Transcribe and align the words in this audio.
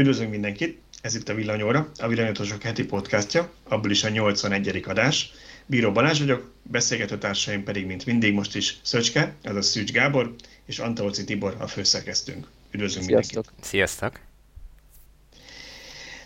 Üdvözlünk 0.00 0.30
mindenkit! 0.30 0.78
Ez 1.02 1.14
itt 1.14 1.28
a 1.28 1.34
Villanyóra, 1.34 1.90
a 1.98 2.08
Villanyotosok 2.08 2.62
heti 2.62 2.84
podcastja, 2.84 3.52
abból 3.68 3.90
is 3.90 4.04
a 4.04 4.08
81. 4.08 4.82
adás. 4.86 5.32
Bíró 5.66 5.92
Balázs 5.92 6.18
vagyok, 6.18 6.52
beszélgető 6.62 7.18
társaim 7.18 7.64
pedig, 7.64 7.86
mint 7.86 8.06
mindig, 8.06 8.34
most 8.34 8.56
is 8.56 8.76
Szöcske, 8.82 9.34
azaz 9.42 9.66
Szűcs 9.66 9.92
Gábor, 9.92 10.34
és 10.66 10.78
Antalóci 10.78 11.24
Tibor, 11.24 11.56
a 11.58 11.66
főszerkesztőnk. 11.66 12.46
Üdvözlünk 12.70 13.06
Sziasztok. 13.06 13.34
mindenkit! 13.34 13.64
Sziasztok! 13.64 14.20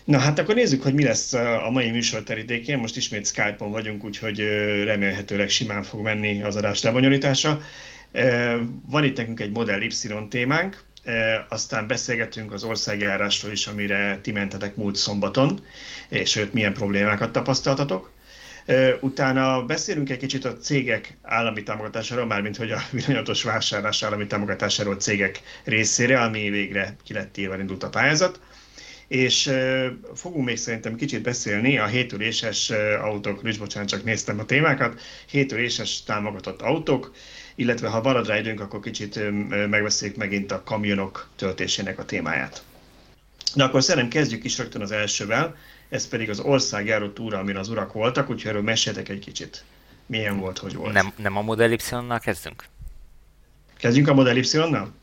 Na 0.03 0.17
hát 0.17 0.39
akkor 0.39 0.55
nézzük, 0.55 0.83
hogy 0.83 0.93
mi 0.93 1.03
lesz 1.03 1.33
a 1.33 1.69
mai 1.71 1.91
műsor 1.91 2.23
terítékén. 2.23 2.77
Most 2.77 2.97
ismét 2.97 3.27
Skype-on 3.27 3.71
vagyunk, 3.71 4.03
úgyhogy 4.03 4.39
remélhetőleg 4.83 5.49
simán 5.49 5.83
fog 5.83 6.01
menni 6.01 6.43
az 6.43 6.55
adás 6.55 6.81
lebonyolítása. 6.81 7.61
Van 8.85 9.03
itt 9.03 9.17
nekünk 9.17 9.39
egy 9.39 9.51
Model 9.51 9.81
Y 9.81 10.27
témánk, 10.29 10.83
aztán 11.49 11.87
beszélgetünk 11.87 12.53
az 12.53 12.63
országjárásról 12.63 13.51
is, 13.51 13.67
amire 13.67 14.19
ti 14.21 14.31
mentetek 14.31 14.75
múlt 14.75 14.95
szombaton, 14.95 15.65
és 16.09 16.35
őt 16.35 16.53
milyen 16.53 16.73
problémákat 16.73 17.31
tapasztaltatok. 17.31 18.11
Utána 18.99 19.65
beszélünk 19.65 20.09
egy 20.09 20.17
kicsit 20.17 20.45
a 20.45 20.57
cégek 20.57 21.17
állami 21.21 21.63
támogatásáról, 21.63 22.25
mármint 22.25 22.57
hogy 22.57 22.71
a 22.71 22.81
villanyatos 22.91 23.43
vásárlás 23.43 24.03
állami 24.03 24.27
támogatásáról 24.27 24.95
cégek 24.95 25.41
részére, 25.63 26.21
ami 26.21 26.49
végre 26.49 26.95
ki 27.03 27.13
lett 27.13 27.37
írva, 27.37 27.59
indult 27.59 27.83
a 27.83 27.89
pályázat. 27.89 28.39
És 29.07 29.51
fogunk 30.15 30.45
még 30.45 30.57
szerintem 30.57 30.95
kicsit 30.95 31.21
beszélni 31.21 31.77
a 31.77 31.85
hétüléses 31.85 32.71
autók, 33.01 33.41
és 33.43 33.57
bocsánat, 33.57 33.89
csak 33.89 34.03
néztem 34.03 34.39
a 34.39 34.45
témákat, 34.45 35.01
hétüléses 35.29 36.03
támogatott 36.03 36.61
autók, 36.61 37.15
illetve 37.55 37.87
ha 37.87 38.01
marad 38.01 38.27
rá 38.27 38.37
időnk, 38.37 38.59
akkor 38.59 38.79
kicsit 38.79 39.19
megbeszéljük 39.69 40.17
megint 40.17 40.51
a 40.51 40.63
kamionok 40.63 41.27
töltésének 41.35 41.99
a 41.99 42.05
témáját. 42.05 42.63
De 43.55 43.63
akkor 43.63 43.83
szerintem 43.83 44.09
kezdjük 44.09 44.43
is 44.43 44.57
rögtön 44.57 44.81
az 44.81 44.91
elsővel, 44.91 45.55
ez 45.89 46.07
pedig 46.07 46.29
az 46.29 46.39
országjáró 46.39 47.09
túra, 47.09 47.37
amin 47.37 47.55
az 47.55 47.69
urak 47.69 47.93
voltak, 47.93 48.29
úgyhogy 48.29 48.49
erről 48.49 48.61
meséltek 48.61 49.09
egy 49.09 49.19
kicsit. 49.19 49.63
Milyen 50.05 50.39
volt, 50.39 50.57
hogy 50.57 50.75
volt? 50.75 50.93
Nem, 50.93 51.13
nem 51.17 51.37
a 51.37 51.41
Model 51.41 51.71
Y-nal 51.71 52.19
kezdünk? 52.19 52.65
Kezdjünk 53.77 54.07
a 54.07 54.13
Model 54.13 54.37
Y-nal? 54.37 54.93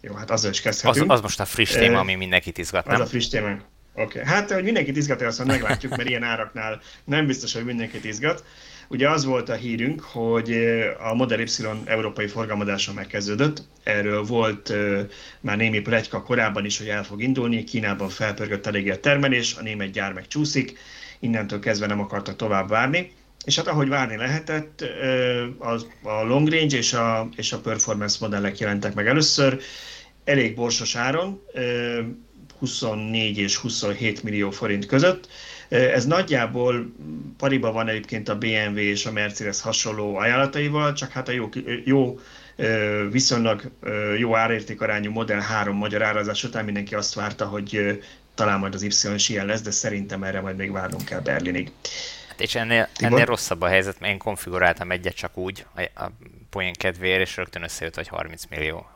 Jó, 0.00 0.14
hát 0.14 0.30
azzal 0.30 0.50
is 0.50 0.60
kezdhetünk. 0.60 1.10
Az, 1.10 1.16
az 1.16 1.22
most 1.22 1.40
a 1.40 1.44
friss 1.44 1.72
téma, 1.72 1.98
ami 1.98 2.14
mindenkit 2.14 2.58
izgat, 2.58 2.86
nem? 2.86 2.94
Az 2.94 3.00
a 3.00 3.06
friss 3.06 3.28
téma. 3.28 3.48
Oké. 3.48 3.62
Okay. 4.02 4.24
Hát, 4.24 4.50
hogy 4.50 4.62
mindenkit 4.62 4.96
izgat, 4.96 5.22
azt 5.22 5.44
meglátjuk, 5.44 5.96
mert 5.96 6.08
ilyen 6.08 6.22
áraknál 6.22 6.80
nem 7.04 7.26
biztos, 7.26 7.52
hogy 7.52 7.64
mindenkit 7.64 8.04
izgat. 8.04 8.44
Ugye 8.88 9.10
az 9.10 9.24
volt 9.24 9.48
a 9.48 9.54
hírünk, 9.54 10.00
hogy 10.00 10.52
a 10.98 11.14
Model 11.14 11.40
Y 11.40 11.48
európai 11.84 12.26
forgalmazása 12.26 12.92
megkezdődött. 12.92 13.62
Erről 13.82 14.24
volt 14.24 14.72
már 15.40 15.56
némi 15.56 15.80
plegyka 15.80 16.22
korábban 16.22 16.64
is, 16.64 16.78
hogy 16.78 16.88
el 16.88 17.04
fog 17.04 17.22
indulni. 17.22 17.64
Kínában 17.64 18.08
felpörgött 18.08 18.66
eléggé 18.66 18.90
a 18.90 19.00
termelés, 19.00 19.54
a 19.54 19.62
német 19.62 19.90
gyár 19.90 20.12
meg 20.12 20.26
csúszik, 20.26 20.78
innentől 21.18 21.58
kezdve 21.58 21.86
nem 21.86 22.00
akartak 22.00 22.36
tovább 22.36 22.68
várni. 22.68 23.12
És 23.44 23.56
hát 23.56 23.66
ahogy 23.66 23.88
várni 23.88 24.16
lehetett, 24.16 24.84
a 26.02 26.22
long 26.24 26.48
range 26.48 26.76
és 26.76 26.92
a, 26.92 27.28
és 27.36 27.52
a 27.52 27.60
performance 27.60 28.16
modellek 28.20 28.58
jelentek 28.58 28.94
meg 28.94 29.06
először, 29.06 29.60
elég 30.24 30.54
borsos 30.54 30.96
áron, 30.96 31.42
24 32.58 33.38
és 33.38 33.56
27 33.56 34.22
millió 34.22 34.50
forint 34.50 34.86
között. 34.86 35.28
Ez 35.68 36.06
nagyjából 36.06 36.92
pariba 37.36 37.72
van 37.72 37.88
egyébként 37.88 38.28
a 38.28 38.38
BMW 38.38 38.76
és 38.76 39.06
a 39.06 39.12
Mercedes 39.12 39.60
hasonló 39.60 40.16
ajánlataival, 40.16 40.92
csak 40.92 41.10
hát 41.10 41.28
a 41.28 41.32
jó, 41.32 41.48
jó 41.84 42.18
viszonylag 43.10 43.70
jó 44.18 44.36
árértékarányú 44.36 45.10
Model 45.10 45.40
3 45.40 45.76
magyar 45.76 46.02
árazás 46.02 46.44
után 46.44 46.64
mindenki 46.64 46.94
azt 46.94 47.14
várta, 47.14 47.44
hogy 47.44 48.00
talán 48.34 48.58
majd 48.58 48.74
az 48.74 48.82
Y 48.82 49.14
is 49.14 49.28
ilyen 49.28 49.46
lesz, 49.46 49.62
de 49.62 49.70
szerintem 49.70 50.22
erre 50.22 50.40
majd 50.40 50.56
még 50.56 50.72
várnunk 50.72 51.04
kell 51.04 51.20
Berlinig. 51.20 51.70
Hát 52.28 52.40
és 52.40 52.54
ennél, 52.54 52.88
ennél 52.96 53.24
rosszabb 53.24 53.60
a 53.60 53.66
helyzet, 53.66 54.00
mert 54.00 54.12
én 54.12 54.18
konfiguráltam 54.18 54.90
egyet 54.90 55.14
csak 55.14 55.36
úgy, 55.36 55.66
a, 55.74 56.02
a 56.04 56.10
poén 56.50 56.72
kedvéért, 56.72 57.20
és 57.20 57.36
rögtön 57.36 57.62
összejött, 57.62 57.94
hogy 57.94 58.08
30 58.08 58.42
millió 58.50 58.95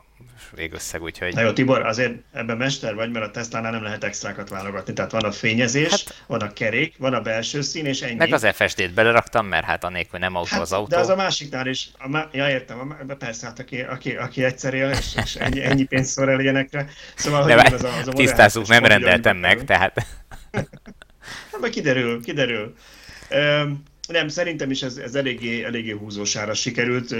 végösszeg, 0.55 1.01
úgyhogy... 1.01 1.33
Na 1.33 1.41
jó, 1.41 1.51
Tibor, 1.51 1.85
azért 1.85 2.13
ebben 2.31 2.57
mester 2.57 2.95
vagy, 2.95 3.11
mert 3.11 3.25
a 3.25 3.31
Tesla-nál 3.31 3.71
nem 3.71 3.83
lehet 3.83 4.03
extrákat 4.03 4.49
válogatni. 4.49 4.93
Tehát 4.93 5.11
van 5.11 5.23
a 5.23 5.31
fényezés, 5.31 5.89
hát, 5.89 6.23
van 6.27 6.41
a 6.41 6.53
kerék, 6.53 6.95
van 6.97 7.13
a 7.13 7.21
belső 7.21 7.61
szín, 7.61 7.85
és 7.85 8.01
ennyi. 8.01 8.15
Meg 8.15 8.33
az 8.33 8.47
FSD-t 8.53 8.93
beleraktam, 8.93 9.47
mert 9.47 9.65
hát 9.65 9.83
anélkül 9.83 10.19
nem 10.19 10.35
autó 10.35 10.49
hát, 10.49 10.61
az 10.61 10.71
autó. 10.71 10.87
De 10.87 10.97
az 10.97 11.09
a 11.09 11.15
másiknál 11.15 11.67
is, 11.67 11.89
a, 11.99 12.27
ja 12.31 12.49
értem, 12.49 12.95
a, 13.09 13.13
persze, 13.13 13.45
hát 13.45 13.59
aki, 13.59 13.81
aki, 13.81 14.15
aki 14.15 14.43
egyszer 14.43 14.73
él, 14.73 14.89
és, 14.89 15.15
és 15.23 15.35
ennyi, 15.35 15.63
ennyi 15.63 15.83
pénzt 15.83 16.11
szor 16.11 16.29
el 16.29 16.39
ilyenekre. 16.39 16.87
Szóval, 17.15 17.41
hogy 17.41 17.73
az 17.73 17.83
a, 17.83 17.97
az 17.97 18.07
a 18.07 18.11
Tisztázzuk, 18.11 18.67
nem 18.67 18.85
rendeltem 18.85 19.37
meg, 19.37 19.63
tehát... 19.63 20.05
hát 21.51 21.59
majd 21.59 21.73
kiderül, 21.73 22.23
kiderül. 22.23 22.75
Um, 23.29 23.83
nem, 24.07 24.27
szerintem 24.27 24.71
is 24.71 24.81
ez, 24.81 24.97
ez 24.97 25.15
eléggé, 25.15 25.63
eléggé 25.63 25.91
húzósára 25.91 26.53
sikerült. 26.53 27.15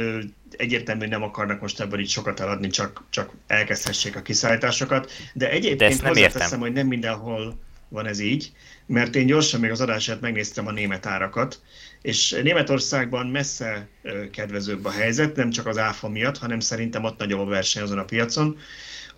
Egyértelműen 0.57 1.09
nem 1.09 1.23
akarnak 1.23 1.61
most 1.61 1.79
ebből 1.79 1.99
így 1.99 2.09
sokat 2.09 2.39
eladni, 2.39 2.67
csak, 2.67 3.03
csak 3.09 3.31
elkezdhessék 3.47 4.15
a 4.15 4.21
kiszállításokat. 4.21 5.11
De 5.33 5.49
egyébként 5.49 6.01
De 6.01 6.07
hozzáteszem, 6.07 6.41
értem. 6.41 6.59
hogy 6.59 6.73
nem 6.73 6.87
mindenhol 6.87 7.59
van 7.89 8.07
ez 8.07 8.19
így, 8.19 8.51
mert 8.85 9.15
én 9.15 9.25
gyorsan 9.25 9.59
még 9.59 9.71
az 9.71 9.81
adását 9.81 10.21
megnéztem 10.21 10.67
a 10.67 10.71
német 10.71 11.05
árakat, 11.05 11.61
és 12.01 12.39
Németországban 12.43 13.27
messze 13.27 13.87
kedvezőbb 14.31 14.85
a 14.85 14.91
helyzet, 14.91 15.35
nem 15.35 15.49
csak 15.49 15.67
az 15.67 15.77
áfa 15.77 16.09
miatt, 16.09 16.37
hanem 16.37 16.59
szerintem 16.59 17.03
ott 17.03 17.17
nagyobb 17.17 17.39
a 17.39 17.45
verseny 17.45 17.83
azon 17.83 17.97
a 17.97 18.05
piacon. 18.05 18.57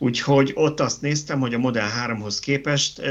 Úgyhogy 0.04 0.52
ott 0.56 0.80
azt 0.80 1.02
néztem, 1.02 1.40
hogy 1.40 1.54
a 1.54 1.58
Model 1.58 1.90
3-hoz 2.06 2.40
képest 2.40 3.02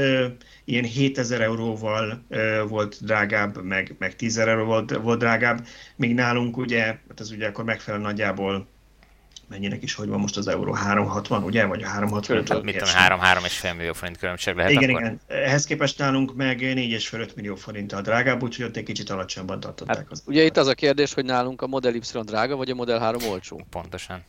ilyen 0.65 0.83
7000 0.83 1.41
euróval 1.41 2.23
volt 2.67 2.97
drágább, 3.01 3.63
meg, 3.63 3.95
meg 3.99 4.15
10 4.15 4.37
euró 4.37 4.63
volt, 4.63 4.91
volt 4.91 5.19
drágább, 5.19 5.67
míg 5.95 6.13
nálunk 6.13 6.57
ugye, 6.57 6.83
hát 6.83 7.19
ez 7.19 7.31
ugye 7.31 7.47
akkor 7.47 7.63
megfelel 7.63 7.99
nagyjából 7.99 8.67
mennyinek 9.47 9.83
is, 9.83 9.93
hogy 9.93 10.07
van 10.07 10.19
most 10.19 10.37
az 10.37 10.47
euró 10.47 10.71
360, 10.71 11.43
ugye? 11.43 11.65
Vagy 11.65 11.83
a 11.83 11.87
360? 11.87 12.43
Hát, 12.47 12.63
mit 12.63 12.77
tudom, 12.77 12.93
3 12.93 13.19
3 13.19 13.43
és 13.43 13.57
fél 13.57 13.73
millió 13.73 13.93
forint 13.93 14.17
különbség 14.17 14.55
lehet 14.55 14.71
Igen, 14.71 14.89
akkor? 14.89 15.01
igen. 15.01 15.19
Ehhez 15.27 15.65
képest 15.65 15.97
nálunk 15.97 16.35
meg 16.35 16.59
4,5 16.59 17.35
millió 17.35 17.55
forinttal 17.55 18.01
drágább, 18.01 18.43
úgyhogy 18.43 18.65
ott 18.65 18.75
egy 18.75 18.83
kicsit 18.83 19.09
alacsonyabban 19.09 19.59
tartották. 19.59 19.97
Hát, 19.97 20.07
az 20.09 20.23
ugye 20.25 20.43
itt 20.43 20.57
az 20.57 20.67
a 20.67 20.73
kérdés, 20.73 21.13
hogy 21.13 21.25
nálunk 21.25 21.61
a 21.61 21.67
Model 21.67 21.95
Y 21.95 22.01
drága, 22.23 22.55
vagy 22.55 22.69
a 22.69 22.75
Model 22.75 22.99
3 22.99 23.23
olcsó? 23.23 23.65
Pontosan. 23.69 24.23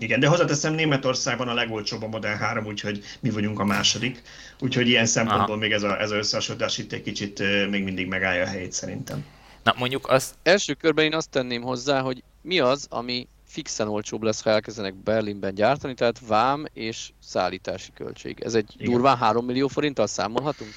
Igen, 0.00 0.20
de 0.20 0.28
hozzáteszem, 0.28 0.74
Németországban 0.74 1.48
a 1.48 1.54
legolcsóbb 1.54 2.02
a 2.02 2.08
Model 2.08 2.36
3, 2.36 2.66
úgyhogy 2.66 3.04
mi 3.20 3.30
vagyunk 3.30 3.58
a 3.58 3.64
második. 3.64 4.22
Úgyhogy 4.60 4.88
ilyen 4.88 5.06
szempontból 5.06 5.50
Aha. 5.50 5.56
még 5.56 5.72
ez 5.72 5.82
a, 5.82 6.00
ez 6.00 6.10
a 6.10 6.16
összehasonlítás 6.16 6.78
itt 6.78 6.92
egy 6.92 7.02
kicsit 7.02 7.42
még 7.70 7.84
mindig 7.84 8.06
megállja 8.06 8.42
a 8.42 8.46
helyét 8.46 8.72
szerintem. 8.72 9.24
Na 9.62 9.74
mondjuk 9.78 10.08
az... 10.08 10.34
Első 10.42 10.74
körben 10.74 11.04
én 11.04 11.14
azt 11.14 11.30
tenném 11.30 11.62
hozzá, 11.62 12.00
hogy 12.00 12.22
mi 12.42 12.60
az, 12.60 12.86
ami 12.90 13.28
fixen 13.46 13.88
olcsóbb 13.88 14.22
lesz, 14.22 14.42
ha 14.42 14.50
elkezdenek 14.50 14.94
Berlinben 14.94 15.54
gyártani, 15.54 15.94
tehát 15.94 16.20
vám 16.26 16.66
és 16.72 17.10
szállítási 17.22 17.90
költség. 17.94 18.40
Ez 18.40 18.54
egy 18.54 18.74
Igen. 18.76 18.92
durván 18.92 19.16
3 19.16 19.44
millió 19.44 19.68
forinttal 19.68 20.06
számolhatunk? 20.06 20.70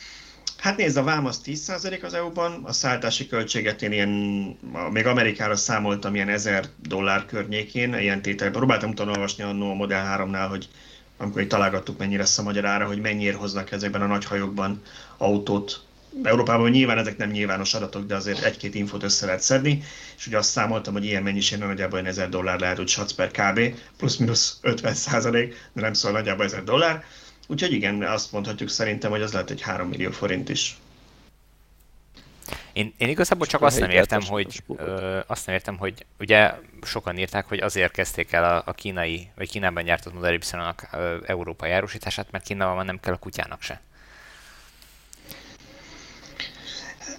Hát 0.64 0.78
nézd, 0.78 0.98
a 0.98 1.04
vám 1.04 1.26
az 1.26 1.42
10% 1.46 2.04
az 2.04 2.14
EU-ban, 2.14 2.64
a 2.64 2.72
szállítási 2.74 3.28
költséget 3.28 3.82
én 3.82 3.92
ilyen, 3.92 4.10
még 4.92 5.06
Amerikára 5.06 5.56
számoltam 5.56 6.16
ilyen 6.16 6.30
1000 6.30 6.66
dollár 6.82 7.26
környékén, 7.26 7.94
ilyen 7.94 8.22
tételben. 8.22 8.58
Próbáltam 8.58 8.90
utána 8.90 9.12
olvasni 9.12 9.44
a 9.44 9.52
Model 9.52 10.18
3-nál, 10.18 10.48
hogy 10.50 10.68
amikor 11.18 11.42
itt 11.42 11.50
találgattuk, 11.50 11.98
mennyi 11.98 12.18
lesz 12.18 12.38
a 12.38 12.44
magyar 12.44 12.66
ára, 12.66 12.86
hogy 12.86 13.02
mennyire 13.02 13.36
hoznak 13.36 13.72
ezekben 13.72 14.02
a 14.02 14.06
nagy 14.06 14.26
hajókban 14.26 14.82
autót. 15.18 15.84
Európában 16.24 16.70
nyilván 16.70 16.98
ezek 16.98 17.18
nem 17.18 17.30
nyilvános 17.30 17.74
adatok, 17.74 18.06
de 18.06 18.16
azért 18.16 18.44
egy-két 18.44 18.76
infót 18.76 19.04
össze 19.04 19.26
lehet 19.26 19.42
szedni, 19.42 19.84
és 20.18 20.28
ugye 20.28 20.38
azt 20.38 20.50
számoltam, 20.50 20.94
hogy 20.94 21.06
ilyen 21.06 21.24
mennyiségben 21.24 21.68
nagyjából 21.68 22.08
1000 22.08 22.30
dollár 22.30 22.60
lehet, 22.60 22.78
hogy 22.78 22.88
satsz 22.88 23.14
per 23.14 23.32
kb, 23.32 23.60
plusz-minusz 23.98 24.58
50 24.62 24.94
százalék, 24.94 25.70
de 25.74 25.82
nem 25.82 25.94
szól 25.94 26.12
nagyjából 26.12 26.46
1000 26.46 26.64
dollár 26.64 27.04
Úgyhogy 27.48 27.72
igen, 27.72 28.04
azt 28.04 28.32
mondhatjuk 28.32 28.70
szerintem, 28.70 29.12
hogy 29.12 29.22
az 29.22 29.34
lehet 29.34 29.50
egy 29.50 29.62
3 29.62 29.88
millió 29.88 30.12
forint 30.12 30.50
is. 30.50 30.78
Én, 32.74 32.94
én 32.98 33.10
igazából 33.10 33.48
csak 33.48 33.62
azt 33.62 33.80
nem 33.80 33.90
értem, 33.90 34.22
hogy 34.22 34.64
ö, 34.78 35.20
azt 35.28 35.46
nem 35.46 35.56
értem, 35.56 35.78
hogy 35.78 36.06
ugye 36.20 36.52
sokan 36.82 37.18
írták, 37.18 37.46
hogy 37.46 37.60
azért 37.60 37.92
kezdték 37.92 38.32
el 38.32 38.44
a, 38.44 38.64
a 38.66 38.74
kínai, 38.74 39.30
vagy 39.36 39.50
Kínában 39.50 39.84
gyártott 39.84 40.14
Model 40.14 40.34
Y-nak 40.34 40.90
európai 41.26 41.72
árusítását, 41.72 42.32
mert 42.32 42.44
Kínában 42.44 42.86
nem 42.86 43.00
kell 43.00 43.14
a 43.14 43.18
kutyának 43.18 43.62
se. 43.62 43.82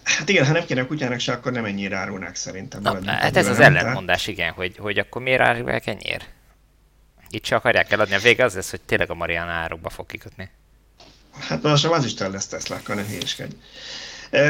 Hát 0.03 0.29
igen, 0.29 0.47
ha 0.47 0.53
nem 0.53 0.65
kéne 0.65 0.81
a 0.81 0.87
kutyának 0.87 1.19
se, 1.19 1.33
akkor 1.33 1.53
nem 1.53 1.65
ennyire 1.65 1.97
árulnák 1.97 2.35
szerintem. 2.35 2.83
Na, 2.83 3.11
hát 3.11 3.37
ez 3.37 3.49
az 3.49 3.61
ellentmondás, 3.61 4.27
igen, 4.27 4.53
hogy, 4.53 4.77
hogy 4.77 4.99
akkor 4.99 5.23
miért 5.23 5.41
árulják 5.41 5.87
ennyire? 5.87 6.25
Itt 7.35 7.43
csak 7.43 7.59
akarják 7.59 7.93
eladni, 7.93 8.15
a 8.15 8.19
vége 8.19 8.45
az 8.45 8.55
lesz, 8.55 8.71
hogy 8.71 8.81
tényleg 8.81 9.11
a 9.11 9.15
Mariana 9.15 9.51
árokba 9.51 9.91
fog 9.91 10.07
kikötni. 10.07 10.51
Hát 11.39 11.63
most 11.63 11.87
az 11.87 12.05
Isten 12.05 12.31
lesz 12.31 12.47
Tesla, 12.47 12.77
akkor 12.77 12.95
ne 12.95 13.05
hülyeskedj. 13.07 13.55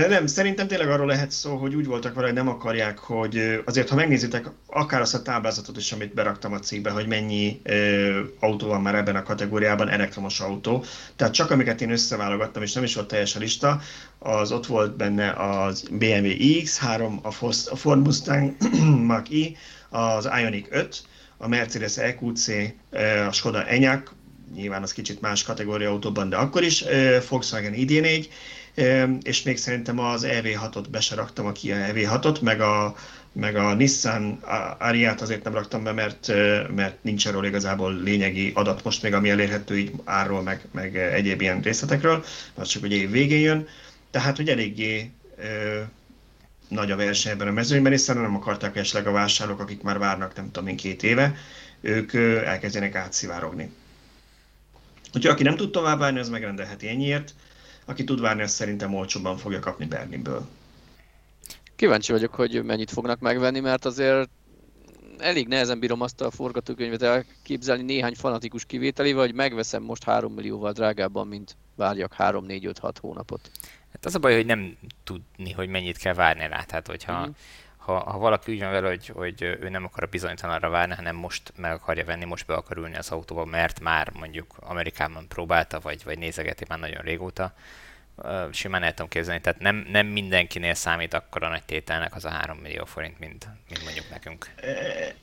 Nem, 0.08 0.26
szerintem 0.26 0.66
tényleg 0.66 0.90
arról 0.90 1.06
lehet 1.06 1.30
szó, 1.30 1.56
hogy 1.56 1.74
úgy 1.74 1.86
voltak 1.86 2.14
vele, 2.14 2.26
hogy 2.26 2.36
nem 2.36 2.48
akarják, 2.48 2.98
hogy 2.98 3.62
azért, 3.64 3.88
ha 3.88 3.94
megnézitek 3.94 4.46
akár 4.66 5.00
azt 5.00 5.14
a 5.14 5.22
táblázatot 5.22 5.76
is, 5.76 5.92
amit 5.92 6.14
beraktam 6.14 6.52
a 6.52 6.58
cikkbe, 6.58 6.90
hogy 6.90 7.06
mennyi 7.06 7.60
ö, 7.62 8.20
autó 8.40 8.66
van 8.66 8.80
már 8.80 8.94
ebben 8.94 9.16
a 9.16 9.22
kategóriában, 9.22 9.88
elektromos 9.88 10.40
autó. 10.40 10.84
Tehát 11.16 11.34
csak 11.34 11.50
amiket 11.50 11.80
én 11.80 11.90
összeválogattam, 11.90 12.62
és 12.62 12.72
nem 12.72 12.84
is 12.84 12.94
volt 12.94 13.08
teljes 13.08 13.36
a 13.36 13.38
lista, 13.38 13.80
az 14.18 14.52
ott 14.52 14.66
volt 14.66 14.96
benne 14.96 15.30
az 15.30 15.82
BMW 15.90 16.32
iX3, 16.38 17.20
a 17.22 17.76
Ford 17.76 18.02
Mustang 18.02 18.56
Mach-E, 19.10 19.50
az 19.98 20.28
Ioniq 20.40 20.68
5, 20.70 21.02
a 21.44 21.48
Mercedes 21.48 21.98
EQC, 21.98 22.48
a 23.28 23.32
Skoda 23.32 23.66
Enyaq, 23.66 24.10
nyilván 24.54 24.82
az 24.82 24.92
kicsit 24.92 25.20
más 25.20 25.42
kategória 25.42 25.90
autóban, 25.90 26.28
de 26.28 26.36
akkor 26.36 26.62
is, 26.62 26.84
Volkswagen 27.28 27.74
ID4, 27.76 28.26
és 29.22 29.42
még 29.42 29.56
szerintem 29.56 29.98
az 29.98 30.26
EV6-ot 30.28 30.84
be 30.90 31.00
se 31.00 31.14
raktam, 31.14 31.46
a 31.46 31.52
Kia 31.52 31.76
EV6-ot, 31.92 32.40
meg 32.40 32.60
a, 32.60 32.96
meg 33.32 33.56
a 33.56 33.74
Nissan 33.74 34.42
Ariát 34.78 35.20
azért 35.20 35.44
nem 35.44 35.54
raktam 35.54 35.82
be, 35.82 35.92
mert, 35.92 36.28
mert 36.74 37.02
nincs 37.02 37.26
erről 37.26 37.44
igazából 37.44 37.94
lényegi 38.02 38.52
adat 38.54 38.84
most 38.84 39.02
még, 39.02 39.14
ami 39.14 39.30
elérhető 39.30 39.78
így 39.78 39.92
árról, 40.04 40.42
meg, 40.42 40.60
meg 40.70 40.96
egyéb 40.96 41.40
ilyen 41.40 41.60
részletekről, 41.60 42.24
az 42.54 42.68
csak 42.68 42.82
hogy 42.82 42.92
év 42.92 43.10
végén 43.10 43.40
jön. 43.40 43.66
Tehát, 44.10 44.36
hogy 44.36 44.48
eléggé 44.48 45.10
nagy 46.68 46.90
a 46.90 46.96
verseny 46.96 47.32
ebben 47.32 47.48
a 47.48 47.52
mezőnyben, 47.52 47.92
hiszen 47.92 48.16
nem 48.16 48.36
akarták 48.36 48.76
esetleg 48.76 49.06
a 49.06 49.12
vásárlók, 49.12 49.60
akik 49.60 49.82
már 49.82 49.98
várnak 49.98 50.36
nem 50.36 50.50
tudom 50.50 50.68
én 50.68 50.76
két 50.76 51.02
éve, 51.02 51.36
ők 51.80 52.12
ö, 52.12 52.44
elkezdenek 52.44 52.94
átszivárogni. 52.94 53.72
Úgyhogy 55.06 55.26
aki 55.26 55.42
nem 55.42 55.56
tud 55.56 55.70
tovább 55.70 55.98
várni, 55.98 56.18
az 56.18 56.28
megrendelheti 56.28 56.88
ennyiért 56.88 57.34
aki 57.84 58.04
tud 58.04 58.20
várni, 58.20 58.42
azt 58.42 58.54
szerintem 58.54 58.94
olcsóban 58.94 59.36
fogja 59.36 59.58
kapni 59.58 59.86
Berlinből. 59.86 60.46
Kíváncsi 61.76 62.12
vagyok, 62.12 62.34
hogy 62.34 62.64
mennyit 62.64 62.90
fognak 62.90 63.20
megvenni, 63.20 63.60
mert 63.60 63.84
azért 63.84 64.28
elég 65.18 65.48
nehezen 65.48 65.78
bírom 65.78 66.00
azt 66.00 66.20
a 66.20 66.30
forgatókönyvet 66.30 67.02
elképzelni 67.02 67.82
néhány 67.82 68.14
fanatikus 68.14 68.64
kivételével, 68.64 69.24
hogy 69.24 69.34
megveszem 69.34 69.82
most 69.82 70.04
3 70.04 70.32
millióval 70.32 70.72
drágábban, 70.72 71.26
mint 71.26 71.56
várjak 71.74 72.14
3-4-5-6 72.18 72.94
hónapot. 73.00 73.50
Hát 73.94 74.04
az 74.04 74.14
a 74.14 74.18
baj, 74.18 74.34
hogy 74.34 74.46
nem 74.46 74.76
tudni, 75.04 75.52
hogy 75.52 75.68
mennyit 75.68 75.98
kell 75.98 76.14
várni 76.14 76.46
rá. 76.46 76.62
Tehát, 76.62 76.86
hogyha 76.86 77.26
mm 77.26 77.30
ha, 77.84 78.10
ha 78.10 78.18
valaki 78.18 78.52
úgy 78.52 78.60
van 78.60 78.70
vele, 78.70 78.88
hogy, 78.88 79.06
hogy 79.06 79.42
ő 79.42 79.68
nem 79.68 79.84
akar 79.84 80.02
a 80.02 80.06
bizonytalanra 80.06 80.68
várni, 80.68 80.94
hanem 80.94 81.16
most 81.16 81.52
meg 81.56 81.72
akarja 81.72 82.04
venni, 82.04 82.24
most 82.24 82.46
be 82.46 82.54
akar 82.54 82.76
ülni 82.76 82.96
az 82.96 83.10
autóba, 83.10 83.44
mert 83.44 83.80
már 83.80 84.10
mondjuk 84.12 84.54
Amerikában 84.60 85.28
próbálta, 85.28 85.80
vagy, 85.80 86.04
vagy 86.04 86.18
nézegeti 86.18 86.64
már 86.68 86.78
nagyon 86.78 87.02
régóta, 87.02 87.52
simán 88.52 88.82
el 88.82 88.94
tudom 88.94 89.08
képzelni. 89.08 89.40
Tehát 89.40 89.60
nem, 89.60 89.86
nem 89.90 90.06
mindenkinél 90.06 90.74
számít 90.74 91.14
akkora 91.14 91.48
nagy 91.48 91.62
tételnek 91.62 92.14
az 92.14 92.24
a 92.24 92.28
3 92.28 92.56
millió 92.56 92.84
forint, 92.84 93.18
mint, 93.18 93.48
mint 93.68 93.84
mondjuk 93.84 94.10
nekünk. 94.10 94.50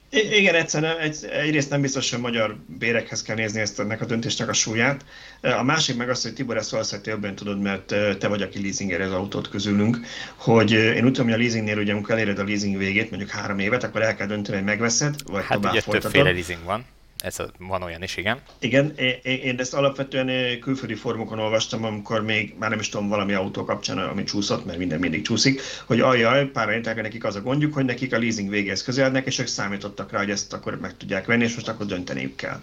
Igen, 0.09 0.55
egyszerűen 0.55 0.97
egy, 0.97 1.25
egyrészt 1.31 1.69
nem 1.69 1.81
biztos, 1.81 2.11
hogy 2.11 2.19
magyar 2.19 2.55
bérekhez 2.65 3.21
kell 3.21 3.35
nézni 3.35 3.59
ezt 3.59 3.79
ennek 3.79 4.01
a 4.01 4.05
döntésnek 4.05 4.49
a 4.49 4.53
súlyát. 4.53 5.05
A 5.41 5.63
másik 5.63 5.97
meg 5.97 6.09
az, 6.09 6.23
hogy 6.23 6.33
Tibor, 6.33 6.57
ezt 6.57 6.71
valószínűleg 6.71 7.13
jobban 7.13 7.35
tudod, 7.35 7.61
mert 7.61 7.85
te 8.17 8.27
vagy, 8.27 8.41
aki 8.41 8.61
leasinger 8.61 9.01
az 9.01 9.11
autót 9.11 9.49
közülünk, 9.49 9.97
hogy 10.35 10.71
én 10.71 11.05
úgy 11.05 11.11
tudom, 11.11 11.25
hogy 11.25 11.39
a 11.39 11.41
leasingnél 11.41 11.77
ugye, 11.77 11.91
amikor 11.91 12.11
eléred 12.11 12.39
a 12.39 12.43
leasing 12.43 12.77
végét, 12.77 13.09
mondjuk 13.09 13.31
három 13.31 13.59
évet, 13.59 13.83
akkor 13.83 14.01
el 14.01 14.15
kell 14.15 14.27
dönteni, 14.27 14.57
hogy 14.57 14.65
megveszed, 14.65 15.15
vagy 15.25 15.43
hát 15.43 15.57
tovább 15.57 15.71
ugye 15.71 15.81
folytatod. 15.81 16.11
többféle 16.11 16.33
leasing 16.33 16.63
van 16.63 16.85
ez 17.21 17.39
a, 17.39 17.49
van 17.57 17.81
olyan 17.81 18.03
is, 18.03 18.17
igen. 18.17 18.39
Igen, 18.59 18.93
én, 18.97 19.19
én 19.23 19.59
ezt 19.59 19.73
alapvetően 19.73 20.59
külföldi 20.59 20.95
formokon 20.95 21.39
olvastam, 21.39 21.83
amikor 21.83 22.23
még 22.23 22.55
már 22.59 22.69
nem 22.69 22.79
is 22.79 22.89
tudom 22.89 23.07
valami 23.07 23.33
autó 23.33 23.63
kapcsán, 23.63 23.97
ami 23.97 24.23
csúszott, 24.23 24.65
mert 24.65 24.77
minden 24.77 24.99
mindig 24.99 25.21
csúszik, 25.21 25.61
hogy 25.85 25.99
ajjaj, 25.99 26.45
pár 26.45 26.81
nekik 26.95 27.23
az 27.23 27.35
a 27.35 27.41
gondjuk, 27.41 27.73
hogy 27.73 27.85
nekik 27.85 28.13
a 28.13 28.17
leasing 28.17 28.49
végéhez 28.49 28.83
közelnek, 28.83 29.25
és 29.25 29.39
ők 29.39 29.47
számítottak 29.47 30.11
rá, 30.11 30.19
hogy 30.19 30.29
ezt 30.29 30.53
akkor 30.53 30.79
meg 30.79 30.97
tudják 30.97 31.25
venni, 31.25 31.43
és 31.43 31.53
most 31.53 31.67
akkor 31.67 31.85
dönteniük 31.85 32.35
kell. 32.35 32.59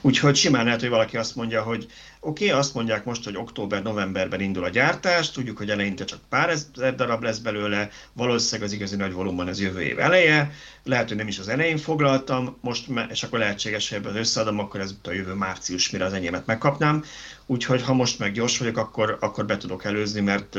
Úgyhogy 0.00 0.36
simán 0.36 0.64
lehet, 0.64 0.80
hogy 0.80 0.88
valaki 0.88 1.16
azt 1.16 1.36
mondja, 1.36 1.62
hogy 1.62 1.86
Oké, 2.24 2.46
okay, 2.46 2.58
azt 2.58 2.74
mondják 2.74 3.04
most, 3.04 3.24
hogy 3.24 3.36
október-novemberben 3.36 4.40
indul 4.40 4.64
a 4.64 4.68
gyártás, 4.68 5.30
tudjuk, 5.30 5.56
hogy 5.58 5.70
eleinte 5.70 6.04
csak 6.04 6.18
pár 6.28 6.50
ezer 6.50 6.94
darab 6.94 7.22
lesz 7.22 7.38
belőle, 7.38 7.90
valószínűleg 8.12 8.68
az 8.68 8.74
igazi 8.74 8.96
nagy 8.96 9.12
volumen 9.12 9.48
az 9.48 9.60
jövő 9.60 9.80
év 9.80 9.98
eleje, 9.98 10.52
lehet, 10.84 11.08
hogy 11.08 11.16
nem 11.16 11.28
is 11.28 11.38
az 11.38 11.48
elején 11.48 11.76
foglaltam, 11.76 12.56
most, 12.60 12.86
és 13.10 13.22
akkor 13.22 13.38
lehetséges, 13.38 13.88
hogy 13.88 13.98
ebben 13.98 14.16
összeadom, 14.16 14.58
akkor 14.58 14.80
ez 14.80 14.94
a 15.02 15.10
jövő 15.10 15.32
március, 15.32 15.90
mire 15.90 16.04
az 16.04 16.12
enyémet 16.12 16.46
megkapnám. 16.46 17.04
Úgyhogy 17.46 17.82
ha 17.82 17.94
most 17.94 18.18
meg 18.18 18.32
gyors 18.32 18.58
vagyok, 18.58 18.76
akkor, 18.76 19.16
akkor 19.20 19.46
be 19.46 19.56
tudok 19.56 19.84
előzni, 19.84 20.20
mert 20.20 20.58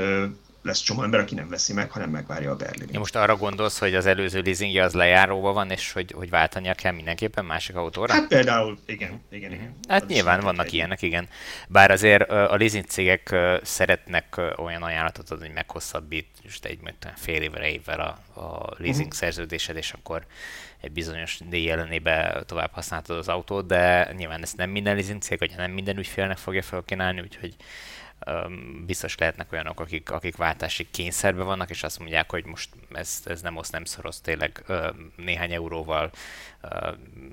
lesz 0.63 0.81
csomó 0.81 1.03
ember, 1.03 1.19
aki 1.19 1.35
nem 1.35 1.49
veszi 1.49 1.73
meg, 1.73 1.91
hanem 1.91 2.09
megvárja 2.09 2.51
a 2.51 2.55
Berlin. 2.55 2.87
Ja, 2.91 2.99
most 2.99 3.15
arra 3.15 3.35
gondolsz, 3.35 3.79
hogy 3.79 3.95
az 3.95 4.05
előző 4.05 4.41
leasingje 4.41 4.83
az 4.83 4.93
lejáróban 4.93 5.53
van, 5.53 5.69
és 5.69 5.91
hogy, 5.91 6.11
hogy 6.11 6.29
váltania 6.29 6.73
kell 6.73 6.91
mindenképpen 6.91 7.45
másik 7.45 7.75
autóra? 7.75 8.13
Hát 8.13 8.27
például, 8.27 8.77
igen, 8.85 9.21
igen, 9.29 9.51
igen. 9.51 9.75
Hát 9.87 10.01
az 10.01 10.07
nyilván 10.07 10.39
vannak 10.39 10.65
egy. 10.65 10.73
ilyenek, 10.73 11.01
igen. 11.01 11.27
Bár 11.67 11.91
azért 11.91 12.29
a 12.29 12.55
leasing 12.55 12.85
cégek 12.85 13.35
szeretnek 13.61 14.41
olyan 14.57 14.83
ajánlatot 14.83 15.29
adni, 15.29 15.45
hogy 15.45 15.55
meghosszabbít, 15.55 16.27
most 16.43 16.65
egy 16.65 16.79
fél 17.15 17.41
évre 17.41 17.69
évvel 17.69 17.99
a, 17.99 18.39
a 18.39 18.73
leasing 18.77 19.05
uh-huh. 19.05 19.13
szerződésed, 19.13 19.77
és 19.77 19.91
akkor 19.91 20.25
egy 20.81 20.91
bizonyos 20.91 21.39
díj 21.49 21.69
ellenébe 21.69 22.43
tovább 22.45 22.71
használhatod 22.73 23.17
az 23.17 23.27
autót, 23.27 23.65
de 23.67 24.13
nyilván 24.17 24.41
ezt 24.41 24.57
nem 24.57 24.69
minden 24.69 24.95
leasing 24.95 25.21
cég, 25.21 25.39
vagy 25.39 25.53
nem 25.57 25.71
minden 25.71 25.97
ügyfélnek 25.97 26.37
fogja 26.37 26.61
felkínálni, 26.61 27.21
úgyhogy 27.21 27.55
biztos 28.85 29.17
lehetnek 29.17 29.51
olyanok, 29.51 29.79
akik, 29.79 30.11
akik 30.11 30.35
váltási 30.35 30.87
kényszerben 30.91 31.45
vannak, 31.45 31.69
és 31.69 31.83
azt 31.83 31.99
mondják, 31.99 32.31
hogy 32.31 32.45
most 32.45 32.69
ez, 32.91 33.21
ez 33.25 33.41
nem 33.41 33.57
osz, 33.57 33.69
nem 33.69 33.85
szoros, 33.85 34.21
tényleg 34.21 34.63
néhány 35.15 35.53
euróval 35.53 36.11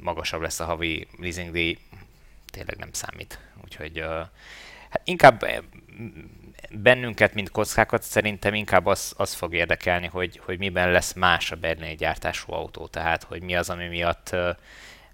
magasabb 0.01 0.41
lesz 0.41 0.61
a 0.61 0.65
havi 0.65 1.07
leasingdíj, 1.19 1.79
tényleg 2.51 2.77
nem 2.77 2.93
számít. 2.93 3.39
Úgyhogy 3.65 4.05
hát 4.91 5.01
inkább 5.05 5.47
bennünket, 6.71 7.35
mint 7.35 7.51
kockákat 7.51 8.03
szerintem 8.03 8.55
inkább 8.55 8.87
az, 8.87 9.15
az 9.17 9.35
fog 9.35 9.55
érdekelni, 9.55 10.07
hogy, 10.07 10.41
hogy 10.45 10.59
miben 10.59 10.91
lesz 10.91 11.13
más 11.13 11.53
a 11.53 11.57
berlini 11.57 11.95
gyártású 11.95 12.53
autó, 12.53 12.87
tehát 12.87 13.23
hogy 13.23 13.43
mi 13.43 13.57
az, 13.57 13.71
ami 13.71 13.89
miatt 13.89 14.37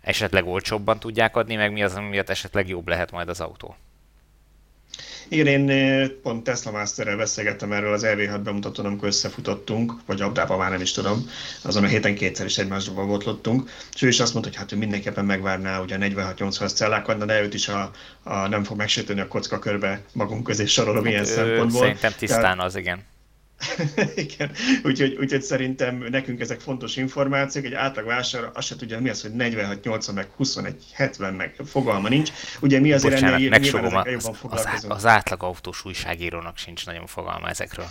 esetleg 0.00 0.46
olcsóbban 0.46 0.98
tudják 0.98 1.36
adni, 1.36 1.56
meg 1.56 1.72
mi 1.72 1.82
az, 1.82 1.94
ami 1.94 2.08
miatt 2.08 2.28
esetleg 2.28 2.68
jobb 2.68 2.88
lehet 2.88 3.10
majd 3.10 3.28
az 3.28 3.40
autó. 3.40 3.76
Igen, 5.28 5.68
én 5.68 6.20
pont 6.22 6.44
Tesla 6.44 6.70
Masterrel 6.70 7.16
beszélgettem 7.16 7.72
erről 7.72 7.92
az 7.92 8.06
EV6 8.06 8.40
bemutatón, 8.44 8.86
amikor 8.86 9.08
összefutottunk, 9.08 9.92
vagy 10.06 10.20
abdában 10.20 10.58
már 10.58 10.70
nem 10.70 10.80
is 10.80 10.92
tudom, 10.92 11.30
azon 11.62 11.84
a 11.84 11.86
héten 11.86 12.14
kétszer 12.14 12.46
is 12.46 12.58
egymásba 12.58 13.06
botlottunk, 13.06 13.70
és 13.94 14.02
ő 14.02 14.08
is 14.08 14.20
azt 14.20 14.32
mondta, 14.32 14.50
hogy 14.50 14.60
hát 14.60 14.72
ő 14.72 14.76
mindenképpen 14.76 15.24
megvárná 15.24 15.80
ugye 15.80 15.94
a 15.94 15.98
46-80 15.98 16.74
cellákat, 16.74 17.24
de 17.24 17.42
őt 17.42 17.54
is 17.54 17.68
a, 17.68 17.90
a, 18.22 18.48
nem 18.48 18.64
fog 18.64 18.76
megsérteni 18.76 19.20
a 19.20 19.28
kocka 19.28 19.58
körbe 19.58 20.02
magunk 20.12 20.44
közé 20.44 20.64
sorolom 20.64 21.04
hát, 21.04 21.12
ilyen 21.12 21.24
szempontból. 21.24 21.80
Szerintem 21.80 22.12
tisztán 22.18 22.40
Tehát, 22.40 22.60
az, 22.60 22.76
igen. 22.76 23.04
Igen, 24.14 24.50
úgyhogy, 24.84 25.16
úgyhogy 25.20 25.42
szerintem 25.42 26.06
nekünk 26.10 26.40
ezek 26.40 26.60
fontos 26.60 26.96
információk, 26.96 27.64
egy 27.64 27.74
átlag 27.74 28.06
vásár 28.06 28.50
azt 28.54 28.66
se 28.66 28.76
tudja, 28.76 29.00
mi 29.00 29.08
az, 29.08 29.22
hogy 29.22 29.32
46, 29.34 29.84
80, 29.84 30.14
meg 30.14 30.28
21, 30.36 30.84
70, 30.92 31.34
meg 31.34 31.54
fogalma 31.64 32.08
nincs. 32.08 32.30
Ugye 32.60 32.80
mi 32.80 32.92
azért 32.92 33.14
Bocsánat, 33.14 33.34
ennél 33.34 33.58
nyilván 33.58 34.08
jobban 34.08 34.34
foglalkozunk. 34.34 34.92
Az, 34.92 35.04
az 35.04 35.06
átlag 35.06 35.42
autós 35.42 35.84
újságírónak 35.84 36.56
sincs 36.56 36.86
nagyon 36.86 37.06
fogalma 37.06 37.48
ezekről. 37.48 37.86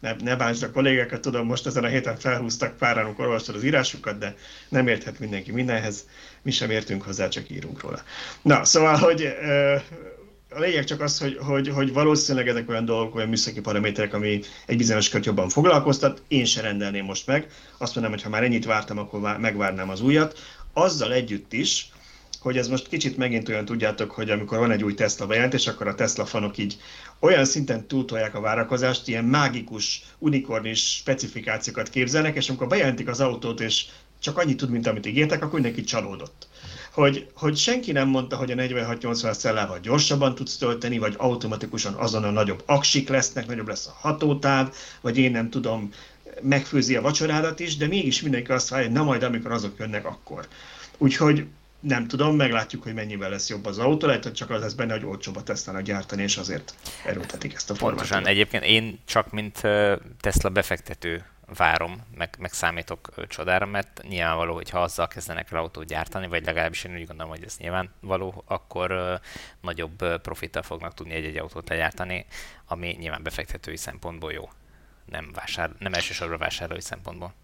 Ne, 0.00 0.14
ne 0.14 0.36
bántsd 0.36 0.62
a 0.62 0.70
kollégákat, 0.70 1.20
tudom, 1.20 1.46
most 1.46 1.66
ezen 1.66 1.84
a 1.84 1.88
héten 1.88 2.16
felhúztak 2.16 2.76
páran, 2.76 3.04
amikor 3.04 3.24
olvastad 3.24 3.54
az 3.54 3.64
írásukat, 3.64 4.18
de 4.18 4.34
nem 4.68 4.88
érthet 4.88 5.18
mindenki 5.18 5.52
mindenhez, 5.52 6.06
mi 6.42 6.50
sem 6.50 6.70
értünk 6.70 7.02
hozzá, 7.02 7.28
csak 7.28 7.50
írunk 7.50 7.80
róla. 7.80 8.02
Na, 8.42 8.64
szóval, 8.64 8.96
hogy 8.96 9.34
a 10.50 10.58
lényeg 10.58 10.84
csak 10.84 11.00
az, 11.00 11.18
hogy, 11.18 11.38
hogy, 11.40 11.68
hogy 11.68 11.92
valószínűleg 11.92 12.48
ezek 12.48 12.68
olyan 12.68 12.84
dolgok, 12.84 13.14
olyan 13.14 13.28
műszaki 13.28 13.60
paraméterek, 13.60 14.14
ami 14.14 14.40
egy 14.66 14.76
bizonyos 14.76 15.08
kört 15.08 15.24
jobban 15.24 15.48
foglalkoztat, 15.48 16.22
én 16.28 16.44
se 16.44 16.60
rendelném 16.60 17.04
most 17.04 17.26
meg. 17.26 17.50
Azt 17.78 17.94
mondom, 17.94 18.12
hogy 18.12 18.22
ha 18.22 18.28
már 18.28 18.42
ennyit 18.42 18.64
vártam, 18.64 18.98
akkor 18.98 19.38
megvárnám 19.38 19.90
az 19.90 20.00
újat. 20.00 20.38
Azzal 20.72 21.12
együtt 21.12 21.52
is, 21.52 21.90
hogy 22.40 22.56
ez 22.56 22.68
most 22.68 22.88
kicsit 22.88 23.16
megint 23.16 23.48
olyan 23.48 23.64
tudjátok, 23.64 24.10
hogy 24.10 24.30
amikor 24.30 24.58
van 24.58 24.70
egy 24.70 24.84
új 24.84 24.94
Tesla 24.94 25.26
bejelentés, 25.26 25.66
akkor 25.66 25.86
a 25.86 25.94
Tesla 25.94 26.26
fanok 26.26 26.58
így 26.58 26.76
olyan 27.18 27.44
szinten 27.44 27.86
túltolják 27.86 28.34
a 28.34 28.40
várakozást, 28.40 29.08
ilyen 29.08 29.24
mágikus, 29.24 30.02
unikornis 30.18 30.94
specifikációkat 30.94 31.88
képzelnek, 31.88 32.36
és 32.36 32.48
amikor 32.48 32.66
bejelentik 32.66 33.08
az 33.08 33.20
autót, 33.20 33.60
és 33.60 33.84
csak 34.20 34.38
annyit 34.38 34.56
tud, 34.56 34.70
mint 34.70 34.86
amit 34.86 35.06
ígértek, 35.06 35.42
akkor 35.42 35.54
mindenki 35.54 35.82
csalódott 35.82 36.47
hogy, 36.98 37.26
hogy 37.34 37.56
senki 37.56 37.92
nem 37.92 38.08
mondta, 38.08 38.36
hogy 38.36 38.50
a 38.50 38.54
46-80 38.54 39.32
szellával 39.32 39.78
gyorsabban 39.78 40.34
tudsz 40.34 40.56
tölteni, 40.56 40.98
vagy 40.98 41.14
automatikusan 41.18 41.94
azon 41.94 42.24
a 42.24 42.30
nagyobb 42.30 42.62
aksik 42.66 43.08
lesznek, 43.08 43.46
nagyobb 43.46 43.68
lesz 43.68 43.86
a 43.86 43.96
hatótáv, 44.00 44.74
vagy 45.00 45.18
én 45.18 45.30
nem 45.30 45.50
tudom, 45.50 45.90
megfőzi 46.42 46.96
a 46.96 47.00
vacsorádat 47.00 47.60
is, 47.60 47.76
de 47.76 47.86
mégis 47.86 48.22
mindenki 48.22 48.52
azt 48.52 48.68
várja, 48.68 48.86
hogy 48.86 48.96
na 48.96 49.02
majd 49.02 49.22
amikor 49.22 49.52
azok 49.52 49.78
jönnek, 49.78 50.06
akkor. 50.06 50.46
Úgyhogy 50.96 51.46
nem 51.80 52.06
tudom, 52.06 52.36
meglátjuk, 52.36 52.82
hogy 52.82 52.94
mennyivel 52.94 53.30
lesz 53.30 53.48
jobb 53.48 53.66
az 53.66 53.78
autó, 53.78 54.06
lehet, 54.06 54.22
hogy 54.22 54.32
csak 54.32 54.50
az 54.50 54.60
lesz 54.60 54.72
benne, 54.72 54.92
hogy 54.92 55.04
olcsóbb 55.04 55.36
a 55.36 55.42
Tesla-nak 55.42 55.82
gyártani, 55.82 56.22
és 56.22 56.36
azért 56.36 56.74
erőltetik 57.06 57.54
ezt 57.54 57.70
a 57.70 57.74
formátumot. 57.74 58.08
Pontosan, 58.08 58.32
egyébként 58.32 58.64
én 58.64 58.98
csak 59.04 59.30
mint 59.30 59.60
Tesla 60.20 60.48
befektető 60.48 61.24
várom, 61.54 62.06
meg, 62.14 62.36
meg 62.38 62.52
számítok 62.52 63.26
csodára, 63.28 63.66
mert 63.66 64.02
nyilvánvaló, 64.08 64.54
hogy 64.54 64.70
ha 64.70 64.82
azzal 64.82 65.08
kezdenek 65.08 65.50
el 65.50 65.58
autót 65.58 65.86
gyártani, 65.86 66.26
vagy 66.26 66.44
legalábbis 66.44 66.84
én 66.84 66.94
úgy 66.94 67.06
gondolom, 67.06 67.30
hogy 67.32 67.44
ez 67.44 67.56
nyilvánvaló, 67.56 68.42
akkor 68.46 69.20
nagyobb 69.60 70.02
uh, 70.02 70.14
profittal 70.14 70.62
fognak 70.62 70.94
tudni 70.94 71.12
egy-egy 71.12 71.36
autót 71.36 71.68
legyártani, 71.68 72.26
ami 72.66 72.96
nyilván 72.98 73.22
befektetői 73.22 73.76
szempontból 73.76 74.32
jó, 74.32 74.48
nem, 75.04 75.30
vásár, 75.32 75.70
nem 75.78 75.94
elsősorban 75.94 76.38
vásárlói 76.38 76.80
szempontból. 76.80 77.34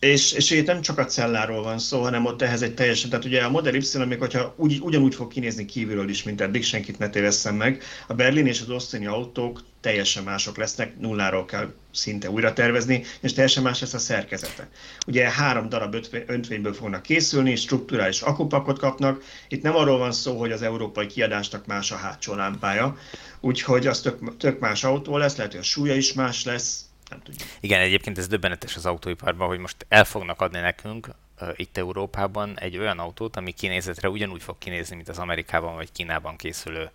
És, 0.00 0.32
és 0.32 0.50
itt 0.50 0.66
nem 0.66 0.80
csak 0.80 0.98
a 0.98 1.04
celláról 1.04 1.62
van 1.62 1.78
szó, 1.78 2.02
hanem 2.02 2.24
ott 2.24 2.42
ehhez 2.42 2.62
egy 2.62 2.74
teljesen, 2.74 3.10
tehát 3.10 3.24
ugye 3.24 3.42
a 3.42 3.50
Model 3.50 3.74
Y, 3.74 4.04
még 4.08 4.18
hogyha 4.18 4.54
úgy, 4.56 4.78
ugyanúgy 4.80 5.14
fog 5.14 5.32
kinézni 5.32 5.64
kívülről 5.64 6.08
is, 6.08 6.22
mint 6.22 6.40
eddig, 6.40 6.64
senkit 6.64 6.98
ne 6.98 7.08
tévesszem 7.08 7.54
meg, 7.54 7.82
a 8.06 8.14
Berlin 8.14 8.46
és 8.46 8.60
az 8.60 8.68
Austini 8.68 9.06
autók 9.06 9.62
teljesen 9.80 10.24
mások 10.24 10.56
lesznek, 10.56 10.98
nulláról 10.98 11.44
kell 11.44 11.72
szinte 11.92 12.30
újra 12.30 12.52
tervezni, 12.52 13.04
és 13.20 13.32
teljesen 13.32 13.62
más 13.62 13.80
lesz 13.80 13.94
a 13.94 13.98
szerkezete. 13.98 14.68
Ugye 15.06 15.30
három 15.30 15.68
darab 15.68 15.96
öntvényből 16.26 16.74
fognak 16.74 17.02
készülni, 17.02 17.56
strukturális 17.56 18.20
akupakot 18.20 18.78
kapnak. 18.78 19.22
Itt 19.48 19.62
nem 19.62 19.76
arról 19.76 19.98
van 19.98 20.12
szó, 20.12 20.38
hogy 20.38 20.52
az 20.52 20.62
európai 20.62 21.06
kiadásnak 21.06 21.66
más 21.66 21.92
a 21.92 21.96
hátsó 21.96 22.34
lámpája, 22.34 22.98
úgyhogy 23.40 23.86
az 23.86 24.00
tök, 24.00 24.36
tök 24.36 24.58
más 24.58 24.84
autó 24.84 25.16
lesz, 25.16 25.36
lehet, 25.36 25.52
hogy 25.52 25.60
a 25.60 25.64
súlya 25.64 25.94
is 25.94 26.12
más 26.12 26.44
lesz, 26.44 26.85
nem 27.10 27.22
tudjuk. 27.22 27.48
Igen, 27.60 27.80
egyébként 27.80 28.18
ez 28.18 28.28
döbbenetes 28.28 28.76
az 28.76 28.86
autóiparban, 28.86 29.48
hogy 29.48 29.58
most 29.58 29.86
el 29.88 30.04
fognak 30.04 30.40
adni 30.40 30.60
nekünk 30.60 31.08
uh, 31.40 31.48
itt 31.56 31.76
Európában 31.76 32.58
egy 32.58 32.78
olyan 32.78 32.98
autót, 32.98 33.36
ami 33.36 33.52
kinézetre 33.52 34.08
ugyanúgy 34.08 34.42
fog 34.42 34.58
kinézni, 34.58 34.96
mint 34.96 35.08
az 35.08 35.18
Amerikában 35.18 35.74
vagy 35.74 35.92
Kínában 35.92 36.36
készülő 36.36 36.90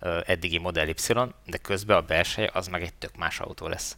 uh, 0.00 0.20
eddigi 0.26 0.58
Model 0.58 0.88
Y, 0.88 0.94
de 1.46 1.56
közben 1.62 1.96
a 1.96 2.00
belseje 2.02 2.50
az 2.52 2.68
meg 2.68 2.82
egy 2.82 2.94
tök 2.94 3.16
más 3.16 3.40
autó 3.40 3.66
lesz 3.66 3.96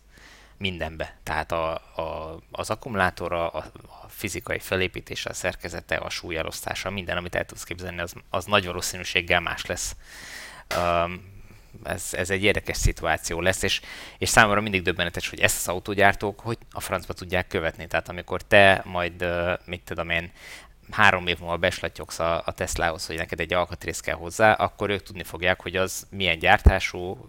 mindenbe. 0.56 1.16
Tehát 1.23 1.52
a, 1.52 1.73
a, 1.75 2.38
az 2.50 2.71
akkumulátora, 2.71 3.49
a, 3.49 3.64
a 4.02 4.09
fizikai 4.09 4.59
felépítése, 4.59 5.30
a 5.30 5.35
szerkezete, 5.35 5.97
a 5.97 6.11
súlyelosztása, 6.11 6.90
minden, 6.90 7.16
amit 7.16 7.35
el 7.35 7.44
tudsz 7.44 7.64
képzelni, 7.64 8.00
az, 8.00 8.14
az 8.30 8.44
nagy 8.44 8.66
valószínűséggel 8.66 9.40
más 9.40 9.66
lesz. 9.66 9.97
Um, 10.76 11.34
ez, 11.83 12.09
ez 12.12 12.31
egy 12.31 12.43
érdekes 12.43 12.76
szituáció 12.76 13.40
lesz, 13.40 13.62
és, 13.62 13.81
és 14.19 14.28
számomra 14.28 14.61
mindig 14.61 14.83
döbbenetes, 14.83 15.28
hogy 15.28 15.40
ezt 15.40 15.57
az 15.57 15.69
autógyártók 15.75 16.40
hogy 16.40 16.59
a 16.71 16.81
francba 16.81 17.12
tudják 17.12 17.47
követni. 17.47 17.87
Tehát 17.87 18.09
amikor 18.09 18.43
te 18.43 18.83
majd, 18.85 19.25
mit 19.64 19.83
tudom 19.85 20.11
én, 20.11 20.31
három 20.90 21.26
év 21.26 21.38
múlva 21.38 21.57
beslatyogsz 21.57 22.19
a, 22.19 22.43
a 22.47 22.52
Teslahoz, 22.52 23.07
hogy 23.07 23.16
neked 23.16 23.40
egy 23.40 23.52
alkatrész 23.52 24.00
kell 24.00 24.14
hozzá, 24.14 24.52
akkor 24.52 24.90
ők 24.90 25.02
tudni 25.02 25.23
fogják, 25.23 25.62
hogy 25.62 25.76
az 25.76 26.07
milyen 26.11 26.38
gyártású, 26.38 27.26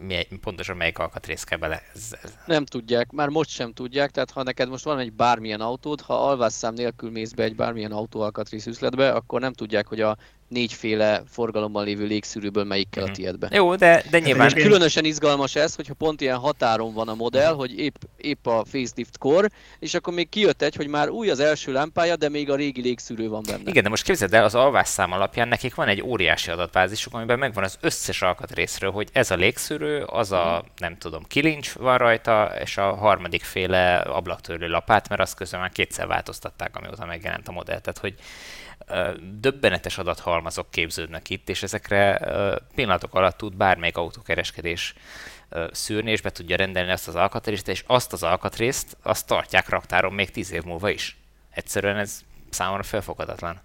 milyen, 0.00 0.24
pontosan 0.40 0.76
melyik 0.76 0.98
alkatrész 0.98 1.44
kell 1.44 1.58
bele. 1.58 1.82
Ez, 1.94 2.16
ez. 2.22 2.34
Nem 2.46 2.64
tudják, 2.64 3.10
már 3.10 3.28
most 3.28 3.50
sem 3.50 3.72
tudják, 3.72 4.10
tehát 4.10 4.30
ha 4.30 4.42
neked 4.42 4.68
most 4.68 4.84
van 4.84 4.98
egy 4.98 5.12
bármilyen 5.12 5.60
autód, 5.60 6.00
ha 6.00 6.28
alvásszám 6.28 6.74
nélkül 6.74 7.10
mész 7.10 7.32
be 7.32 7.42
egy 7.42 7.56
bármilyen 7.56 7.92
autóalkatrész 7.92 8.66
üzletbe, 8.66 9.12
akkor 9.12 9.40
nem 9.40 9.52
tudják, 9.52 9.86
hogy 9.86 10.00
a 10.00 10.16
négyféle 10.50 11.22
forgalomban 11.28 11.84
lévő 11.84 12.06
légszűrőből 12.06 12.64
melyik 12.64 12.90
kell 12.90 13.02
a 13.02 13.06
mhm. 13.06 13.14
tiédbe. 13.14 13.48
Jó, 13.52 13.74
de, 13.74 14.02
de 14.10 14.18
nyilván... 14.18 14.56
És 14.56 14.62
különösen 14.62 15.04
izgalmas 15.04 15.54
ez, 15.54 15.74
hogyha 15.74 15.94
pont 15.94 16.20
ilyen 16.20 16.36
határon 16.36 16.92
van 16.94 17.08
a 17.08 17.14
modell, 17.14 17.52
hogy 17.52 17.78
épp, 17.78 17.94
épp 18.16 18.46
a 18.46 18.64
facelift 18.64 19.18
kor, 19.18 19.50
és 19.78 19.94
akkor 19.94 20.14
még 20.14 20.28
kijött 20.28 20.62
egy, 20.62 20.74
hogy 20.74 20.88
már 20.88 21.08
új 21.08 21.30
az 21.30 21.40
első 21.40 21.72
lámpája, 21.72 22.16
de 22.16 22.28
még 22.28 22.50
a 22.50 22.54
régi 22.54 22.80
légszűrő 22.80 23.28
van 23.28 23.42
benne. 23.46 23.70
Igen, 23.70 23.82
de 23.82 23.88
most 23.88 24.02
képzeld 24.02 24.34
el, 24.34 24.44
az 24.44 24.54
alvásszám 24.54 25.12
alapján 25.12 25.48
nekik 25.48 25.74
van 25.74 25.88
egy 25.88 26.02
óriási 26.02 26.50
adatbázisuk, 26.50 27.14
amiben 27.14 27.38
megvan 27.38 27.64
az 27.64 27.78
összes 27.80 28.22
alkatrészről, 28.22 28.90
hogy 28.90 29.08
ez 29.12 29.30
a 29.30 29.34
légszűrő, 29.34 30.02
az 30.02 30.32
a, 30.32 30.58
mhm. 30.58 30.70
nem 30.76 30.98
tudom, 30.98 31.22
kilincs 31.28 31.72
van 31.72 31.98
rajta, 31.98 32.52
és 32.60 32.76
a 32.76 32.94
harmadik 32.94 33.42
féle 33.42 33.96
ablaktörlő 33.96 34.68
lapát, 34.68 35.08
mert 35.08 35.20
azt 35.20 35.34
közben 35.34 35.60
már 35.60 35.70
kétszer 35.70 36.06
változtatták, 36.06 36.76
amióta 36.76 37.06
megjelent 37.06 37.48
a 37.48 37.52
modell. 37.52 37.80
Tehát, 37.80 37.98
hogy 37.98 38.14
döbbenetes 39.40 39.98
adathalmazok 39.98 40.70
képződnek 40.70 41.30
itt, 41.30 41.48
és 41.48 41.62
ezekre 41.62 42.20
pillanatok 42.74 43.14
alatt 43.14 43.36
tud 43.36 43.56
bármelyik 43.56 43.96
autókereskedés 43.96 44.94
szűrni, 45.70 46.10
és 46.10 46.20
be 46.20 46.30
tudja 46.30 46.56
rendelni 46.56 46.90
azt 46.90 47.08
az 47.08 47.14
alkatrészt, 47.14 47.68
és 47.68 47.84
azt 47.86 48.12
az 48.12 48.22
alkatrészt 48.22 48.96
azt 49.02 49.26
tartják 49.26 49.68
raktáron 49.68 50.12
még 50.12 50.30
tíz 50.30 50.52
év 50.52 50.62
múlva 50.62 50.90
is. 50.90 51.16
Egyszerűen 51.50 51.96
ez 51.96 52.20
számomra 52.50 52.82
felfoghatatlan. 52.82 53.60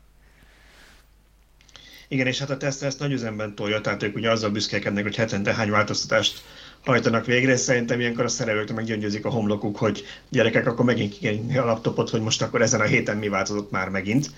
Igen, 2.07 2.27
és 2.27 2.39
hát 2.39 2.49
a 2.49 2.57
Tesla 2.57 2.87
ezt 2.87 2.99
nagy 2.99 3.11
üzemben 3.11 3.55
tolja, 3.55 3.81
tehát 3.81 4.03
ők 4.03 4.15
ugye 4.15 4.31
azzal 4.31 4.49
büszkélkednek, 4.49 5.03
hogy 5.03 5.15
hetente 5.15 5.53
hány 5.53 5.69
változtatást 5.69 6.41
hajtanak 6.85 7.25
végre, 7.25 7.55
szerintem 7.55 7.99
ilyenkor 7.99 8.23
a 8.23 8.27
szerelők 8.27 8.73
meggyöngyözik 8.73 9.25
a 9.25 9.29
homlokuk, 9.29 9.77
hogy 9.77 10.03
gyerekek, 10.29 10.67
akkor 10.67 10.85
megint 10.85 11.13
kikenni 11.13 11.57
a 11.57 11.65
laptopot, 11.65 12.09
hogy 12.09 12.21
most 12.21 12.41
akkor 12.41 12.61
ezen 12.61 12.79
a 12.81 12.83
héten 12.83 13.17
mi 13.17 13.27
változott 13.27 13.71
már 13.71 13.89
megint. 13.89 14.29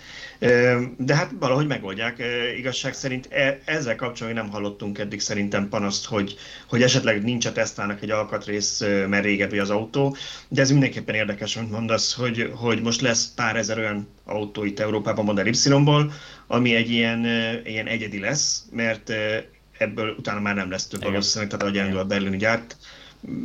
De 0.98 1.16
hát 1.16 1.32
valahogy 1.40 1.68
megoldják. 1.68 2.24
Igazság 2.58 2.94
szerint 2.94 3.28
e, 3.32 3.60
ezzel 3.66 3.96
kapcsolatban 3.96 4.44
nem 4.44 4.52
hallottunk 4.52 4.98
eddig 4.98 5.20
szerintem 5.20 5.70
panaszt, 5.70 6.06
hogy, 6.06 6.36
hogy 6.68 6.82
esetleg 6.82 7.24
nincs 7.24 7.46
a 7.46 7.52
tesztának 7.52 8.02
egy 8.02 8.12
alkatrész, 8.12 8.80
mert 9.08 9.24
régebbi 9.24 9.60
az 9.60 9.70
autó, 9.70 10.16
de 10.48 10.62
ez 10.62 10.72
mindenképpen 10.72 11.16
érdekes, 11.16 11.56
amit 11.56 11.72
mondasz, 11.72 12.14
hogy, 12.14 12.52
hogy 12.56 12.82
most 12.82 13.02
lesz 13.02 13.32
pár 13.36 13.56
ezer 13.56 13.78
olyan 13.78 14.08
autó 14.26 14.64
itt 14.64 14.80
Európában 14.80 15.26
Model 15.26 15.46
Y-ból, 15.46 16.12
ami 16.48 16.76
egy 16.76 16.90
ilyen, 16.90 17.26
ilyen 17.66 17.88
egyedi 17.88 18.20
lesz, 18.20 18.66
mert 18.72 19.14
ebből 19.78 20.16
utána 20.18 20.40
már 20.40 20.56
nem 20.56 20.70
lesz 20.70 20.88
több 20.88 21.04
valószínűleg, 21.04 21.50
tehát 21.50 21.66
ahogy 21.66 21.78
elindul 21.78 22.00
a 22.00 22.06
berlini 22.06 22.38
gyárt, 22.38 22.76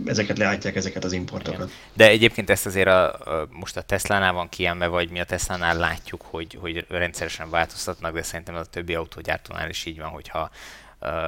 ezeket 0.05 0.39
leállítják, 0.39 0.77
ezeket 0.77 1.05
az 1.05 1.13
importokat. 1.13 1.55
Igen. 1.55 1.71
De 1.95 2.09
egyébként 2.09 2.51
ezt 2.51 2.67
azért 2.67 2.89
a, 2.89 3.13
a, 3.13 3.49
most 3.51 3.77
a 3.77 3.83
Tesla-nál 3.83 4.33
van 4.33 4.49
kiemelve, 4.49 4.95
vagy 4.95 5.11
mi 5.11 5.21
a 5.21 5.25
Tesla-nál 5.25 5.77
látjuk, 5.77 6.23
hogy, 6.23 6.59
hogy 6.61 6.87
rendszeresen 6.89 7.51
változtatnak, 7.51 8.15
de 8.15 8.23
szerintem 8.23 8.55
a 8.55 8.65
többi 8.65 8.95
autógyártónál 8.95 9.69
is 9.69 9.85
így 9.85 9.99
van, 9.99 10.09
hogyha 10.09 10.51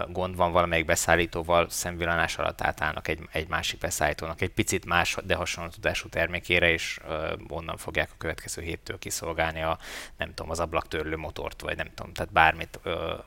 gond 0.08 0.36
van 0.36 0.52
valamelyik 0.52 0.84
beszállítóval, 0.84 1.68
szemvillanás 1.68 2.38
alatt 2.38 2.60
átállnak 2.60 3.08
egy, 3.08 3.18
egy 3.32 3.48
másik 3.48 3.78
beszállítónak 3.78 4.40
egy 4.40 4.50
picit 4.50 4.84
más, 4.84 5.16
de 5.24 5.34
hasonló 5.34 5.70
tudású 5.70 6.08
termékére, 6.08 6.70
és 6.70 7.00
onnan 7.48 7.76
fogják 7.76 8.08
a 8.12 8.18
következő 8.18 8.62
héttől 8.62 8.98
kiszolgálni 8.98 9.62
a, 9.62 9.78
nem 10.16 10.34
tudom, 10.34 10.50
az 10.50 10.60
ablaktörlő 10.60 11.16
motort, 11.16 11.60
vagy 11.60 11.76
nem 11.76 11.90
tudom, 11.94 12.12
tehát 12.12 12.32
bármit. 12.32 12.80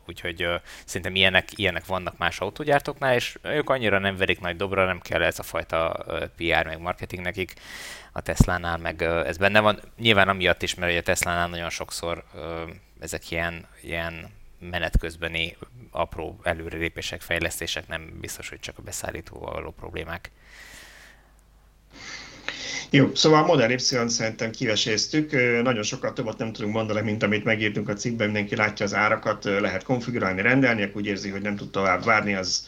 Úgyhogy 0.07 0.47
szerintem 0.85 1.15
ilyenek, 1.15 1.57
ilyenek 1.57 1.85
vannak 1.85 2.17
más 2.17 2.39
autógyártóknál, 2.39 3.13
és 3.13 3.37
ők 3.41 3.69
annyira 3.69 3.99
nem 3.99 4.17
verik 4.17 4.39
nagy 4.39 4.55
dobra, 4.55 4.85
nem 4.85 4.99
kell 4.99 5.23
ez 5.23 5.39
a 5.39 5.43
fajta 5.43 6.05
PR 6.35 6.65
meg 6.65 6.79
marketing 6.79 7.23
nekik. 7.23 7.53
A 8.11 8.21
Tesla-nál 8.21 8.77
meg 8.77 9.01
ez 9.01 9.37
benne 9.37 9.59
van. 9.59 9.79
Nyilván 9.97 10.29
amiatt 10.29 10.61
is, 10.61 10.75
mert 10.75 10.97
a 10.97 11.01
Tesla-nál 11.01 11.47
nagyon 11.47 11.69
sokszor 11.69 12.23
ezek 12.99 13.31
ilyen, 13.31 13.67
ilyen 13.81 14.35
menet 14.59 14.97
közbeni 14.99 15.57
apró 15.91 16.39
előrelépések, 16.43 17.21
fejlesztések, 17.21 17.87
nem 17.87 18.17
biztos, 18.21 18.49
hogy 18.49 18.59
csak 18.59 18.77
a 18.77 18.81
beszállítóval 18.81 19.53
való 19.53 19.71
problémák. 19.71 20.31
Jó, 22.89 23.15
szóval 23.15 23.43
a 23.43 23.45
Model 23.45 23.71
Y 23.71 23.77
szerintem 24.07 24.51
kiveséztük, 24.51 25.31
nagyon 25.63 25.83
sokat 25.83 26.13
többet 26.13 26.37
nem 26.37 26.53
tudunk 26.53 26.73
mondani, 26.73 27.01
mint 27.01 27.23
amit 27.23 27.43
megírtunk 27.43 27.89
a 27.89 27.93
cikkben, 27.93 28.25
mindenki 28.25 28.55
látja 28.55 28.85
az 28.85 28.93
árakat, 28.93 29.43
lehet 29.43 29.83
konfigurálni, 29.83 30.41
rendelni, 30.41 30.81
aki 30.83 30.91
úgy 30.95 31.05
érzi, 31.05 31.29
hogy 31.29 31.41
nem 31.41 31.55
tud 31.55 31.71
tovább 31.71 32.03
várni, 32.03 32.33
az, 32.33 32.67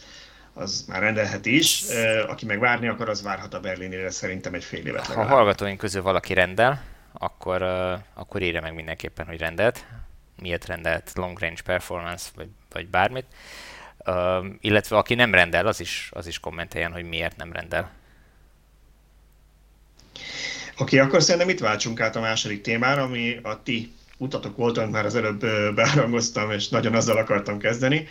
az 0.53 0.85
már 0.87 1.01
rendelheti 1.01 1.57
is. 1.57 1.83
Aki 2.27 2.45
meg 2.45 2.59
várni 2.59 2.87
akar, 2.87 3.09
az 3.09 3.23
várhat 3.23 3.53
a 3.53 3.59
Berlinére 3.59 4.09
szerintem 4.09 4.53
egy 4.53 4.63
fél 4.63 4.85
évet 4.85 5.07
legalább. 5.07 5.27
Ha 5.27 5.33
a 5.33 5.37
hallgatóink 5.37 5.77
közül 5.77 6.01
valaki 6.01 6.33
rendel, 6.33 6.83
akkor, 7.13 7.61
akkor 8.13 8.41
írja 8.41 8.61
meg 8.61 8.73
mindenképpen, 8.73 9.25
hogy 9.25 9.39
rendelt 9.39 9.85
miért 10.41 10.65
rendelt 10.65 11.11
long 11.15 11.39
range 11.39 11.61
performance, 11.65 12.29
vagy, 12.35 12.47
vagy 12.71 12.87
bármit. 12.87 13.25
Uh, 14.05 14.45
illetve 14.61 14.97
aki 14.97 15.15
nem 15.15 15.33
rendel, 15.33 15.67
az 15.67 15.79
is, 15.79 16.09
az 16.13 16.27
is 16.27 16.39
kommenteljen, 16.39 16.91
hogy 16.91 17.03
miért 17.03 17.37
nem 17.37 17.53
rendel. 17.53 17.91
Oké, 20.77 20.95
okay, 20.95 20.99
akkor 20.99 21.21
szerintem 21.21 21.49
itt 21.49 21.59
váltsunk 21.59 21.99
át 21.99 22.15
a 22.15 22.19
második 22.19 22.61
témára, 22.61 23.01
ami 23.01 23.39
a 23.43 23.63
ti 23.63 23.93
utatok 24.17 24.57
volt, 24.57 24.77
amit 24.77 24.91
már 24.91 25.05
az 25.05 25.15
előbb 25.15 25.39
beárangoztam, 25.75 26.51
és 26.51 26.69
nagyon 26.69 26.95
azzal 26.95 27.17
akartam 27.17 27.59
kezdeni. 27.59 28.07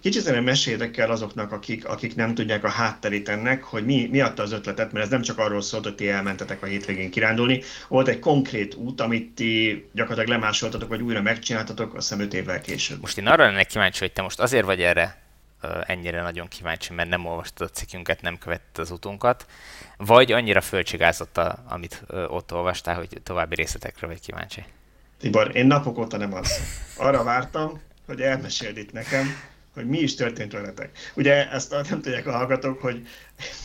Kicsit 0.00 0.24
nem 0.24 0.44
meséljétek 0.44 0.96
el 0.96 1.10
azoknak, 1.10 1.52
akik, 1.52 1.88
akik 1.88 2.14
nem 2.14 2.34
tudják 2.34 2.64
a 2.64 2.68
hátterét 2.68 3.28
ennek, 3.28 3.62
hogy 3.62 3.84
mi, 3.84 4.08
mi 4.10 4.20
adta 4.20 4.42
az 4.42 4.52
ötletet, 4.52 4.92
mert 4.92 5.04
ez 5.04 5.10
nem 5.10 5.22
csak 5.22 5.38
arról 5.38 5.60
szólt, 5.60 5.84
hogy 5.84 5.94
ti 5.94 6.08
elmentetek 6.08 6.62
a 6.62 6.66
hétvégén 6.66 7.10
kirándulni, 7.10 7.62
volt 7.88 8.08
egy 8.08 8.18
konkrét 8.18 8.74
út, 8.74 9.00
amit 9.00 9.30
ti 9.34 9.84
gyakorlatilag 9.92 10.40
lemásoltatok, 10.40 10.88
vagy 10.88 11.02
újra 11.02 11.22
megcsináltatok, 11.22 11.94
azt 11.94 12.08
hiszem 12.08 12.24
5 12.24 12.34
évvel 12.34 12.60
később. 12.60 13.00
Most 13.00 13.18
én 13.18 13.26
arra 13.26 13.44
lennék 13.44 13.66
kíváncsi, 13.66 13.98
hogy 13.98 14.12
te 14.12 14.22
most 14.22 14.40
azért 14.40 14.64
vagy 14.64 14.80
erre 14.80 15.20
ennyire 15.86 16.22
nagyon 16.22 16.48
kíváncsi, 16.48 16.92
mert 16.92 17.08
nem 17.08 17.26
olvastad 17.26 17.68
a 17.68 17.70
cikkünket, 17.70 18.22
nem 18.22 18.38
követted 18.38 18.84
az 18.84 18.90
utunkat, 18.90 19.46
vagy 19.96 20.32
annyira 20.32 20.60
fölcsigázott, 20.60 21.38
a, 21.38 21.64
amit 21.68 22.04
ott 22.28 22.52
olvastál, 22.52 22.94
hogy 22.94 23.08
további 23.22 23.54
részletekre 23.54 24.06
vagy 24.06 24.20
kíváncsi? 24.20 24.64
Tibor, 25.18 25.56
én 25.56 25.66
napok 25.66 25.98
óta 25.98 26.16
nem 26.16 26.34
az. 26.34 26.60
Arra 26.96 27.22
vártam, 27.22 27.80
hogy 28.06 28.20
elmeséld 28.20 28.76
itt 28.76 28.92
nekem, 28.92 29.26
hogy 29.74 29.86
mi 29.86 29.98
is 29.98 30.14
történt 30.14 30.52
veletek. 30.52 30.90
Ugye 31.14 31.50
ezt 31.50 31.70
nem 31.70 32.00
tudják 32.00 32.26
a 32.26 32.32
hallgatók, 32.32 32.80
hogy 32.80 33.06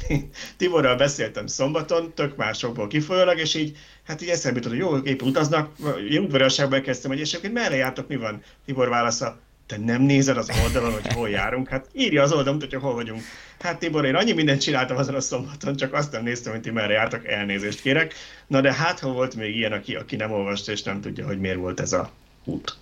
Tiborral 0.57 0.95
beszéltem 0.95 1.47
szombaton, 1.47 2.13
tök 2.13 2.35
másokból 2.35 2.87
kifolyólag, 2.87 3.39
és 3.39 3.55
így, 3.55 3.77
hát 4.03 4.21
így 4.21 4.29
eszembe 4.29 4.57
jutott, 4.57 4.71
hogy 4.71 4.81
jó, 4.81 4.97
épp 4.97 5.21
utaznak, 5.21 5.75
én 6.09 6.21
udvariasságban 6.21 6.81
kezdtem, 6.81 7.11
hogy 7.11 7.19
és 7.19 7.33
akkor 7.33 7.49
merre 7.49 7.75
jártok, 7.75 8.07
mi 8.07 8.15
van? 8.15 8.43
Tibor 8.65 8.89
válasza, 8.89 9.39
te 9.65 9.77
nem 9.77 10.01
nézed 10.01 10.37
az 10.37 10.51
oldalon, 10.63 10.91
hogy 10.91 11.13
hol 11.13 11.29
járunk? 11.29 11.67
Hát 11.67 11.87
írja 11.93 12.23
az 12.23 12.31
oldalon, 12.31 12.59
hogy 12.59 12.73
hol 12.73 12.93
vagyunk. 12.93 13.21
Hát 13.59 13.79
Tibor, 13.79 14.05
én 14.05 14.15
annyi 14.15 14.31
mindent 14.31 14.61
csináltam 14.61 14.97
azon 14.97 15.15
a 15.15 15.19
szombaton, 15.19 15.75
csak 15.75 15.93
azt 15.93 16.11
nem 16.11 16.23
néztem, 16.23 16.51
hogy 16.51 16.61
ti 16.61 16.71
merre 16.71 16.93
jártak, 16.93 17.27
elnézést 17.27 17.81
kérek. 17.81 18.13
Na 18.47 18.61
de 18.61 18.73
hát, 18.73 18.99
ha 18.99 19.11
volt 19.11 19.35
még 19.35 19.55
ilyen, 19.55 19.71
aki, 19.71 19.95
aki 19.95 20.15
nem 20.15 20.31
olvasta 20.31 20.71
és 20.71 20.83
nem 20.83 21.01
tudja, 21.01 21.25
hogy 21.25 21.39
miért 21.39 21.57
volt 21.57 21.79
ez 21.79 21.93
a 21.93 22.11
út. 22.43 22.77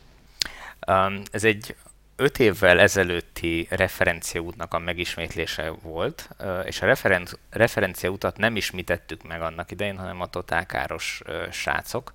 Ez 1.31 1.43
egy 1.43 1.75
öt 2.15 2.39
évvel 2.39 2.79
ezelőtti 2.79 3.67
referenciaútnak 3.69 4.73
a 4.73 4.79
megismétlése 4.79 5.69
volt, 5.81 6.29
és 6.63 6.81
a 6.81 6.85
referen- 6.85 7.39
referenciautat 7.49 8.37
nem 8.37 8.55
ismítettük 8.55 9.27
meg 9.27 9.41
annak 9.41 9.71
idején, 9.71 9.97
hanem 9.97 10.21
a 10.21 10.27
totálkáros 10.27 11.21
srácok 11.51 12.11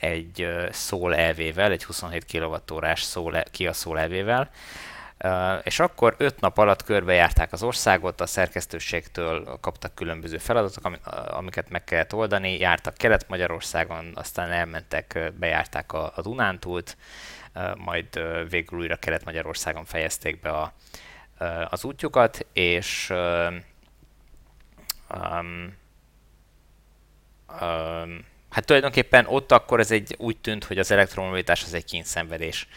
egy 0.00 0.48
szól 0.70 1.16
elvével, 1.16 1.70
egy 1.70 1.84
27 1.84 2.24
kWh-órás 2.32 3.02
szól, 3.02 3.42
Kia 3.50 3.72
szól 3.72 3.98
elvével, 3.98 4.50
és 5.62 5.78
akkor 5.80 6.14
öt 6.18 6.40
nap 6.40 6.58
alatt 6.58 6.82
körbejárták 6.82 7.52
az 7.52 7.62
országot, 7.62 8.20
a 8.20 8.26
szerkesztőségtől 8.26 9.58
kaptak 9.60 9.94
különböző 9.94 10.38
feladatok, 10.38 10.98
amiket 11.26 11.70
meg 11.70 11.84
kellett 11.84 12.14
oldani, 12.14 12.58
jártak 12.58 12.94
Kelet-Magyarországon, 12.94 14.12
aztán 14.14 14.50
elmentek, 14.50 15.32
bejárták 15.38 15.92
a, 15.92 16.12
a 16.16 16.22
Dunántúlt, 16.22 16.96
majd 17.76 18.20
végül 18.50 18.78
újra 18.78 18.96
Kelet-Magyarországon 18.96 19.84
fejezték 19.84 20.40
be 20.40 20.50
a, 20.50 20.72
az 21.68 21.84
útjukat, 21.84 22.46
és 22.52 23.10
um, 23.10 23.64
um, 27.60 28.24
hát 28.50 28.64
tulajdonképpen 28.64 29.26
ott 29.26 29.52
akkor 29.52 29.80
ez 29.80 29.90
egy 29.90 30.14
úgy 30.18 30.36
tűnt, 30.36 30.64
hogy 30.64 30.78
az 30.78 30.90
elektromobilitás 30.90 31.62
az 31.62 31.74
egy 31.74 31.84
kényszenvedés 31.84 32.68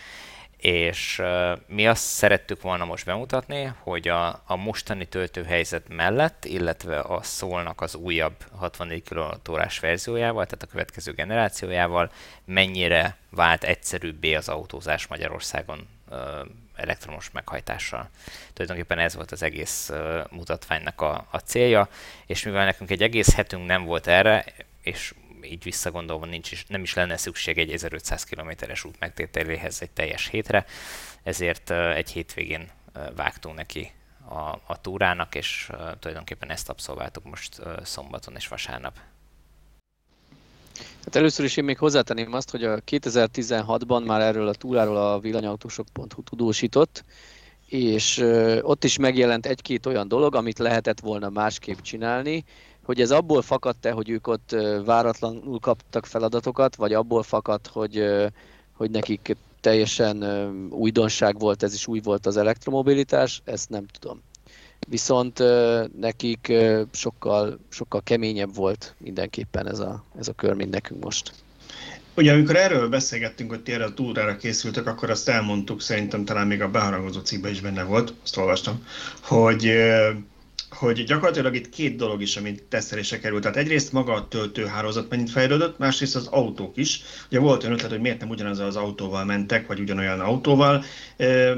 és 0.62 1.22
mi 1.68 1.88
azt 1.88 2.04
szerettük 2.04 2.62
volna 2.62 2.86
most 2.86 3.06
bemutatni, 3.06 3.74
hogy 3.80 4.08
a, 4.08 4.28
a 4.46 4.56
mostani 4.56 5.06
töltőhelyzet 5.06 5.88
mellett, 5.88 6.46
illetve 6.46 7.00
a 7.00 7.24
szólnak 7.24 7.82
az 7.82 7.96
újabb 7.96 8.36
64 8.56 9.04
kWh 9.10 9.80
verziójával, 9.82 10.46
tehát 10.46 10.64
a 10.64 10.72
következő 10.72 11.12
generációjával, 11.12 12.12
mennyire 12.46 13.18
vált 13.30 13.64
egyszerűbbé 13.64 14.34
az 14.34 14.50
autózás 14.50 15.08
Magyarországon 15.08 15.88
elektromos 16.76 17.32
meghajtással. 17.32 18.10
Tulajdonképpen 18.54 19.00
ez 19.00 19.16
volt 19.16 19.32
az 19.32 19.44
egész 19.44 19.92
mutatványnak 20.30 21.02
a, 21.02 21.28
a 21.32 21.38
célja, 21.38 21.90
és 22.26 22.44
mivel 22.44 22.66
nekünk 22.66 22.92
egy 22.92 23.04
egész 23.04 23.34
hetünk 23.34 23.66
nem 23.66 23.84
volt 23.84 24.08
erre, 24.08 24.46
és 24.82 25.14
így 25.44 25.64
visszagondolva 25.64 26.26
nincs 26.26 26.52
is, 26.52 26.66
nem 26.68 26.82
is 26.82 26.94
lenne 26.94 27.18
szükség 27.18 27.58
egy 27.58 27.72
1500 27.72 28.24
kilométeres 28.24 28.84
út 28.84 29.00
megtételéhez 29.00 29.82
egy 29.82 29.92
teljes 29.92 30.28
hétre, 30.28 30.66
ezért 31.24 31.72
egy 31.72 32.12
hétvégén 32.12 32.70
vágtunk 33.16 33.56
neki 33.56 33.92
a, 34.30 34.60
a 34.66 34.82
túrának, 34.82 35.36
és 35.36 35.70
tulajdonképpen 36.00 36.50
ezt 36.50 36.70
abszolváltuk 36.70 37.24
most 37.24 37.62
szombaton 37.84 38.36
és 38.36 38.48
vasárnap. 38.48 39.00
Hát 41.06 41.16
először 41.16 41.46
is 41.46 41.58
én 41.58 41.64
még 41.64 41.78
hozzátenném 41.78 42.34
azt, 42.34 42.52
hogy 42.52 42.64
a 42.64 42.80
2016-ban 42.80 44.06
már 44.06 44.22
erről 44.22 44.48
a 44.48 44.54
túráról 44.54 44.98
a 44.98 45.20
villanyautósok.hu 45.20 46.24
tudósított, 46.24 47.04
és 47.66 48.18
ott 48.62 48.84
is 48.84 48.98
megjelent 48.98 49.46
egy-két 49.46 49.86
olyan 49.86 50.08
dolog, 50.08 50.36
amit 50.36 50.60
lehetett 50.60 51.00
volna 51.00 51.30
másképp 51.30 51.80
csinálni, 51.80 52.44
hogy 52.90 53.02
ez 53.02 53.12
abból 53.12 53.42
fakadt-e, 53.42 53.92
hogy 53.92 54.10
ők 54.10 54.28
ott 54.28 54.56
váratlanul 54.86 55.60
kaptak 55.60 56.06
feladatokat, 56.06 56.76
vagy 56.76 56.94
abból 56.94 57.24
fakadt, 57.24 57.68
hogy, 57.68 58.04
hogy 58.74 58.92
nekik 58.92 59.36
teljesen 59.62 60.24
újdonság 60.70 61.40
volt, 61.40 61.64
ez 61.64 61.74
is 61.74 61.88
új 61.88 62.00
volt 62.04 62.26
az 62.26 62.38
elektromobilitás, 62.38 63.42
ezt 63.46 63.70
nem 63.70 63.86
tudom. 64.00 64.22
Viszont 64.88 65.44
nekik 66.00 66.54
sokkal, 66.92 67.60
sokkal 67.70 68.02
keményebb 68.04 68.56
volt 68.56 68.96
mindenképpen 68.98 69.68
ez 69.68 69.80
a, 69.80 70.04
ez 70.20 70.28
a 70.28 70.34
kör, 70.34 70.54
mint 70.54 70.72
nekünk 70.72 71.04
most. 71.04 71.34
Ugye 72.16 72.34
amikor 72.34 72.56
erről 72.56 72.90
beszélgettünk, 72.90 73.50
hogy 73.50 73.64
ti 73.64 73.72
erre 73.72 73.84
a 73.84 73.94
túrára 73.94 74.38
készültek, 74.38 74.88
akkor 74.88 75.10
azt 75.10 75.30
elmondtuk, 75.30 75.82
szerintem 75.82 76.26
talán 76.26 76.48
még 76.48 76.62
a 76.62 76.70
beharangozó 76.70 77.20
cikkben 77.20 77.52
is 77.52 77.62
benne 77.62 77.84
volt, 77.84 78.14
azt 78.24 78.38
olvastam, 78.38 78.86
hogy 79.22 79.72
hogy 80.70 81.04
gyakorlatilag 81.04 81.56
itt 81.56 81.70
két 81.70 81.96
dolog 81.96 82.22
is, 82.22 82.38
amit 82.38 82.64
tesztelésre 82.64 83.20
került. 83.20 83.42
Tehát 83.42 83.58
egyrészt 83.58 83.92
maga 83.92 84.14
a 84.14 84.28
töltőhálózat 84.28 85.10
mennyit 85.10 85.30
fejlődött, 85.30 85.78
másrészt 85.78 86.16
az 86.16 86.28
autók 86.28 86.78
is. 86.78 87.02
Ugye 87.28 87.40
volt 87.40 87.64
olyan 87.64 87.76
ötlet, 87.76 87.92
hogy 87.92 88.00
miért 88.00 88.20
nem 88.20 88.30
ugyanaz 88.30 88.60
az 88.60 88.76
autóval 88.76 89.26
mentek, 89.26 89.68
vagy 89.68 89.80
ugyanolyan 89.80 90.20
autóval, 90.20 90.84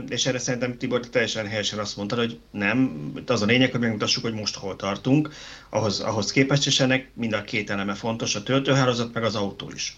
és 0.10 0.26
erre 0.26 0.40
szerintem 0.40 0.78
Tibor 0.78 1.00
teljesen 1.00 1.48
helyesen 1.48 1.80
azt 1.80 1.98
mondta, 1.98 2.16
hogy 2.16 2.40
nem, 2.52 3.12
az 3.26 3.42
a 3.42 3.46
lényeg, 3.46 3.72
hogy 3.72 3.80
megmutassuk, 3.80 4.24
hogy 4.24 4.34
most 4.34 4.56
hol 4.56 4.76
tartunk, 4.76 5.30
ahhoz, 5.70 6.00
ahhoz 6.00 6.32
képest, 6.32 6.68
és 6.68 6.80
ennek 6.80 7.10
mind 7.14 7.34
a 7.34 7.42
két 7.42 7.70
eleme 7.70 7.94
fontos, 7.94 8.36
a 8.36 8.44
töltőhálózat, 8.44 9.14
meg 9.14 9.24
az 9.24 9.36
autó 9.36 9.72
is. 9.74 9.98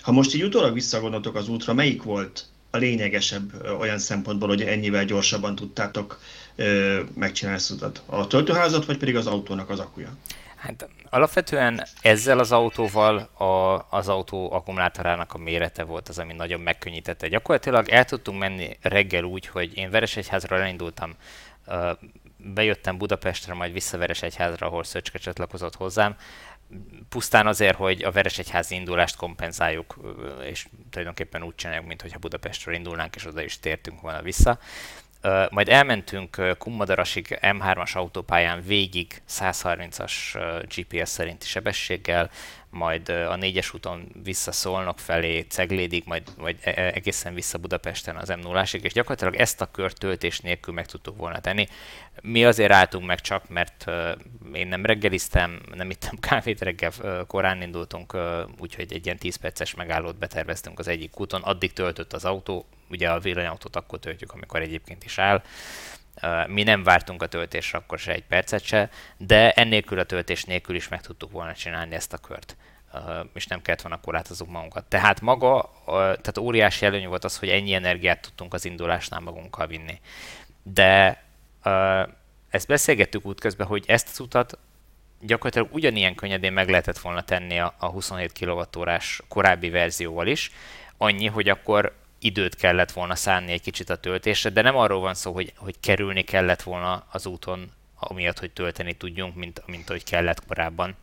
Ha 0.00 0.12
most 0.12 0.34
így 0.34 0.42
utólag 0.42 0.72
visszagondoltok 0.72 1.34
az 1.34 1.48
útra, 1.48 1.74
melyik 1.74 2.02
volt 2.02 2.44
a 2.70 2.76
lényegesebb 2.76 3.66
olyan 3.78 3.98
szempontból, 3.98 4.48
hogy 4.48 4.62
ennyivel 4.62 5.04
gyorsabban 5.04 5.54
tudtátok 5.54 6.20
utat? 7.70 8.02
A 8.06 8.26
töltőházat, 8.26 8.84
vagy 8.84 8.98
pedig 8.98 9.16
az 9.16 9.26
autónak 9.26 9.70
az 9.70 9.78
akuja? 9.78 10.08
Hát 10.56 10.88
alapvetően 11.10 11.86
ezzel 12.00 12.38
az 12.38 12.52
autóval 12.52 13.16
a, 13.18 13.86
az 13.90 14.08
autó 14.08 14.52
akkumulátorának 14.52 15.34
a 15.34 15.38
mérete 15.38 15.82
volt 15.84 16.08
az, 16.08 16.18
ami 16.18 16.32
nagyon 16.32 16.60
megkönnyítette. 16.60 17.28
Gyakorlatilag 17.28 17.88
el 17.88 18.04
tudtunk 18.04 18.38
menni 18.38 18.78
reggel 18.82 19.24
úgy, 19.24 19.46
hogy 19.46 19.76
én 19.76 19.90
Veresegyházra 19.90 20.56
elindultam, 20.56 21.14
bejöttem 22.36 22.98
Budapestre, 22.98 23.54
majd 23.54 23.72
vissza 23.72 23.98
Veresegyházra, 23.98 24.66
ahol 24.66 24.84
Szöcske 24.84 25.18
csatlakozott 25.18 25.74
hozzám, 25.74 26.16
pusztán 27.08 27.46
azért, 27.46 27.76
hogy 27.76 28.02
a 28.02 28.10
Veresegyházi 28.10 28.74
indulást 28.74 29.16
kompenzáljuk, 29.16 29.96
és 30.42 30.66
tulajdonképpen 30.90 31.42
úgy 31.42 31.54
csináljuk, 31.54 31.86
mintha 31.86 32.18
Budapestről 32.18 32.74
indulnánk, 32.74 33.16
és 33.16 33.26
oda 33.26 33.42
is 33.42 33.58
tértünk 33.58 34.00
volna 34.00 34.22
vissza. 34.22 34.58
Majd 35.50 35.68
elmentünk 35.68 36.56
Kummadarasig 36.58 37.38
M3-as 37.40 37.92
autópályán 37.92 38.62
végig 38.62 39.22
130-as 39.28 40.12
GPS 40.74 41.08
szerinti 41.08 41.46
sebességgel, 41.46 42.30
majd 42.70 43.08
a 43.08 43.36
négyes 43.36 43.74
úton 43.74 44.08
vissza 44.22 44.52
Szolnok 44.52 44.98
felé, 44.98 45.40
Ceglédig, 45.40 46.02
majd, 46.06 46.22
majd 46.38 46.56
e, 46.62 46.72
e, 46.76 46.92
egészen 46.94 47.34
vissza 47.34 47.58
Budapesten 47.58 48.16
az 48.16 48.28
m 48.28 48.38
0 48.40 48.62
és 48.72 48.92
gyakorlatilag 48.92 49.34
ezt 49.34 49.60
a 49.60 49.70
kört 49.70 49.98
töltés 49.98 50.40
nélkül 50.40 50.74
meg 50.74 50.86
tudtuk 50.86 51.16
volna 51.16 51.40
tenni. 51.40 51.68
Mi 52.22 52.44
azért 52.44 52.72
álltunk 52.72 53.06
meg 53.06 53.20
csak, 53.20 53.48
mert 53.48 53.84
én 54.52 54.66
nem 54.66 54.86
reggeliztem, 54.86 55.60
nem 55.74 55.90
ittem 55.90 56.18
kávét 56.28 56.60
reggel, 56.60 56.92
korán 57.26 57.62
indultunk, 57.62 58.16
úgyhogy 58.58 58.92
egy 58.92 59.04
ilyen 59.04 59.18
10 59.18 59.36
perces 59.36 59.74
megállót 59.74 60.18
beterveztünk 60.18 60.78
az 60.78 60.88
egyik 60.88 61.20
úton, 61.20 61.42
addig 61.42 61.72
töltött 61.72 62.12
az 62.12 62.24
autó, 62.24 62.66
ugye 62.90 63.10
a 63.10 63.18
villanyautót 63.18 63.76
akkor 63.76 63.98
töltjük, 63.98 64.32
amikor 64.32 64.60
egyébként 64.60 65.04
is 65.04 65.18
áll, 65.18 65.42
mi 66.46 66.62
nem 66.62 66.82
vártunk 66.82 67.22
a 67.22 67.26
töltésre 67.26 67.78
akkor 67.78 67.98
se 67.98 68.12
egy 68.12 68.24
percet 68.24 68.64
se, 68.64 68.90
de 69.16 69.52
ennélkül 69.52 69.98
a 69.98 70.04
töltés 70.04 70.44
nélkül 70.44 70.74
is 70.74 70.88
meg 70.88 71.00
tudtuk 71.00 71.30
volna 71.30 71.54
csinálni 71.54 71.94
ezt 71.94 72.12
a 72.12 72.18
kört 72.18 72.56
és 73.34 73.46
nem 73.46 73.62
kellett 73.62 73.82
volna 73.82 74.00
korlátozunk 74.00 74.50
magunkat. 74.50 74.84
Tehát 74.84 75.20
maga, 75.20 75.70
tehát 75.86 76.38
óriási 76.38 76.86
előny 76.86 77.08
volt 77.08 77.24
az, 77.24 77.38
hogy 77.38 77.48
ennyi 77.48 77.72
energiát 77.72 78.20
tudtunk 78.20 78.54
az 78.54 78.64
indulásnál 78.64 79.20
magunkkal 79.20 79.66
vinni. 79.66 80.00
De 80.62 81.22
ezt 82.50 82.66
beszélgettük 82.66 83.26
útközben, 83.26 83.66
hogy 83.66 83.84
ezt 83.86 84.08
az 84.12 84.20
utat 84.20 84.58
gyakorlatilag 85.20 85.74
ugyanilyen 85.74 86.14
könnyedén 86.14 86.52
meg 86.52 86.68
lehetett 86.68 86.98
volna 86.98 87.22
tenni 87.22 87.58
a, 87.58 87.74
a 87.78 87.86
27 87.86 88.32
kWh 88.38 88.96
korábbi 89.28 89.70
verzióval 89.70 90.26
is, 90.26 90.50
annyi, 90.96 91.26
hogy 91.26 91.48
akkor 91.48 91.98
időt 92.20 92.54
kellett 92.54 92.92
volna 92.92 93.14
szánni 93.14 93.52
egy 93.52 93.60
kicsit 93.60 93.90
a 93.90 93.96
töltésre, 93.96 94.50
de 94.50 94.62
nem 94.62 94.76
arról 94.76 95.00
van 95.00 95.14
szó, 95.14 95.32
hogy, 95.32 95.52
hogy 95.56 95.80
kerülni 95.80 96.22
kellett 96.22 96.62
volna 96.62 97.06
az 97.10 97.26
úton, 97.26 97.70
amiatt, 97.98 98.38
hogy 98.38 98.50
tölteni 98.50 98.94
tudjunk, 98.94 99.34
mint, 99.34 99.62
mint 99.66 99.88
ahogy 99.88 100.04
kellett 100.04 100.46
korábban. 100.46 100.96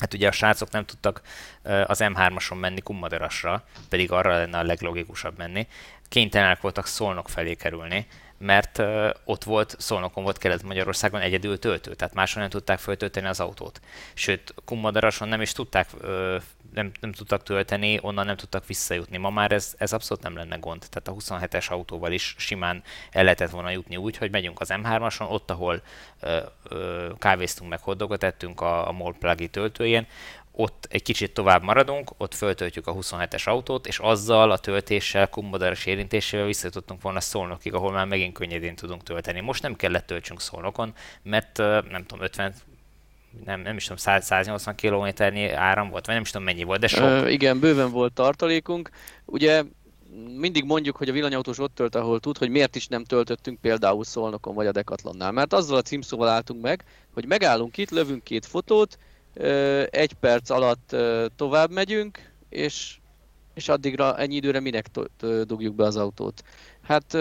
Hát 0.00 0.14
ugye 0.14 0.28
a 0.28 0.32
srácok 0.32 0.70
nem 0.70 0.84
tudtak 0.84 1.22
az 1.62 2.00
M3-ason 2.02 2.60
menni 2.60 2.80
Kummaderasra, 2.80 3.64
pedig 3.88 4.12
arra 4.12 4.36
lenne 4.36 4.58
a 4.58 4.62
leglogikusabb 4.62 5.38
menni. 5.38 5.66
Kénytelenek 6.08 6.60
voltak 6.60 6.86
Szolnok 6.86 7.28
felé 7.28 7.54
kerülni, 7.54 8.06
mert 8.38 8.82
ott 9.24 9.44
volt, 9.44 9.76
Szolnokon 9.78 10.22
volt 10.22 10.38
Kelet-Magyarországon 10.38 11.20
egyedül 11.20 11.58
töltő, 11.58 11.94
tehát 11.94 12.14
máshol 12.14 12.40
nem 12.40 12.50
tudták 12.50 12.78
föltölteni 12.78 13.26
az 13.26 13.40
autót. 13.40 13.80
Sőt, 14.14 14.54
Kummadarason 14.64 15.28
nem 15.28 15.40
is 15.40 15.52
tudták 15.52 15.88
nem, 16.74 16.90
nem 17.00 17.12
tudtak 17.12 17.42
tölteni, 17.42 17.98
onnan 18.02 18.26
nem 18.26 18.36
tudtak 18.36 18.66
visszajutni. 18.66 19.16
Ma 19.16 19.30
már 19.30 19.52
ez, 19.52 19.74
ez 19.78 19.92
abszolút 19.92 20.22
nem 20.22 20.36
lenne 20.36 20.56
gond. 20.56 20.86
Tehát 20.90 21.08
a 21.08 21.36
27-es 21.36 21.70
autóval 21.70 22.12
is 22.12 22.34
simán 22.38 22.82
el 23.10 23.22
lehetett 23.22 23.50
volna 23.50 23.70
jutni 23.70 23.96
úgy, 23.96 24.16
hogy 24.16 24.30
megyünk 24.30 24.60
az 24.60 24.68
M3-ason, 24.72 25.30
ott, 25.30 25.50
ahol 25.50 25.82
ö, 26.20 26.38
ö, 26.68 27.08
kávéztunk 27.18 27.70
meg 27.70 27.80
hoddogot 27.80 28.22
ettünk 28.22 28.60
a, 28.60 28.88
a 28.88 28.92
MOL 28.92 29.14
plug 29.18 29.50
töltőjén, 29.50 30.06
ott 30.60 30.86
egy 30.90 31.02
kicsit 31.02 31.32
tovább 31.32 31.62
maradunk, 31.62 32.10
ott 32.16 32.34
föltöltjük 32.34 32.86
a 32.86 32.94
27-es 32.94 33.44
autót, 33.44 33.86
és 33.86 33.98
azzal 33.98 34.50
a 34.50 34.58
töltéssel, 34.58 35.28
kummodaras 35.28 35.86
érintésével 35.86 36.46
visszatudtunk 36.46 37.02
volna 37.02 37.20
Szolnokig, 37.20 37.74
ahol 37.74 37.92
már 37.92 38.06
megint 38.06 38.34
könnyedén 38.34 38.74
tudunk 38.74 39.02
tölteni. 39.02 39.40
Most 39.40 39.62
nem 39.62 39.76
kellett 39.76 40.06
töltsünk 40.06 40.40
Szolnokon, 40.40 40.92
mert 41.22 41.56
nem 41.90 42.04
tudom, 42.06 42.24
50 42.24 42.54
nem, 43.44 43.60
nem 43.60 43.76
is 43.76 43.82
tudom, 43.82 43.96
100, 43.96 44.24
180 44.24 44.74
kilométernyi 44.74 45.50
áram 45.50 45.90
volt, 45.90 46.06
vagy 46.06 46.14
nem 46.14 46.24
is 46.24 46.30
tudom 46.30 46.46
mennyi 46.46 46.62
volt, 46.62 46.80
de 46.80 46.86
sok. 46.86 47.02
Ö, 47.02 47.28
igen, 47.28 47.58
bőven 47.60 47.90
volt 47.90 48.12
tartalékunk. 48.12 48.90
Ugye 49.24 49.62
mindig 50.36 50.64
mondjuk, 50.64 50.96
hogy 50.96 51.08
a 51.08 51.12
villanyautós 51.12 51.58
ott 51.58 51.74
tölt, 51.74 51.94
ahol 51.94 52.20
tud, 52.20 52.38
hogy 52.38 52.50
miért 52.50 52.76
is 52.76 52.86
nem 52.86 53.04
töltöttünk 53.04 53.60
például 53.60 54.04
Szolnokon 54.04 54.54
vagy 54.54 54.66
a 54.66 54.72
Decathlonnál. 54.72 55.32
Mert 55.32 55.52
azzal 55.52 55.76
a 55.76 55.82
címszóval 55.82 56.28
álltunk 56.28 56.62
meg, 56.62 56.84
hogy 57.14 57.26
megállunk 57.26 57.76
itt, 57.76 57.90
lövünk 57.90 58.24
két 58.24 58.46
fotót, 58.46 58.98
egy 59.90 60.12
perc 60.12 60.50
alatt 60.50 60.96
tovább 61.36 61.70
megyünk, 61.70 62.32
és, 62.48 62.96
és 63.54 63.68
addigra 63.68 64.18
ennyi 64.18 64.34
időre 64.34 64.60
minek 64.60 64.86
dugjuk 65.42 65.74
be 65.74 65.84
az 65.84 65.96
autót. 65.96 66.42
Hát 66.82 67.16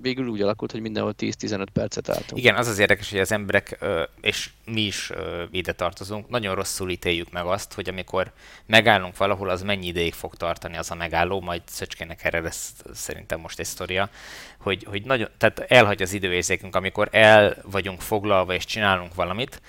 végül 0.00 0.26
úgy 0.26 0.42
alakult, 0.42 0.72
hogy 0.72 0.80
mindenhol 0.80 1.14
10-15 1.18 1.66
percet 1.72 2.08
álltunk. 2.08 2.40
Igen, 2.40 2.56
az 2.56 2.68
az 2.68 2.78
érdekes, 2.78 3.10
hogy 3.10 3.20
az 3.20 3.32
emberek, 3.32 3.78
és 4.20 4.50
mi 4.64 4.80
is 4.80 5.12
ide 5.50 5.72
tartozunk, 5.72 6.28
nagyon 6.28 6.54
rosszul 6.54 6.90
ítéljük 6.90 7.30
meg 7.30 7.44
azt, 7.44 7.72
hogy 7.72 7.88
amikor 7.88 8.32
megállunk 8.66 9.16
valahol, 9.16 9.48
az 9.48 9.62
mennyi 9.62 9.86
ideig 9.86 10.12
fog 10.12 10.34
tartani 10.34 10.76
az 10.76 10.90
a 10.90 10.94
megálló, 10.94 11.40
majd 11.40 11.62
Szöcskének 11.66 12.24
erre 12.24 12.40
lesz 12.40 12.72
szerintem 12.92 13.40
most 13.40 13.58
egy 13.58 13.66
sztoria, 13.66 14.10
hogy, 14.58 14.84
hogy 14.84 15.04
nagyon, 15.04 15.28
tehát 15.38 15.58
elhagy 15.58 16.02
az 16.02 16.12
időérzékünk, 16.12 16.76
amikor 16.76 17.08
el 17.10 17.56
vagyunk 17.70 18.00
foglalva 18.00 18.54
és 18.54 18.64
csinálunk 18.64 19.14
valamit, 19.14 19.60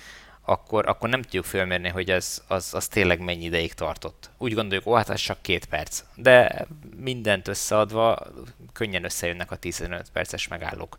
akkor, 0.46 0.88
akkor 0.88 1.10
nem 1.10 1.22
tudjuk 1.22 1.46
fölmérni, 1.46 1.90
hogy 1.90 2.10
ez 2.10 2.44
az, 2.48 2.74
az 2.74 2.88
tényleg 2.88 3.20
mennyi 3.20 3.44
ideig 3.44 3.74
tartott. 3.74 4.32
Úgy 4.44 4.54
gondoljuk, 4.54 4.88
ó, 4.88 4.94
hát 4.94 5.10
ez 5.10 5.20
csak 5.20 5.42
két 5.42 5.66
perc. 5.66 6.04
De 6.16 6.66
mindent 6.98 7.48
összeadva 7.48 8.18
könnyen 8.74 9.04
összejönnek 9.04 9.52
a 9.52 9.56
15 9.56 10.10
perces 10.14 10.48
megállók. 10.48 10.98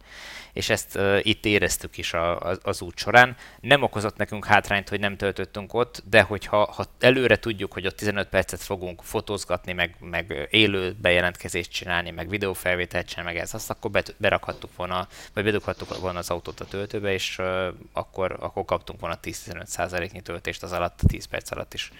És 0.53 0.71
ezt 0.71 0.97
uh, 0.97 1.19
itt 1.23 1.45
éreztük 1.45 1.99
is 1.99 2.13
a, 2.13 2.51
a, 2.51 2.59
az 2.63 2.83
út 2.83 2.99
során. 2.99 3.37
Nem 3.61 3.83
okozott 3.83 4.17
nekünk 4.17 4.45
hátrányt, 4.45 4.89
hogy 4.89 5.01
nem 5.01 5.17
töltöttünk 5.17 5.75
ott, 5.75 6.03
de 6.11 6.23
hogyha 6.23 6.73
ha 6.73 6.85
előre 7.01 7.39
tudjuk, 7.39 7.73
hogy 7.73 7.87
ott 7.87 7.97
15 7.97 8.29
percet 8.29 8.63
fogunk 8.63 9.03
fotózgatni, 9.03 9.73
meg, 9.73 9.97
meg 10.01 10.49
élő 10.51 10.97
bejelentkezést 11.01 11.71
csinálni, 11.71 12.11
meg 12.11 12.29
videófelvételt 12.29 13.07
csinálni, 13.07 13.33
meg 13.33 13.41
ez, 13.43 13.55
azt 13.55 13.71
akkor 13.71 13.91
berakhattuk 14.17 14.77
volna, 14.77 15.09
vagy 15.33 15.45
bedughattuk 15.45 15.99
volna 15.99 16.19
az 16.19 16.31
autót 16.31 16.61
a 16.61 16.65
töltőbe, 16.65 17.13
és 17.13 17.39
uh, 17.39 17.67
akkor, 17.93 18.37
akkor 18.41 18.65
kaptunk 18.65 19.01
volna 19.01 19.19
10-15%-nyi 19.23 20.21
töltést 20.21 20.63
az 20.63 20.73
alatt, 20.73 21.01
10 21.07 21.25
perc 21.25 21.51
alatt 21.51 21.75
is. 21.75 21.91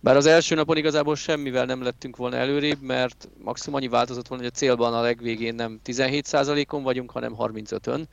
Bár 0.00 0.16
az 0.16 0.26
első 0.26 0.54
napon 0.54 0.76
igazából 0.76 1.16
semmivel 1.16 1.64
nem 1.64 1.82
lettünk 1.82 2.16
volna 2.16 2.36
előrébb, 2.36 2.80
mert 2.80 3.28
maximum 3.38 3.76
annyi 3.76 3.88
változott 3.88 4.28
volna, 4.28 4.42
hogy 4.42 4.52
a 4.54 4.58
célban 4.58 4.94
a 4.94 5.00
legvégén 5.00 5.54
nem 5.54 5.80
17%-on 5.84 6.82
vagyunk, 6.82 7.10
hanem 7.10 7.34
35-ön. 7.38 8.08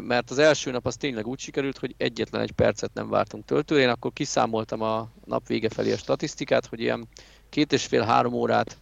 Mert 0.00 0.30
az 0.30 0.38
első 0.38 0.70
nap 0.70 0.86
az 0.86 0.96
tényleg 0.96 1.26
úgy 1.26 1.38
sikerült, 1.38 1.78
hogy 1.78 1.94
egyetlen 1.96 2.42
egy 2.42 2.52
percet 2.52 2.90
nem 2.94 3.08
vártunk 3.08 3.44
töltőre. 3.44 3.82
Én 3.82 3.88
akkor 3.88 4.12
kiszámoltam 4.12 4.82
a 4.82 5.08
nap 5.24 5.46
vége 5.46 5.68
felé 5.68 5.92
a 5.92 5.96
statisztikát, 5.96 6.66
hogy 6.66 6.80
ilyen 6.80 7.08
két 7.48 7.72
és 7.72 7.86
fél-három 7.86 8.32
órát 8.32 8.78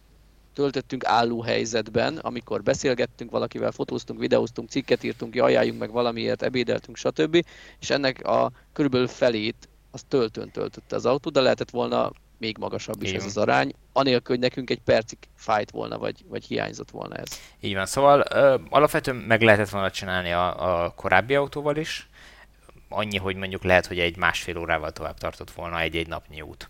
töltöttünk 0.53 1.05
álló 1.05 1.41
helyzetben, 1.41 2.17
amikor 2.17 2.63
beszélgettünk 2.63 3.31
valakivel, 3.31 3.71
fotóztunk, 3.71 4.19
videóztunk, 4.19 4.69
cikket 4.69 5.03
írtunk, 5.03 5.35
ajánljunk 5.35 5.79
meg 5.79 5.91
valamiért, 5.91 6.41
ebédeltünk, 6.41 6.97
stb. 6.97 7.45
És 7.79 7.89
ennek 7.89 8.27
a 8.27 8.51
körülbelül 8.73 9.07
felét 9.07 9.69
az 9.91 10.03
töltőn 10.07 10.51
töltötte 10.51 10.95
az 10.95 11.05
autó, 11.05 11.29
de 11.29 11.41
lehetett 11.41 11.69
volna 11.69 12.11
még 12.37 12.57
magasabb 12.57 13.01
is 13.01 13.09
Igen. 13.09 13.21
ez 13.21 13.27
az 13.27 13.37
arány, 13.37 13.73
anélkül, 13.93 14.35
hogy 14.35 14.43
nekünk 14.43 14.69
egy 14.69 14.81
percig 14.81 15.17
fájt 15.35 15.71
volna, 15.71 15.97
vagy, 15.97 16.23
vagy 16.27 16.45
hiányzott 16.45 16.91
volna 16.91 17.15
ez. 17.15 17.39
Így 17.59 17.73
van, 17.73 17.85
szóval 17.85 18.25
ö, 18.31 18.57
alapvetően 18.69 19.17
meg 19.17 19.41
lehetett 19.41 19.69
volna 19.69 19.91
csinálni 19.91 20.31
a, 20.31 20.83
a 20.83 20.89
korábbi 20.89 21.35
autóval 21.35 21.75
is, 21.75 22.09
annyi, 22.89 23.17
hogy 23.17 23.35
mondjuk 23.35 23.63
lehet, 23.63 23.85
hogy 23.85 23.99
egy 23.99 24.17
másfél 24.17 24.57
órával 24.57 24.91
tovább 24.91 25.17
tartott 25.17 25.51
volna 25.51 25.79
egy-egy 25.79 26.07
napnyi 26.07 26.41
út 26.41 26.69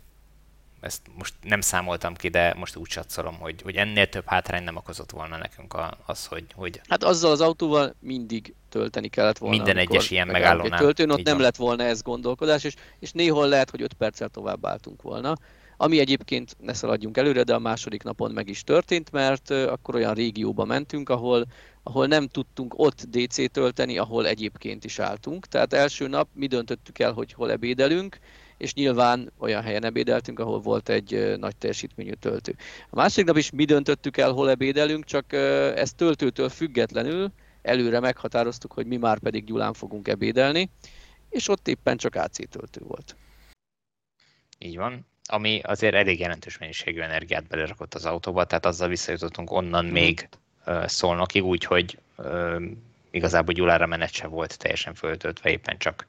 ezt 0.82 1.02
most 1.18 1.34
nem 1.42 1.62
számoltam 1.62 2.16
ki, 2.16 2.28
de 2.28 2.54
most 2.58 2.76
úgy 2.76 2.88
csatszolom, 2.88 3.36
hogy, 3.40 3.62
hogy 3.62 3.76
ennél 3.76 4.10
több 4.10 4.26
hátrány 4.26 4.64
nem 4.64 4.76
okozott 4.76 5.12
volna 5.12 5.38
nekünk 5.38 5.76
az, 6.06 6.26
hogy, 6.26 6.46
hogy... 6.56 6.82
Hát 6.88 7.04
azzal 7.04 7.32
az 7.32 7.42
autóval 7.42 7.96
mindig 8.00 8.54
tölteni 8.70 9.08
kellett 9.08 9.38
volna. 9.38 9.56
Minden 9.56 9.78
egyes 9.78 10.12
ilyen 10.12 10.28
megállónál. 10.28 10.80
Töltőn 10.80 11.10
ott 11.10 11.24
nem 11.24 11.34
van. 11.34 11.44
lett 11.44 11.56
volna 11.56 11.84
ez 11.84 12.02
gondolkodás, 12.02 12.64
és, 12.64 12.74
és 13.00 13.12
néhol 13.12 13.48
lehet, 13.48 13.70
hogy 13.70 13.82
5 13.82 13.94
perccel 13.94 14.30
tovább 14.30 14.66
álltunk 14.66 15.02
volna. 15.02 15.36
Ami 15.78 16.00
egyébként 16.00 16.56
ne 16.60 16.74
szaladjunk 16.74 17.18
előre, 17.18 17.44
de 17.44 17.54
a 17.54 17.60
második 17.60 18.04
napon 18.04 18.32
meg 18.32 18.50
is 18.50 18.64
történt, 18.64 19.12
mert 19.12 19.50
akkor 19.50 19.96
olyan 19.96 20.14
régióba 20.14 20.66
mentünk, 20.66 21.10
ahol, 21.10 21.46
ahol 21.84 22.08
nem 22.08 22.28
tudtunk 22.28 22.74
ott 22.78 23.02
DC 23.02 23.52
tölteni, 23.52 23.98
ahol 23.98 24.28
egyébként 24.28 24.86
is 24.86 25.00
álltunk. 25.00 25.46
Tehát 25.46 25.74
első 25.74 26.08
nap 26.08 26.28
mi 26.34 26.48
döntöttük 26.48 27.00
el, 27.00 27.12
hogy 27.12 27.34
hol 27.34 27.52
ebédelünk, 27.52 28.20
és 28.60 28.74
nyilván 28.74 29.32
olyan 29.38 29.62
helyen 29.62 29.84
ebédeltünk, 29.84 30.40
ahol 30.40 30.60
volt 30.60 30.90
egy 30.90 31.38
nagy 31.38 31.56
teljesítményű 31.56 32.12
töltő. 32.12 32.56
A 32.90 32.96
másik 32.96 33.26
nap 33.26 33.38
is 33.38 33.52
mi 33.52 33.66
döntöttük 33.66 34.18
el, 34.18 34.32
hol 34.32 34.50
ebédelünk, 34.50 35.06
csak 35.06 35.34
ezt 35.76 35.96
töltőtől 35.96 36.50
függetlenül 36.50 37.32
előre 37.62 38.00
meghatároztuk, 38.00 38.74
hogy 38.74 38.86
mi 38.86 38.98
már 38.98 39.20
pedig 39.20 39.44
Gyulán 39.44 39.74
fogunk 39.74 40.08
ebédelni, 40.08 40.70
és 41.30 41.48
ott 41.48 41.68
éppen 41.68 41.98
csak 41.98 42.16
AC 42.16 42.50
töltő 42.50 42.82
volt. 42.84 43.16
Így 44.58 44.78
van, 44.78 45.06
ami 45.24 45.62
azért 45.64 45.96
elég 45.96 46.20
jelentős 46.20 46.58
mennyiségű 46.58 47.00
energiát 47.00 47.48
belerakott 47.48 47.94
az 47.94 48.06
autóba, 48.06 48.46
tehát 48.46 48.66
azzal 48.66 48.88
visszajutottunk 48.88 49.52
onnan 49.52 49.86
mm. 49.86 49.92
még 49.92 50.30
Szolnokig, 50.86 51.44
úgyhogy 51.44 51.98
igazából 53.12 53.54
Gyulára 53.54 53.86
menet 53.86 54.12
se 54.12 54.28
volt 54.28 54.58
teljesen 54.58 54.94
föltöltve, 54.94 55.50
éppen 55.50 55.78
csak 55.78 56.08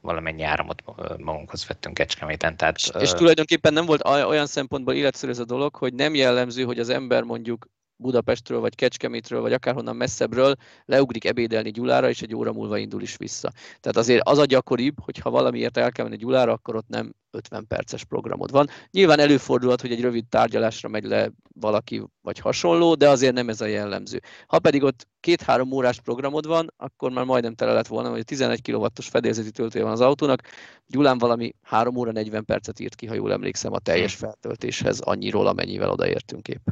valamennyi 0.00 0.42
áramot 0.42 0.82
magunkhoz 1.18 1.66
vettünk 1.66 1.94
Kecskeméten. 1.94 2.56
Tehát, 2.56 2.76
és, 2.76 2.90
és 2.98 3.10
tulajdonképpen 3.10 3.72
nem 3.72 3.86
volt 3.86 4.04
olyan 4.06 4.46
szempontból 4.46 4.94
életszerű 4.94 5.32
ez 5.32 5.38
a 5.38 5.44
dolog, 5.44 5.74
hogy 5.74 5.94
nem 5.94 6.14
jellemző, 6.14 6.64
hogy 6.64 6.78
az 6.78 6.88
ember 6.88 7.22
mondjuk 7.22 7.66
Budapestről, 8.02 8.60
vagy 8.60 8.74
Kecskemétről, 8.74 9.40
vagy 9.40 9.52
akárhonnan 9.52 9.96
messzebbről 9.96 10.54
leugrik 10.84 11.24
ebédelni 11.24 11.70
Gyulára, 11.70 12.08
és 12.08 12.22
egy 12.22 12.34
óra 12.34 12.52
múlva 12.52 12.78
indul 12.78 13.02
is 13.02 13.16
vissza. 13.16 13.52
Tehát 13.80 13.96
azért 13.96 14.28
az 14.28 14.38
a 14.38 14.44
gyakoribb, 14.44 15.00
hogy 15.00 15.18
ha 15.18 15.30
valamiért 15.30 15.76
el 15.76 15.92
kell 15.92 16.04
menni 16.04 16.16
Gyulára, 16.16 16.52
akkor 16.52 16.76
ott 16.76 16.88
nem 16.88 17.12
50 17.30 17.66
perces 17.66 18.04
programod 18.04 18.50
van. 18.50 18.68
Nyilván 18.90 19.18
előfordulhat, 19.18 19.80
hogy 19.80 19.92
egy 19.92 20.00
rövid 20.00 20.26
tárgyalásra 20.26 20.88
megy 20.88 21.04
le 21.04 21.30
valaki, 21.54 22.02
vagy 22.20 22.38
hasonló, 22.38 22.94
de 22.94 23.08
azért 23.08 23.34
nem 23.34 23.48
ez 23.48 23.60
a 23.60 23.66
jellemző. 23.66 24.20
Ha 24.46 24.58
pedig 24.58 24.82
ott 24.82 25.06
két-három 25.20 25.72
órás 25.72 26.00
programod 26.00 26.46
van, 26.46 26.72
akkor 26.76 27.10
már 27.10 27.24
majdnem 27.24 27.54
tele 27.54 27.72
lett 27.72 27.86
volna, 27.86 28.10
hogy 28.10 28.24
11 28.24 28.70
kW-os 28.70 29.08
fedélzeti 29.08 29.50
töltője 29.50 29.84
van 29.84 29.92
az 29.92 30.00
autónak. 30.00 30.42
Gyulán 30.86 31.18
valami 31.18 31.52
3 31.62 31.96
óra 31.96 32.12
40 32.12 32.44
percet 32.44 32.80
írt 32.80 32.94
ki, 32.94 33.06
ha 33.06 33.14
jól 33.14 33.32
emlékszem, 33.32 33.72
a 33.72 33.78
teljes 33.78 34.14
feltöltéshez, 34.14 35.00
annyiról, 35.00 35.46
amennyivel 35.46 35.90
odaértünk 35.90 36.48
épp. 36.48 36.66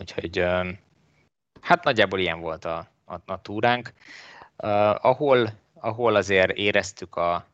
Úgyhogy 0.00 0.44
hát 1.60 1.84
nagyjából 1.84 2.18
ilyen 2.18 2.40
volt 2.40 2.64
a, 2.64 2.88
a, 3.04 3.14
a 3.26 3.40
túránk. 3.42 3.92
Uh, 4.56 5.04
ahol, 5.04 5.52
ahol 5.74 6.14
azért 6.14 6.50
éreztük 6.50 7.16
a, 7.16 7.46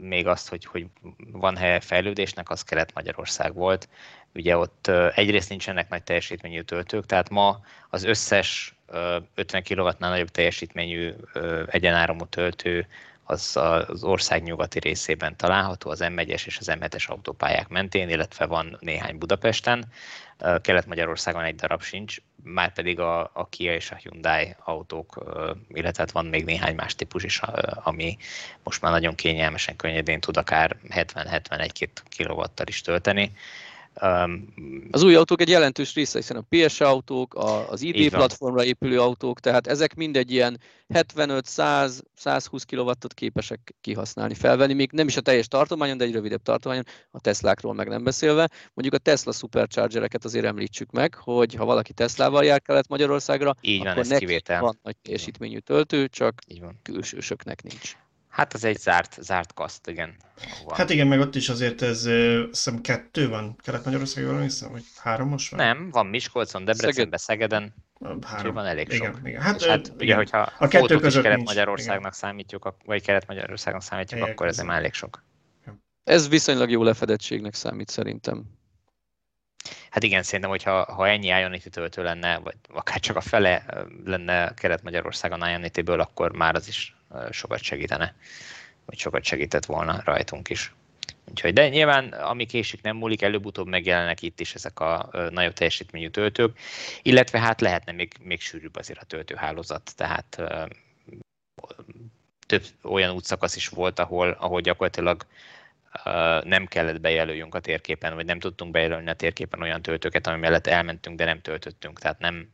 még 0.00 0.26
azt, 0.26 0.48
hogy, 0.48 0.64
hogy 0.64 0.86
van 1.32 1.56
helye 1.56 1.80
fejlődésnek, 1.80 2.50
az 2.50 2.62
Kelet-Magyarország 2.62 3.54
volt. 3.54 3.88
Ugye 4.34 4.56
ott 4.56 4.86
egyrészt 5.14 5.48
nincsenek 5.48 5.88
nagy 5.88 6.02
teljesítményű 6.02 6.60
töltők, 6.60 7.06
tehát 7.06 7.30
ma 7.30 7.60
az 7.90 8.04
összes 8.04 8.74
50 9.34 9.62
kW-nál 9.62 10.10
nagyobb 10.10 10.28
teljesítményű 10.28 11.14
egyenáramú 11.66 12.24
töltő 12.24 12.86
az 13.26 13.56
az 13.86 14.04
ország 14.04 14.42
nyugati 14.42 14.78
részében 14.78 15.36
található, 15.36 15.90
az 15.90 16.00
M1-es 16.02 16.46
és 16.46 16.58
az 16.58 16.70
M7-es 16.70 17.06
autópályák 17.06 17.68
mentén, 17.68 18.08
illetve 18.08 18.46
van 18.46 18.76
néhány 18.80 19.18
Budapesten. 19.18 19.84
Kelet-Magyarországon 20.60 21.42
egy 21.42 21.54
darab 21.54 21.82
sincs, 21.82 22.16
már 22.42 22.72
pedig 22.72 23.00
a, 23.00 23.30
a 23.32 23.48
Kia 23.48 23.74
és 23.74 23.90
a 23.90 23.96
Hyundai 23.96 24.54
autók, 24.64 25.24
illetve 25.68 26.02
hát 26.02 26.10
van 26.10 26.26
még 26.26 26.44
néhány 26.44 26.74
más 26.74 26.94
típus 26.94 27.22
is, 27.22 27.40
ami 27.74 28.16
most 28.62 28.80
már 28.80 28.92
nagyon 28.92 29.14
kényelmesen, 29.14 29.76
könnyedén 29.76 30.20
tud 30.20 30.36
akár 30.36 30.76
70-71 30.88 31.88
kW-tal 32.16 32.66
is 32.66 32.80
tölteni. 32.80 33.32
Um, 34.02 34.48
az 34.90 35.02
új 35.02 35.14
autók 35.14 35.40
egy 35.40 35.48
jelentős 35.48 35.94
része, 35.94 36.18
hiszen 36.18 36.36
a 36.36 36.46
PS 36.48 36.80
autók, 36.80 37.34
az 37.68 37.82
ID 37.82 38.10
platformra 38.10 38.64
épülő 38.64 39.00
autók, 39.00 39.40
tehát 39.40 39.66
ezek 39.66 39.94
mindegy 39.94 40.32
ilyen 40.32 40.60
75-100, 40.94 42.00
120 42.14 42.64
kW-ot 42.64 43.14
képesek 43.14 43.74
kihasználni, 43.80 44.34
felvenni, 44.34 44.72
még 44.72 44.90
nem 44.92 45.06
is 45.06 45.16
a 45.16 45.20
teljes 45.20 45.48
tartományon, 45.48 45.96
de 45.96 46.04
egy 46.04 46.12
rövidebb 46.12 46.42
tartományon, 46.42 46.84
a 47.10 47.20
Teslákról 47.20 47.74
meg 47.74 47.88
nem 47.88 48.04
beszélve. 48.04 48.48
Mondjuk 48.74 49.00
a 49.00 49.04
Tesla 49.04 49.32
Superchargereket 49.32 50.24
azért 50.24 50.44
említsük 50.44 50.90
meg, 50.90 51.14
hogy 51.14 51.54
ha 51.54 51.64
valaki 51.64 51.92
Teslával 51.92 52.44
jár 52.44 52.62
kelet 52.62 52.88
Magyarországra, 52.88 53.54
Így 53.60 53.78
van, 53.78 53.86
akkor 53.86 54.06
neki 54.06 54.42
van 54.46 54.78
nagy 54.82 54.96
teljesítményű 54.96 55.58
töltő, 55.58 56.08
csak 56.08 56.40
külsősöknek 56.82 57.62
nincs. 57.62 57.96
Hát 58.36 58.52
az 58.52 58.64
egy 58.64 58.78
zárt, 58.78 59.16
zárt 59.20 59.54
kaszt, 59.54 59.88
igen. 59.88 60.16
Van. 60.64 60.76
Hát 60.76 60.90
igen, 60.90 61.06
meg 61.06 61.20
ott 61.20 61.34
is 61.34 61.48
azért 61.48 61.82
ez, 61.82 62.08
hiszem 62.46 62.80
kettő 62.80 63.28
van 63.28 63.56
Kelet-Magyarországon, 63.62 64.40
hiszem, 64.42 64.72
vagy 64.72 64.84
három 64.96 65.28
most 65.28 65.50
van? 65.50 65.66
Nem, 65.66 65.90
van 65.90 66.06
Miskolcon, 66.06 66.64
Debrecenben, 66.64 67.18
Szegeden. 67.18 67.74
Három. 68.26 68.54
Van 68.54 68.66
elég 68.66 68.90
sok. 68.90 69.06
Igen, 69.06 69.26
igen. 69.26 69.40
Hát, 69.40 69.64
hát 69.64 69.92
ugye, 69.98 70.14
hogyha 70.14 70.52
a 70.58 70.68
kettő 70.68 70.98
között 70.98 71.22
Kelet-Magyarországnak 71.22 72.14
számítjuk, 72.14 72.74
vagy 72.84 73.02
Kelet-Magyarországon 73.02 73.80
számítjuk, 73.80 74.20
igen, 74.20 74.32
akkor 74.32 74.46
ez 74.46 74.58
már 74.58 74.78
elég 74.78 74.92
sok. 74.92 75.24
Ez 76.04 76.28
viszonylag 76.28 76.70
jó 76.70 76.82
lefedettségnek 76.82 77.54
számít 77.54 77.88
szerintem. 77.88 78.44
Hát 79.90 80.02
igen, 80.02 80.22
szerintem, 80.22 80.50
hogyha 80.50 80.92
ha 80.92 81.08
ennyi 81.08 81.26
Ionity 81.26 81.68
töltő 81.70 82.02
lenne, 82.02 82.38
vagy 82.38 82.56
akár 82.68 83.00
csak 83.00 83.16
a 83.16 83.20
fele 83.20 83.64
lenne 84.04 84.54
Kelet-Magyarországon 84.54 85.48
Ionity-ből, 85.48 86.00
akkor 86.00 86.32
már 86.32 86.54
az 86.54 86.68
is 86.68 86.95
sokat 87.30 87.62
segítene, 87.62 88.14
vagy 88.84 88.98
sokat 88.98 89.24
segített 89.24 89.64
volna 89.64 90.02
rajtunk 90.04 90.48
is. 90.48 90.74
Úgyhogy, 91.30 91.52
de 91.52 91.68
nyilván, 91.68 92.12
ami 92.12 92.46
késik 92.46 92.82
nem 92.82 92.96
múlik, 92.96 93.22
előbb-utóbb 93.22 93.66
megjelennek 93.66 94.22
itt 94.22 94.40
is 94.40 94.54
ezek 94.54 94.80
a 94.80 95.08
nagyobb 95.30 95.52
teljesítményű 95.52 96.08
töltők, 96.08 96.58
illetve 97.02 97.40
hát 97.40 97.60
lehetne 97.60 97.92
még, 97.92 98.12
még 98.22 98.40
sűrűbb 98.40 98.76
azért 98.76 99.02
a 99.02 99.04
töltőhálózat, 99.04 99.92
tehát 99.96 100.42
több 102.46 102.64
olyan 102.82 103.14
útszakasz 103.14 103.56
is 103.56 103.68
volt, 103.68 103.98
ahol, 103.98 104.30
ahol 104.30 104.60
gyakorlatilag 104.60 105.26
nem 106.44 106.66
kellett 106.66 107.00
bejelöljünk 107.00 107.54
a 107.54 107.60
térképen, 107.60 108.14
vagy 108.14 108.26
nem 108.26 108.38
tudtunk 108.38 108.70
bejelölni 108.70 109.10
a 109.10 109.14
térképen 109.14 109.62
olyan 109.62 109.82
töltőket, 109.82 110.26
ami 110.26 110.38
mellett 110.38 110.66
elmentünk, 110.66 111.16
de 111.16 111.24
nem 111.24 111.40
töltöttünk. 111.40 111.98
Tehát 111.98 112.18
nem, 112.18 112.48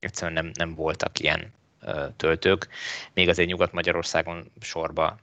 egyszerűen 0.00 0.44
nem, 0.44 0.50
nem 0.54 0.74
voltak 0.74 1.18
ilyen 1.18 1.52
töltők. 2.16 2.68
Még 3.14 3.28
azért 3.28 3.48
Nyugat-Magyarországon 3.48 4.50
sorba 4.60 5.18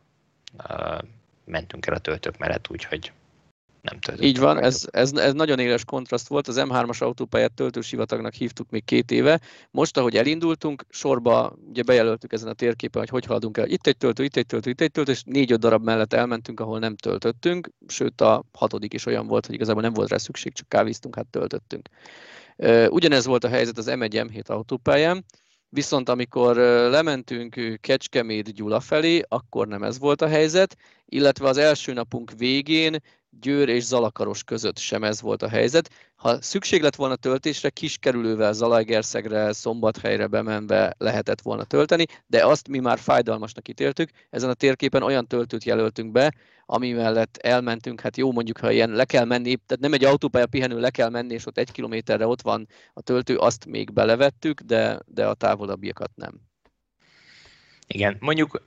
mentünk 1.46 1.86
el 1.86 1.94
a 1.94 2.00
töltők 2.00 2.38
mellett, 2.38 2.70
úgyhogy 2.70 3.12
nem 3.86 4.00
töltöttük. 4.00 4.30
Így 4.30 4.40
van, 4.40 4.64
ez, 4.64 4.88
ez, 4.92 5.14
ez 5.14 5.34
nagyon 5.34 5.60
éles 5.60 5.86
kontraszt 5.86 6.28
volt. 6.28 6.48
Az 6.48 6.56
M3-as 6.60 6.98
autópályát 6.98 7.52
töltősivatagnak 7.52 8.34
hívtuk 8.34 8.70
még 8.70 8.86
két 8.86 9.12
éve. 9.12 9.40
Most, 9.72 9.98
ahogy 9.98 10.16
elindultunk, 10.16 10.86
sorba 10.90 11.56
ugye 11.70 11.84
bejelöltük 11.84 12.34
ezen 12.34 12.50
a 12.50 12.54
térképen, 12.54 13.02
hogy 13.02 13.10
hogy 13.10 13.26
haladunk 13.26 13.58
el. 13.58 13.68
Itt 13.68 13.88
egy 13.88 13.98
töltő, 13.98 14.24
itt 14.24 14.36
egy 14.36 14.46
töltő, 14.46 14.70
itt 14.70 14.82
egy 14.82 14.92
töltő, 14.92 15.12
és 15.12 15.24
négy-öt 15.26 15.60
darab 15.60 15.84
mellett 15.84 16.14
elmentünk, 16.14 16.60
ahol 16.60 16.80
nem 16.80 16.96
töltöttünk, 16.96 17.70
sőt 17.88 18.22
a 18.22 18.44
hatodik 18.54 18.94
is 18.94 19.06
olyan 19.06 19.28
volt, 19.28 19.46
hogy 19.46 19.56
igazából 19.56 19.82
nem 19.82 19.94
volt 19.94 20.10
rá 20.10 20.18
szükség, 20.18 20.54
csak 20.54 20.70
kávéztunk, 20.70 21.16
hát 21.16 21.28
töltöttünk. 21.28 21.90
Ugyanez 22.90 23.26
volt 23.26 23.44
a 23.44 23.50
helyzet 23.50 23.78
az 23.78 23.88
M1 23.90 24.28
M7 24.30 24.46
autópályán, 24.46 25.26
Viszont 25.76 26.10
amikor 26.10 26.56
lementünk 26.90 27.80
Kecskemét 27.82 28.54
Gyula 28.54 28.80
felé, 28.80 29.22
akkor 29.28 29.68
nem 29.68 29.84
ez 29.84 30.00
volt 30.00 30.22
a 30.22 30.28
helyzet, 30.28 30.76
illetve 31.06 31.48
az 31.48 31.58
első 31.58 31.94
napunk 31.94 32.32
végén 32.38 32.98
Győr 33.42 33.70
és 33.70 33.84
Zalakaros 33.84 34.44
között 34.44 34.78
sem 34.78 35.04
ez 35.04 35.22
volt 35.22 35.42
a 35.42 35.50
helyzet. 35.50 35.90
Ha 36.16 36.42
szükség 36.42 36.82
lett 36.82 36.96
volna 36.96 37.16
töltésre, 37.16 37.70
kis 37.70 37.98
kerülővel 37.98 38.54
Zalaegerszegre, 38.54 39.54
Szombathelyre 39.54 40.28
bemenve 40.28 40.96
lehetett 40.98 41.42
volna 41.42 41.64
tölteni, 41.64 42.06
de 42.28 42.46
azt 42.46 42.68
mi 42.68 42.80
már 42.80 43.00
fájdalmasnak 43.00 43.68
ítéltük. 43.68 44.10
Ezen 44.30 44.50
a 44.50 44.54
térképen 44.54 45.04
olyan 45.04 45.28
töltőt 45.28 45.64
jelöltünk 45.64 46.12
be, 46.12 46.34
ami 46.66 46.92
mellett 46.92 47.38
elmentünk, 47.38 48.02
hát 48.02 48.18
jó 48.18 48.32
mondjuk, 48.32 48.58
ha 48.58 48.72
ilyen 48.72 48.90
le 48.90 49.06
kell 49.06 49.26
menni, 49.26 49.56
tehát 49.56 49.84
nem 49.84 49.94
egy 49.94 50.04
autópálya 50.04 50.48
pihenő 50.48 50.80
le 50.80 50.90
kell 50.90 51.10
menni, 51.10 51.34
és 51.34 51.46
ott 51.46 51.58
egy 51.58 51.72
kilométerre 51.72 52.28
ott 52.28 52.42
van 52.42 52.68
a 52.94 53.02
töltő, 53.02 53.38
azt 53.38 53.66
még 53.66 53.94
belevettük, 53.94 54.62
de, 54.62 55.00
de 55.06 55.28
a 55.28 55.34
távolabbiakat 55.34 56.12
nem. 56.16 56.42
Igen, 57.88 58.18
mondjuk 58.20 58.64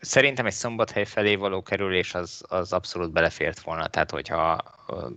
Szerintem 0.00 0.46
egy 0.46 0.52
szombathely 0.52 1.04
felé 1.04 1.34
való 1.34 1.62
kerülés 1.62 2.14
az, 2.14 2.42
az 2.48 2.72
abszolút 2.72 3.12
belefért 3.12 3.60
volna. 3.60 3.86
Tehát, 3.86 4.10
hogyha 4.10 4.62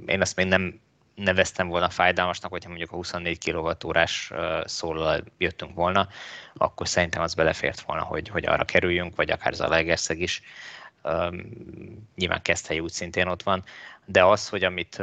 én 0.05 0.21
azt 0.21 0.35
még 0.35 0.47
nem 0.47 0.79
neveztem 1.15 1.67
volna 1.67 1.89
fájdalmasnak, 1.89 2.51
hogyha 2.51 2.69
mondjuk 2.69 2.91
a 2.91 2.95
24 2.95 3.51
kWh-órás 3.51 4.31
szólal 4.65 5.23
jöttünk 5.37 5.75
volna, 5.75 6.07
akkor 6.53 6.87
szerintem 6.87 7.21
az 7.21 7.33
belefért 7.33 7.81
volna, 7.81 8.03
hogy, 8.03 8.27
hogy 8.27 8.45
arra 8.45 8.65
kerüljünk, 8.65 9.15
vagy 9.15 9.31
akár 9.31 9.53
Zalaegerszeg 9.53 10.19
is. 10.19 10.41
Nyilván 12.15 12.41
Keszthely 12.41 12.79
úgy 12.79 12.91
szintén 12.91 13.27
ott 13.27 13.43
van, 13.43 13.63
de 14.05 14.23
az, 14.23 14.49
hogy 14.49 14.63
amit 14.63 15.01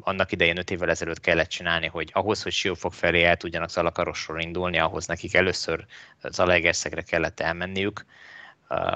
annak 0.00 0.32
idején 0.32 0.58
5 0.58 0.70
évvel 0.70 0.90
ezelőtt 0.90 1.20
kellett 1.20 1.48
csinálni, 1.48 1.86
hogy 1.86 2.10
ahhoz, 2.12 2.42
hogy 2.42 2.52
Siófok 2.52 2.94
felé 2.94 3.22
el 3.22 3.36
tudjanak 3.36 3.70
Zalakarosról 3.70 4.40
indulni, 4.40 4.78
ahhoz 4.78 5.06
nekik 5.06 5.34
először 5.34 5.84
Zalaegerszegre 6.22 7.02
kellett 7.02 7.40
elmenniük, 7.40 8.04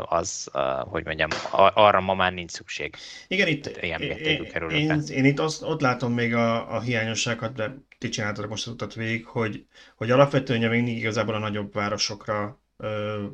az, 0.05 0.51
hogy 0.79 1.05
mondjam, 1.05 1.31
arra 1.75 2.01
ma 2.01 2.15
már 2.15 2.33
nincs 2.33 2.51
szükség. 2.51 2.97
Igen, 3.29 3.49
itt 3.49 3.77
ilyen 3.81 4.01
én, 4.01 4.47
én, 4.71 5.03
én 5.09 5.25
itt 5.25 5.39
azt, 5.39 5.63
ott 5.63 5.81
látom 5.81 6.13
még 6.13 6.35
a, 6.35 6.75
a 6.75 6.81
hiányosságot, 6.81 7.53
de 7.53 7.77
ti 7.99 8.09
csináltatok 8.09 8.51
most 8.51 8.67
az 8.67 8.73
utat 8.73 8.95
végig, 8.95 9.27
hogy, 9.27 9.67
hogy 9.97 10.11
alapvetően 10.11 10.71
még 10.71 10.97
igazából 10.97 11.35
a 11.35 11.39
nagyobb 11.39 11.73
városokra 11.75 12.61
ö, 12.77 13.25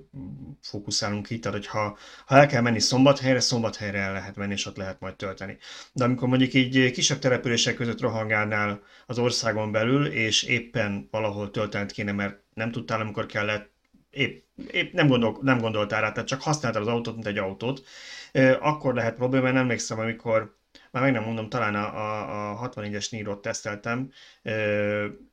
fókuszálunk 0.63 1.31
itt, 1.31 1.43
tehát 1.43 1.59
hogyha 1.59 1.99
ha 2.27 2.37
el 2.37 2.47
kell 2.47 2.61
menni 2.61 2.81
Szombathelyre, 2.81 3.41
Szombathelyre 3.41 3.99
el 3.99 4.13
lehet 4.13 4.37
menni, 4.37 4.53
és 4.53 4.67
ott 4.67 4.77
lehet 4.77 5.01
majd 5.01 5.15
tölteni. 5.15 5.59
De 5.93 6.05
amikor 6.05 6.29
mondjuk 6.29 6.55
így 6.55 6.91
kisebb 6.91 7.19
települések 7.19 7.75
között 7.75 8.01
rohangálnál 8.01 8.83
az 9.07 9.19
országon 9.19 9.73
belül, 9.73 10.07
és 10.07 10.43
éppen 10.43 11.09
valahol 11.11 11.51
töltened 11.51 11.93
kéne, 11.93 12.13
mert 12.13 12.41
nem 12.55 12.71
tudtál, 12.71 13.01
amikor 13.01 13.27
kellett, 13.27 13.71
épp, 14.11 14.46
épp 14.71 14.93
nem, 14.93 15.07
gondol, 15.07 15.39
nem 15.43 15.59
gondoltál 15.59 16.01
rá, 16.01 16.13
tehát 16.13 16.29
csak 16.29 16.43
használtad 16.43 16.83
az 16.83 16.89
autót, 16.89 17.15
mint 17.15 17.27
egy 17.27 17.39
autót, 17.39 17.85
akkor 18.61 18.95
lehet 18.95 19.15
probléma, 19.15 19.49
én 19.49 19.57
emlékszem, 19.57 19.99
amikor 19.99 20.57
már 20.91 21.03
meg 21.03 21.13
nem 21.13 21.23
mondom, 21.23 21.49
talán 21.49 21.75
a, 21.75 21.97
a, 21.97 22.63
a 22.63 22.71
64-es 22.71 23.11
Niro-t 23.11 23.43
teszteltem, 23.43 24.13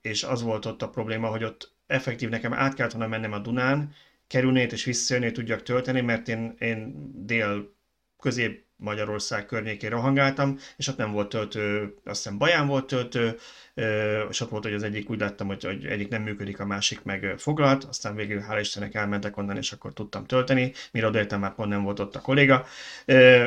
és 0.02 0.24
az 0.24 0.42
volt 0.42 0.66
ott 0.66 0.82
a 0.82 0.90
probléma, 0.90 1.28
hogy 1.28 1.44
ott 1.44 1.76
effektív 1.88 2.30
nekem 2.30 2.54
át 2.54 2.74
kellett 2.74 2.92
volna 2.92 3.08
mennem 3.08 3.34
a 3.34 3.40
Dunán, 3.40 3.94
kerülnét 4.28 4.72
és 4.72 4.84
visszajönni, 4.84 5.32
tudjak 5.32 5.64
tölteni, 5.64 6.02
mert 6.02 6.28
én, 6.28 6.56
én 6.60 7.12
dél 7.26 7.76
közép 8.20 8.63
Magyarország 8.84 9.46
környékén 9.46 9.90
rohangáltam, 9.90 10.58
és 10.78 10.88
ott 10.88 10.98
nem 10.98 11.12
volt 11.12 11.30
töltő, 11.30 11.94
azt 12.06 12.24
hiszem 12.24 12.38
Baján 12.38 12.68
volt 12.68 12.86
töltő, 12.88 13.38
és 14.30 14.42
ott 14.42 14.50
volt, 14.50 14.64
hogy 14.64 14.74
az 14.74 14.84
egyik 14.84 15.10
úgy 15.10 15.20
láttam, 15.20 15.48
hogy, 15.48 15.64
hogy 15.64 15.86
egyik 15.86 16.10
nem 16.10 16.22
működik, 16.22 16.60
a 16.60 16.66
másik 16.66 17.04
meg 17.04 17.34
foglalt, 17.38 17.84
aztán 17.84 18.16
végül 18.16 18.44
hál' 18.50 18.58
Istennek 18.60 18.96
elmentek 18.96 19.38
onnan, 19.38 19.58
és 19.58 19.72
akkor 19.72 19.94
tudtam 19.94 20.26
tölteni, 20.26 20.74
mire 20.92 21.08
odaértem 21.08 21.40
már 21.40 21.54
pont 21.54 21.70
nem 21.70 21.84
volt 21.84 22.00
ott 22.00 22.16
a 22.16 22.22
kolléga. 22.22 22.66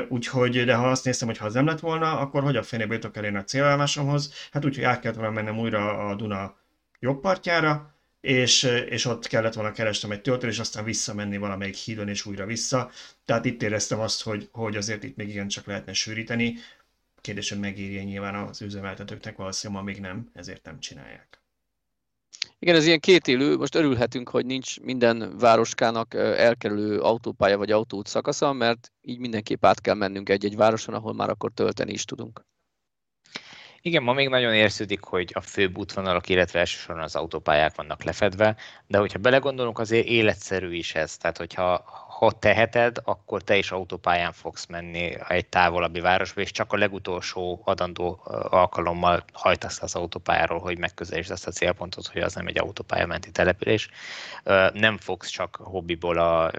Úgyhogy, 0.08 0.64
de 0.64 0.74
ha 0.74 0.90
azt 0.90 1.04
néztem, 1.04 1.28
hogy 1.28 1.38
ha 1.38 1.46
az 1.46 1.54
nem 1.54 1.66
lett 1.66 1.80
volna, 1.80 2.18
akkor 2.18 2.42
hogy 2.42 2.56
a 2.56 2.62
fenébe 2.62 2.94
jutok 2.94 3.16
elérni 3.16 3.38
a 3.38 3.44
célállomásomhoz? 3.44 4.32
Hát 4.52 4.64
úgy, 4.64 4.74
hogy 4.74 4.84
át 4.84 5.00
kellett 5.00 5.16
volna 5.16 5.32
mennem 5.32 5.58
újra 5.58 6.08
a 6.08 6.14
Duna 6.14 6.56
jobb 6.98 7.20
partjára, 7.20 7.95
és, 8.20 8.62
és 8.88 9.04
ott 9.04 9.26
kellett 9.26 9.54
volna 9.54 9.72
keresnem 9.72 10.10
egy 10.10 10.20
töltőt, 10.20 10.50
és 10.50 10.58
aztán 10.58 10.84
visszamenni 10.84 11.36
valamelyik 11.36 11.74
hídon, 11.74 12.08
és 12.08 12.26
újra 12.26 12.46
vissza. 12.46 12.90
Tehát 13.24 13.44
itt 13.44 13.62
éreztem 13.62 14.00
azt, 14.00 14.22
hogy, 14.22 14.48
hogy 14.52 14.76
azért 14.76 15.02
itt 15.02 15.16
még 15.16 15.28
igencsak 15.28 15.66
lehetne 15.66 15.92
sűríteni. 15.92 16.54
Kérdés, 17.20 17.48
hogy 17.48 17.58
megírja 17.58 18.02
nyilván 18.02 18.34
az 18.34 18.62
üzemeltetőknek, 18.62 19.36
valószínűleg 19.36 19.82
ma 19.82 19.90
még 19.90 20.00
nem, 20.00 20.30
ezért 20.34 20.64
nem 20.64 20.80
csinálják. 20.80 21.40
Igen, 22.58 22.74
ez 22.74 22.86
ilyen 22.86 23.00
kétélő, 23.00 23.56
most 23.56 23.74
örülhetünk, 23.74 24.28
hogy 24.28 24.46
nincs 24.46 24.80
minden 24.80 25.38
városkának 25.38 26.14
elkerülő 26.14 27.00
autópálya 27.00 27.58
vagy 27.58 27.70
autóút 27.70 28.06
szakasza, 28.06 28.52
mert 28.52 28.92
így 29.00 29.18
mindenképp 29.18 29.64
át 29.64 29.80
kell 29.80 29.94
mennünk 29.94 30.28
egy-egy 30.28 30.56
városon, 30.56 30.94
ahol 30.94 31.14
már 31.14 31.30
akkor 31.30 31.50
tölteni 31.54 31.92
is 31.92 32.04
tudunk. 32.04 32.46
Igen, 33.86 34.02
ma 34.02 34.12
még 34.12 34.28
nagyon 34.28 34.54
érződik, 34.54 35.04
hogy 35.04 35.30
a 35.34 35.40
főbb 35.40 35.78
útvonalak, 35.78 36.28
illetve 36.28 36.58
elsősorban 36.58 37.04
az 37.04 37.16
autópályák 37.16 37.74
vannak 37.74 38.02
lefedve, 38.02 38.56
de 38.86 38.98
hogyha 38.98 39.18
belegondolunk, 39.18 39.78
azért 39.78 40.06
életszerű 40.06 40.74
is 40.74 40.94
ez. 40.94 41.16
Tehát, 41.16 41.36
hogyha 41.36 41.82
ha 42.18 42.32
teheted, 42.32 42.96
akkor 43.04 43.42
te 43.42 43.56
is 43.56 43.70
autópályán 43.70 44.32
fogsz 44.32 44.66
menni 44.66 45.16
egy 45.28 45.46
távolabbi 45.46 46.00
városba, 46.00 46.40
és 46.40 46.50
csak 46.50 46.72
a 46.72 46.76
legutolsó 46.76 47.60
adandó 47.64 48.20
alkalommal 48.50 49.24
hajtasz 49.32 49.82
az 49.82 49.94
autópályáról, 49.94 50.58
hogy 50.58 50.78
megközelítsd 50.78 51.30
azt 51.30 51.46
a 51.46 51.50
célpontot, 51.50 52.06
hogy 52.06 52.22
az 52.22 52.34
nem 52.34 52.46
egy 52.46 52.58
autópályamenti 52.58 53.30
település. 53.30 53.88
Nem 54.72 54.98
fogsz 54.98 55.28
csak 55.28 55.56
hobbiból 55.62 56.18
a 56.18 56.50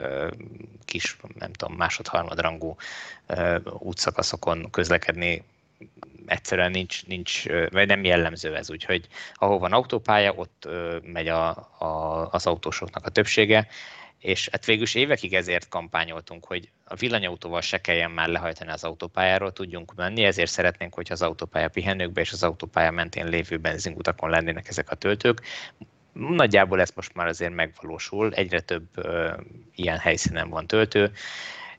kis, 0.85 1.17
nem 1.39 1.51
tudom, 1.51 1.75
másod-harmadrangú 1.75 2.75
útszakaszokon 3.79 4.69
közlekedni 4.71 5.43
egyszerűen 6.25 6.71
nincs, 6.71 7.05
nincs, 7.05 7.43
vagy 7.69 7.87
nem 7.87 8.03
jellemző 8.03 8.55
ez, 8.55 8.71
úgyhogy 8.71 9.07
ahol 9.33 9.59
van 9.59 9.73
autópálya, 9.73 10.33
ott 10.33 10.67
megy 11.01 11.27
a, 11.27 11.47
a, 11.77 12.27
az 12.31 12.45
autósoknak 12.45 13.05
a 13.05 13.09
többsége, 13.09 13.67
és 14.19 14.49
hát 14.51 14.65
végül 14.65 14.83
is 14.83 14.95
évekig 14.95 15.33
ezért 15.33 15.69
kampányoltunk, 15.69 16.45
hogy 16.45 16.69
a 16.83 16.95
villanyautóval 16.95 17.61
se 17.61 17.81
kelljen 17.81 18.11
már 18.11 18.27
lehajtani 18.27 18.71
az 18.71 18.83
autópályáról, 18.83 19.53
tudjunk 19.53 19.95
menni, 19.95 20.23
ezért 20.23 20.51
szeretnénk, 20.51 20.93
hogy 20.93 21.11
az 21.11 21.21
autópálya 21.21 21.69
pihenőkbe 21.69 22.21
és 22.21 22.31
az 22.31 22.43
autópálya 22.43 22.91
mentén 22.91 23.27
lévő 23.27 23.57
benzinkutakon 23.57 24.29
lennének 24.29 24.67
ezek 24.67 24.91
a 24.91 24.95
töltők. 24.95 25.41
Nagyjából 26.13 26.81
ez 26.81 26.91
most 26.95 27.13
már 27.13 27.27
azért 27.27 27.53
megvalósul, 27.53 28.33
egyre 28.33 28.59
több 28.59 28.87
ö, 28.95 29.33
ilyen 29.75 29.97
helyszínen 29.97 30.49
van 30.49 30.67
töltő, 30.67 31.11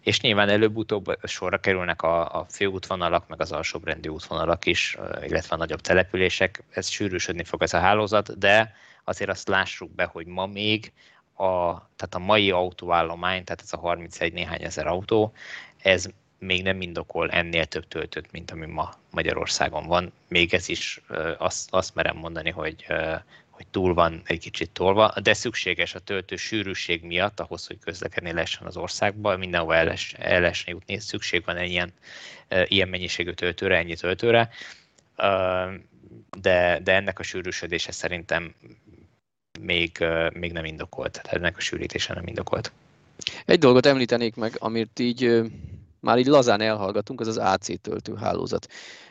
és 0.09 0.21
nyilván 0.21 0.49
előbb-utóbb 0.49 1.19
sorra 1.23 1.59
kerülnek 1.59 2.03
a, 2.03 2.39
a 2.39 2.47
főútvonalak, 2.51 3.29
meg 3.29 3.41
az 3.41 3.53
alsóbbrendű 3.53 4.09
útvonalak 4.09 4.67
is, 4.67 4.97
illetve 5.27 5.55
a 5.55 5.59
nagyobb 5.59 5.81
települések, 5.81 6.63
ez 6.71 6.89
sűrűsödni 6.89 7.45
fog 7.45 7.63
ez 7.63 7.75
a 7.75 7.79
hálózat, 7.79 8.39
de 8.39 8.75
azért 9.05 9.31
azt 9.31 9.49
lássuk 9.49 9.95
be, 9.95 10.05
hogy 10.05 10.27
ma 10.27 10.47
még 10.47 10.93
a, 11.35 11.73
tehát 11.73 12.15
a 12.15 12.19
mai 12.19 12.51
autóállomány, 12.51 13.45
tehát 13.45 13.63
ez 13.63 13.73
a 13.73 13.79
31 13.79 14.33
néhány 14.33 14.63
ezer 14.63 14.87
autó, 14.87 15.33
ez 15.83 16.07
még 16.39 16.63
nem 16.63 16.81
indokol 16.81 17.31
ennél 17.31 17.65
több 17.65 17.89
töltőt, 17.89 18.33
mint 18.33 18.51
ami 18.51 18.67
ma 18.67 18.91
Magyarországon 19.11 19.87
van. 19.87 20.13
Még 20.29 20.55
ez 20.55 20.69
is 20.69 21.01
azt, 21.39 21.69
azt 21.71 21.95
merem 21.95 22.17
mondani, 22.17 22.51
hogy, 22.51 22.87
hogy 23.59 23.67
túl 23.67 23.95
van 23.95 24.23
egy 24.25 24.39
kicsit 24.39 24.71
tolva, 24.71 25.13
de 25.23 25.35
szükséges 25.35 25.95
a 25.95 25.99
töltő 25.99 26.37
sűrűség 26.37 27.03
miatt, 27.03 27.41
ahhoz, 27.41 27.67
hogy 27.67 27.79
közlekedni 27.79 28.33
lehessen 28.33 28.67
az 28.67 28.77
országban, 28.77 29.39
mindenhol 29.39 29.75
el, 29.75 29.95
el 30.19 30.41
lehessen 30.41 30.75
jutni, 30.75 30.99
szükség 30.99 31.45
van 31.45 31.57
egy 31.57 31.71
ilyen, 31.71 31.93
ilyen 32.65 32.89
mennyiségű 32.89 33.31
töltőre, 33.31 33.77
ennyi 33.77 33.97
töltőre, 33.97 34.51
de, 36.41 36.81
de 36.83 36.93
ennek 36.93 37.19
a 37.19 37.23
sűrűsödése 37.23 37.93
szerintem 37.93 38.55
még, 39.61 40.05
még 40.33 40.53
nem 40.53 40.65
indokolt, 40.65 41.13
tehát 41.13 41.33
ennek 41.33 41.57
a 41.57 41.61
sűrítése 41.61 42.15
nem 42.15 42.27
indokolt. 42.27 42.73
Egy 43.45 43.59
dolgot 43.59 43.87
említenék 43.87 44.35
meg, 44.35 44.57
amit 44.59 44.99
így 44.99 45.43
már 46.01 46.19
így 46.19 46.27
lazán 46.27 46.61
elhallgatunk, 46.61 47.21
az 47.21 47.27
az 47.27 47.37
AC 47.37 47.81
töltőhálózat. 47.81 48.67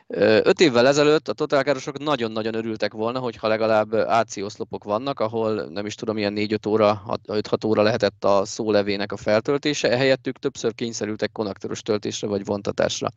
Öt 0.09 0.59
évvel 0.59 0.87
ezelőtt 0.87 1.27
a 1.27 1.33
totálkárosok 1.33 1.99
nagyon-nagyon 1.99 2.53
örültek 2.53 2.93
volna, 2.93 3.19
hogyha 3.19 3.47
legalább 3.47 3.91
AC 3.91 4.37
oszlopok 4.37 4.83
vannak, 4.83 5.19
ahol 5.19 5.65
nem 5.65 5.85
is 5.85 5.95
tudom, 5.95 6.17
ilyen 6.17 6.33
4-5 6.37 6.67
óra, 6.67 7.01
5-6 7.27 7.65
óra 7.65 7.81
lehetett 7.81 8.23
a 8.23 8.45
szólevének 8.45 9.11
a 9.11 9.17
feltöltése, 9.17 9.91
ehelyett 9.91 10.29
többször 10.39 10.75
kényszerültek 10.75 11.31
konnektoros 11.31 11.81
töltésre 11.81 12.27
vagy 12.27 12.45
vontatásra. 12.45 13.09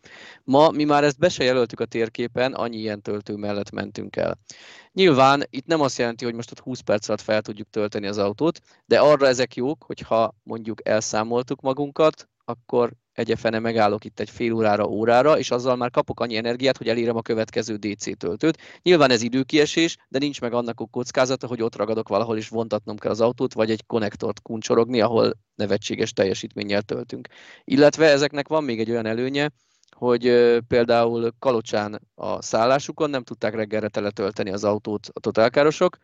Ma 0.45 0.71
mi 0.71 0.85
már 0.85 1.05
ezt 1.05 1.19
be 1.19 1.29
se 1.29 1.45
jelöltük 1.45 1.81
a 1.81 1.85
térképen, 1.85 2.53
annyi 2.53 2.77
ilyen 2.77 3.03
töltő 3.03 3.35
mellett 3.35 3.71
mentünk 3.71 4.17
el. 4.17 4.39
Nyilván 4.93 5.45
itt 5.51 5.67
nem 5.67 5.81
azt 5.81 5.99
jelenti, 5.99 6.25
hogy 6.25 6.35
most 6.35 6.51
ott 6.51 6.61
20 6.61 6.81
perc 6.81 7.09
alatt 7.09 7.21
fel 7.21 7.43
tudjuk 7.43 7.71
tölteni 7.71 8.07
az 8.07 8.19
autót, 8.19 8.61
de 8.87 9.01
arra 9.01 9.27
ezek 9.27 9.55
jók, 9.55 9.83
hogyha 9.83 10.35
mondjuk 10.43 10.89
elszámoltuk 10.89 11.61
magunkat, 11.61 12.29
akkor 12.45 12.93
egyefene 13.21 13.59
megállok 13.59 14.05
itt 14.05 14.21
egy 14.21 14.31
fél 14.31 14.53
órára, 14.53 14.87
órára, 14.87 15.39
és 15.39 15.51
azzal 15.51 15.77
már 15.77 15.91
kapok 15.91 16.21
annyi 16.21 16.37
energiát, 16.37 16.77
hogy 16.77 16.89
elérem 16.89 17.17
a 17.17 17.23
következő 17.23 17.77
DC 17.77 18.19
töltőt. 18.19 18.59
Nyilván 18.83 19.11
ez 19.11 19.23
időkiesés, 19.23 19.97
de 20.09 20.19
nincs 20.19 20.41
meg 20.41 20.53
annak 20.53 20.81
a 20.81 20.87
kockázata, 20.87 21.47
hogy 21.47 21.63
ott 21.63 21.77
ragadok 21.77 22.09
valahol, 22.09 22.37
és 22.37 22.49
vontatnom 22.49 22.97
kell 22.97 23.11
az 23.11 23.21
autót, 23.21 23.53
vagy 23.53 23.71
egy 23.71 23.87
konnektort 23.87 24.43
kuncsorogni, 24.43 25.01
ahol 25.01 25.33
nevetséges 25.55 26.13
teljesítménnyel 26.13 26.83
töltünk. 26.83 27.29
Illetve 27.65 28.07
ezeknek 28.07 28.49
van 28.49 28.65
még 28.65 28.81
egy 28.81 28.91
olyan 28.91 29.07
előnye, 29.07 29.51
hogy 29.97 30.23
például 30.69 31.33
Kalocsán 31.39 32.01
a 32.15 32.43
szállásukon 32.43 33.11
nem 33.11 33.23
tudták 33.23 33.55
reggelre 33.55 33.89
teletölteni 33.89 34.51
az 34.51 34.65
autót 34.65 35.09
a 35.13 35.21
totálkárosok, 35.21 35.99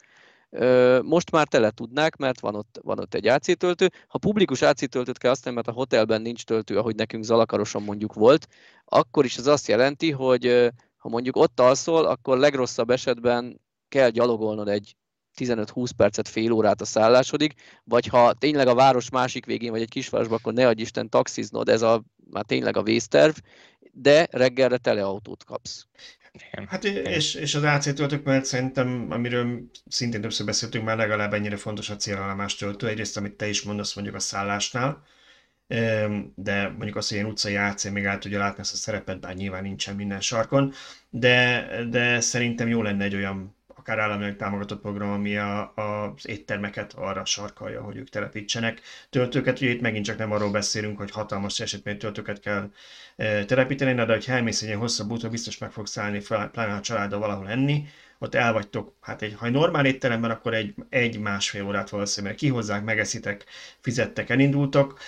most 1.02 1.30
már 1.30 1.46
tele 1.46 1.70
tudnák, 1.70 2.16
mert 2.16 2.40
van 2.40 2.54
ott, 2.54 2.78
van 2.82 2.98
ott 2.98 3.14
egy 3.14 3.26
AC 3.26 3.58
töltő. 3.58 3.90
Ha 4.06 4.18
publikus 4.18 4.62
AC 4.62 4.88
töltőt 4.88 5.18
kell 5.18 5.30
használni, 5.30 5.60
mert 5.60 5.76
a 5.76 5.78
hotelben 5.78 6.22
nincs 6.22 6.44
töltő, 6.44 6.78
ahogy 6.78 6.94
nekünk 6.94 7.24
Zalakaroson 7.24 7.82
mondjuk 7.82 8.14
volt, 8.14 8.48
akkor 8.84 9.24
is 9.24 9.36
ez 9.36 9.46
azt 9.46 9.68
jelenti, 9.68 10.10
hogy 10.10 10.72
ha 10.96 11.08
mondjuk 11.08 11.36
ott 11.36 11.60
alszol, 11.60 12.04
akkor 12.04 12.38
legrosszabb 12.38 12.90
esetben 12.90 13.60
kell 13.88 14.10
gyalogolnod 14.10 14.68
egy 14.68 14.96
15-20 15.36 15.90
percet, 15.96 16.28
fél 16.28 16.52
órát 16.52 16.80
a 16.80 16.84
szállásodig, 16.84 17.54
vagy 17.84 18.06
ha 18.06 18.32
tényleg 18.32 18.66
a 18.66 18.74
város 18.74 19.10
másik 19.10 19.46
végén 19.46 19.70
vagy 19.70 19.80
egy 19.80 19.88
kisvárosban, 19.88 20.38
akkor 20.38 20.52
ne 20.52 20.66
adj 20.66 20.80
Isten 20.80 21.08
taxiznod, 21.08 21.68
ez 21.68 21.82
a, 21.82 22.02
már 22.30 22.44
tényleg 22.44 22.76
a 22.76 22.82
vészterv, 22.82 23.36
de 23.92 24.28
reggelre 24.30 24.76
tele 24.76 25.04
autót 25.04 25.44
kapsz. 25.44 25.86
Igen. 26.36 26.66
Hát 26.66 26.84
és, 26.84 27.34
és 27.34 27.54
az 27.54 27.62
AC 27.62 27.94
töltők 27.94 28.24
mellett 28.24 28.44
szerintem, 28.44 29.06
amiről 29.10 29.70
szintén 29.88 30.20
többször 30.20 30.46
beszéltünk, 30.46 30.84
már 30.84 30.96
legalább 30.96 31.32
ennyire 31.32 31.56
fontos 31.56 31.90
a 31.90 31.96
célállomás 31.96 32.54
töltő. 32.54 32.88
Egyrészt, 32.88 33.16
amit 33.16 33.32
te 33.32 33.48
is 33.48 33.62
mondasz 33.62 33.94
mondjuk 33.94 34.16
a 34.16 34.20
szállásnál, 34.20 35.02
de 36.34 36.68
mondjuk 36.68 36.96
az, 36.96 37.08
hogy 37.08 37.16
ilyen 37.16 37.30
utcai 37.30 37.56
AC 37.56 37.84
még 37.84 38.06
át 38.06 38.20
tudja 38.20 38.38
látni 38.38 38.60
ezt 38.60 38.72
a 38.72 38.76
szerepet, 38.76 39.20
bár 39.20 39.34
nyilván 39.34 39.62
nincsen 39.62 39.94
minden 39.94 40.20
sarkon, 40.20 40.72
de, 41.10 41.66
de 41.90 42.20
szerintem 42.20 42.68
jó 42.68 42.82
lenne 42.82 43.04
egy 43.04 43.14
olyan 43.14 43.55
akár 43.86 43.98
államilag 43.98 44.36
támogatott 44.36 44.80
program, 44.80 45.10
ami 45.10 45.36
a, 45.36 45.72
a, 45.74 46.12
az 46.16 46.28
éttermeket 46.28 46.92
arra 46.92 47.24
sarkalja, 47.24 47.82
hogy 47.82 47.96
ők 47.96 48.08
telepítsenek 48.08 48.80
töltőket. 49.10 49.60
Ugye 49.60 49.70
itt 49.70 49.80
megint 49.80 50.04
csak 50.04 50.18
nem 50.18 50.32
arról 50.32 50.50
beszélünk, 50.50 50.98
hogy 50.98 51.10
hatalmas 51.10 51.60
esetmény 51.60 51.98
töltőket 51.98 52.40
kell 52.40 52.70
e, 53.16 53.44
telepíteni, 53.44 53.94
de 53.94 54.18
ha 54.26 54.32
elmész 54.32 54.62
egy 54.62 54.68
ilyen 54.68 54.80
hosszabb 54.80 55.10
útra, 55.10 55.28
biztos 55.28 55.58
meg 55.58 55.70
fogsz 55.70 55.90
szállni, 55.90 56.22
pláne 56.52 56.74
a 56.74 56.80
családdal 56.80 57.18
valahol 57.18 57.48
enni, 57.48 57.84
ott 58.18 58.34
elvagytok, 58.34 58.94
hát 59.00 59.22
egy, 59.22 59.34
ha 59.38 59.46
egy 59.46 59.52
normál 59.52 59.86
étteremben, 59.86 60.30
akkor 60.30 60.54
egy, 60.54 60.74
egy 60.88 61.18
másfél 61.18 61.66
órát 61.66 61.88
valószínűleg 61.88 62.36
kihozzák, 62.36 62.84
megeszitek, 62.84 63.44
fizettek, 63.80 64.30
elindultok, 64.30 64.98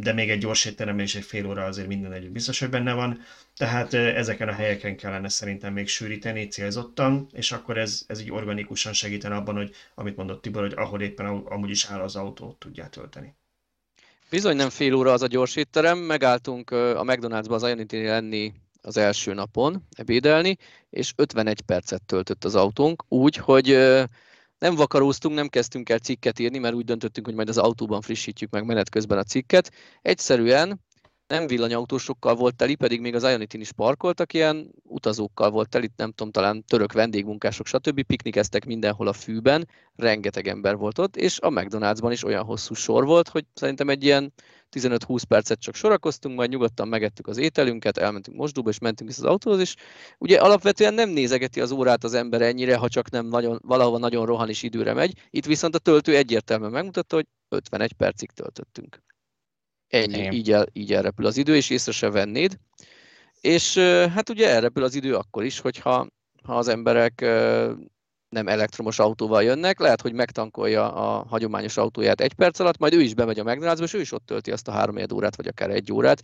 de 0.00 0.12
még 0.14 0.30
egy 0.30 0.38
gyors 0.38 0.64
étteremben 0.64 1.04
is 1.04 1.14
egy 1.14 1.24
fél 1.24 1.46
óra 1.46 1.64
azért 1.64 1.88
minden 1.88 2.12
együtt 2.12 2.30
biztos, 2.30 2.58
hogy 2.58 2.70
benne 2.70 2.92
van. 2.92 3.20
Tehát 3.60 3.94
ezeken 3.94 4.48
a 4.48 4.52
helyeken 4.52 4.96
kellene 4.96 5.28
szerintem 5.28 5.72
még 5.72 5.88
sűríteni 5.88 6.46
célzottan, 6.46 7.28
és 7.32 7.52
akkor 7.52 7.78
ez, 7.78 8.02
ez 8.06 8.20
így 8.20 8.30
organikusan 8.30 8.92
segítene 8.92 9.34
abban, 9.34 9.56
hogy 9.56 9.74
amit 9.94 10.16
mondott 10.16 10.42
Tibor, 10.42 10.62
hogy 10.62 10.72
ahol 10.76 11.00
éppen 11.00 11.26
amúgy 11.26 11.70
is 11.70 11.84
áll 11.84 12.00
az 12.00 12.16
autó, 12.16 12.56
tudják 12.58 12.90
tölteni. 12.90 13.34
Bizony 14.30 14.56
nem 14.56 14.68
fél 14.70 14.94
óra 14.94 15.12
az 15.12 15.22
a 15.22 15.26
gyors 15.26 15.56
étterem, 15.56 15.98
megálltunk 15.98 16.70
a 16.70 17.02
McDonald'sba 17.04 17.50
az 17.50 17.62
Ionity 17.62 17.92
lenni 17.92 18.52
az 18.82 18.96
első 18.96 19.34
napon 19.34 19.86
ebédelni, 19.90 20.56
és 20.90 21.12
51 21.16 21.60
percet 21.60 22.02
töltött 22.02 22.44
az 22.44 22.54
autónk, 22.54 23.04
úgy, 23.08 23.36
hogy 23.36 23.66
nem 24.58 24.74
vakaróztunk, 24.74 25.34
nem 25.34 25.48
kezdtünk 25.48 25.88
el 25.88 25.98
cikket 25.98 26.38
írni, 26.38 26.58
mert 26.58 26.74
úgy 26.74 26.84
döntöttünk, 26.84 27.26
hogy 27.26 27.34
majd 27.34 27.48
az 27.48 27.58
autóban 27.58 28.00
frissítjük 28.00 28.50
meg 28.50 28.64
menet 28.64 28.88
közben 28.88 29.18
a 29.18 29.22
cikket. 29.22 29.70
Egyszerűen 30.02 30.80
nem 31.30 31.46
villanyautósokkal 31.46 32.34
volt 32.34 32.56
teli, 32.56 32.74
pedig 32.74 33.00
még 33.00 33.14
az 33.14 33.22
ionity 33.22 33.54
is 33.54 33.72
parkoltak, 33.72 34.32
ilyen 34.32 34.70
utazókkal 34.82 35.50
volt 35.50 35.68
teli, 35.68 35.90
nem 35.96 36.12
tudom, 36.12 36.32
talán 36.32 36.64
török 36.64 36.92
vendégmunkások, 36.92 37.66
stb. 37.66 38.02
piknikeztek 38.02 38.64
mindenhol 38.64 39.06
a 39.06 39.12
fűben, 39.12 39.68
rengeteg 39.96 40.48
ember 40.48 40.76
volt 40.76 40.98
ott, 40.98 41.16
és 41.16 41.38
a 41.40 41.48
McDonald'sban 41.48 42.08
is 42.10 42.24
olyan 42.24 42.44
hosszú 42.44 42.74
sor 42.74 43.04
volt, 43.04 43.28
hogy 43.28 43.44
szerintem 43.54 43.88
egy 43.88 44.04
ilyen 44.04 44.32
15-20 44.76 45.22
percet 45.28 45.60
csak 45.60 45.74
sorakoztunk, 45.74 46.36
majd 46.36 46.50
nyugodtan 46.50 46.88
megettük 46.88 47.26
az 47.26 47.38
ételünket, 47.38 47.98
elmentünk 47.98 48.36
mosdóba, 48.36 48.70
és 48.70 48.78
mentünk 48.78 49.10
vissza 49.10 49.22
az 49.22 49.30
autóhoz, 49.30 49.60
és 49.60 49.74
ugye 50.18 50.38
alapvetően 50.38 50.94
nem 50.94 51.08
nézegeti 51.08 51.60
az 51.60 51.70
órát 51.70 52.04
az 52.04 52.14
ember 52.14 52.42
ennyire, 52.42 52.76
ha 52.76 52.88
csak 52.88 53.10
nem 53.10 53.26
nagyon, 53.26 53.60
valahova 53.62 53.98
nagyon 53.98 54.26
rohan 54.26 54.48
is 54.48 54.62
időre 54.62 54.92
megy. 54.92 55.12
Itt 55.30 55.46
viszont 55.46 55.74
a 55.74 55.78
töltő 55.78 56.16
egyértelműen 56.16 56.72
megmutatta, 56.72 57.16
hogy 57.16 57.26
51 57.48 57.92
percig 57.92 58.30
töltöttünk. 58.30 59.09
Ennyi, 59.90 60.30
így, 60.36 60.52
el, 60.52 60.66
így 60.72 60.92
elrepül 60.92 61.26
az 61.26 61.36
idő, 61.36 61.56
és 61.56 61.70
észre 61.70 61.92
se 61.92 62.10
vennéd. 62.10 62.58
És 63.40 63.78
hát 64.14 64.28
ugye 64.28 64.48
elrepül 64.48 64.82
az 64.82 64.94
idő 64.94 65.14
akkor 65.14 65.44
is, 65.44 65.60
hogyha 65.60 66.06
ha 66.42 66.56
az 66.56 66.68
emberek 66.68 67.20
nem 68.28 68.48
elektromos 68.48 68.98
autóval 68.98 69.42
jönnek, 69.42 69.78
lehet, 69.78 70.00
hogy 70.00 70.12
megtankolja 70.12 70.92
a 70.92 71.24
hagyományos 71.28 71.76
autóját 71.76 72.20
egy 72.20 72.32
perc 72.32 72.58
alatt, 72.58 72.78
majd 72.78 72.94
ő 72.94 73.00
is 73.00 73.14
bemegy 73.14 73.38
a 73.38 73.44
McDonald'sba, 73.44 73.82
és 73.82 73.92
ő 73.92 74.00
is 74.00 74.12
ott 74.12 74.26
tölti 74.26 74.50
azt 74.50 74.68
a 74.68 74.72
három 74.72 74.96
órát, 75.12 75.36
vagy 75.36 75.46
akár 75.46 75.70
egy 75.70 75.92
órát. 75.92 76.22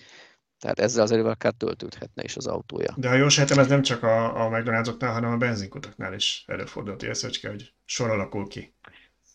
Tehát 0.59 0.81
ezzel 0.81 1.03
az 1.03 1.11
erővel 1.11 1.31
akár 1.31 1.53
töltődhetne 1.53 2.23
is 2.23 2.37
az 2.37 2.47
autója. 2.47 2.95
De 2.97 3.09
ha 3.09 3.15
jól 3.15 3.29
sejtem, 3.29 3.59
ez 3.59 3.69
nem 3.69 3.83
csak 3.83 4.03
a, 4.03 4.45
a 4.45 4.49
McDonald'soknál, 4.49 5.13
hanem 5.13 5.33
a 5.33 5.37
benzinkutaknál 5.37 6.15
is 6.15 6.45
előfordult, 6.47 7.03
hogy 7.03 7.41
hogy 7.43 7.73
sor 7.85 8.11
alakul 8.11 8.49
ki. 8.49 8.75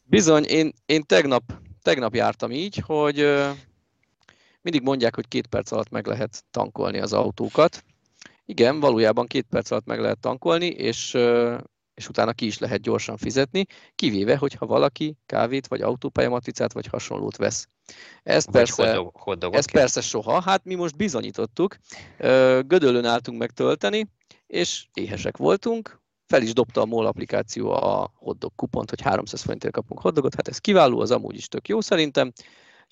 Bizony, 0.03 0.43
én, 0.43 0.73
én 0.85 1.03
tegnap, 1.03 1.43
tegnap 1.81 2.15
jártam 2.15 2.51
így, 2.51 2.81
hogy 2.85 3.19
mindig 4.61 4.81
mondják, 4.81 5.15
hogy 5.15 5.27
két 5.27 5.47
perc 5.47 5.71
alatt 5.71 5.89
meg 5.89 6.07
lehet 6.07 6.43
tankolni 6.51 6.99
az 6.99 7.13
autókat. 7.13 7.83
Igen, 8.45 8.79
valójában 8.79 9.25
két 9.25 9.45
perc 9.49 9.71
alatt 9.71 9.85
meg 9.85 9.99
lehet 9.99 10.19
tankolni, 10.19 10.67
és 10.67 11.17
és 11.93 12.09
utána 12.09 12.33
ki 12.33 12.45
is 12.45 12.57
lehet 12.57 12.81
gyorsan 12.81 13.17
fizetni, 13.17 13.65
kivéve, 13.95 14.37
hogyha 14.37 14.65
valaki 14.65 15.17
kávét, 15.25 15.67
vagy 15.67 15.81
autópályamatricát, 15.81 16.73
vagy 16.73 16.87
hasonlót 16.87 17.35
vesz. 17.35 17.67
Ez, 18.23 18.45
vagy 18.45 18.53
persze, 18.53 18.95
hot 19.13 19.43
ez 19.51 19.71
persze 19.71 20.01
soha, 20.01 20.41
hát 20.41 20.65
mi 20.65 20.75
most 20.75 20.97
bizonyítottuk, 20.97 21.77
Gödöllön 22.65 23.05
álltunk 23.05 23.37
megtölteni, 23.37 24.07
és 24.47 24.87
éhesek 24.93 25.37
voltunk, 25.37 26.01
fel 26.27 26.41
is 26.41 26.53
dobta 26.53 26.81
a 26.81 26.85
MOL 26.85 27.05
applikáció 27.05 27.71
a 27.71 28.11
hotdog 28.15 28.51
kupont, 28.55 28.89
hogy 28.89 29.01
300 29.01 29.41
forintért 29.41 29.73
kapunk 29.73 29.99
hotdogot, 29.99 30.35
hát 30.35 30.47
ez 30.47 30.57
kiváló, 30.57 30.99
az 30.99 31.11
amúgy 31.11 31.35
is 31.35 31.47
tök 31.47 31.67
jó 31.67 31.81
szerintem. 31.81 32.31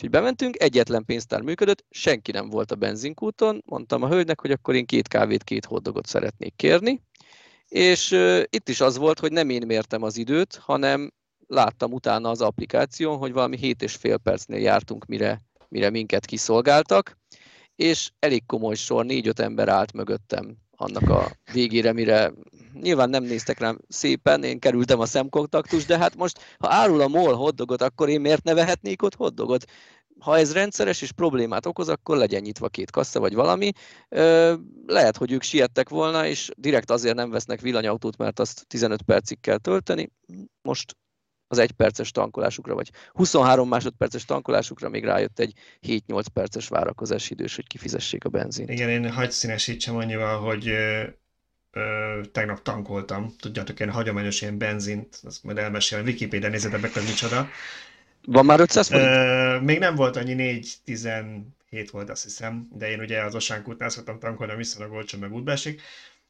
Úgyhogy 0.01 0.19
bementünk, 0.19 0.61
egyetlen 0.61 1.05
pénztár 1.05 1.41
működött, 1.41 1.85
senki 1.89 2.31
nem 2.31 2.49
volt 2.49 2.71
a 2.71 2.75
benzinkúton, 2.75 3.63
mondtam 3.65 4.03
a 4.03 4.07
hölgynek, 4.07 4.41
hogy 4.41 4.51
akkor 4.51 4.75
én 4.75 4.85
két 4.85 5.07
kávét, 5.07 5.43
két 5.43 5.65
hotdogot 5.65 6.05
szeretnék 6.05 6.55
kérni, 6.55 7.01
és 7.67 8.11
uh, 8.11 8.43
itt 8.49 8.69
is 8.69 8.81
az 8.81 8.97
volt, 8.97 9.19
hogy 9.19 9.31
nem 9.31 9.49
én 9.49 9.65
mértem 9.65 10.03
az 10.03 10.17
időt, 10.17 10.55
hanem 10.55 11.13
láttam 11.47 11.91
utána 11.91 12.29
az 12.29 12.41
applikáción, 12.41 13.17
hogy 13.17 13.31
valami 13.31 13.57
7 13.57 13.81
és 13.81 13.95
fél 13.95 14.17
percnél 14.17 14.59
jártunk, 14.59 15.05
mire, 15.05 15.41
mire 15.69 15.89
minket 15.89 16.25
kiszolgáltak, 16.25 17.17
és 17.75 18.11
elég 18.19 18.45
komoly 18.45 18.75
sor, 18.75 19.05
négy-öt 19.05 19.39
ember 19.39 19.67
állt 19.67 19.93
mögöttem 19.93 20.57
annak 20.79 21.09
a 21.09 21.31
végére, 21.53 21.93
mire 21.93 22.31
nyilván 22.73 23.09
nem 23.09 23.23
néztek 23.23 23.59
rám 23.59 23.79
szépen, 23.87 24.43
én 24.43 24.59
kerültem 24.59 24.99
a 24.99 25.05
szemkontaktus, 25.05 25.85
de 25.85 25.97
hát 25.97 26.15
most, 26.15 26.55
ha 26.57 26.67
árul 26.69 27.01
a 27.01 27.07
MOL 27.07 27.33
hoddogot, 27.33 27.81
akkor 27.81 28.09
én 28.09 28.21
miért 28.21 28.43
ne 28.43 28.53
vehetnék 28.53 29.01
ott 29.01 29.15
hoddogot? 29.15 29.65
Ha 30.19 30.37
ez 30.37 30.53
rendszeres 30.53 31.01
és 31.01 31.11
problémát 31.11 31.65
okoz, 31.65 31.89
akkor 31.89 32.17
legyen 32.17 32.41
nyitva 32.41 32.69
két 32.69 32.91
kassa 32.91 33.19
vagy 33.19 33.33
valami. 33.33 33.71
Lehet, 34.85 35.17
hogy 35.17 35.31
ők 35.31 35.41
siettek 35.41 35.89
volna, 35.89 36.25
és 36.25 36.49
direkt 36.57 36.91
azért 36.91 37.15
nem 37.15 37.29
vesznek 37.29 37.61
villanyautót, 37.61 38.17
mert 38.17 38.39
azt 38.39 38.67
15 38.67 39.01
percig 39.01 39.39
kell 39.39 39.57
tölteni. 39.57 40.11
Most 40.61 40.97
az 41.51 41.57
egy 41.57 41.71
perces 41.71 42.11
tankolásukra, 42.11 42.73
vagy 42.73 42.91
23 43.13 43.69
másodperces 43.69 44.25
tankolásukra 44.25 44.89
még 44.89 45.03
rájött 45.03 45.39
egy 45.39 45.53
7-8 45.87 46.25
perces 46.33 46.67
várakozási 46.67 47.33
idős, 47.33 47.55
hogy 47.55 47.67
kifizessék 47.67 48.25
a 48.25 48.29
benzint. 48.29 48.69
Igen, 48.69 48.89
én 48.89 49.11
hagyd 49.11 49.31
színesítsem 49.31 49.95
annyival, 49.95 50.39
hogy 50.39 50.67
ö, 50.67 51.03
ö, 51.71 52.21
tegnap 52.31 52.61
tankoltam, 52.61 53.33
tudjátok, 53.39 53.79
én 53.79 53.91
hagyományos 53.91 54.41
ilyen 54.41 54.57
benzint, 54.57 55.19
azt 55.23 55.43
majd 55.43 55.57
elmesélem, 55.57 56.05
Wikipedia 56.05 56.49
nézzetek 56.49 56.81
meg, 56.81 56.93
hogy 56.93 57.03
micsoda. 57.03 57.47
Van 58.25 58.45
már 58.45 58.59
500 58.59 58.87
forint? 58.87 59.07
Ö, 59.07 59.59
még 59.59 59.79
nem 59.79 59.95
volt 59.95 60.15
annyi, 60.15 60.63
4-17 60.85 61.41
volt 61.91 62.09
azt 62.09 62.23
hiszem, 62.23 62.67
de 62.73 62.89
én 62.89 62.99
ugye 62.99 63.23
az 63.23 63.35
Osánkútnál 63.35 63.89
szoktam 63.89 64.19
tankolni, 64.19 64.55
viszonylag 64.55 64.93
olcsó 64.93 65.19
meg 65.19 65.33
útbásik, 65.33 65.81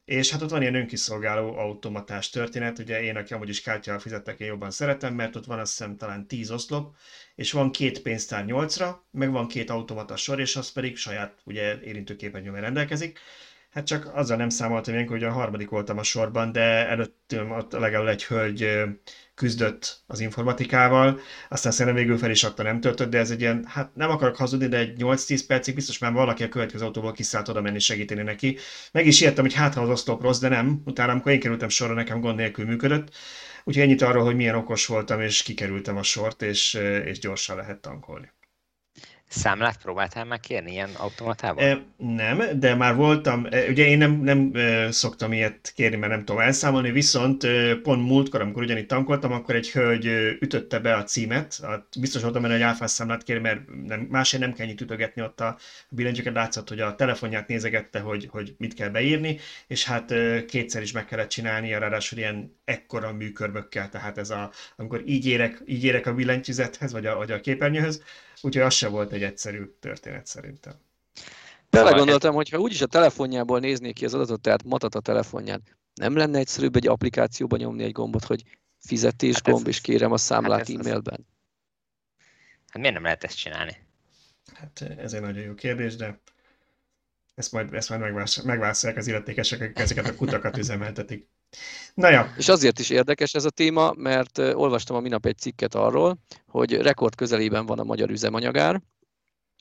és 0.10 0.32
hát 0.32 0.42
ott 0.42 0.50
van 0.50 0.62
ilyen 0.62 0.76
önkiszolgáló 0.76 1.58
automatás 1.58 2.30
történet, 2.30 2.80
ugye 2.80 3.02
én, 3.02 3.16
aki 3.16 3.34
amúgy 3.34 3.50
is 3.50 3.62
kártyával 3.62 4.02
fizettek, 4.02 4.40
én 4.40 4.48
jobban 4.48 4.72
szeretem, 4.72 5.14
mert 5.14 5.36
ott 5.36 5.46
van 5.46 5.60
azt 5.60 5.78
hiszem 5.78 5.98
talán 5.98 6.28
10 6.28 6.52
oszlop, 6.52 6.96
és 7.36 7.52
van 7.52 7.72
két 7.72 8.02
pénztár 8.02 8.46
8-ra, 8.48 8.96
meg 9.12 9.32
van 9.32 9.48
két 9.48 9.70
automata 9.70 10.16
sor, 10.16 10.40
és 10.40 10.56
az 10.56 10.72
pedig 10.72 10.98
saját 10.98 11.40
ugye 11.44 11.80
érintőképernyővel 11.82 12.62
rendelkezik. 12.62 13.20
Hát 13.70 13.86
csak 13.86 14.16
azzal 14.16 14.38
nem 14.38 14.50
számoltam 14.50 14.96
én, 14.96 15.08
hogy 15.08 15.24
a 15.24 15.32
harmadik 15.32 15.70
voltam 15.70 15.98
a 15.98 16.04
sorban, 16.04 16.52
de 16.52 16.88
előttünk 16.88 17.52
ott 17.52 17.72
legalább 17.72 18.08
egy 18.08 18.26
hölgy 18.26 18.82
küzdött 19.40 20.04
az 20.08 20.20
informatikával, 20.20 21.20
aztán 21.50 21.72
szerintem 21.72 22.02
végül 22.02 22.18
fel 22.18 22.30
is 22.30 22.44
adta, 22.44 22.64
nem 22.64 22.82
töltött, 22.82 23.10
de 23.10 23.18
ez 23.18 23.32
egy 23.32 23.42
ilyen, 23.42 23.66
hát 23.68 23.96
nem 23.96 24.10
akarok 24.10 24.36
hazudni, 24.36 24.68
de 24.68 24.78
egy 24.78 24.96
8-10 24.98 25.42
percig 25.48 25.76
biztos 25.76 25.98
már 25.98 26.14
valaki 26.14 26.44
a 26.44 26.50
következő 26.50 26.86
autóból 26.86 27.12
kiszállt 27.12 27.48
oda 27.48 27.62
menni 27.62 27.80
segíteni 27.80 28.22
neki. 28.22 28.58
Meg 28.92 29.06
is 29.06 29.22
ijedtem, 29.22 29.44
hogy 29.44 29.54
hát 29.54 29.74
ha 29.74 29.82
az 29.82 29.90
oszlop 29.90 30.22
rossz, 30.22 30.40
de 30.40 30.48
nem. 30.48 30.82
Utána, 30.86 31.12
amikor 31.12 31.32
én 31.32 31.40
kerültem 31.40 31.70
sorra, 31.70 31.94
nekem 31.94 32.20
gond 32.20 32.36
nélkül 32.36 32.66
működött. 32.66 33.16
Úgyhogy 33.64 33.84
ennyit 33.84 34.02
arról, 34.02 34.24
hogy 34.24 34.36
milyen 34.36 34.56
okos 34.56 34.86
voltam, 34.86 35.22
és 35.22 35.44
kikerültem 35.44 35.98
a 35.98 36.04
sort, 36.04 36.42
és, 36.42 36.74
és 37.06 37.20
gyorsan 37.20 37.56
lehet 37.56 37.82
tankolni. 37.82 38.32
Számlát 39.32 39.78
próbáltál 39.82 40.26
meg 40.26 40.40
kérni 40.40 40.72
ilyen 40.72 40.90
automatában? 40.98 41.64
E, 41.64 41.82
nem, 41.98 42.60
de 42.60 42.76
már 42.76 42.96
voltam, 42.96 43.46
ugye 43.70 43.86
én 43.86 43.98
nem, 43.98 44.12
nem 44.12 44.52
e, 44.54 44.92
szoktam 44.92 45.34
ilyet 45.34 45.72
kérni, 45.76 45.96
mert 45.96 46.12
nem 46.12 46.26
tudom 46.26 46.42
elszámolni, 46.42 46.92
viszont 46.92 47.44
e, 47.44 47.76
pont 47.76 48.08
múltkor, 48.08 48.42
amikor 48.42 48.64
ugyanígy 48.64 48.86
tankoltam, 48.86 49.32
akkor 49.32 49.56
egy 49.56 49.72
hölgy 49.72 50.06
ütötte 50.40 50.80
be 50.80 50.96
a 50.96 51.04
címet, 51.04 51.60
biztos 52.00 52.22
voltam 52.22 52.42
benne, 52.42 52.54
hogy 52.54 52.64
áfás 52.64 52.92
számlát 52.92 53.24
kér, 53.24 53.40
mert 53.40 53.62
nem, 53.86 54.00
másért 54.00 54.42
nem 54.44 54.54
kell 54.54 54.66
nyit 54.66 54.82
ütögetni 54.82 55.22
ott 55.22 55.42
a 55.42 55.58
billentyűket, 55.90 56.34
látszott, 56.34 56.70
hogy 56.70 56.80
a 56.80 56.96
telefonját 56.96 57.48
nézegette, 57.48 58.00
hogy, 58.00 58.28
hogy 58.32 58.56
mit 58.58 58.74
kell 58.74 58.90
beírni, 58.90 59.40
és 59.68 59.86
hát 59.86 60.14
kétszer 60.48 60.82
is 60.82 60.92
meg 60.92 61.06
kellett 61.06 61.30
csinálni, 61.30 61.72
ráadásul 61.72 62.18
ilyen 62.18 62.56
ekkora 62.66 63.14
műkörbökkel, 63.14 63.90
tehát 63.90 64.18
ez 64.18 64.30
a, 64.30 64.52
amikor 64.76 65.02
így 65.06 65.28
érek, 65.28 65.62
így 65.66 65.84
érek 65.84 66.08
a 66.08 66.14
billentyűzethez, 66.14 66.92
vagy 66.92 67.06
a, 67.06 67.16
vagy 67.16 67.32
a 67.32 67.40
képernyőhöz, 67.40 68.04
Úgyhogy 68.42 68.64
az 68.64 68.74
se 68.74 68.88
volt 68.88 69.12
egy 69.12 69.24
egyszerű 69.24 69.66
történet 69.80 70.28
szerintem. 70.28 70.74
Belegondoltam, 71.70 72.34
hogy 72.34 72.50
ha 72.50 72.58
úgyis 72.58 72.82
a 72.82 72.86
telefonjából 72.86 73.60
néznék 73.60 73.94
ki 73.94 74.06
az 74.06 74.14
adatot, 74.14 74.42
tehát 74.42 74.64
matat 74.64 74.96
a 74.96 75.00
telefonján, 75.00 75.64
nem 75.94 76.16
lenne 76.16 76.40
egyszerűbb 76.40 76.76
egy 76.76 76.88
applikációba 76.88 77.58
nyomni 77.58 77.84
egy 77.84 77.92
gombot, 77.92 78.24
hogy 78.24 78.44
fizetés 78.80 79.34
hát 79.34 79.44
gomb, 79.44 79.68
ez, 79.68 79.68
és 79.68 79.82
kérem 79.82 80.12
a 80.12 80.18
számlát 80.18 80.68
hát 80.68 80.70
e-mailben? 80.70 81.28
Hát 82.68 82.78
miért 82.78 82.94
nem 82.94 83.04
lehet 83.04 83.24
ezt 83.24 83.38
csinálni? 83.38 83.78
Hát 84.54 84.82
ez 84.82 85.14
egy 85.14 85.22
nagyon 85.22 85.44
jó 85.44 85.54
kérdés, 85.54 85.96
de 85.96 86.22
ezt 87.36 87.52
majd, 87.52 87.74
ezt 87.74 87.90
majd 87.90 88.02
megválaszolják 88.44 89.00
az 89.00 89.08
illetékesek, 89.08 89.80
ezeket 89.80 90.08
a 90.08 90.16
kutakat 90.16 90.58
üzemeltetik. 90.58 91.28
Na 91.94 92.10
ja. 92.10 92.34
És 92.38 92.48
azért 92.48 92.80
is 92.80 92.90
érdekes 92.90 93.34
ez 93.34 93.46
a 93.46 93.50
téma, 93.50 93.94
mert 93.94 94.38
olvastam 94.38 94.96
a 94.96 95.00
minap 95.00 95.26
egy 95.26 95.38
cikket 95.38 95.76
arról, 95.76 96.18
hogy 96.48 96.74
rekord 96.74 97.16
közelében 97.16 97.66
van 97.66 97.80
a 97.80 97.84
magyar 97.84 98.10
üzemanyagár, 98.10 98.82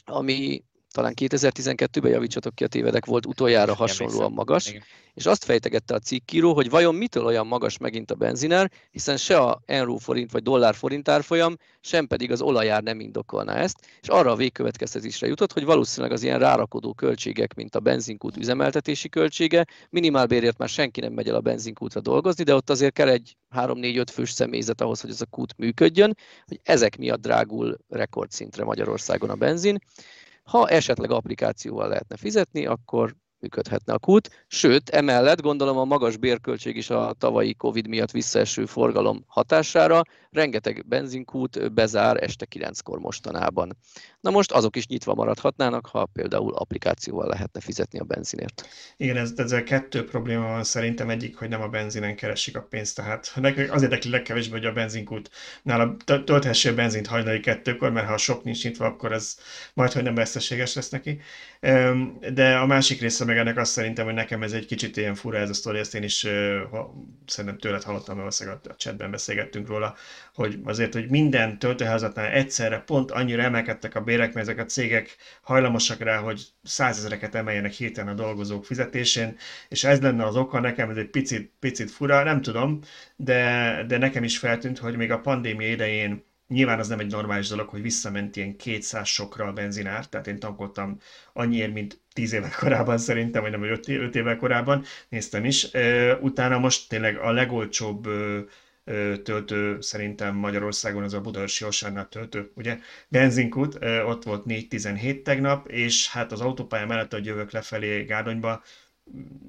ami 0.04 0.64
talán 0.90 1.12
2012-ben 1.20 2.10
javítsatok 2.10 2.54
ki 2.54 2.64
a 2.64 2.68
tévedek, 2.68 3.04
volt 3.04 3.26
utoljára 3.26 3.74
hasonlóan 3.74 4.32
magas, 4.32 4.74
és 5.14 5.26
azt 5.26 5.44
fejtegette 5.44 5.94
a 5.94 5.98
cikkíró, 5.98 6.54
hogy 6.54 6.70
vajon 6.70 6.94
mitől 6.94 7.24
olyan 7.24 7.46
magas 7.46 7.78
megint 7.78 8.10
a 8.10 8.14
benziner, 8.14 8.70
hiszen 8.90 9.16
se 9.16 9.38
a 9.38 9.62
euró 9.66 9.96
forint 9.96 10.32
vagy 10.32 10.42
dollár 10.42 10.74
forint 10.74 11.08
árfolyam, 11.08 11.56
sem 11.80 12.06
pedig 12.06 12.30
az 12.32 12.40
olajár 12.40 12.82
nem 12.82 13.00
indokolná 13.00 13.54
ezt, 13.54 13.86
és 14.00 14.08
arra 14.08 14.30
a 14.30 14.36
végkövetkeztetésre 14.36 15.26
jutott, 15.26 15.52
hogy 15.52 15.64
valószínűleg 15.64 16.12
az 16.12 16.22
ilyen 16.22 16.38
rárakodó 16.38 16.94
költségek, 16.94 17.54
mint 17.54 17.74
a 17.74 17.80
benzinkút 17.80 18.36
üzemeltetési 18.36 19.08
költsége, 19.08 19.66
minimálbérért 19.90 20.58
már 20.58 20.68
senki 20.68 21.00
nem 21.00 21.12
megy 21.12 21.28
el 21.28 21.34
a 21.34 21.40
benzinkútra 21.40 22.00
dolgozni, 22.00 22.44
de 22.44 22.54
ott 22.54 22.70
azért 22.70 22.94
kell 22.94 23.08
egy 23.08 23.36
3-4-5 23.56 24.06
fős 24.12 24.30
személyzet 24.30 24.80
ahhoz, 24.80 25.00
hogy 25.00 25.10
ez 25.10 25.20
a 25.20 25.26
kút 25.26 25.54
működjön, 25.56 26.16
hogy 26.46 26.60
ezek 26.62 26.96
miatt 26.96 27.20
drágul 27.20 27.78
rekordszintre 27.88 28.64
Magyarországon 28.64 29.30
a 29.30 29.34
benzin. 29.34 29.78
Ha 30.48 30.68
esetleg 30.68 31.10
applikációval 31.10 31.88
lehetne 31.88 32.16
fizetni, 32.16 32.66
akkor 32.66 33.14
működhetne 33.40 33.92
a 33.92 33.98
kút. 33.98 34.44
Sőt, 34.46 34.88
emellett 34.88 35.40
gondolom 35.40 35.78
a 35.78 35.84
magas 35.84 36.16
bérköltség 36.16 36.76
is 36.76 36.90
a 36.90 37.14
tavalyi 37.18 37.54
Covid 37.54 37.88
miatt 37.88 38.10
visszaeső 38.10 38.66
forgalom 38.66 39.24
hatására 39.26 40.02
rengeteg 40.30 40.84
benzinkút 40.86 41.72
bezár 41.72 42.22
este 42.22 42.46
9-kor 42.54 42.98
mostanában. 42.98 43.76
Na 44.20 44.30
most 44.30 44.52
azok 44.52 44.76
is 44.76 44.86
nyitva 44.86 45.14
maradhatnának, 45.14 45.86
ha 45.86 46.06
például 46.12 46.54
applikációval 46.54 47.26
lehetne 47.26 47.60
fizetni 47.60 47.98
a 47.98 48.04
benzinért. 48.04 48.68
Igen, 48.96 49.16
ez, 49.16 49.32
ezzel 49.36 49.62
kettő 49.62 50.04
probléma 50.04 50.46
van 50.46 50.64
szerintem. 50.64 51.10
Egyik, 51.10 51.36
hogy 51.36 51.48
nem 51.48 51.62
a 51.62 51.68
benzinen 51.68 52.16
keresik 52.16 52.56
a 52.56 52.62
pénzt, 52.62 52.96
tehát 52.96 53.32
az 53.70 53.82
érdekli 53.82 54.10
legkevésbé, 54.10 54.52
hogy 54.52 54.64
a 54.64 54.72
benzinkút 54.72 55.30
nála 55.62 55.96
tölthessél 56.24 56.74
benzint 56.74 57.06
hajnali 57.06 57.40
kettőkor, 57.40 57.92
mert 57.92 58.08
ha 58.08 58.16
sok 58.16 58.44
nincs 58.44 58.64
nyitva, 58.64 58.86
akkor 58.86 59.12
ez 59.12 59.36
majd, 59.74 59.92
hogy 59.92 60.02
nem 60.02 60.14
veszteséges 60.14 60.74
lesz 60.74 60.88
neki. 60.88 61.20
De 62.32 62.56
a 62.56 62.66
másik 62.66 63.00
része 63.00 63.24
meg 63.28 63.38
ennek 63.38 63.56
azt 63.56 63.72
szerintem, 63.72 64.04
hogy 64.04 64.14
nekem 64.14 64.42
ez 64.42 64.52
egy 64.52 64.66
kicsit 64.66 64.96
ilyen 64.96 65.14
fura 65.14 65.38
ez 65.38 65.50
a 65.50 65.54
sztori, 65.54 65.78
ezt 65.78 65.94
én 65.94 66.02
is 66.02 66.26
ha, 66.70 66.94
szerintem 67.26 67.58
tőled 67.58 67.82
hallottam, 67.82 68.18
mert 68.18 68.40
a 68.40 68.74
chatben 68.76 69.10
beszélgettünk 69.10 69.68
róla, 69.68 69.94
hogy 70.34 70.58
azért, 70.64 70.92
hogy 70.92 71.10
minden 71.10 71.58
töltőházatnál 71.58 72.26
egyszerre 72.26 72.78
pont 72.78 73.10
annyira 73.10 73.42
emelkedtek 73.42 73.94
a 73.94 74.00
bérek, 74.00 74.34
mert 74.34 74.48
ezek 74.48 74.64
a 74.64 74.66
cégek 74.66 75.16
hajlamosak 75.42 76.00
rá, 76.00 76.16
hogy 76.16 76.42
százezereket 76.62 77.34
emeljenek 77.34 77.72
hirtelen 77.72 78.12
a 78.12 78.16
dolgozók 78.16 78.64
fizetésén, 78.64 79.36
és 79.68 79.84
ez 79.84 80.00
lenne 80.00 80.24
az 80.24 80.36
oka, 80.36 80.60
nekem 80.60 80.90
ez 80.90 80.96
egy 80.96 81.10
picit, 81.10 81.52
picit 81.58 81.90
fura, 81.90 82.22
nem 82.22 82.42
tudom, 82.42 82.80
de, 83.16 83.84
de 83.86 83.98
nekem 83.98 84.24
is 84.24 84.38
feltűnt, 84.38 84.78
hogy 84.78 84.96
még 84.96 85.10
a 85.10 85.20
pandémia 85.20 85.68
idején 85.68 86.26
Nyilván 86.48 86.78
az 86.78 86.88
nem 86.88 86.98
egy 86.98 87.10
normális 87.10 87.48
dolog, 87.48 87.68
hogy 87.68 87.82
visszament 87.82 88.36
ilyen 88.36 88.56
200 88.56 89.08
sokra 89.08 89.46
a 89.46 89.52
benzinár, 89.52 90.06
tehát 90.08 90.26
én 90.26 90.38
tankoltam 90.38 90.98
annyiért, 91.32 91.72
mint 91.72 92.00
10 92.12 92.32
évvel 92.32 92.52
korábban 92.58 92.98
szerintem, 92.98 93.42
vagy 93.42 93.50
nem, 93.50 93.60
vagy 93.60 93.86
5 93.86 94.14
évvel 94.14 94.36
korábban, 94.36 94.84
néztem 95.08 95.44
is. 95.44 95.68
Utána 96.20 96.58
most 96.58 96.88
tényleg 96.88 97.16
a 97.16 97.30
legolcsóbb 97.30 98.08
töltő 99.22 99.80
szerintem 99.80 100.34
Magyarországon 100.34 101.02
az 101.02 101.14
a 101.14 101.20
Budaörsi 101.20 101.64
Osárnál 101.64 102.08
töltő, 102.08 102.50
ugye? 102.54 102.78
Benzinkút, 103.08 103.78
ott 104.06 104.22
volt 104.24 104.44
4.17 104.46 105.22
tegnap, 105.22 105.68
és 105.68 106.10
hát 106.10 106.32
az 106.32 106.40
autópálya 106.40 106.86
mellett, 106.86 107.12
hogy 107.12 107.26
jövök 107.26 107.50
lefelé 107.50 108.02
Gárdonyba, 108.02 108.62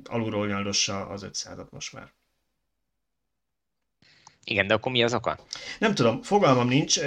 alulról 0.03 0.47
nyaldossa 0.47 1.07
az 1.07 1.27
500-at 1.31 1.69
most 1.69 1.93
már. 1.93 2.11
Igen, 4.49 4.67
de 4.67 4.73
akkor 4.73 4.91
mi 4.91 5.03
az 5.03 5.13
oka? 5.13 5.39
Nem 5.79 5.95
tudom, 5.95 6.21
fogalmam 6.21 6.67
nincs. 6.67 6.97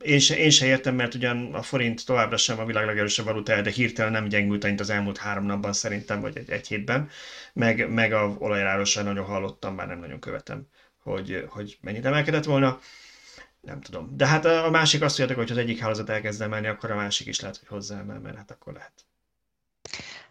Én 0.00 0.18
se, 0.18 0.38
én 0.38 0.50
se 0.50 0.66
értem, 0.66 0.94
mert 0.94 1.14
ugyan 1.14 1.54
a 1.54 1.62
forint 1.62 2.06
továbbra 2.06 2.36
sem 2.36 2.58
a 2.58 2.64
világ 2.64 2.86
legerősebb 2.86 3.24
valutája, 3.24 3.62
de 3.62 3.70
hirtelen 3.70 4.12
nem 4.12 4.28
gyengült 4.28 4.64
annyit 4.64 4.80
az 4.80 4.90
elmúlt 4.90 5.18
három 5.18 5.44
napban 5.44 5.72
szerintem, 5.72 6.20
vagy 6.20 6.36
egy, 6.36 6.50
egy 6.50 6.68
hétben. 6.68 7.08
Meg, 7.52 7.90
meg 7.90 8.12
a 8.12 8.36
olajáról 8.38 8.84
sem 8.84 9.04
nagyon 9.04 9.24
hallottam, 9.24 9.76
bár 9.76 9.86
nem 9.86 9.98
nagyon 9.98 10.20
követem, 10.20 10.66
hogy, 11.02 11.44
hogy 11.48 11.78
mennyit 11.80 12.04
emelkedett 12.04 12.44
volna. 12.44 12.80
Nem 13.60 13.80
tudom. 13.80 14.16
De 14.16 14.26
hát 14.26 14.44
a 14.44 14.70
másik 14.70 15.02
azt 15.02 15.18
mondja, 15.18 15.36
hogy 15.36 15.48
ha 15.48 15.54
az 15.54 15.60
egyik 15.60 15.78
hálózat 15.78 16.10
elkezd 16.10 16.40
emelni, 16.40 16.66
akkor 16.66 16.90
a 16.90 16.96
másik 16.96 17.26
is 17.26 17.40
lehet, 17.40 17.56
hogy 17.56 17.68
hozzáemel, 17.68 18.20
mert 18.20 18.36
hát 18.36 18.50
akkor 18.50 18.72
lehet. 18.72 18.92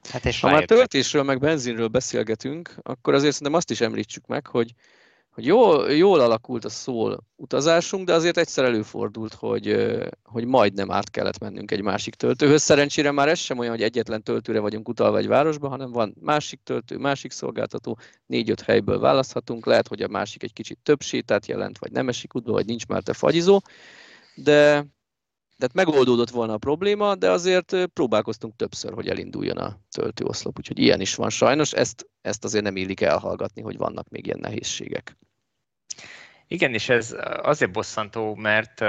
Hát 0.09 0.25
és 0.25 0.39
ha 0.39 0.51
már 0.51 0.65
töltésről, 0.65 1.23
meg 1.23 1.39
benzinről 1.39 1.87
beszélgetünk, 1.87 2.75
akkor 2.83 3.13
azért 3.13 3.31
szerintem 3.31 3.57
azt 3.57 3.71
is 3.71 3.81
említsük 3.81 4.25
meg, 4.25 4.47
hogy 4.47 4.73
hogy 5.37 5.45
jól, 5.45 5.91
jól 5.91 6.19
alakult 6.19 6.65
a 6.65 6.69
szól 6.69 7.23
utazásunk, 7.35 8.05
de 8.05 8.13
azért 8.13 8.37
egyszer 8.37 8.65
előfordult, 8.65 9.33
hogy, 9.33 9.87
hogy 10.23 10.45
majdnem 10.45 10.91
át 10.91 11.09
kellett 11.09 11.39
mennünk 11.39 11.71
egy 11.71 11.81
másik 11.81 12.15
töltőhöz. 12.15 12.61
Szerencsére 12.61 13.11
már 13.11 13.27
ez 13.27 13.39
sem 13.39 13.57
olyan, 13.57 13.71
hogy 13.71 13.81
egyetlen 13.81 14.23
töltőre 14.23 14.59
vagyunk 14.59 14.89
utalva 14.89 15.17
egy 15.17 15.27
városba, 15.27 15.67
hanem 15.67 15.91
van 15.91 16.15
másik 16.21 16.59
töltő, 16.63 16.97
másik 16.97 17.31
szolgáltató, 17.31 17.97
négy-öt 18.25 18.61
helyből 18.61 18.99
választhatunk. 18.99 19.65
Lehet, 19.65 19.87
hogy 19.87 20.01
a 20.01 20.07
másik 20.07 20.43
egy 20.43 20.53
kicsit 20.53 20.79
több 20.83 21.01
sétát 21.01 21.45
jelent, 21.45 21.77
vagy 21.77 21.91
nem 21.91 22.07
esik 22.07 22.35
útba, 22.35 22.51
vagy 22.51 22.65
nincs 22.65 22.85
már 22.85 23.03
te 23.03 23.13
fagyizó, 23.13 23.61
de, 24.35 24.85
de 25.57 25.67
megoldódott 25.73 26.29
volna 26.29 26.53
a 26.53 26.57
probléma, 26.57 27.15
de 27.15 27.31
azért 27.31 27.75
próbálkoztunk 27.93 28.55
többször, 28.55 28.93
hogy 28.93 29.07
elinduljon 29.07 29.57
a 29.57 29.79
töltőoszlop, 29.91 30.57
úgyhogy 30.57 30.79
ilyen 30.79 31.01
is 31.01 31.15
van 31.15 31.29
sajnos. 31.29 31.73
Ezt, 31.73 32.09
ezt 32.21 32.43
azért 32.43 32.63
nem 32.63 32.75
illik 32.75 33.01
elhallgatni, 33.01 33.61
hogy 33.61 33.77
vannak 33.77 34.09
még 34.09 34.25
ilyen 34.25 34.39
nehézségek. 34.39 35.17
Igen, 36.47 36.73
és 36.73 36.89
ez 36.89 37.15
azért 37.41 37.71
bosszantó, 37.71 38.35
mert 38.35 38.83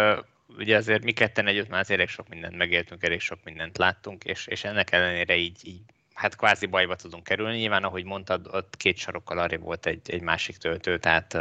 ugye 0.59 0.77
azért 0.77 1.05
mi 1.05 1.13
ketten 1.13 1.47
együtt 1.47 1.69
már 1.69 1.85
elég 1.89 2.09
sok 2.09 2.29
mindent 2.29 2.57
megéltünk, 2.57 3.05
elég 3.05 3.21
sok 3.21 3.39
mindent 3.45 3.79
láttunk, 3.79 4.25
és, 4.25 4.47
és 4.47 4.65
ennek 4.65 4.93
ellenére 4.93 5.37
így, 5.37 5.59
így 5.63 5.81
hát 6.19 6.37
kvázi 6.37 6.67
bajba 6.67 6.97
tudunk 6.97 7.25
kerülni. 7.25 7.57
Nyilván, 7.57 7.85
ahogy 7.85 8.05
mondtad, 8.05 8.49
ott 8.53 8.77
két 8.77 8.97
sarokkal 8.97 9.39
arra 9.39 9.59
volt 9.59 9.87
egy, 9.87 10.01
egy 10.11 10.21
másik 10.21 10.57
töltő, 10.57 10.99
tehát 10.99 11.39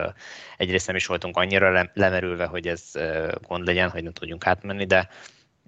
egyrészt 0.57 0.87
nem 0.87 0.95
is 0.95 1.05
voltunk 1.05 1.37
annyira 1.37 1.71
le, 1.71 1.91
lemerülve, 1.93 2.45
hogy 2.45 2.67
ez 2.67 2.91
gond 3.41 3.65
legyen, 3.65 3.89
hogy 3.89 4.03
nem 4.03 4.13
tudjunk 4.13 4.47
átmenni, 4.47 4.85
de 4.85 5.09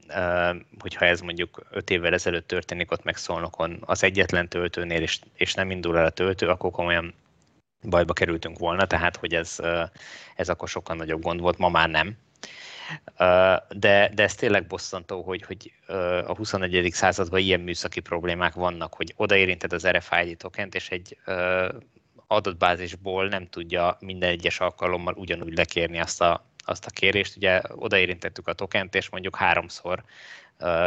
uh, 0.07 0.55
hogyha 0.79 1.05
ez 1.05 1.21
mondjuk 1.21 1.65
öt 1.71 1.89
évvel 1.89 2.13
ezelőtt 2.13 2.47
történik 2.47 2.91
ott 2.91 3.03
meg 3.03 3.17
Szolnokon 3.17 3.77
az 3.81 4.03
egyetlen 4.03 4.47
töltőnél, 4.47 5.01
és, 5.01 5.19
és 5.33 5.53
nem 5.53 5.71
indul 5.71 5.97
el 5.97 6.05
a 6.05 6.09
töltő, 6.09 6.47
akkor 6.47 6.71
komolyan 6.71 7.13
bajba 7.84 8.13
kerültünk 8.13 8.59
volna, 8.59 8.86
tehát 8.86 9.15
hogy 9.15 9.34
ez, 9.34 9.55
ez 10.36 10.49
akkor 10.49 10.69
sokkal 10.69 10.95
nagyobb 10.95 11.21
gond 11.21 11.39
volt, 11.39 11.57
ma 11.57 11.69
már 11.69 11.89
nem. 11.89 12.17
De, 13.69 14.11
de 14.13 14.23
ez 14.23 14.36
tényleg 14.36 14.67
bosszantó, 14.67 15.21
hogy, 15.21 15.41
hogy 15.41 15.73
a 16.25 16.36
21. 16.36 16.89
században 16.91 17.39
ilyen 17.39 17.59
műszaki 17.59 17.99
problémák 17.99 18.53
vannak, 18.53 18.93
hogy 18.93 19.13
odaérinted 19.15 19.73
az 19.73 19.88
RFID 19.88 20.38
tokent, 20.38 20.75
és 20.75 20.89
egy 20.89 21.17
adatbázisból 22.27 23.27
nem 23.27 23.49
tudja 23.49 23.97
minden 23.99 24.30
egyes 24.30 24.59
alkalommal 24.59 25.13
ugyanúgy 25.13 25.55
lekérni 25.55 25.99
azt 25.99 26.21
a, 26.21 26.45
azt 26.57 26.86
a 26.86 26.89
kérést. 26.89 27.36
Ugye 27.36 27.61
odaérintettük 27.69 28.47
a 28.47 28.53
tokent, 28.53 28.95
és 28.95 29.09
mondjuk 29.09 29.36
háromszor 29.36 30.03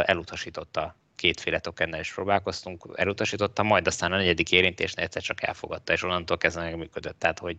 elutasította 0.05 0.95
kétféle 1.15 1.59
tokennel 1.59 1.99
is 1.99 2.13
próbálkoztunk, 2.13 2.87
elutasítottam, 2.95 3.65
majd 3.65 3.87
aztán 3.87 4.11
a 4.11 4.17
negyedik 4.17 4.51
érintésnél 4.51 5.05
egyszer 5.05 5.21
csak 5.21 5.43
elfogadta, 5.43 5.93
és 5.93 6.03
onnantól 6.03 6.37
kezdve 6.37 6.75
működött. 6.75 7.19
Tehát, 7.19 7.39
hogy 7.39 7.57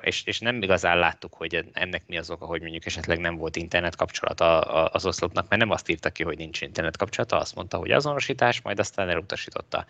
és, 0.00 0.22
és 0.24 0.38
nem 0.38 0.62
igazán 0.62 0.98
láttuk, 0.98 1.34
hogy 1.34 1.64
ennek 1.72 2.02
mi 2.06 2.18
az 2.18 2.30
oka, 2.30 2.46
hogy 2.46 2.60
mondjuk 2.60 2.86
esetleg 2.86 3.18
nem 3.18 3.36
volt 3.36 3.56
internet 3.56 3.96
kapcsolata 3.96 4.60
az 4.84 5.06
oszlopnak, 5.06 5.48
mert 5.48 5.60
nem 5.60 5.70
azt 5.70 5.88
írta 5.88 6.10
ki, 6.10 6.22
hogy 6.22 6.36
nincs 6.36 6.60
internet 6.60 6.96
kapcsolata, 6.96 7.38
azt 7.38 7.54
mondta, 7.54 7.76
hogy 7.76 7.90
azonosítás, 7.90 8.60
majd 8.60 8.78
aztán 8.78 9.08
elutasította. 9.08 9.86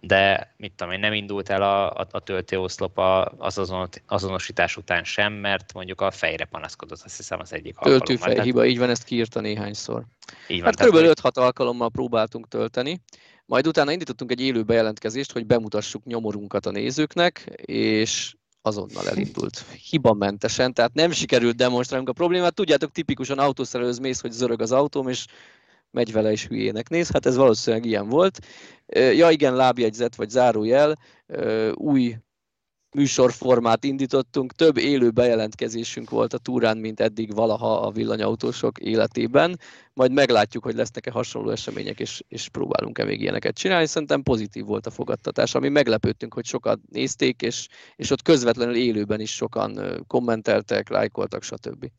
De 0.00 0.52
mit 0.56 0.72
tudom 0.72 0.92
én, 0.92 1.00
nem 1.00 1.12
indult 1.12 1.48
el 1.48 1.62
a, 1.62 1.90
a, 1.90 2.06
a 2.10 2.20
töltőoszlop 2.20 2.98
az 3.38 3.58
azon, 3.58 3.88
azonosítás 4.06 4.76
után 4.76 5.04
sem, 5.04 5.32
mert 5.32 5.72
mondjuk 5.72 6.00
a 6.00 6.10
fejre 6.10 6.44
panaszkodott, 6.44 7.02
azt 7.04 7.16
hiszem 7.16 7.40
az 7.40 7.52
egyik 7.52 7.76
alkalommal. 7.76 8.06
Töltőfej 8.06 8.44
hiba, 8.44 8.66
így 8.66 8.78
van, 8.78 8.90
ezt 8.90 9.04
kiírta 9.04 9.40
néhányszor. 9.40 10.04
Így 10.48 10.62
van, 10.62 10.72
hát 10.78 10.88
kb. 10.88 10.96
5-6 10.96 11.32
alkalommal 11.32 11.90
próbáltunk 11.90 12.48
tölteni, 12.48 13.00
majd 13.46 13.66
utána 13.66 13.92
indítottunk 13.92 14.30
egy 14.30 14.40
élő 14.40 14.62
bejelentkezést, 14.62 15.32
hogy 15.32 15.46
bemutassuk 15.46 16.04
nyomorunkat 16.04 16.66
a 16.66 16.70
nézőknek, 16.70 17.38
és 17.64 18.34
azonnal 18.62 19.08
elindult. 19.08 19.64
Hibamentesen, 19.90 20.74
tehát 20.74 20.94
nem 20.94 21.10
sikerült 21.10 21.56
demonstrálnunk 21.56 22.10
a 22.10 22.12
problémát. 22.12 22.54
Tudjátok, 22.54 22.92
tipikusan 22.92 23.38
autószerelőz 23.38 23.98
mész, 23.98 24.20
hogy 24.20 24.30
zörög 24.30 24.60
az 24.60 24.72
autóm, 24.72 25.08
és 25.08 25.26
megy 25.90 26.12
vele 26.12 26.32
is 26.32 26.46
hülyének 26.46 26.88
néz. 26.88 27.10
Hát 27.10 27.26
ez 27.26 27.36
valószínűleg 27.36 27.84
ilyen 27.84 28.08
volt. 28.08 28.38
Ja 28.94 29.30
igen, 29.30 29.54
lábjegyzet 29.54 30.14
vagy 30.14 30.30
zárójel, 30.30 30.98
új 31.74 32.16
műsorformát 32.94 33.84
indítottunk, 33.84 34.52
több 34.52 34.76
élő 34.76 35.10
bejelentkezésünk 35.10 36.10
volt 36.10 36.32
a 36.32 36.38
túrán, 36.38 36.78
mint 36.78 37.00
eddig 37.00 37.34
valaha 37.34 37.80
a 37.80 37.90
villanyautósok 37.90 38.78
életében. 38.78 39.58
Majd 39.94 40.12
meglátjuk, 40.12 40.64
hogy 40.64 40.74
lesznek-e 40.74 41.10
hasonló 41.10 41.50
események, 41.50 42.00
és, 42.00 42.22
és 42.28 42.48
próbálunk-e 42.48 43.04
még 43.04 43.20
ilyeneket 43.20 43.54
csinálni. 43.54 43.86
Szerintem 43.86 44.22
pozitív 44.22 44.64
volt 44.64 44.86
a 44.86 44.90
fogadtatás, 44.90 45.54
ami 45.54 45.68
meglepődtünk, 45.68 46.34
hogy 46.34 46.44
sokat 46.44 46.78
nézték, 46.90 47.42
és, 47.42 47.68
és 47.96 48.10
ott 48.10 48.22
közvetlenül 48.22 48.74
élőben 48.74 49.20
is 49.20 49.34
sokan 49.34 50.04
kommenteltek, 50.06 50.88
lájkoltak, 50.88 51.42
stb. 51.42 51.90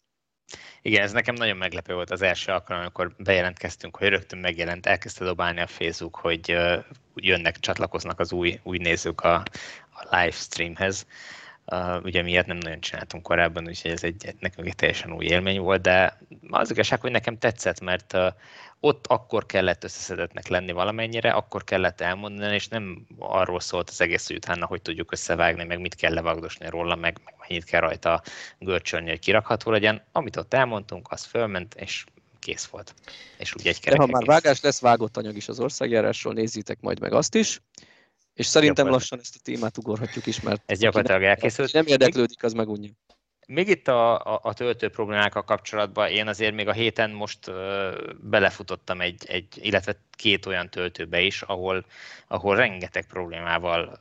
Igen, 0.82 1.04
ez 1.04 1.12
nekem 1.12 1.36
nagyon 1.36 1.58
meglepő 1.58 1.94
volt 1.94 2.12
az 2.12 2.22
első 2.22 2.52
alkalom, 2.52 2.82
amikor 2.82 3.16
bejelentkeztünk, 3.18 3.98
hogy 3.98 4.08
rögtön 4.08 4.39
megjelent, 4.39 4.86
elkezdte 4.86 5.26
dobálni 5.26 5.60
a 5.60 5.68
Facebook, 5.68 6.16
hogy 6.16 6.56
jönnek, 7.16 7.60
csatlakoznak 7.60 8.20
az 8.20 8.32
új, 8.32 8.60
új 8.64 8.78
nézők 8.78 9.22
a, 9.22 9.44
a 10.10 10.16
livestreamhez. 10.16 11.06
Uh, 11.66 12.04
ugye 12.04 12.22
miért 12.22 12.45
nem 12.47 12.58
nagyon 12.58 12.80
csináltunk 12.80 13.24
korábban, 13.24 13.68
úgyhogy 13.68 13.91
ez 13.91 14.04
egy, 14.04 14.36
nekünk 14.39 14.68
egy 14.68 14.76
teljesen 14.76 15.14
új 15.14 15.26
élmény 15.26 15.60
volt, 15.60 15.82
de 15.82 16.18
az 16.49 16.72
igazság, 16.72 17.01
hogy 17.01 17.12
nekem 17.12 17.38
tetszett, 17.38 17.80
mert 17.80 18.14
uh, 18.14 18.28
ott 18.86 19.08
akkor 19.08 19.45
kellett 19.45 19.84
összeszedetnek 19.84 20.47
lenni 20.47 20.72
valamennyire, 20.72 21.32
akkor 21.32 21.64
kellett 21.64 22.01
elmondani, 22.01 22.54
és 22.54 22.68
nem 22.68 23.06
arról 23.20 23.60
szólt 23.60 23.89
az 23.89 24.01
egész, 24.01 24.28
hogy 24.28 24.36
utána 24.36 24.66
hogy 24.66 24.82
tudjuk 24.82 25.12
összevágni, 25.12 25.64
meg 25.64 25.80
mit 25.80 25.95
kell 25.95 26.14
levagdosni 26.14 26.70
róla, 26.70 26.95
meg, 26.95 27.22
meg 27.26 27.34
mennyit 27.39 27.64
kell 27.64 27.80
rajta 27.80 28.22
görcsölni, 28.60 29.10
hogy 29.10 29.20
kirakható 29.20 29.72
legyen. 29.72 30.04
Amit 30.12 30.36
ott 30.36 30.54
elmondtunk, 30.54 31.12
az 31.12 31.24
fölment, 31.24 31.76
és 31.76 32.04
kész 32.39 32.66
volt. 32.66 32.93
És 33.38 33.56
úgy 33.56 33.68
egy 33.68 33.80
De 33.80 33.95
ha 33.97 34.06
már 34.06 34.26
vágás 34.26 34.62
lesz, 34.62 34.82
vágott 34.82 35.18
anyag 35.18 35.36
is 35.36 35.47
az 35.47 35.60
országjárásról, 35.60 36.34
nézzétek 36.34 36.78
majd 36.82 36.99
meg 36.99 37.14
azt 37.14 37.36
is. 37.36 37.62
És 38.34 38.46
szerintem 38.46 38.88
lassan 38.88 39.20
ezt 39.20 39.36
a 39.36 39.40
témát 39.44 39.78
ugorhatjuk 39.78 40.26
is, 40.26 40.42
mert 40.42 40.62
ez 40.66 40.80
gyakorlatilag 40.80 41.24
elkészült. 41.24 41.74
Nem 41.74 41.86
érdeklődik, 41.86 42.44
az 42.44 42.54
megunja. 42.54 42.90
Még 43.48 43.68
itt 43.68 43.88
a, 43.88 44.34
a, 44.34 44.40
a 44.44 44.54
töltő 44.54 44.90
problémákkal 44.90 45.44
kapcsolatban 45.44 46.10
én 46.10 46.28
azért 46.28 46.54
még 46.54 46.68
a 46.68 46.72
héten 46.72 47.10
most 47.10 47.48
uh, 47.48 47.56
belefutottam 48.22 49.02
egy, 49.02 49.24
egy, 49.28 49.48
illetve 49.56 50.00
két 50.12 50.46
olyan 50.46 50.70
töltőbe 50.70 51.22
is, 51.22 51.42
ahol, 51.42 51.86
ahol 52.28 52.56
rengeteg 52.56 53.06
problémával 53.08 54.00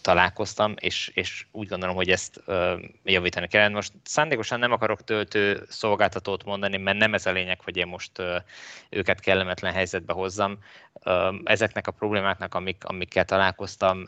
találkoztam, 0.00 0.74
és, 0.78 1.10
és 1.14 1.46
úgy 1.50 1.68
gondolom, 1.68 1.94
hogy 1.94 2.10
ezt 2.10 2.42
javítani 3.04 3.48
kell. 3.48 3.68
Most 3.68 3.92
szándékosan 4.04 4.58
nem 4.58 4.72
akarok 4.72 5.04
töltő 5.04 5.62
szolgáltatót 5.68 6.44
mondani, 6.44 6.76
mert 6.76 6.98
nem 6.98 7.14
ez 7.14 7.26
a 7.26 7.32
lényeg, 7.32 7.60
hogy 7.60 7.76
én 7.76 7.86
most 7.86 8.22
őket 8.88 9.20
kellemetlen 9.20 9.72
helyzetbe 9.72 10.12
hozzam. 10.12 10.58
Ezeknek 11.44 11.86
a 11.86 11.90
problémáknak, 11.90 12.54
amik, 12.54 12.84
amikkel 12.84 13.24
találkoztam, 13.24 14.04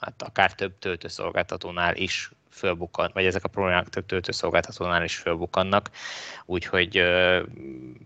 hát 0.00 0.22
akár 0.22 0.52
több 0.52 0.78
töltőszolgáltatónál 0.78 1.96
is 1.96 2.30
fölbukkan, 2.50 3.10
vagy 3.14 3.24
ezek 3.24 3.44
a 3.44 3.48
problémák 3.48 3.88
több 3.88 4.06
töltőszolgáltatónál 4.06 5.04
is 5.04 5.16
fölbukkannak, 5.16 5.90
úgyhogy 6.44 6.96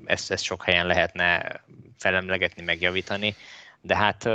ezt, 0.05 0.31
ezt 0.31 0.45
sok 0.45 0.65
helyen 0.65 0.87
lehetne 0.87 1.61
felemlegetni, 1.99 2.63
megjavítani, 2.63 3.35
de 3.81 3.97
hát 3.97 4.29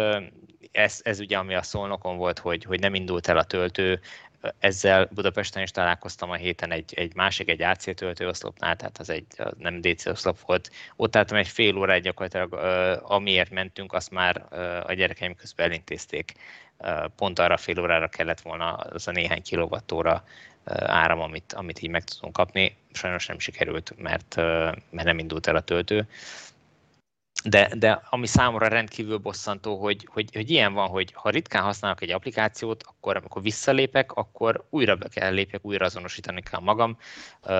ez, 0.72 1.00
ez 1.04 1.20
ugye 1.20 1.38
ami 1.38 1.56
a 1.56 1.62
szolnokon 1.62 2.18
volt, 2.18 2.40
hogy, 2.40 2.64
hogy 2.64 2.80
nem 2.80 2.94
indult 2.94 3.28
el 3.28 3.38
a 3.38 3.44
töltő, 3.44 4.00
ezzel 4.60 5.10
Budapesten 5.12 5.64
is 5.64 5.72
találkoztam 5.72 6.30
a 6.30 6.36
héten 6.36 6.72
egy, 6.72 6.94
egy 6.94 7.16
másik, 7.16 7.50
egy 7.50 7.62
AC 7.62 7.96
töltőoszlopnál, 7.96 8.76
tehát 8.76 8.98
az 8.98 9.10
egy 9.10 9.26
az 9.38 9.54
nem 9.58 9.82
DC 9.82 10.06
oszlop 10.06 10.40
volt. 10.40 10.72
Ott 10.96 11.16
álltam 11.16 11.38
egy 11.38 11.48
fél 11.48 11.78
órát 11.78 12.02
gyakorlatilag, 12.02 12.54
amiért 13.04 13.50
mentünk, 13.50 13.94
azt 13.94 14.12
már 14.12 14.46
a 14.86 14.94
gyerekeim 14.94 15.36
közben 15.36 15.66
elintézték. 15.66 16.34
Pont 17.16 17.40
arra 17.40 17.58
fél 17.58 17.80
órára 17.80 18.08
kellett 18.08 18.42
volna 18.42 18.74
az 18.74 19.08
a 19.08 19.12
néhány 19.12 19.42
kilovattóra 19.42 20.24
áram, 20.86 21.20
amit, 21.20 21.54
amit 21.54 21.82
így 21.82 21.90
meg 21.90 22.04
tudunk 22.04 22.34
kapni. 22.34 22.76
Sajnos 22.92 23.26
nem 23.26 23.40
sikerült, 23.40 23.94
mert, 23.98 24.36
mert 24.90 25.04
nem 25.04 25.20
indult 25.20 25.48
el 25.48 25.56
a 25.56 25.62
töltő 25.62 26.08
de, 27.44 27.70
de 27.78 28.02
ami 28.10 28.28
számomra 28.28 28.68
rendkívül 28.68 29.18
bosszantó, 29.18 29.82
hogy, 29.82 30.08
hogy, 30.12 30.30
hogy 30.34 30.50
ilyen 30.50 30.74
van, 30.74 30.88
hogy 30.88 31.12
ha 31.14 31.30
ritkán 31.30 31.64
használok 31.64 32.02
egy 32.02 32.12
applikációt, 32.12 32.84
akkor 32.88 33.16
amikor 33.16 33.42
visszalépek, 33.42 34.12
akkor 34.12 34.66
újra 34.70 34.96
be 34.96 35.08
kell 35.08 35.34
lépjek, 35.34 35.66
újra 35.66 35.86
azonosítani 35.86 36.42
kell 36.42 36.60
magam. 36.60 36.98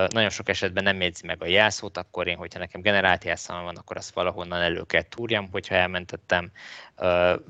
Nagyon 0.08 0.30
sok 0.30 0.48
esetben 0.48 0.84
nem 0.84 1.00
jegyzi 1.00 1.26
meg 1.26 1.42
a 1.42 1.46
jelszót, 1.46 1.96
akkor 1.96 2.26
én, 2.26 2.36
hogyha 2.36 2.58
nekem 2.58 2.80
generált 2.80 3.24
jelszám 3.24 3.64
van, 3.64 3.76
akkor 3.76 3.96
azt 3.96 4.14
valahonnan 4.14 4.60
elő 4.60 4.82
kell 4.82 5.02
túrjam, 5.02 5.48
hogyha 5.50 5.74
elmentettem. 5.74 6.50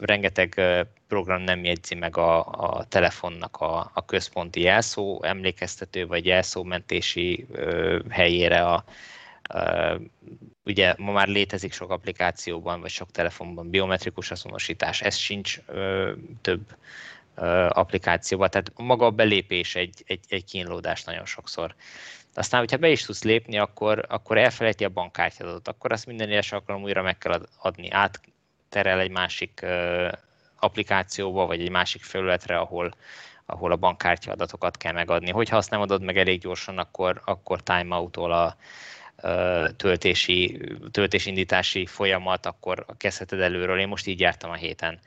Rengeteg 0.01 0.61
program 1.09 1.43
nem 1.43 1.65
jegyzi 1.65 1.95
meg 1.95 2.17
a, 2.17 2.47
a 2.47 2.85
telefonnak 2.85 3.57
a, 3.57 3.91
a 3.95 4.05
központi 4.05 4.61
jelszó 4.61 5.23
emlékeztető 5.23 6.07
vagy 6.07 6.27
jelszómentési 6.27 7.47
helyére 8.09 8.65
a, 8.67 8.85
Ugye 10.71 10.95
ma 10.99 11.13
már 11.13 11.29
létezik 11.29 11.73
sok 11.73 11.91
applikációban, 11.91 12.81
vagy 12.81 12.91
sok 12.91 13.11
telefonban 13.11 13.71
biometrikus 13.71 14.31
azonosítás, 14.31 15.01
ez 15.01 15.17
sincs 15.17 15.61
ö, 15.67 16.13
több 16.41 16.61
ö, 17.35 17.67
applikációban, 17.69 18.51
tehát 18.51 18.73
maga 18.77 19.07
a 19.07 19.11
belépés 19.11 19.75
egy, 19.75 20.03
egy, 20.07 20.25
egy 20.29 20.45
kínlódás 20.45 21.05
nagyon 21.05 21.27
sokszor. 21.27 21.75
Aztán, 22.35 22.61
hogyha 22.61 22.77
be 22.77 22.89
is 22.89 23.05
tudsz 23.05 23.23
lépni, 23.23 23.59
akkor, 23.59 24.05
akkor 24.09 24.39
elfelejti 24.39 24.85
a 24.85 24.89
bankkártyádat, 24.89 25.69
akkor 25.69 25.93
azt 25.93 26.07
minden 26.07 26.29
egyes 26.29 26.53
alkalom 26.53 26.83
újra 26.83 27.03
meg 27.03 27.19
kell 27.19 27.49
adni, 27.59 27.91
átterel 27.91 29.01
egy 29.01 29.11
másik 29.11 29.61
ö, 29.63 30.09
applikációba, 30.59 31.47
vagy 31.47 31.61
egy 31.61 31.71
másik 31.71 32.03
felületre, 32.03 32.59
ahol, 32.59 32.95
ahol 33.47 33.73
a 33.73 33.77
bankkártya 33.77 34.33
adatokat 34.33 34.77
kell 34.77 34.93
megadni. 34.93 35.31
Hogyha 35.31 35.57
azt 35.57 35.71
nem 35.71 35.81
adod 35.81 36.03
meg 36.03 36.19
elég 36.19 36.41
gyorsan, 36.41 36.79
akkor, 36.79 37.21
akkor 37.25 37.63
timeout-ol 37.63 38.33
a, 38.33 38.57
töltési, 39.77 40.61
töltésindítási 40.91 41.87
folyamat, 41.87 42.47
akkor 42.47 42.85
kezdheted 42.97 43.41
előről. 43.41 43.79
Én 43.79 43.89
most 43.89 44.07
így 44.07 44.21
jártam 44.21 44.51
a 44.51 44.55
héten. 44.55 44.99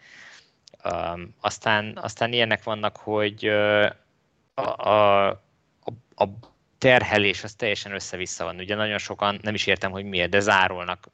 Aztán, 1.42 1.98
aztán 2.02 2.34
ilyenek 2.34 2.64
vannak, 2.64 2.98
hogy 2.98 3.46
a, 4.54 4.90
a, 4.90 5.28
a 6.16 6.26
terhelés 6.78 7.44
az 7.44 7.54
teljesen 7.54 7.94
össze-vissza 7.94 8.44
van. 8.44 8.60
Ugye 8.60 8.76
nagyon 8.76 8.98
sokan, 8.98 9.40
nem 9.42 9.54
is 9.54 9.68
értem, 9.68 9.92
hogy 9.92 10.06
miért, 10.06 10.30
de 10.30 10.40
zárolnak 10.40 11.08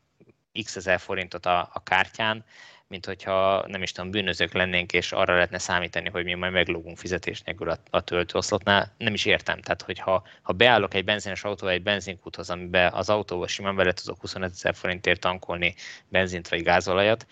x 0.64 0.76
ezer 0.76 1.00
forintot 1.00 1.46
a, 1.46 1.70
a 1.74 1.84
kártyán, 1.84 2.46
mint 2.90 3.06
hogyha 3.06 3.68
nem 3.68 3.82
is 3.82 3.92
tudom, 3.92 4.12
bűnözők 4.12 4.54
lennénk, 4.54 4.94
és 4.94 5.12
arra 5.12 5.34
lehetne 5.34 5.58
számítani, 5.58 6.10
hogy 6.10 6.24
mi 6.24 6.34
majd 6.34 6.52
meglógunk 6.52 6.98
fizetés 6.98 7.42
nélkül 7.42 7.70
a, 7.70 7.78
a 7.90 8.02
töltőoszlopnál. 8.02 8.94
Nem 8.98 9.14
is 9.14 9.26
értem. 9.26 9.62
Tehát, 9.62 9.82
hogyha 9.82 10.24
ha 10.42 10.54
beállok 10.54 10.94
egy 10.94 11.04
benzines 11.04 11.44
autóval 11.44 11.74
egy 11.74 11.84
benzinkúthoz, 11.84 12.50
amiben 12.50 12.94
az 12.94 13.10
autóval 13.10 13.48
simán 13.48 13.76
bele 13.76 13.92
tudok 13.92 14.22
25 14.22 14.52
ezer 14.52 14.76
forintért 14.76 15.20
tankolni 15.20 15.76
benzint 16.08 16.48
vagy 16.48 16.64
gázolajat, 16.64 17.26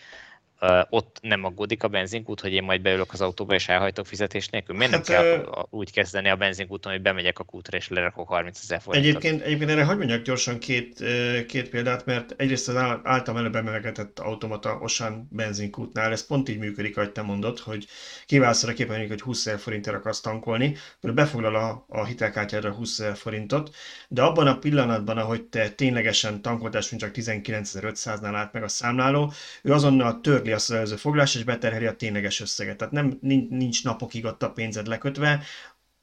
ott 0.89 1.17
nem 1.21 1.43
aggódik 1.43 1.83
a 1.83 1.87
benzinkút, 1.87 2.41
hogy 2.41 2.53
én 2.53 2.63
majd 2.63 2.81
beülök 2.81 3.13
az 3.13 3.21
autóba 3.21 3.53
és 3.53 3.67
elhajtok 3.67 4.05
fizetés 4.05 4.47
nélkül? 4.47 4.75
Miért 4.75 4.91
hát, 4.91 5.07
nem 5.07 5.15
kell 5.17 5.25
ö... 5.25 5.61
úgy 5.69 5.91
kezdeni 5.91 6.29
a 6.29 6.35
benzinkúton, 6.35 6.91
hogy 6.91 7.01
bemegyek 7.01 7.39
a 7.39 7.43
kútra 7.43 7.77
és 7.77 7.87
lerakok 7.89 8.27
30 8.27 8.59
ezer 8.63 8.81
forintot? 8.81 9.09
Egyébként, 9.09 9.41
egyébként 9.41 9.69
erre 9.69 9.83
hagyd 9.83 9.97
mondjak 9.97 10.21
gyorsan 10.21 10.59
két, 10.59 11.03
két 11.47 11.69
példát, 11.69 12.05
mert 12.05 12.33
egyrészt 12.37 12.67
az 12.67 12.75
általam 13.03 13.39
előbb 13.39 13.55
emelgetett 13.55 14.19
automata 14.19 14.77
Osan 14.81 15.27
benzinkútnál, 15.31 16.11
ez 16.11 16.25
pont 16.25 16.49
így 16.49 16.57
működik, 16.57 16.97
ahogy 16.97 17.11
te 17.11 17.21
mondod, 17.21 17.59
hogy 17.59 17.87
kiválsz 18.25 18.63
a 18.63 18.73
képen, 18.73 19.07
hogy 19.07 19.21
20 19.21 19.45
ezer 19.45 19.59
forintért 19.59 19.95
akarsz 19.95 20.21
tankolni, 20.21 20.75
befoglal 21.01 21.55
a, 21.55 21.85
a 21.87 22.05
hitelkártyádra 22.05 22.71
20 22.71 22.99
ezer 22.99 23.15
forintot, 23.15 23.75
de 24.07 24.21
abban 24.21 24.47
a 24.47 24.57
pillanatban, 24.57 25.17
ahogy 25.17 25.43
te 25.43 25.69
ténylegesen 25.69 26.41
tankoltás, 26.41 26.89
mint 26.89 27.01
csak 27.01 27.11
19.500-nál 27.15 28.35
állt 28.35 28.53
meg 28.53 28.63
a 28.63 28.67
számláló, 28.67 29.31
ő 29.61 29.71
azonnal 29.71 30.19
tör 30.21 30.41
azt 30.51 30.69
az 30.69 30.75
előző 30.75 30.95
foglalást, 30.95 31.35
és 31.35 31.43
beterheli 31.43 31.85
a 31.85 31.95
tényleges 31.95 32.39
összeget. 32.39 32.77
Tehát 32.77 32.93
nem, 32.93 33.17
nincs 33.49 33.83
napokig 33.83 34.25
ott 34.25 34.43
a 34.43 34.51
pénzed 34.51 34.87
lekötve, 34.87 35.43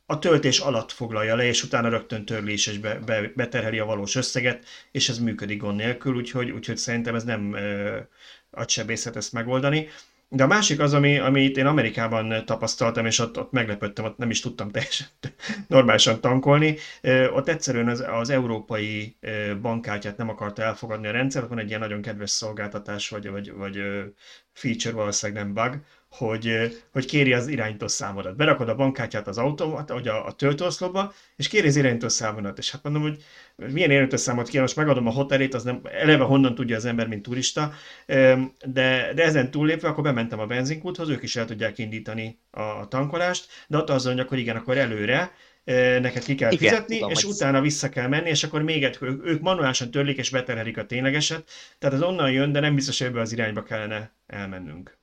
a 0.07 0.19
töltés 0.19 0.59
alatt 0.59 0.93
foglalja 0.93 1.37
le, 1.37 1.45
és 1.45 1.63
utána 1.63 1.89
rögtön 1.89 2.25
törli 2.25 2.53
is, 2.53 2.67
és 2.67 2.79
be, 2.79 2.95
be, 2.99 3.33
beterheli 3.35 3.79
a 3.79 3.85
valós 3.85 4.15
összeget, 4.15 4.65
és 4.91 5.09
ez 5.09 5.19
működik 5.19 5.59
gond 5.59 5.77
nélkül, 5.77 6.15
úgyhogy, 6.17 6.51
úgyhogy 6.51 6.77
szerintem 6.77 7.15
ez 7.15 7.25
nem 7.25 7.55
ö, 7.55 7.99
agysebészet 8.51 9.17
ezt 9.17 9.33
megoldani. 9.33 9.89
De 10.35 10.43
a 10.43 10.47
másik 10.47 10.81
az, 10.81 10.95
ami, 10.95 11.19
amit 11.19 11.57
én 11.57 11.67
Amerikában 11.67 12.45
tapasztaltam, 12.45 13.07
és 13.07 13.19
ott, 13.19 13.39
ott 13.39 13.53
meglepődtem, 13.53 14.05
ott 14.05 14.17
nem 14.17 14.31
is 14.31 14.41
tudtam 14.41 14.71
teljesen 14.71 15.07
normálisan 15.69 16.21
tankolni. 16.21 16.77
Ott 17.33 17.49
egyszerűen 17.49 17.89
az, 17.89 18.05
az 18.13 18.31
európai 18.31 19.17
bankkártyát 19.61 20.17
nem 20.17 20.29
akarta 20.29 20.63
elfogadni 20.63 21.07
a 21.07 21.11
rendszer, 21.11 21.49
van 21.49 21.59
egy 21.59 21.69
ilyen 21.69 21.81
nagyon 21.81 22.03
kedves 22.03 22.31
szolgáltatás, 22.31 23.09
vagy, 23.09 23.31
vagy, 23.31 23.53
vagy 23.53 23.83
feature, 24.53 24.95
valószínűleg 24.95 25.45
nem 25.45 25.55
bug, 25.55 25.81
hogy, 26.17 26.77
hogy 26.93 27.07
kéri 27.07 27.33
az 27.33 27.47
irányító 27.47 27.87
számodat. 27.87 28.37
Berakod 28.37 28.69
a 28.69 28.75
bankkártyát 28.75 29.27
az 29.27 29.39
automat, 29.39 29.89
vagy 29.89 30.09
a, 30.09 30.27
a 30.27 30.33
töltőoszlopba, 30.33 31.13
és 31.37 31.49
kéri 31.49 31.67
az 31.67 31.77
irányító 31.77 32.09
számodat. 32.09 32.59
És 32.59 32.71
hát 32.71 32.83
mondom, 32.83 33.03
hogy 33.03 33.19
milyen 33.57 33.91
irányító 33.91 34.17
számot 34.17 34.49
kér, 34.49 34.61
most 34.61 34.77
megadom 34.77 35.07
a 35.07 35.11
hotelét, 35.11 35.55
az 35.55 35.63
nem, 35.63 35.81
eleve 35.85 36.25
honnan 36.25 36.55
tudja 36.55 36.77
az 36.77 36.85
ember, 36.85 37.09
mint 37.09 37.23
turista, 37.23 37.73
de, 38.07 39.13
de 39.15 39.23
ezen 39.23 39.51
túllépve, 39.51 39.89
akkor 39.89 40.03
bementem 40.03 40.39
a 40.39 40.47
benzinkúthoz, 40.47 41.09
ők 41.09 41.23
is 41.23 41.37
el 41.37 41.45
tudják 41.45 41.79
indítani 41.79 42.39
a 42.51 42.89
tankolást, 42.89 43.47
de 43.69 43.77
ott 43.77 43.91
az 43.91 44.05
mondja, 44.05 44.25
hogy 44.29 44.39
igen, 44.39 44.57
akkor 44.57 44.79
előre, 44.79 45.33
neked 46.01 46.25
ki 46.25 46.35
kell 46.35 46.53
Igen, 46.53 46.69
fizetni, 46.69 46.95
tudom, 46.95 47.11
és 47.11 47.23
hogy... 47.23 47.33
utána 47.33 47.61
vissza 47.61 47.89
kell 47.89 48.09
menni, 48.09 48.29
és 48.29 48.45
akkor 48.45 48.63
még 48.63 48.85
egy, 48.85 48.99
ők 49.01 49.41
manuálisan 49.41 49.91
törlik 49.91 50.19
és 50.19 50.31
beterhelik 50.31 50.79
a 50.79 50.87
ténylegeset, 50.87 51.51
tehát 51.79 51.95
az 51.95 52.03
onnan 52.03 52.33
jön, 52.33 52.53
de 52.53 52.61
nem 52.61 52.75
biztos, 52.75 52.99
hogy 52.99 53.07
ebbe 53.07 53.21
az 53.21 53.33
irányba 53.33 53.63
kellene 53.63 54.15
elmennünk. 54.27 55.03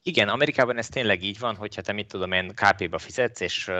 Igen, 0.03 0.29
Amerikában 0.29 0.77
ez 0.77 0.87
tényleg 0.87 1.23
így 1.23 1.39
van, 1.39 1.55
hogyha 1.55 1.81
te 1.81 1.91
mit 1.91 2.07
tudom 2.07 2.31
én 2.31 2.53
KP-ba 2.55 2.97
fizetsz, 2.97 3.39
és 3.39 3.71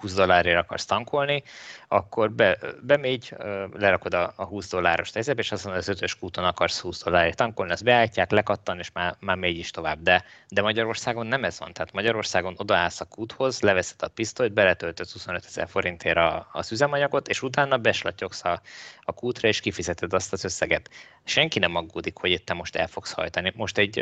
20 0.00 0.14
dollárért 0.14 0.58
akarsz 0.58 0.84
tankolni, 0.84 1.42
akkor 1.88 2.32
be, 2.32 2.58
bemégy, 2.82 3.34
lerakod 3.72 4.14
a, 4.14 4.32
a 4.36 4.44
20 4.44 4.70
dolláros 4.70 5.10
tejzebe, 5.10 5.40
és 5.40 5.50
mondod, 5.50 5.74
az 5.74 5.88
ötös 5.88 6.18
kúton 6.18 6.44
akarsz 6.44 6.80
20 6.80 7.04
dollárért 7.04 7.36
tankolni, 7.36 7.72
azt 7.72 7.84
beállítják, 7.84 8.30
lekattan, 8.30 8.78
és 8.78 8.90
már, 8.92 9.16
már 9.20 9.36
megy 9.36 9.58
is 9.58 9.70
tovább. 9.70 10.02
De, 10.02 10.24
de 10.48 10.62
Magyarországon 10.62 11.26
nem 11.26 11.44
ez 11.44 11.58
van. 11.58 11.72
Tehát 11.72 11.92
Magyarországon 11.92 12.54
odaállsz 12.56 13.00
a 13.00 13.04
kúthoz, 13.04 13.60
leveszed 13.60 14.02
a 14.02 14.08
pisztolyt, 14.08 14.52
beletöltöd 14.52 15.08
25 15.08 15.44
ezer 15.44 15.68
forintért 15.68 16.16
a, 16.16 16.48
az 16.52 16.72
üzemanyagot, 16.72 17.28
és 17.28 17.42
utána 17.42 17.78
beslatyogsz 17.78 18.44
a, 18.44 18.60
a 19.00 19.12
kútra, 19.12 19.48
és 19.48 19.60
kifizeted 19.60 20.12
azt 20.12 20.32
az 20.32 20.44
összeget. 20.44 20.90
Senki 21.24 21.58
nem 21.58 21.76
aggódik, 21.76 22.16
hogy 22.16 22.30
itt 22.30 22.46
te 22.46 22.54
most 22.54 22.76
el 22.76 22.86
fogsz 22.86 23.12
hajtani. 23.12 23.52
Most 23.56 23.78
egy, 23.78 24.00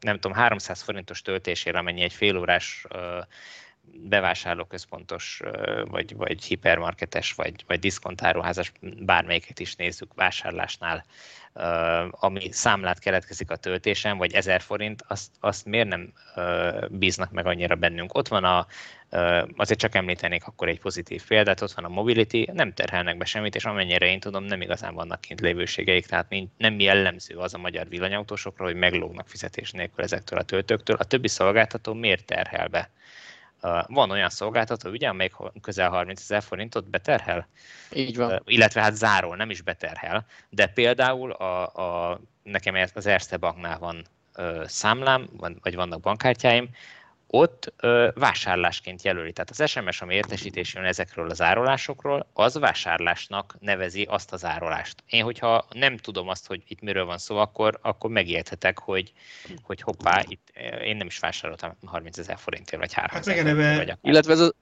nem 0.00 0.18
tudom, 0.18 0.32
300 0.32 0.82
forintos 1.10 1.22
töltésére, 1.22 1.78
amennyi 1.78 2.02
egy 2.02 2.12
félórás 2.12 2.86
bevásárlóközpontos, 3.92 5.40
vagy, 5.84 6.16
vagy 6.16 6.44
hipermarketes, 6.44 7.32
vagy, 7.32 7.64
vagy 7.66 7.78
diszkontáruházas, 7.78 8.72
bármelyiket 8.80 9.60
is 9.60 9.76
nézzük 9.76 10.14
vásárlásnál, 10.14 11.04
ami 12.10 12.52
számlát 12.52 12.98
keletkezik 12.98 13.50
a 13.50 13.56
töltésen, 13.56 14.18
vagy 14.18 14.32
1000 14.32 14.60
forint, 14.60 15.04
azt, 15.08 15.30
azt 15.40 15.64
miért 15.64 15.88
nem 15.88 16.12
bíznak 16.88 17.30
meg 17.30 17.46
annyira 17.46 17.74
bennünk? 17.74 18.14
Ott 18.14 18.28
van 18.28 18.44
a, 18.44 18.66
azért 19.56 19.78
csak 19.78 19.94
említenék 19.94 20.46
akkor 20.46 20.68
egy 20.68 20.80
pozitív 20.80 21.26
példát, 21.26 21.60
ott 21.60 21.72
van 21.72 21.84
a 21.84 21.88
mobility, 21.88 22.44
nem 22.52 22.72
terhelnek 22.72 23.16
be 23.16 23.24
semmit, 23.24 23.54
és 23.54 23.64
amennyire 23.64 24.06
én 24.06 24.20
tudom, 24.20 24.44
nem 24.44 24.60
igazán 24.60 24.94
vannak 24.94 25.20
kint 25.20 25.40
lévőségeik, 25.40 26.06
tehát 26.06 26.34
nem 26.56 26.80
jellemző 26.80 27.36
az 27.36 27.54
a 27.54 27.58
magyar 27.58 27.88
villanyautósokra, 27.88 28.64
hogy 28.64 28.74
meglógnak 28.76 29.28
fizetés 29.28 29.70
nélkül 29.70 30.04
ezektől 30.04 30.38
a 30.38 30.42
töltőktől. 30.42 30.96
A 30.96 31.04
többi 31.04 31.28
szolgáltató 31.28 31.92
miért 31.92 32.24
terhel 32.24 32.68
be? 32.68 32.90
Van 33.86 34.10
olyan 34.10 34.30
szolgáltató, 34.30 34.90
ugye, 34.90 35.08
amelyik 35.08 35.34
közel 35.60 35.88
30 35.88 36.20
ezer 36.20 36.42
forintot 36.42 36.90
beterhel? 36.90 37.48
Így 37.92 38.16
van. 38.16 38.42
Illetve 38.44 38.80
hát 38.80 38.96
zárol, 38.96 39.36
nem 39.36 39.50
is 39.50 39.62
beterhel, 39.62 40.26
de 40.48 40.66
például 40.66 41.32
a, 41.32 41.66
a, 41.74 42.20
nekem 42.42 42.88
az 42.94 43.06
Erste 43.06 43.36
Banknál 43.36 43.78
van 43.78 44.06
számlám, 44.64 45.28
vagy 45.62 45.74
vannak 45.74 46.00
bankkártyáim, 46.00 46.68
ott 47.32 47.72
ö, 47.76 48.08
vásárlásként 48.14 49.02
jelöli. 49.02 49.32
Tehát 49.32 49.50
az 49.50 49.70
SMS, 49.70 50.02
ami 50.02 50.14
értesítés 50.14 50.74
jön 50.74 50.84
ezekről 50.84 51.30
az 51.30 51.42
árulásokról, 51.42 52.26
az 52.32 52.58
vásárlásnak 52.58 53.56
nevezi 53.60 54.02
azt 54.02 54.32
az 54.32 54.44
árulást. 54.44 55.04
Én, 55.06 55.22
hogyha 55.22 55.66
nem 55.72 55.96
tudom 55.96 56.28
azt, 56.28 56.46
hogy 56.46 56.62
itt 56.68 56.80
miről 56.80 57.04
van 57.04 57.18
szó, 57.18 57.36
akkor, 57.36 57.78
akkor 57.82 58.10
megérthetek, 58.10 58.78
hogy, 58.78 59.12
hogy 59.62 59.80
hoppá, 59.80 60.22
itt 60.28 60.48
én 60.84 60.96
nem 60.96 61.06
is 61.06 61.18
vásároltam 61.18 61.76
30 61.84 62.18
ezer 62.18 62.38
forintért, 62.38 62.80
vagy 62.80 62.92
3 62.92 63.10
hát 63.10 63.20
ezer 63.20 63.34
forintért, 63.34 63.76
vagy 63.76 63.88
akár. 63.88 63.98
Illetve 64.02 64.32
ez 64.32 64.40
a 64.40 64.52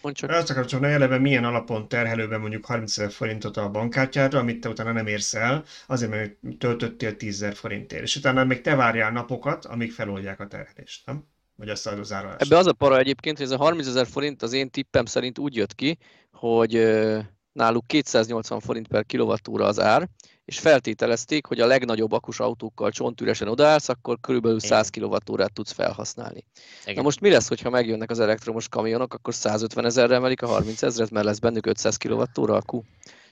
Mondd 0.00 0.14
csak. 0.14 0.30
Azt 0.30 0.50
akarom 0.50 0.68
csak, 0.68 0.80
hogy 0.80 0.88
eleve 0.88 1.18
milyen 1.18 1.44
alapon 1.44 1.88
terhelőben 1.88 2.40
mondjuk 2.40 2.64
30 2.64 2.98
ezer 2.98 3.12
forintot 3.12 3.56
a 3.56 3.70
bankkártyádra, 3.70 4.38
amit 4.38 4.60
te 4.60 4.68
utána 4.68 4.92
nem 4.92 5.06
érsz 5.06 5.34
el, 5.34 5.64
azért, 5.86 6.10
mert 6.10 6.58
töltöttél 6.58 7.16
10 7.16 7.42
ezer 7.42 7.54
forintért. 7.54 8.02
És 8.02 8.16
utána 8.16 8.44
még 8.44 8.60
te 8.60 8.74
várjál 8.74 9.12
napokat, 9.12 9.64
amíg 9.64 9.92
feloldják 9.92 10.40
a 10.40 10.46
terhelést, 10.46 11.06
nem? 11.06 11.24
Vagy 11.56 11.68
azt 11.68 11.86
a 11.86 12.02
zárulást. 12.02 12.42
Ebbe 12.42 12.56
az 12.56 12.66
a 12.66 12.72
para 12.72 12.98
egyébként, 12.98 13.36
hogy 13.36 13.46
ez 13.46 13.52
a 13.52 13.56
30 13.56 13.86
ezer 13.86 14.06
forint 14.06 14.42
az 14.42 14.52
én 14.52 14.70
tippem 14.70 15.04
szerint 15.04 15.38
úgy 15.38 15.56
jött 15.56 15.74
ki, 15.74 15.98
hogy 16.32 16.72
náluk 17.52 17.86
280 17.86 18.60
forint 18.60 18.88
per 18.88 19.04
kilovattúra 19.06 19.66
az 19.66 19.80
ár, 19.80 20.08
és 20.44 20.58
feltételezték, 20.58 21.46
hogy 21.46 21.60
a 21.60 21.66
legnagyobb 21.66 22.12
akus 22.12 22.40
autókkal 22.40 22.90
csontüresen 22.90 23.48
odaállsz, 23.48 23.88
akkor 23.88 24.18
körülbelül 24.20 24.60
100 24.60 24.88
kWh 24.88 25.46
tudsz 25.52 25.72
felhasználni. 25.72 26.44
Igen. 26.82 26.94
Na 26.94 27.02
most 27.02 27.20
mi 27.20 27.30
lesz, 27.30 27.48
hogyha 27.48 27.70
megjönnek 27.70 28.10
az 28.10 28.20
elektromos 28.20 28.68
kamionok, 28.68 29.14
akkor 29.14 29.34
150 29.34 29.84
ezerre 29.84 30.14
emelik 30.14 30.42
a 30.42 30.46
30 30.46 30.82
ezeret, 30.82 31.10
mert 31.10 31.26
lesz 31.26 31.38
bennük 31.38 31.66
500 31.66 31.96
kWh 31.96 32.50
akku? 32.50 32.82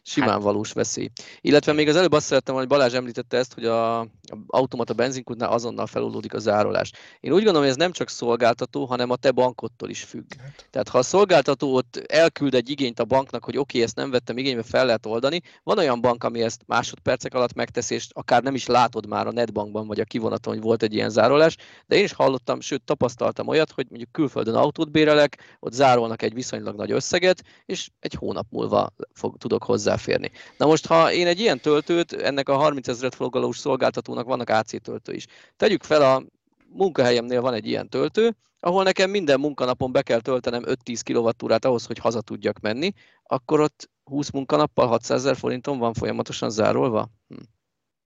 Simán 0.03 0.31
hát. 0.31 0.43
valós 0.43 0.73
veszély. 0.73 1.11
Illetve 1.41 1.73
még 1.73 1.89
az 1.89 1.97
előbb 1.97 2.13
azt 2.13 2.27
szerettem, 2.27 2.55
hogy 2.55 2.67
Balázs 2.67 2.95
említette 2.95 3.37
ezt, 3.37 3.55
hogy 3.55 3.65
a, 3.65 4.01
a 4.01 4.09
automata 4.47 4.93
benzinkútnál 4.95 5.51
azonnal 5.51 5.87
feloldódik 5.87 6.35
a 6.35 6.39
zárolás. 6.39 6.93
Én 7.21 7.33
úgy 7.33 7.37
gondolom, 7.37 7.61
hogy 7.61 7.71
ez 7.71 7.77
nem 7.77 7.93
csak 7.93 8.09
szolgáltató, 8.09 8.85
hanem 8.85 9.11
a 9.11 9.17
te 9.17 9.31
bankottól 9.31 9.91
is 9.91 10.03
függ. 10.03 10.25
Hát. 10.39 10.69
Tehát 10.71 10.89
ha 10.89 10.99
a 10.99 11.03
szolgáltató 11.03 11.75
ott 11.75 11.97
elküld 11.97 12.55
egy 12.55 12.71
igényt 12.71 13.01
a 13.01 13.05
banknak, 13.05 13.45
hogy 13.45 13.57
oké, 13.57 13.77
okay, 13.77 13.83
ezt 13.83 13.97
nem 13.97 14.11
vettem 14.11 14.37
igénybe, 14.37 14.63
fel 14.63 14.87
lehet 14.87 15.07
oldani, 15.07 15.41
van 15.63 15.79
olyan 15.79 16.01
bank, 16.01 16.25
ami 16.25 16.43
ezt 16.43 16.63
másodpercek 16.67 17.35
alatt 17.35 17.55
megteszi, 17.55 17.95
és 17.95 18.07
akár 18.13 18.43
nem 18.43 18.55
is 18.55 18.67
látod 18.67 19.07
már 19.07 19.27
a 19.27 19.33
netbankban 19.33 19.87
vagy 19.87 20.01
a 20.01 20.05
kivonaton, 20.05 20.55
hogy 20.55 20.63
volt 20.63 20.83
egy 20.83 20.95
ilyen 20.95 21.11
zárolás, 21.11 21.57
de 21.87 21.97
én 21.97 22.05
is 22.05 22.13
hallottam, 22.13 22.61
sőt 22.61 22.83
tapasztaltam 22.83 23.49
olyat, 23.49 23.71
hogy 23.71 23.87
mondjuk 23.89 24.13
külföldön 24.13 24.55
autót 24.55 24.91
bérelek, 24.91 25.57
ott 25.61 25.73
zárolnak 25.73 26.23
egy 26.23 26.35
viszonylag 26.35 26.77
nagy 26.77 26.91
összeget, 26.91 27.43
és 27.67 27.91
egy 28.01 28.15
hónap 28.15 28.47
múlva 28.51 28.93
fog, 29.13 29.37
tudok 29.37 29.65
hozzá 29.65 29.92
hozzáférni. 29.93 30.31
Na 30.57 30.67
most, 30.67 30.87
ha 30.87 31.13
én 31.13 31.27
egy 31.27 31.41
ilyen 31.41 31.61
töltőt, 31.61 32.13
ennek 32.13 32.49
a 32.49 32.57
30 32.57 32.89
ezeret 32.89 33.15
foglalós 33.15 33.59
szolgáltatónak 33.59 34.27
vannak 34.27 34.49
AC 34.49 34.83
töltő 34.83 35.13
is. 35.13 35.27
Tegyük 35.57 35.83
fel 35.83 36.03
a 36.03 36.23
munkahelyemnél 36.69 37.41
van 37.41 37.55
egy 37.55 37.67
ilyen 37.67 37.89
töltő, 37.89 38.37
ahol 38.61 38.83
nekem 38.83 39.11
minden 39.11 39.41
munkanapon 39.41 39.93
be 39.93 40.03
kell 40.03 40.21
töltenem 40.21 40.63
5-10 40.67 41.01
kWh 41.05 41.57
ahhoz, 41.61 41.87
hogy 41.87 41.99
haza 41.99 42.21
tudjak 42.21 42.61
menni, 42.61 42.93
akkor 43.23 43.61
ott 43.61 43.91
20 44.05 44.31
munkanappal 44.31 44.87
600 44.87 45.19
ezer 45.19 45.37
forinton 45.37 45.79
van 45.79 45.93
folyamatosan 45.93 46.51
zárolva? 46.51 47.09
Hm. 47.29 47.35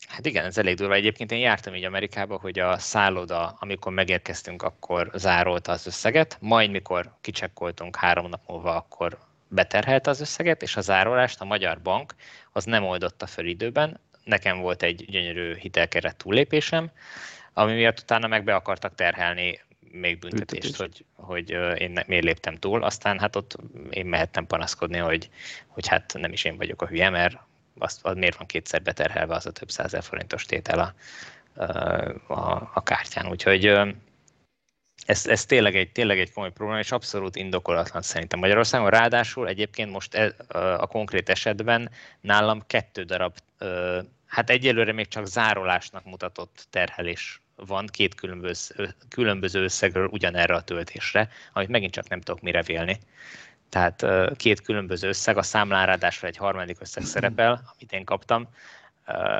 Hát 0.09 0.27
igen, 0.27 0.45
ez 0.45 0.59
elég 0.59 0.77
durva. 0.77 0.95
Egyébként 0.95 1.33
én 1.33 1.39
jártam 1.39 1.75
így 1.75 1.85
Amerikába, 1.85 2.39
hogy 2.39 2.59
a 2.59 2.79
szálloda, 2.79 3.57
amikor 3.59 3.93
megérkeztünk, 3.93 4.63
akkor 4.63 5.11
zárolta 5.15 5.73
az 5.73 5.87
összeget, 5.87 6.37
majd 6.41 6.71
mikor 6.71 7.17
kicsekkoltunk 7.21 7.97
három 7.97 8.29
nap 8.29 8.41
múlva, 8.49 8.77
akkor 8.77 9.19
beterhelte 9.49 10.11
az 10.11 10.21
összeget, 10.21 10.63
és 10.63 10.77
a 10.77 10.81
zárolást 10.81 11.41
a 11.41 11.45
Magyar 11.45 11.81
Bank 11.81 12.15
az 12.53 12.65
nem 12.65 12.85
oldotta 12.85 13.27
fel 13.27 13.45
időben. 13.45 14.01
Nekem 14.25 14.61
volt 14.61 14.83
egy 14.83 15.05
gyönyörű 15.09 15.55
hitelkeret 15.55 16.17
túllépésem, 16.17 16.91
ami 17.53 17.75
miatt 17.75 17.99
utána 17.99 18.27
meg 18.27 18.45
be 18.45 18.55
akartak 18.55 18.95
terhelni 18.95 19.61
még 19.91 20.19
büntetést, 20.19 20.77
hogy, 20.77 21.05
hogy 21.15 21.51
én 21.79 22.03
miért 22.07 22.25
léptem 22.25 22.55
túl. 22.55 22.83
Aztán 22.83 23.19
hát 23.19 23.37
ott 23.37 23.57
én 23.91 24.07
mehettem 24.07 24.47
panaszkodni, 24.47 24.99
hogy, 24.99 25.31
hogy 25.67 25.87
hát 25.87 26.15
nem 26.19 26.33
is 26.33 26.45
én 26.45 26.57
vagyok 26.57 26.83
a 26.83 26.87
hülye, 26.87 27.11
mert 27.11 27.39
azt, 27.79 28.05
az 28.05 28.17
miért 28.17 28.37
van 28.37 28.47
kétszer 28.47 28.83
beterhelve 28.83 29.35
az 29.35 29.47
a 29.47 29.53
több 29.53 29.71
százer 29.71 30.03
forintos 30.03 30.45
tétel 30.45 30.79
a, 30.79 30.95
a, 32.33 32.71
a 32.75 32.83
kártyán. 32.83 33.29
Úgyhogy 33.29 33.65
ez, 35.07 35.27
ez 35.27 35.45
tényleg, 35.45 35.77
egy, 35.77 35.93
tényleg 35.93 36.19
egy 36.19 36.33
komoly 36.33 36.53
probléma, 36.53 36.81
és 36.81 36.93
abszolút 36.93 37.37
indokolatlan 37.37 38.03
szerintem 38.03 38.39
Magyarországon. 38.39 38.91
Ráadásul 38.91 39.49
egyébként 39.49 39.91
most 39.91 40.15
e, 40.15 40.35
a 40.79 40.87
konkrét 40.87 41.29
esetben 41.29 41.91
nálam 42.21 42.63
kettő 42.67 43.03
darab, 43.03 43.37
hát 44.27 44.51
egyelőre 44.51 44.93
még 44.93 45.09
csak 45.09 45.27
zárolásnak 45.27 46.05
mutatott 46.05 46.67
terhelés 46.71 47.41
van 47.57 47.87
két 47.87 48.15
különböző, 48.15 48.95
különböző 49.09 49.63
összegről 49.63 50.07
ugyanerre 50.07 50.55
a 50.55 50.63
töltésre, 50.63 51.29
amit 51.53 51.69
megint 51.69 51.93
csak 51.93 52.09
nem 52.09 52.21
tudok 52.21 52.41
mire 52.41 52.63
vélni. 52.63 52.99
Tehát 53.69 54.07
két 54.37 54.61
különböző 54.61 55.09
összeg, 55.09 55.37
a 55.37 55.43
számlán 55.43 55.87
ráadásul 55.87 56.29
egy 56.29 56.37
harmadik 56.37 56.81
összeg 56.81 57.05
szerepel, 57.05 57.73
amit 57.75 57.93
én 57.93 58.05
kaptam. 58.05 58.49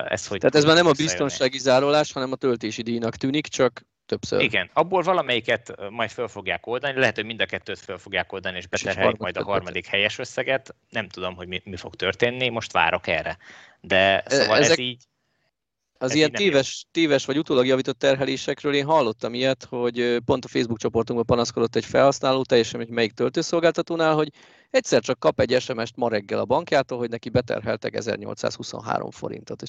Ez, 0.09 0.27
hogy 0.27 0.39
Tehát 0.39 0.55
ez 0.55 0.65
már 0.65 0.75
nem 0.75 0.87
a 0.87 0.93
biztonsági 0.93 1.59
zárolás, 1.59 2.13
hanem 2.13 2.33
a 2.33 2.37
töltési 2.37 2.83
díjnak 2.83 3.17
tűnik, 3.17 3.47
csak 3.47 3.85
többször. 4.07 4.41
Igen, 4.41 4.71
abból 4.73 5.03
valamelyiket 5.03 5.91
majd 5.91 6.11
föl 6.11 6.29
fogják 6.29 6.67
oldani, 6.67 6.99
lehet, 6.99 7.15
hogy 7.15 7.25
mind 7.25 7.41
a 7.41 7.47
kettőt 7.47 7.79
föl 7.79 7.99
fogják 7.99 8.33
oldani, 8.33 8.57
és 8.57 8.67
beterhelik 8.67 9.17
majd 9.17 9.37
a 9.37 9.45
harmadik 9.45 9.87
helyes 9.87 10.19
összeget. 10.19 10.75
Nem 10.91 11.09
tudom, 11.09 11.35
hogy 11.35 11.49
mi, 11.49 11.63
mi 11.65 11.77
fog 11.77 11.95
történni, 11.95 12.49
most 12.49 12.73
várok 12.73 13.07
erre. 13.07 13.39
De 13.81 14.23
szóval 14.27 14.57
Ezek... 14.57 14.71
ez 14.71 14.79
így... 14.79 15.03
Az 15.99 16.11
ez 16.11 16.17
ilyen 16.17 16.33
téves, 16.33 16.87
téves 16.91 17.25
vagy 17.25 17.39
utólag 17.39 17.67
javított 17.67 17.99
terhelésekről 17.99 18.75
én 18.75 18.85
hallottam 18.85 19.35
ilyet, 19.35 19.65
hogy 19.65 20.19
pont 20.25 20.45
a 20.45 20.49
Facebook 20.49 20.79
csoportunkban 20.79 21.27
panaszkodott 21.27 21.77
egy 21.77 21.85
felhasználó, 21.85 22.43
teljesen 22.43 22.81
egy 22.81 22.89
melyik 22.89 23.13
töltőszolgáltatónál, 23.13 24.15
hogy 24.15 24.31
egyszer 24.71 25.03
csak 25.03 25.19
kap 25.19 25.41
egy 25.41 25.61
SMS-t 25.61 25.97
ma 25.97 26.09
reggel 26.09 26.39
a 26.39 26.45
bankjától, 26.45 26.99
hogy 26.99 27.09
neki 27.09 27.29
beterheltek 27.29 27.95
1823 27.95 29.11
forintot. 29.11 29.63
És 29.63 29.69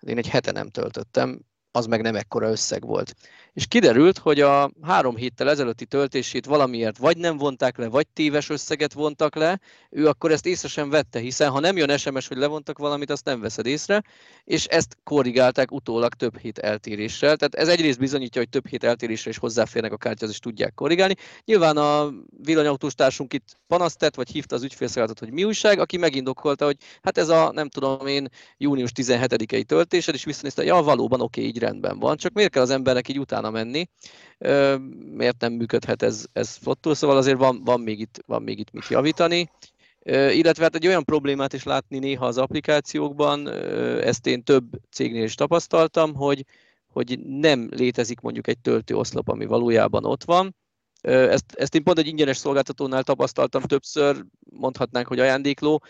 én 0.00 0.18
egy 0.18 0.28
hete 0.28 0.52
nem 0.52 0.68
töltöttem, 0.68 1.40
az 1.76 1.86
meg 1.86 2.02
nem 2.02 2.14
ekkora 2.14 2.50
összeg 2.50 2.86
volt. 2.86 3.14
És 3.52 3.66
kiderült, 3.66 4.18
hogy 4.18 4.40
a 4.40 4.70
három 4.82 5.16
héttel 5.16 5.50
ezelőtti 5.50 5.84
töltését 5.84 6.46
valamiért 6.46 6.98
vagy 6.98 7.16
nem 7.16 7.36
vonták 7.36 7.78
le, 7.78 7.88
vagy 7.88 8.06
téves 8.06 8.48
összeget 8.48 8.92
vontak 8.92 9.34
le, 9.34 9.60
ő 9.90 10.06
akkor 10.06 10.32
ezt 10.32 10.46
észre 10.46 10.68
sem 10.68 10.90
vette, 10.90 11.18
hiszen 11.18 11.50
ha 11.50 11.60
nem 11.60 11.76
jön 11.76 11.96
SMS, 11.96 12.28
hogy 12.28 12.36
levontak 12.36 12.78
valamit, 12.78 13.10
azt 13.10 13.24
nem 13.24 13.40
veszed 13.40 13.66
észre, 13.66 14.02
és 14.44 14.64
ezt 14.64 14.96
korrigálták 15.04 15.72
utólag 15.72 16.14
több 16.14 16.38
hét 16.38 16.58
eltéréssel. 16.58 17.36
Tehát 17.36 17.54
ez 17.54 17.68
egyrészt 17.68 17.98
bizonyítja, 17.98 18.40
hogy 18.40 18.50
több 18.50 18.66
hét 18.66 18.84
eltérésre 18.84 19.30
is 19.30 19.38
hozzáférnek 19.38 19.92
a 19.92 19.96
kártyához, 19.96 20.34
és 20.34 20.40
tudják 20.40 20.74
korrigálni. 20.74 21.14
Nyilván 21.44 21.76
a 21.76 22.12
villanyautós 22.42 22.94
társunk 22.94 23.32
itt 23.32 23.56
panaszt 23.66 23.98
tett, 23.98 24.14
vagy 24.14 24.30
hívta 24.30 24.54
az 24.54 24.62
ügyfélszolgálatot, 24.62 25.18
hogy 25.18 25.32
mi 25.32 25.44
újság, 25.44 25.78
aki 25.78 25.96
megindokolta, 25.96 26.64
hogy 26.64 26.76
hát 27.02 27.18
ez 27.18 27.28
a 27.28 27.50
nem 27.52 27.68
tudom 27.68 28.06
én 28.06 28.28
június 28.56 28.90
17-i 28.94 29.62
töltésed, 29.62 30.14
és 30.14 30.24
visszanézte, 30.24 30.64
ja 30.64 30.82
valóban 30.82 31.20
oké, 31.20 31.42
így 31.42 31.58
rendben 31.66 31.98
van, 31.98 32.16
csak 32.16 32.32
miért 32.32 32.50
kell 32.50 32.62
az 32.62 32.70
embernek 32.70 33.08
így 33.08 33.18
utána 33.18 33.50
menni, 33.50 33.88
miért 35.12 35.40
nem 35.40 35.52
működhet 35.52 36.02
ez, 36.02 36.24
ez 36.32 36.54
flottul, 36.54 36.94
szóval 36.94 37.16
azért 37.16 37.38
van, 37.38 37.64
van, 37.64 37.80
még 37.80 38.00
itt, 38.00 38.20
van 38.26 38.42
még 38.42 38.58
itt 38.58 38.72
mit 38.72 38.88
javítani. 38.88 39.50
Illetve 40.30 40.62
hát 40.62 40.74
egy 40.74 40.86
olyan 40.86 41.04
problémát 41.04 41.52
is 41.52 41.62
látni 41.62 41.98
néha 41.98 42.26
az 42.26 42.38
applikációkban, 42.38 43.48
ezt 44.00 44.26
én 44.26 44.42
több 44.42 44.64
cégnél 44.90 45.24
is 45.24 45.34
tapasztaltam, 45.34 46.14
hogy, 46.14 46.44
hogy 46.92 47.18
nem 47.20 47.68
létezik 47.70 48.20
mondjuk 48.20 48.46
egy 48.46 48.58
töltőoszlop, 48.58 49.28
ami 49.28 49.46
valójában 49.46 50.04
ott 50.04 50.24
van, 50.24 50.54
ezt, 51.00 51.54
ezt 51.54 51.74
én 51.74 51.82
pont 51.82 51.98
egy 51.98 52.06
ingyenes 52.06 52.36
szolgáltatónál 52.36 53.02
tapasztaltam 53.02 53.62
többször, 53.62 54.24
mondhatnánk, 54.50 55.06
hogy 55.06 55.20
ajándékló. 55.20 55.82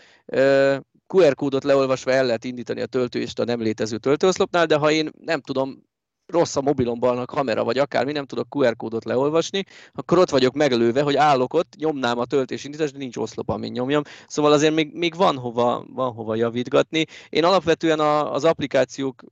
QR 1.07 1.35
kódot 1.35 1.63
leolvasva 1.63 2.11
el 2.11 2.25
lehet 2.25 2.43
indítani 2.43 2.81
a 2.81 2.85
töltőist 2.85 3.39
a 3.39 3.43
nem 3.43 3.61
létező 3.61 3.97
töltőoszlopnál, 3.97 4.65
de 4.65 4.75
ha 4.75 4.91
én 4.91 5.09
nem 5.25 5.41
tudom, 5.41 5.85
rossz 6.27 6.55
a 6.55 6.61
mobilomban 6.61 7.17
a 7.17 7.25
kamera, 7.25 7.63
vagy 7.63 7.77
akármi, 7.77 8.11
nem 8.11 8.25
tudok 8.25 8.55
QR 8.55 8.75
kódot 8.75 9.05
leolvasni, 9.05 9.63
akkor 9.93 10.17
ott 10.17 10.29
vagyok 10.29 10.53
megelőve, 10.53 11.01
hogy 11.01 11.15
állok 11.15 11.53
ott, 11.53 11.75
nyomnám 11.77 12.19
a 12.19 12.25
töltés 12.25 12.63
indítást, 12.63 12.91
de 12.93 12.97
nincs 12.97 13.17
oszlop, 13.17 13.49
amin 13.49 13.71
nyomjam. 13.71 14.01
Szóval 14.27 14.51
azért 14.51 14.73
még, 14.73 14.93
még 14.93 15.15
van, 15.15 15.37
hova, 15.37 15.85
van 15.93 16.13
hova 16.13 16.35
javítgatni. 16.35 17.05
Én 17.29 17.43
alapvetően 17.43 17.99
a, 17.99 18.33
az 18.33 18.43
applikációk 18.43 19.23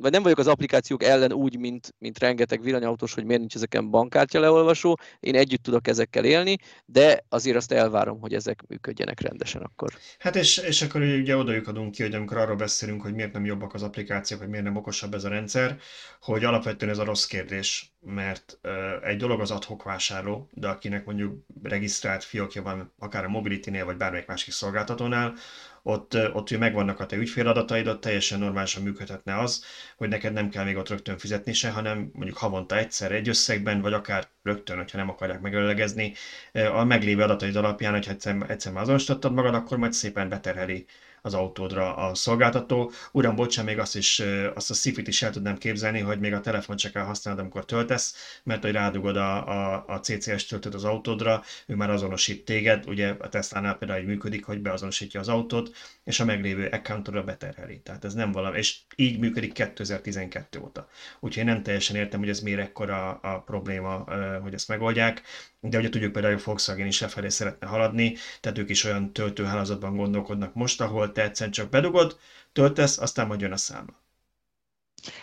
vagy 0.00 0.10
nem 0.12 0.22
vagyok 0.22 0.38
az 0.38 0.46
applikációk 0.46 1.02
ellen 1.02 1.32
úgy, 1.32 1.58
mint, 1.58 1.94
mint 1.98 2.18
rengeteg 2.18 2.62
villanyautós, 2.62 3.14
hogy 3.14 3.24
miért 3.24 3.40
nincs 3.40 3.54
ezeken 3.54 3.90
bankkártya 3.90 4.40
leolvasó. 4.40 4.98
Én 5.20 5.34
együtt 5.34 5.62
tudok 5.62 5.88
ezekkel 5.88 6.24
élni, 6.24 6.56
de 6.86 7.24
azért 7.28 7.56
azt 7.56 7.72
elvárom, 7.72 8.20
hogy 8.20 8.34
ezek 8.34 8.62
működjenek 8.68 9.20
rendesen 9.20 9.62
akkor. 9.62 9.92
Hát 10.18 10.36
és, 10.36 10.58
és 10.58 10.82
akkor 10.82 11.00
ugye 11.00 11.36
odajuk 11.36 11.90
ki, 11.90 12.02
hogy 12.02 12.14
amikor 12.14 12.36
arról 12.36 12.56
beszélünk, 12.56 13.02
hogy 13.02 13.14
miért 13.14 13.32
nem 13.32 13.44
jobbak 13.44 13.74
az 13.74 13.82
applikációk, 13.82 14.40
hogy 14.40 14.48
miért 14.48 14.64
nem 14.64 14.76
okosabb 14.76 15.14
ez 15.14 15.24
a 15.24 15.28
rendszer, 15.28 15.78
hogy 16.20 16.44
alapvetően 16.44 16.92
ez 16.92 16.98
a 16.98 17.04
rossz 17.04 17.24
kérdés, 17.24 17.92
mert 18.00 18.58
uh, 18.62 19.08
egy 19.08 19.16
dolog 19.16 19.40
az 19.40 19.50
adhok 19.50 19.82
vásárló, 19.82 20.48
de 20.52 20.68
akinek 20.68 21.04
mondjuk 21.04 21.44
regisztrált 21.62 22.24
fiókja 22.24 22.62
van, 22.62 22.92
akár 22.98 23.24
a 23.24 23.28
Mobility-nél, 23.28 23.84
vagy 23.84 23.96
bármelyik 23.96 24.26
másik 24.26 24.52
szolgáltatónál, 24.52 25.34
ott, 25.86 26.14
ott 26.32 26.48
hogy 26.48 26.58
megvannak 26.58 27.00
a 27.00 27.06
te 27.06 27.16
ügyféladataid, 27.16 27.86
ott 27.86 28.00
teljesen 28.00 28.38
normálisan 28.38 28.82
működhetne 28.82 29.38
az, 29.38 29.64
hogy 29.96 30.08
neked 30.08 30.32
nem 30.32 30.48
kell 30.48 30.64
még 30.64 30.76
ott 30.76 30.88
rögtön 30.88 31.18
fizetni 31.18 31.52
se, 31.52 31.70
hanem 31.70 32.10
mondjuk 32.12 32.36
havonta 32.36 32.76
egyszer 32.76 33.12
egy 33.12 33.28
összegben, 33.28 33.80
vagy 33.80 33.92
akár 33.92 34.28
rögtön, 34.42 34.76
hogyha 34.76 34.98
nem 34.98 35.08
akarják 35.08 35.40
megöllegezni, 35.40 36.14
a 36.52 36.84
meglévő 36.84 37.22
adataid 37.22 37.56
alapján, 37.56 37.92
hogyha 37.92 38.10
egyszer, 38.10 38.36
egyszer 38.48 38.72
már 38.72 38.82
azonosítottad 38.82 39.32
magad, 39.32 39.54
akkor 39.54 39.78
majd 39.78 39.92
szépen 39.92 40.28
beterheli 40.28 40.86
az 41.24 41.34
autódra 41.34 41.96
a 41.96 42.14
szolgáltató. 42.14 42.90
Uram, 43.12 43.34
bocsán, 43.34 43.64
még 43.64 43.78
azt 43.78 43.96
is, 43.96 44.22
azt 44.54 44.70
a 44.70 44.74
szifit 44.74 45.08
is 45.08 45.22
el 45.22 45.30
tudnám 45.30 45.58
képzelni, 45.58 46.00
hogy 46.00 46.18
még 46.20 46.32
a 46.32 46.40
telefon 46.40 46.76
csak 46.76 46.92
kell 46.92 47.04
használod, 47.04 47.40
amikor 47.40 47.64
töltesz, 47.64 48.14
mert 48.42 48.62
hogy 48.62 48.72
rádugod 48.72 49.16
a, 49.16 49.48
a, 49.48 49.84
a 49.86 50.00
CCS 50.00 50.46
töltőt 50.46 50.74
az 50.74 50.84
autódra, 50.84 51.42
ő 51.66 51.74
már 51.74 51.90
azonosít 51.90 52.44
téged, 52.44 52.88
ugye 52.88 53.14
a 53.18 53.28
Tesla-nál 53.28 53.78
például 53.78 54.00
így 54.00 54.06
működik, 54.06 54.44
hogy 54.44 54.60
beazonosítja 54.60 55.20
az 55.20 55.28
autót, 55.28 55.70
és 56.04 56.20
a 56.20 56.24
meglévő 56.24 56.66
accountra 56.66 57.24
beterheli. 57.24 57.80
Tehát 57.80 58.04
ez 58.04 58.14
nem 58.14 58.32
valami, 58.32 58.58
és 58.58 58.78
így 58.96 59.18
működik 59.18 59.52
2012 59.52 60.60
óta. 60.60 60.88
Úgyhogy 61.20 61.42
én 61.42 61.52
nem 61.52 61.62
teljesen 61.62 61.96
értem, 61.96 62.20
hogy 62.20 62.28
ez 62.28 62.40
miért 62.40 62.60
ekkora 62.60 63.12
a 63.12 63.40
probléma, 63.40 64.04
hogy 64.42 64.54
ezt 64.54 64.68
megoldják, 64.68 65.22
de 65.60 65.78
ugye 65.78 65.88
tudjuk 65.88 66.12
például, 66.12 66.34
hogy 66.34 66.44
Volkswagen 66.44 66.86
is 66.86 67.00
lefelé 67.00 67.28
szeretne 67.28 67.66
haladni, 67.66 68.16
tehát 68.40 68.58
ők 68.58 68.70
is 68.70 68.84
olyan 68.84 69.12
töltőhálózatban 69.12 69.96
gondolkodnak 69.96 70.54
most, 70.54 70.80
ahol 70.80 71.12
te 71.12 71.22
egyszerűen 71.22 71.52
csak 71.52 71.70
bedugod, 71.70 72.18
töltesz, 72.52 72.98
aztán 72.98 73.26
majd 73.26 73.40
jön 73.40 73.52
a 73.52 73.56
számla. 73.56 74.03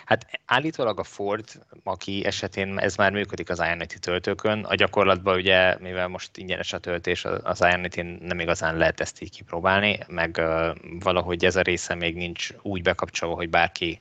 Hát 0.04 0.40
állítólag 0.44 0.98
a 0.98 1.04
Ford, 1.04 1.44
aki 1.84 2.24
esetén 2.24 2.78
ez 2.78 2.96
már 2.96 3.12
működik 3.12 3.50
az 3.50 3.58
Ionity 3.58 3.98
töltőkön, 4.00 4.64
a 4.64 4.74
gyakorlatban 4.74 5.36
ugye, 5.36 5.76
mivel 5.78 6.08
most 6.08 6.36
ingyenes 6.36 6.72
a 6.72 6.78
töltés, 6.78 7.24
az 7.24 7.60
Ionity 7.60 8.02
nem 8.20 8.40
igazán 8.40 8.76
lehet 8.76 9.00
ezt 9.00 9.22
így 9.22 9.30
kipróbálni, 9.30 9.98
meg 10.06 10.42
valahogy 11.00 11.44
ez 11.44 11.56
a 11.56 11.62
része 11.62 11.94
még 11.94 12.16
nincs 12.16 12.48
úgy 12.62 12.82
bekapcsolva, 12.82 13.34
hogy 13.34 13.50
bárki 13.50 14.00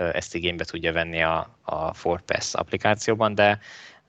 uh, 0.00 0.10
ezt 0.12 0.34
igénybe 0.34 0.64
tudja 0.64 0.92
venni 0.92 1.22
a, 1.22 1.58
a 1.62 1.94
Ford 1.94 2.22
Pass 2.22 2.54
applikációban, 2.54 3.34
de 3.34 3.60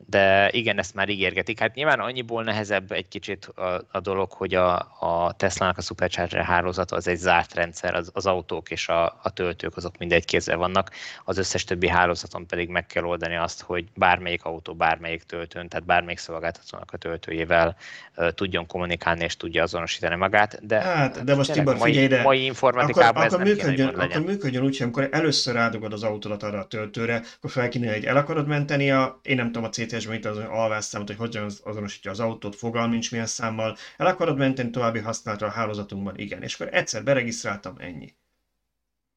de 0.06 0.50
igen, 0.52 0.78
ezt 0.80 0.94
már 0.94 1.10
ígérgetik. 1.10 1.60
Hát 1.60 1.74
nyilván 1.74 2.00
annyiból 2.00 2.44
nehezebb 2.44 2.92
egy 2.92 3.08
kicsit 3.08 3.46
a, 3.46 3.82
a 3.92 4.00
dolog, 4.00 4.32
hogy 4.32 4.54
a, 4.54 4.76
a 5.00 5.34
Tesla-nak 5.38 5.78
a 5.78 5.82
Supercharger 5.82 6.44
hálózata 6.44 6.96
az 6.96 7.08
egy 7.08 7.18
zárt 7.18 7.54
rendszer, 7.54 7.96
az, 7.96 8.10
az 8.14 8.26
autók 8.26 8.72
és 8.72 8.88
a, 8.88 9.20
a 9.24 9.30
töltők 9.34 9.78
azok 9.78 9.98
mindegy 9.98 10.26
kézzel 10.26 10.58
vannak, 10.58 10.92
az 11.26 11.38
összes 11.38 11.64
többi 11.64 11.88
hálózaton 11.88 12.46
pedig 12.48 12.70
meg 12.70 12.86
kell 12.86 13.04
oldani 13.04 13.36
azt, 13.36 13.62
hogy 13.62 13.86
bármelyik 13.96 14.44
autó, 14.44 14.74
bármelyik 14.74 15.24
töltőn, 15.24 15.68
tehát 15.68 15.86
bármelyik 15.86 16.20
szolgáltatónak 16.20 16.90
a 16.92 16.98
töltőjével 16.98 17.76
uh, 18.16 18.30
tudjon 18.30 18.68
kommunikálni 18.68 19.24
és 19.24 19.38
tudja 19.38 19.64
azonosítani 19.64 20.16
magát. 20.16 20.68
De, 20.68 20.82
hát, 20.82 21.24
de 21.24 21.36
most 21.36 21.52
Tibor, 21.52 21.78
figyelj 21.78 22.06
ide, 22.06 22.22
mai 22.22 22.44
informatikában 22.44 23.10
akkor, 23.10 23.26
ez 23.26 23.34
akkor 23.34 23.46
nem 23.46 23.56
működjön, 23.56 23.90
kéne, 23.90 24.04
akkor 24.04 24.22
működjön 24.22 24.64
úgy, 24.64 24.78
hogy 24.78 24.86
amikor 24.86 25.08
először 25.12 25.54
rádugod 25.54 25.94
az 25.94 26.04
autódat 26.04 26.44
arra 26.44 26.60
a 26.60 26.68
töltőre, 26.68 27.22
akkor 27.38 27.52
fel 27.52 27.70
kéne, 27.70 27.94
hogy 27.94 28.06
el 28.06 28.18
akarod 28.18 28.48
menteni 28.48 28.92
a, 28.92 29.20
én 29.24 29.36
nem 29.36 29.46
tudom, 29.46 29.64
a 29.64 29.70
CTS-ben 29.92 30.16
itt 30.16 30.26
az 30.26 30.38
alvásszámot, 30.38 31.08
hogy 31.08 31.18
hogyan 31.18 31.52
azonosítja 31.64 32.12
az 32.12 32.20
autót, 32.20 32.56
fogalm 32.56 32.90
nincs 32.90 33.12
milyen 33.12 33.26
számmal, 33.26 33.78
el 33.98 34.08
akarod 34.08 34.38
menteni 34.38 34.70
további 34.70 35.00
használatra 35.00 35.48
a 35.48 35.52
hálózatunkban, 35.52 36.18
igen, 36.18 36.42
és 36.42 36.54
akkor 36.54 36.74
egyszer 36.74 37.04
beregisztráltam, 37.04 37.76
ennyi. 37.78 38.14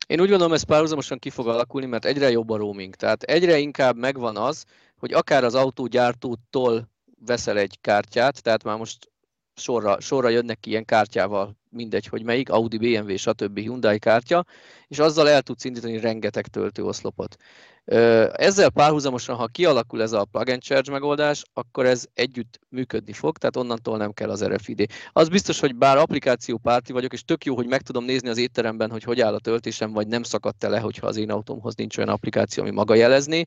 Én 0.06 0.20
úgy 0.20 0.28
gondolom, 0.28 0.52
ez 0.52 0.62
párhuzamosan 0.62 1.18
ki 1.18 1.30
fog 1.30 1.48
alakulni, 1.48 1.86
mert 1.86 2.04
egyre 2.04 2.30
jobb 2.30 2.50
a 2.50 2.56
roaming. 2.56 2.94
Tehát 2.94 3.22
egyre 3.22 3.58
inkább 3.58 3.96
megvan 3.96 4.36
az, 4.36 4.64
hogy 4.98 5.12
akár 5.12 5.44
az 5.44 5.54
autógyártótól 5.54 6.88
veszel 7.26 7.58
egy 7.58 7.78
kártyát, 7.80 8.42
tehát 8.42 8.64
már 8.64 8.76
most 8.76 9.12
sorra, 9.56 10.00
sorra 10.00 10.28
jönnek 10.28 10.60
ki 10.60 10.70
ilyen 10.70 10.84
kártyával, 10.84 11.56
mindegy, 11.70 12.06
hogy 12.06 12.22
melyik, 12.22 12.50
Audi, 12.50 12.76
BMW, 12.78 13.16
stb. 13.16 13.58
Hyundai 13.58 13.98
kártya, 13.98 14.44
és 14.88 14.98
azzal 14.98 15.28
el 15.28 15.42
tudsz 15.42 15.64
indítani 15.64 16.00
rengeteg 16.00 16.46
töltőoszlopot. 16.46 17.36
Ezzel 17.85 18.70
párhuzamosan, 18.70 19.37
ha 19.37 19.47
kialakul 19.47 20.03
ez 20.03 20.12
a 20.12 20.24
plug 20.24 20.49
and 20.49 20.62
charge 20.62 20.91
megoldás, 20.91 21.43
akkor 21.53 21.87
ez 21.87 22.07
együtt 22.14 22.61
működni 22.68 23.12
fog, 23.12 23.39
tehát 23.39 23.57
onnantól 23.57 23.97
nem 23.97 24.12
kell 24.12 24.30
az 24.30 24.45
RFID. 24.45 24.87
Az 25.12 25.28
biztos, 25.28 25.61
hogy 25.61 25.74
bár 25.76 25.97
applikáció 25.97 26.59
párti 26.59 26.93
vagyok, 26.93 27.12
és 27.12 27.24
tök 27.24 27.45
jó, 27.45 27.55
hogy 27.55 27.66
meg 27.66 27.82
tudom 27.82 28.05
nézni 28.05 28.28
az 28.28 28.39
étteremben, 28.39 28.91
hogy 28.91 29.03
hogy 29.03 29.20
áll 29.20 29.35
a 29.35 29.39
töltésem, 29.39 29.93
vagy 29.93 30.07
nem 30.07 30.22
szakadt 30.22 30.62
le, 30.62 30.80
hogyha 30.80 31.07
az 31.07 31.16
én 31.16 31.30
autómhoz 31.30 31.74
nincs 31.74 31.97
olyan 31.97 32.09
applikáció, 32.09 32.62
ami 32.62 32.72
maga 32.72 32.95
jelezni. 32.95 33.45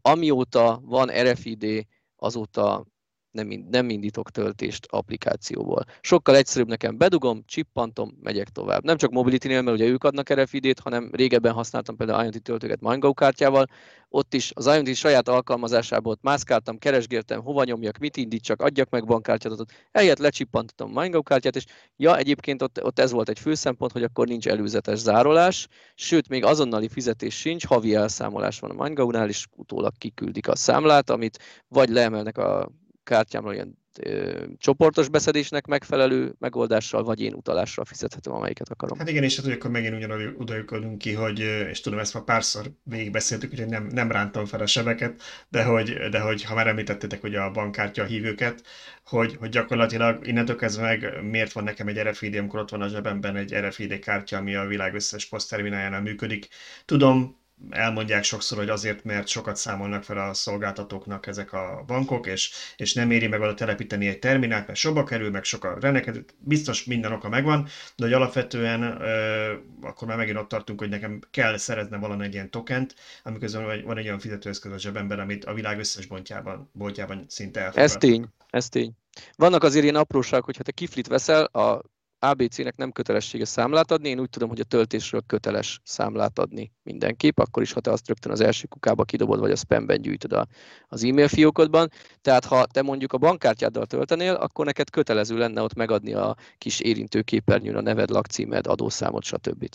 Amióta 0.00 0.80
van 0.84 1.10
RFID, 1.10 1.86
azóta 2.16 2.86
nem, 3.34 3.66
nem 3.70 3.90
indítok 3.90 4.30
töltést 4.30 4.86
applikációból. 4.90 5.84
Sokkal 6.00 6.36
egyszerűbb 6.36 6.68
nekem 6.68 6.96
bedugom, 6.96 7.42
csippantom, 7.46 8.18
megyek 8.22 8.48
tovább. 8.48 8.84
Nem 8.84 8.96
csak 8.96 9.10
Mobility-nél, 9.10 9.62
mert 9.62 9.76
ugye 9.76 9.86
ők 9.86 10.04
adnak 10.04 10.32
RFID-t, 10.32 10.80
hanem 10.80 11.10
régebben 11.12 11.52
használtam 11.52 11.96
például 11.96 12.22
IoT 12.22 12.42
töltőket 12.42 12.80
MindGo 12.80 13.14
kártyával, 13.14 13.66
ott 14.08 14.34
is 14.34 14.52
az 14.54 14.66
IoT 14.66 14.94
saját 14.94 15.28
alkalmazásából 15.28 16.16
mászkáltam, 16.20 16.78
keresgéltem, 16.78 17.42
hova 17.42 17.64
nyomjak, 17.64 17.98
mit 17.98 18.16
indítsak, 18.16 18.62
adjak 18.62 18.90
meg 18.90 19.06
bankkártyadatot, 19.06 19.72
eljött 19.92 20.18
lecsippantottam 20.18 20.90
MindGo 20.92 21.22
kártyát, 21.22 21.56
és 21.56 21.64
ja, 21.96 22.16
egyébként 22.16 22.62
ott, 22.62 22.84
ott 22.84 22.98
ez 22.98 23.10
volt 23.10 23.28
egy 23.28 23.38
fő 23.38 23.54
szempont, 23.54 23.92
hogy 23.92 24.02
akkor 24.02 24.26
nincs 24.26 24.48
előzetes 24.48 24.98
zárolás, 24.98 25.68
sőt, 25.94 26.28
még 26.28 26.44
azonnali 26.44 26.88
fizetés 26.88 27.34
sincs, 27.34 27.66
havi 27.66 27.94
elszámolás 27.94 28.60
van 28.60 28.70
a 28.70 28.82
MindGo-nál, 28.82 29.28
és 29.28 29.46
utólag 29.56 29.92
kiküldik 29.98 30.48
a 30.48 30.56
számlát, 30.56 31.10
amit 31.10 31.38
vagy 31.68 31.88
leemelnek 31.88 32.38
a 32.38 32.70
kártyámról 33.04 33.52
ilyen 33.54 33.78
ö, 33.98 34.44
csoportos 34.58 35.08
beszedésnek 35.08 35.66
megfelelő 35.66 36.34
megoldással, 36.38 37.02
vagy 37.02 37.20
én 37.20 37.34
utalással 37.34 37.84
fizethetem, 37.84 38.32
amelyiket 38.32 38.68
akarom. 38.68 38.98
Hát 38.98 39.08
igen, 39.08 39.22
és 39.22 39.36
hát, 39.36 39.44
hogy 39.44 39.54
akkor 39.54 39.70
megint 39.70 39.94
ugyanúgy 39.94 40.34
odajukodunk 40.38 40.98
ki, 40.98 41.12
hogy, 41.12 41.38
és 41.70 41.80
tudom, 41.80 41.98
ezt 41.98 42.14
már 42.14 42.24
párszor 42.24 42.70
végigbeszéltük, 42.82 43.52
úgyhogy 43.52 43.68
nem, 43.68 43.86
nem 43.86 44.10
rántam 44.10 44.44
fel 44.44 44.60
a 44.60 44.66
sebeket, 44.66 45.22
de 45.48 45.64
hogy, 45.64 45.92
de 46.10 46.20
hogy 46.20 46.44
ha 46.44 46.54
már 46.54 46.66
említettétek, 46.66 47.20
hogy 47.20 47.34
a 47.34 47.50
bankkártya 47.50 48.04
hívőket, 48.04 48.62
hogy, 49.04 49.36
hogy 49.36 49.48
gyakorlatilag 49.48 50.26
innentől 50.26 50.56
kezdve 50.56 50.82
meg 50.82 51.22
miért 51.22 51.52
van 51.52 51.64
nekem 51.64 51.88
egy 51.88 51.98
RFID, 51.98 52.34
amikor 52.36 52.60
ott 52.60 52.70
van 52.70 52.82
a 52.82 52.88
zsebemben 52.88 53.36
egy 53.36 53.54
RFID 53.54 53.98
kártya, 53.98 54.36
ami 54.36 54.54
a 54.54 54.66
világ 54.66 54.94
összes 54.94 55.26
posztterminájánál 55.26 56.00
működik. 56.00 56.48
Tudom, 56.84 57.42
elmondják 57.70 58.24
sokszor, 58.24 58.58
hogy 58.58 58.68
azért, 58.68 59.04
mert 59.04 59.26
sokat 59.26 59.56
számolnak 59.56 60.02
fel 60.02 60.28
a 60.28 60.34
szolgáltatóknak 60.34 61.26
ezek 61.26 61.52
a 61.52 61.84
bankok, 61.86 62.26
és, 62.26 62.50
és 62.76 62.94
nem 62.94 63.10
éri 63.10 63.26
meg 63.26 63.40
oda 63.40 63.54
telepíteni 63.54 64.08
egy 64.08 64.18
terminált, 64.18 64.66
mert 64.66 64.78
soba 64.78 65.04
kerül, 65.04 65.30
meg 65.30 65.44
sokkal 65.44 65.78
renekedő, 65.80 66.24
biztos 66.38 66.84
minden 66.84 67.12
oka 67.12 67.28
megvan, 67.28 67.68
de 67.96 68.04
hogy 68.04 68.12
alapvetően 68.12 68.82
ö, 68.82 69.52
akkor 69.80 70.08
már 70.08 70.16
megint 70.16 70.38
ott 70.38 70.48
tartunk, 70.48 70.80
hogy 70.80 70.88
nekem 70.88 71.20
kell 71.30 71.56
szereznem 71.56 72.00
valami 72.00 72.24
egy 72.24 72.34
ilyen 72.34 72.50
tokent, 72.50 72.94
amiközben 73.22 73.82
van 73.84 73.98
egy 73.98 74.06
olyan 74.06 74.18
fizetőeszköz 74.18 74.72
a 74.72 74.78
zsebemben, 74.78 75.18
amit 75.18 75.44
a 75.44 75.54
világ 75.54 75.78
összes 75.78 76.06
boltjában, 76.06 76.70
boltjában 76.72 77.24
szinte 77.28 77.60
elfogad. 77.60 77.84
Ez 77.84 77.92
tény, 77.92 78.26
ez 78.50 78.68
tény. 78.68 78.92
Vannak 79.36 79.62
azért 79.62 79.82
ilyen 79.82 79.96
apróságok, 79.96 80.44
hogy 80.44 80.56
ha 80.56 80.62
te 80.62 80.72
kiflit 80.72 81.06
veszel, 81.06 81.44
a 81.44 81.80
ABC-nek 82.28 82.76
nem 82.76 82.92
kötelessége 82.92 83.44
számlát 83.44 83.90
adni, 83.90 84.08
én 84.08 84.20
úgy 84.20 84.28
tudom, 84.30 84.48
hogy 84.48 84.60
a 84.60 84.64
töltésről 84.64 85.22
köteles 85.26 85.80
számlát 85.82 86.38
adni 86.38 86.72
mindenképp, 86.82 87.38
akkor 87.38 87.62
is, 87.62 87.72
ha 87.72 87.80
te 87.80 87.90
azt 87.90 88.08
rögtön 88.08 88.32
az 88.32 88.40
első 88.40 88.66
kukába 88.66 89.04
kidobod, 89.04 89.40
vagy 89.40 89.50
a 89.50 89.56
spamben 89.56 90.00
gyűjtöd 90.00 90.32
a, 90.32 90.46
az 90.88 91.04
e-mail 91.04 91.28
fiókodban. 91.28 91.90
Tehát 92.20 92.44
ha 92.44 92.66
te 92.66 92.82
mondjuk 92.82 93.12
a 93.12 93.18
bankkártyáddal 93.18 93.86
töltenél, 93.86 94.34
akkor 94.34 94.64
neked 94.64 94.90
kötelező 94.90 95.36
lenne 95.36 95.62
ott 95.62 95.74
megadni 95.74 96.14
a 96.14 96.36
kis 96.58 96.80
érintőképernyőn 96.80 97.76
a 97.76 97.80
neved, 97.80 98.10
lakcímed, 98.10 98.66
adószámot, 98.66 99.24
stb. 99.24 99.68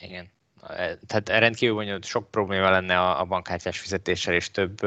Igen 0.00 0.34
tehát 1.06 1.28
rendkívül 1.28 1.74
bonyolult, 1.74 2.04
sok 2.04 2.30
probléma 2.30 2.70
lenne 2.70 2.98
a, 2.98 3.20
a 3.20 3.24
bankkártyás 3.24 3.78
fizetéssel, 3.78 4.34
és 4.34 4.50
több, 4.50 4.78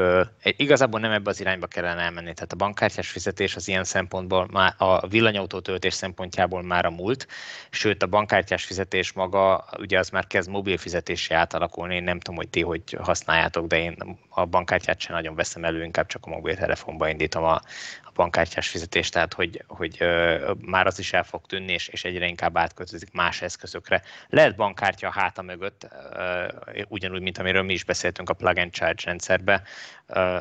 igazából 0.41 0.99
nem 0.99 1.11
ebbe 1.11 1.30
az 1.30 1.39
irányba 1.39 1.67
kellene 1.67 2.01
elmenni. 2.01 2.34
Tehát 2.34 2.53
a 2.53 2.55
bankkártyás 2.55 3.09
fizetés 3.09 3.55
az 3.55 3.67
ilyen 3.67 3.84
szempontból, 3.84 4.47
már 4.51 4.73
a 4.78 5.07
villanyautó 5.07 5.59
töltés 5.59 5.93
szempontjából 5.93 6.61
már 6.61 6.86
a 6.86 6.89
múlt, 6.89 7.28
sőt 7.69 8.03
a 8.03 8.07
bankkártyás 8.07 8.65
fizetés 8.65 9.11
maga, 9.11 9.65
ugye 9.78 9.99
az 9.99 10.09
már 10.09 10.28
kezd 10.28 10.49
mobil 10.49 10.78
fizetésé 10.78 11.34
átalakulni, 11.34 11.95
én 11.95 12.03
nem 12.03 12.19
tudom, 12.19 12.36
hogy 12.36 12.49
ti 12.49 12.61
hogy 12.61 12.97
használjátok, 12.99 13.67
de 13.67 13.80
én 13.80 13.97
a 14.30 14.45
bankkártyát 14.45 14.99
sem 14.99 15.15
nagyon 15.15 15.36
veszem 15.36 15.63
elő, 15.63 15.84
inkább 15.84 16.07
csak 16.07 16.25
a 16.25 16.30
mobiltelefonba 16.30 17.09
indítom 17.09 17.43
a 17.43 17.61
bankkártyás 18.18 18.70
fizetést, 18.70 19.13
tehát 19.13 19.34
hogy, 19.34 19.63
hogy 19.68 19.97
már 20.61 20.86
az 20.88 20.99
is 20.99 21.13
el 21.13 21.24
fog 21.24 21.45
tűnni, 21.45 21.72
és, 21.72 21.88
és 21.88 22.03
egyre 22.03 22.28
inkább 22.28 22.57
átköltözik 22.57 23.11
más 23.11 23.41
eszközökre. 23.41 24.01
Lehet 24.30 24.55
bankkártya 24.55 25.11
háta 25.11 25.41
mögött, 25.41 25.88
ugyanúgy, 26.88 27.22
mint 27.22 27.38
amiről 27.38 27.63
mi 27.63 27.74
is 27.74 27.84
beszéltünk 27.84 28.30
a 28.30 28.34
plug 28.34 28.57
and 28.57 28.72
charge 28.72 29.01
rendszerbe, 29.05 29.63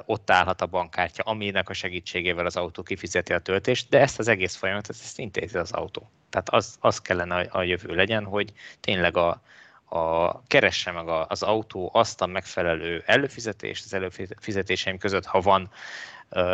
ott 0.06 0.30
állhat 0.30 0.60
a 0.60 0.66
bankkártya, 0.66 1.22
aminek 1.22 1.68
a 1.68 1.72
segítségével 1.72 2.46
az 2.46 2.56
autó 2.56 2.82
kifizeti 2.82 3.32
a 3.32 3.38
töltést, 3.38 3.88
de 3.88 4.00
ezt 4.00 4.18
az 4.18 4.28
egész 4.28 4.54
folyamatot 4.54 4.96
ezt 5.02 5.18
intézi 5.18 5.58
az 5.58 5.72
autó. 5.72 6.10
Tehát 6.30 6.48
az, 6.48 6.76
az 6.80 7.00
kellene 7.00 7.36
a, 7.36 7.58
a 7.58 7.62
jövő 7.62 7.94
legyen, 7.94 8.24
hogy 8.24 8.52
tényleg 8.80 9.16
a, 9.16 9.42
a, 9.84 10.42
keresse 10.42 10.90
meg 10.90 11.08
az 11.08 11.42
autó 11.42 11.90
azt 11.92 12.20
a 12.20 12.26
megfelelő 12.26 13.02
előfizetést 13.06 13.84
az 13.84 13.94
előfizetéseim 13.94 14.98
között, 14.98 15.24
ha 15.24 15.40
van, 15.40 15.70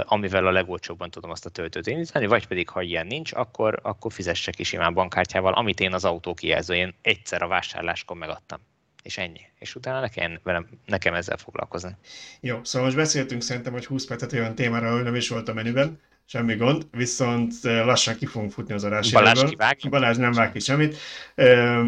amivel 0.04 0.46
a 0.46 0.50
legolcsóbban 0.50 1.10
tudom 1.10 1.30
azt 1.30 1.46
a 1.46 1.50
töltőt 1.50 1.86
indítani, 1.86 2.26
vagy 2.26 2.46
pedig 2.46 2.68
ha 2.68 2.82
ilyen 2.82 3.06
nincs, 3.06 3.32
akkor, 3.32 3.78
akkor 3.82 4.12
fizessek 4.12 4.58
is 4.58 4.72
imán 4.72 4.94
bankkártyával, 4.94 5.52
amit 5.52 5.80
én 5.80 5.94
az 5.94 6.04
autó 6.04 6.34
kijelzőjén 6.34 6.94
egyszer 7.02 7.42
a 7.42 7.48
vásárláskor 7.48 8.16
megadtam. 8.16 8.58
És 9.02 9.18
ennyi. 9.18 9.40
És 9.58 9.74
utána 9.74 10.00
nekem, 10.00 10.38
velem, 10.42 10.68
nekem 10.86 11.14
ezzel 11.14 11.36
foglalkozni. 11.36 11.96
Jó, 12.40 12.58
szóval 12.62 12.86
most 12.86 12.98
beszéltünk 12.98 13.42
szerintem, 13.42 13.72
hogy 13.72 13.86
20 13.86 14.06
percet 14.06 14.32
olyan 14.32 14.54
témára, 14.54 14.88
ahol 14.88 15.02
nem 15.02 15.14
is 15.14 15.28
volt 15.28 15.48
a 15.48 15.54
menüben, 15.54 16.00
semmi 16.26 16.54
gond, 16.54 16.86
viszont 16.90 17.54
lassan 17.62 18.16
ki 18.16 18.26
fogunk 18.26 18.52
futni 18.52 18.74
az 18.74 18.84
adás 18.84 19.12
Balázs 19.12 19.44
kivág? 19.44 19.78
Balázs 19.88 20.16
nem 20.16 20.32
vág 20.32 20.52
ki 20.52 20.58
semmit. 20.58 20.96
Ö, 21.34 21.82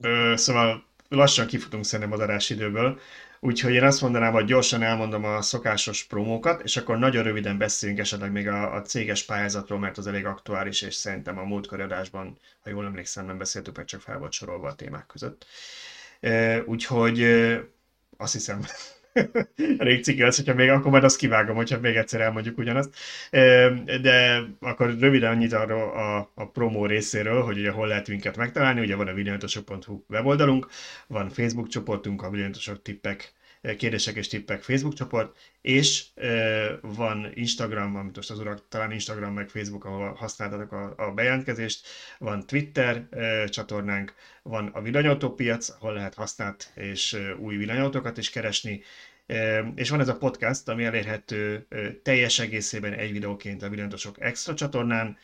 ö, 0.00 0.32
szóval 0.36 0.84
lassan 1.08 1.46
kifutunk 1.46 1.84
szerintem 1.84 2.14
az 2.14 2.20
adásidőből. 2.20 3.00
Úgyhogy 3.44 3.72
én 3.72 3.84
azt 3.84 4.00
mondanám, 4.00 4.32
hogy 4.32 4.44
gyorsan 4.44 4.82
elmondom 4.82 5.24
a 5.24 5.42
szokásos 5.42 6.04
promókat, 6.04 6.62
és 6.62 6.76
akkor 6.76 6.98
nagyon 6.98 7.22
röviden 7.22 7.58
beszéljünk 7.58 8.00
esetleg 8.00 8.32
még 8.32 8.48
a, 8.48 8.74
a 8.74 8.82
céges 8.82 9.24
pályázatról, 9.24 9.78
mert 9.78 9.98
az 9.98 10.06
elég 10.06 10.26
aktuális, 10.26 10.82
és 10.82 10.94
szerintem 10.94 11.38
a 11.38 11.44
múltkori 11.44 11.82
adásban, 11.82 12.38
ha 12.60 12.70
jól 12.70 12.84
emlékszem, 12.84 13.26
nem 13.26 13.38
beszéltük, 13.38 13.76
meg 13.76 13.84
csak 13.84 14.00
fel 14.00 14.18
volt 14.18 14.32
sorolva 14.32 14.68
a 14.68 14.74
témák 14.74 15.06
között. 15.06 15.46
Úgyhogy 16.64 17.22
azt 18.16 18.32
hiszem, 18.32 18.64
elég 19.78 20.04
ciki 20.04 20.22
lesz, 20.22 20.36
hogyha 20.36 20.54
még 20.54 20.68
akkor 20.68 20.90
majd 20.90 21.04
azt 21.04 21.16
kivágom, 21.16 21.56
hogyha 21.56 21.80
még 21.80 21.96
egyszer 21.96 22.20
elmondjuk 22.20 22.58
ugyanazt. 22.58 22.94
De 24.00 24.42
akkor 24.60 24.98
röviden 24.98 25.32
annyit 25.32 25.52
arról 25.52 25.90
a, 25.90 26.30
a 26.34 26.50
promó 26.50 26.86
részéről, 26.86 27.42
hogy 27.42 27.58
ugye 27.58 27.70
hol 27.70 27.86
lehet 27.86 28.08
minket 28.08 28.36
megtalálni. 28.36 28.80
Ugye 28.80 28.96
van 28.96 29.08
a 29.08 29.14
videóntosok.hu 29.14 30.04
weboldalunk, 30.08 30.66
van 31.06 31.28
Facebook 31.28 31.68
csoportunk, 31.68 32.22
a 32.22 32.30
videóntosok 32.30 32.82
tippek 32.82 33.32
kérdések 33.76 34.16
és 34.16 34.28
tippek 34.28 34.62
Facebook 34.62 34.94
csoport, 34.94 35.36
és 35.60 36.04
van 36.80 37.30
Instagram, 37.34 37.96
amit 37.96 38.16
most 38.16 38.30
az 38.30 38.38
urak 38.38 38.68
talán 38.68 38.92
Instagram 38.92 39.34
meg 39.34 39.48
Facebook, 39.48 39.84
ahol 39.84 40.12
használtatok 40.12 40.72
a, 40.72 41.12
bejelentkezést, 41.14 41.86
van 42.18 42.46
Twitter 42.46 43.08
csatornánk, 43.48 44.14
van 44.42 44.66
a 44.66 44.80
villanyautópiac, 44.80 45.68
ahol 45.68 45.92
lehet 45.92 46.14
használt 46.14 46.72
és 46.74 47.18
új 47.38 47.56
villanyautókat 47.56 48.18
is 48.18 48.30
keresni, 48.30 48.82
és 49.74 49.90
van 49.90 50.00
ez 50.00 50.08
a 50.08 50.16
podcast, 50.16 50.68
ami 50.68 50.84
elérhető 50.84 51.66
teljes 52.02 52.38
egészében 52.38 52.92
egy 52.92 53.12
videóként 53.12 53.62
a 53.62 53.68
Villanyautósok 53.68 54.20
extra 54.20 54.54
csatornán, 54.54 55.18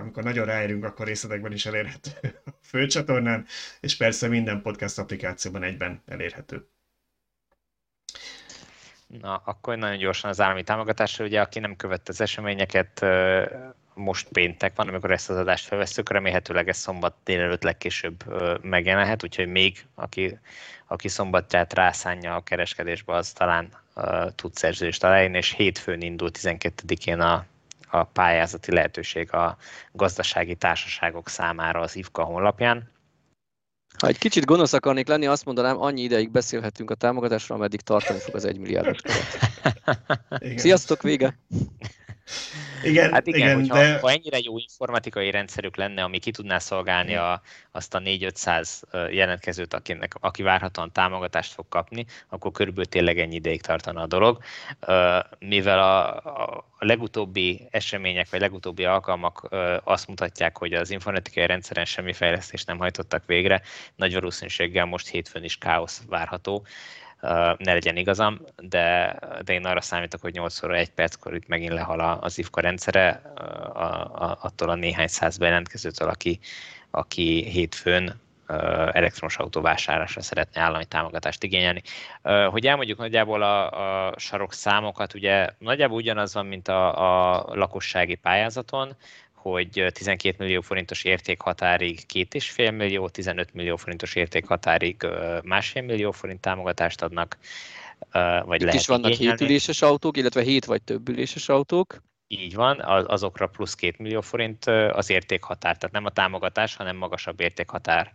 amikor 0.00 0.22
nagyon 0.22 0.44
ráérünk, 0.44 0.84
akkor 0.84 1.06
részletekben 1.06 1.52
is 1.52 1.66
elérhető 1.66 2.10
a 2.44 2.50
főcsatornán, 2.62 3.46
és 3.80 3.96
persze 3.96 4.28
minden 4.28 4.62
podcast 4.62 4.98
applikációban 4.98 5.62
egyben 5.62 6.02
elérhető. 6.06 6.66
Na, 9.20 9.42
akkor 9.44 9.76
nagyon 9.76 9.96
gyorsan 9.98 10.30
az 10.30 10.40
állami 10.40 10.62
támogatásra, 10.62 11.24
ugye 11.24 11.40
aki 11.40 11.58
nem 11.58 11.76
követte 11.76 12.10
az 12.12 12.20
eseményeket, 12.20 13.06
most 13.94 14.28
péntek 14.28 14.76
van, 14.76 14.88
amikor 14.88 15.10
ezt 15.10 15.30
az 15.30 15.36
adást 15.36 15.66
felveszünk, 15.66 16.10
remélhetőleg 16.10 16.68
ez 16.68 16.76
szombat 16.76 17.14
délelőtt 17.24 17.62
legkésőbb 17.62 18.24
megjelenhet, 18.62 19.24
úgyhogy 19.24 19.46
még 19.46 19.86
aki, 19.94 20.38
aki 20.86 21.08
szombatját 21.08 21.74
rászánja 21.74 22.34
a 22.34 22.42
kereskedésbe, 22.42 23.14
az 23.14 23.32
talán 23.32 23.68
tud 24.34 24.54
szerződést 24.54 25.00
találni, 25.00 25.36
és 25.36 25.50
hétfőn 25.52 26.00
indul 26.00 26.30
12-én 26.32 27.20
a, 27.20 27.44
a 27.90 28.04
pályázati 28.04 28.72
lehetőség 28.72 29.32
a 29.32 29.56
gazdasági 29.92 30.54
társaságok 30.54 31.28
számára 31.28 31.80
az 31.80 31.96
IFKA 31.96 32.22
honlapján. 32.22 32.92
Ha 34.04 34.10
egy 34.10 34.18
kicsit 34.18 34.44
gonosz 34.44 34.72
akarnék 34.72 35.08
lenni, 35.08 35.26
azt 35.26 35.44
mondanám, 35.44 35.80
annyi 35.80 36.02
ideig 36.02 36.30
beszélhetünk 36.30 36.90
a 36.90 36.94
támogatásról, 36.94 37.58
ameddig 37.58 37.80
tartani 37.80 38.18
fog 38.18 38.34
az 38.34 38.44
egymilliárdos 38.44 38.98
Sziasztok, 40.56 41.02
vége! 41.02 41.38
Igen, 42.82 43.12
hát 43.12 43.26
igen, 43.26 43.40
igen 43.40 43.54
hogyha, 43.54 43.74
de... 43.74 43.98
ha 43.98 44.10
ennyire 44.10 44.38
jó 44.42 44.58
informatikai 44.58 45.30
rendszerük 45.30 45.76
lenne, 45.76 46.02
ami 46.02 46.18
ki 46.18 46.30
tudná 46.30 46.58
szolgálni 46.58 47.14
a, 47.14 47.42
azt 47.70 47.94
a 47.94 47.98
4-500 47.98 49.10
jelentkezőt, 49.12 49.74
akinek, 49.74 50.14
aki 50.20 50.42
várhatóan 50.42 50.92
támogatást 50.92 51.52
fog 51.52 51.68
kapni, 51.68 52.06
akkor 52.28 52.52
körülbelül 52.52 52.90
tényleg 52.90 53.18
ennyi 53.18 53.34
ideig 53.34 53.62
tartana 53.62 54.02
a 54.02 54.06
dolog. 54.06 54.42
Mivel 55.38 55.78
a, 55.78 56.16
a 56.16 56.64
legutóbbi 56.78 57.68
események, 57.70 58.30
vagy 58.30 58.40
legutóbbi 58.40 58.84
alkalmak 58.84 59.48
azt 59.84 60.08
mutatják, 60.08 60.58
hogy 60.58 60.72
az 60.72 60.90
informatikai 60.90 61.46
rendszeren 61.46 61.84
semmi 61.84 62.12
fejlesztést 62.12 62.66
nem 62.66 62.78
hajtottak 62.78 63.22
végre, 63.26 63.62
nagy 63.96 64.14
valószínűséggel 64.14 64.84
most 64.84 65.08
hétfőn 65.08 65.44
is 65.44 65.58
káosz 65.58 66.02
várható 66.08 66.66
ne 67.58 67.72
legyen 67.72 67.96
igazam, 67.96 68.40
de, 68.56 69.16
de 69.44 69.52
én 69.52 69.64
arra 69.64 69.80
számítok, 69.80 70.20
hogy 70.20 70.32
8 70.32 70.62
óra 70.62 70.76
1 70.76 70.90
perckor 70.90 71.34
itt 71.34 71.46
megint 71.46 71.72
lehal 71.72 72.00
az 72.00 72.38
IFKA 72.38 72.60
rendszere, 72.60 73.08
a, 73.72 73.78
a, 73.78 74.38
attól 74.40 74.68
a 74.68 74.74
néhány 74.74 75.06
száz 75.06 75.36
bejelentkezőtől, 75.36 76.08
aki, 76.08 76.38
aki 76.90 77.42
hétfőn 77.42 78.22
elektromos 78.92 79.36
autó 79.36 79.60
vásárlásra 79.60 80.22
szeretne 80.22 80.60
állami 80.60 80.84
támogatást 80.84 81.42
igényelni. 81.42 81.82
Hogy 82.50 82.66
elmondjuk 82.66 82.98
nagyjából 82.98 83.42
a, 83.42 83.70
a 84.08 84.18
sarok 84.18 84.52
számokat, 84.52 85.14
ugye 85.14 85.48
nagyjából 85.58 85.96
ugyanaz 85.96 86.34
van, 86.34 86.46
mint 86.46 86.68
a, 86.68 87.36
a 87.36 87.44
lakossági 87.54 88.14
pályázaton, 88.14 88.96
hogy 89.50 89.86
12 89.92 90.34
millió 90.38 90.60
forintos 90.60 91.04
értékhatárig 91.04 92.00
2,5 92.12 92.76
millió, 92.76 93.08
15 93.08 93.54
millió 93.54 93.76
forintos 93.76 94.14
értékhatárig 94.14 95.06
másfél 95.42 95.82
millió 95.82 96.10
forint 96.10 96.40
támogatást 96.40 97.02
adnak, 97.02 97.38
vagy 98.44 98.60
Itt 98.60 98.66
lehet 98.66 98.80
is 98.80 98.86
vannak 98.86 99.10
igényelni. 99.10 99.38
hétüléses 99.38 99.82
autók, 99.82 100.16
illetve 100.16 100.42
hét 100.42 100.64
vagy 100.64 100.82
több 100.82 101.08
üléses 101.08 101.48
autók. 101.48 102.02
Így 102.26 102.54
van, 102.54 102.80
azokra 103.06 103.46
plusz 103.46 103.74
2 103.74 103.94
millió 103.98 104.20
forint 104.20 104.64
az 104.92 105.10
értékhatár, 105.10 105.76
tehát 105.76 105.94
nem 105.94 106.04
a 106.04 106.10
támogatás, 106.10 106.76
hanem 106.76 106.96
magasabb 106.96 107.40
értékhatár 107.40 108.14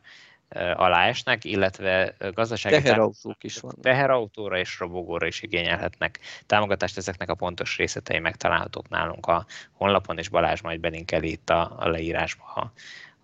alá 0.55 1.07
esnek, 1.07 1.43
illetve 1.43 2.15
gazdasági 2.33 2.81
teherautók 2.81 3.43
is 3.43 3.59
vannak. 3.59 3.79
Teherautóra 3.81 4.57
és 4.57 4.79
robogóra 4.79 5.27
is 5.27 5.41
igényelhetnek 5.41 6.19
támogatást, 6.45 6.97
ezeknek 6.97 7.29
a 7.29 7.35
pontos 7.35 7.77
részletei 7.77 8.19
megtalálhatók 8.19 8.89
nálunk 8.89 9.25
a 9.25 9.45
honlapon, 9.71 10.17
és 10.17 10.29
Balázs 10.29 10.61
majd 10.61 10.79
belinkeli 10.79 11.31
itt 11.31 11.49
a, 11.49 11.75
a 11.79 11.87
leírásba 11.87 12.43
a, 12.55 12.71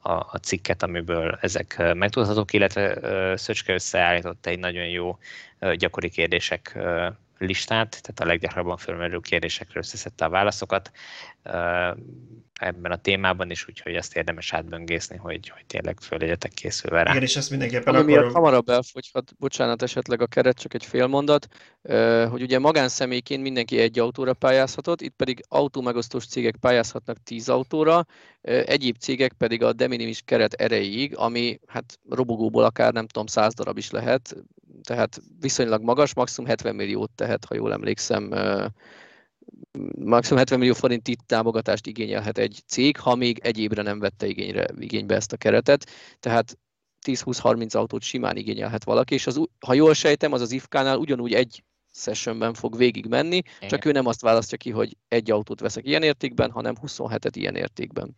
a, 0.10 0.28
a 0.32 0.38
cikket, 0.38 0.84
amiből 0.84 1.38
ezek 1.42 1.94
megtudhatók, 1.94 2.54
illetve 2.54 3.38
Szöcske 3.38 3.74
összeállított 3.74 4.46
egy 4.46 4.60
nagyon 4.60 4.88
jó 4.88 5.18
gyakori 5.76 6.10
kérdések 6.10 6.78
listát, 7.38 8.02
tehát 8.02 8.20
a 8.20 8.26
leggyakrabban 8.26 8.78
fölmerülő 8.78 9.20
kérdésekről 9.20 9.84
összeszedte 9.84 10.26
a 10.26 10.30
válaszokat 10.30 10.92
ebben 12.60 12.92
a 12.92 12.96
témában 12.96 13.50
is, 13.50 13.68
úgyhogy 13.68 13.96
ezt 13.96 14.16
érdemes 14.16 14.54
átböngészni, 14.54 15.18
hogy, 15.18 15.50
hogy 15.50 15.66
tényleg 15.66 16.00
föl 16.00 16.18
legyetek 16.18 16.52
készülve 16.52 17.04
rá. 17.04 17.12
Igen, 17.12 17.24
és 17.24 17.36
ezt 17.36 17.50
mindenképpen 17.50 17.96
Ami 17.96 18.16
akkor... 18.16 18.32
hamarabb 18.32 18.70
elfogyhat, 18.70 19.36
bocsánat, 19.40 19.82
esetleg 19.82 20.22
a 20.22 20.28
keret, 20.28 20.60
csak 20.60 20.74
egy 20.74 20.86
fél 20.86 21.08
mondat, 21.08 21.48
hogy 22.30 22.42
ugye 22.42 22.60
magánszemélyként 22.60 23.42
mindenki 23.42 23.80
egy 23.80 24.00
autóra 24.00 24.34
pályázhatott, 24.34 25.02
itt 25.02 25.16
pedig 25.16 25.44
autómegosztós 25.48 26.26
cégek 26.26 26.56
pályázhatnak 26.56 27.24
10 27.24 27.50
autóra, 27.50 28.06
egyéb 28.42 28.98
cégek 28.98 29.34
pedig 29.34 29.64
a 29.64 29.74
de 29.74 29.88
minimis 29.88 30.22
keret 30.26 30.54
erejéig, 30.54 31.18
ami 31.18 31.60
hát 31.68 32.00
robogóból 32.10 32.64
akár 32.64 32.94
nem 32.94 33.08
tudom, 33.08 33.28
100 33.28 33.54
darab 33.54 33.78
is 33.78 33.92
lehet, 33.92 34.36
tehát 34.84 35.22
viszonylag 35.40 35.82
magas, 35.82 36.14
maximum 36.14 36.50
70 36.50 36.76
milliót 36.76 37.12
tehet, 37.12 37.46
ha 37.46 37.56
jól 37.56 37.74
emlékszem, 37.74 38.34
maximum 40.00 40.38
70 40.40 40.60
millió 40.60 40.74
forint 40.74 41.08
itt 41.08 41.20
támogatást 41.26 41.88
igényelhet 41.88 42.38
egy 42.38 42.62
cég, 42.68 42.98
ha 42.98 43.16
még 43.16 43.40
egyébre 43.40 43.82
nem 43.82 44.00
vette 44.00 44.28
igényre, 44.28 44.68
igénybe 44.80 45.16
ezt 45.16 45.34
a 45.34 45.38
keretet. 45.38 45.90
Tehát 46.20 46.58
10-20-30 47.08 47.76
autót 47.76 48.02
simán 48.02 48.36
igényelhet 48.36 48.84
valaki, 48.84 49.14
és 49.14 49.28
az, 49.28 49.42
ha 49.66 49.74
jól 49.74 49.94
sejtem, 49.94 50.34
az 50.34 50.42
az 50.42 50.52
IFK-nál 50.52 50.98
ugyanúgy 50.98 51.34
egy 51.34 51.64
sessionben 51.96 52.54
fog 52.54 52.78
végig 52.78 53.06
menni, 53.06 53.36
igen. 53.36 53.70
csak 53.70 53.86
ő 53.86 53.92
nem 53.92 54.06
azt 54.06 54.22
választja 54.22 54.58
ki, 54.58 54.70
hogy 54.70 54.98
egy 55.08 55.32
autót 55.32 55.60
veszek 55.60 55.86
ilyen 55.86 56.04
értékben, 56.04 56.52
hanem 56.52 56.76
27-et 56.82 57.32
ilyen 57.34 57.56
értékben. 57.56 58.16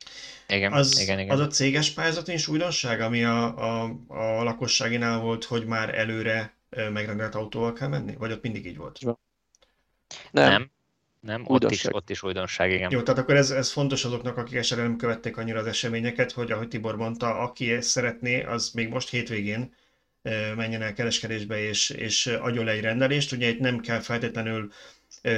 Igen, 0.48 0.74
az, 0.74 1.00
igen, 1.00 1.20
igen. 1.20 1.32
az 1.32 1.40
a 1.40 1.48
céges 1.48 1.92
pályázat 1.92 2.28
is 2.28 2.48
újdonság, 2.48 3.02
ami 3.02 3.24
a, 3.24 3.58
a, 3.58 3.96
a 4.08 4.44
lakosságinál 4.44 5.20
volt, 5.20 5.44
hogy 5.44 5.66
már 5.66 5.98
előre 5.98 6.58
megrendelt 6.70 7.36
autóval 7.36 7.74
kell 7.74 7.88
menni? 7.88 8.16
Vagy 8.16 8.32
ott 8.32 8.42
mindig 8.42 8.66
így 8.66 8.78
volt? 8.78 9.00
Nem. 10.32 10.50
Nem. 10.50 10.72
Nem, 11.20 11.44
ott 11.48 11.72
is, 11.72 11.86
ott 11.94 12.10
is 12.10 12.24
újdonság, 12.24 12.72
igen. 12.72 12.92
Jó, 12.92 13.02
tehát 13.02 13.20
akkor 13.20 13.36
ez, 13.36 13.52
ez 13.52 13.72
fontos 13.72 14.06
azoknak, 14.06 14.38
akik 14.38 14.56
esetleg 14.56 14.88
nem 14.88 14.98
követték 14.98 15.38
annyira 15.38 15.60
az 15.60 15.66
eseményeket, 15.66 16.32
hogy 16.32 16.52
ahogy 16.52 16.68
Tibor 16.68 16.96
mondta, 16.96 17.38
aki 17.38 17.72
ezt 17.72 17.90
szeretné, 17.90 18.44
az 18.44 18.72
még 18.74 18.90
most 18.90 19.10
hétvégén 19.10 19.74
menjen 20.56 20.82
el 20.82 20.94
kereskedésbe 20.94 21.60
és, 21.60 21.90
és 21.90 22.28
adjon 22.28 22.66
le 22.66 22.72
egy 22.72 22.82
rendelést. 22.82 23.32
Ugye 23.32 23.48
itt 23.48 23.60
nem 23.60 23.80
kell 23.80 24.00
feltétlenül 24.00 24.72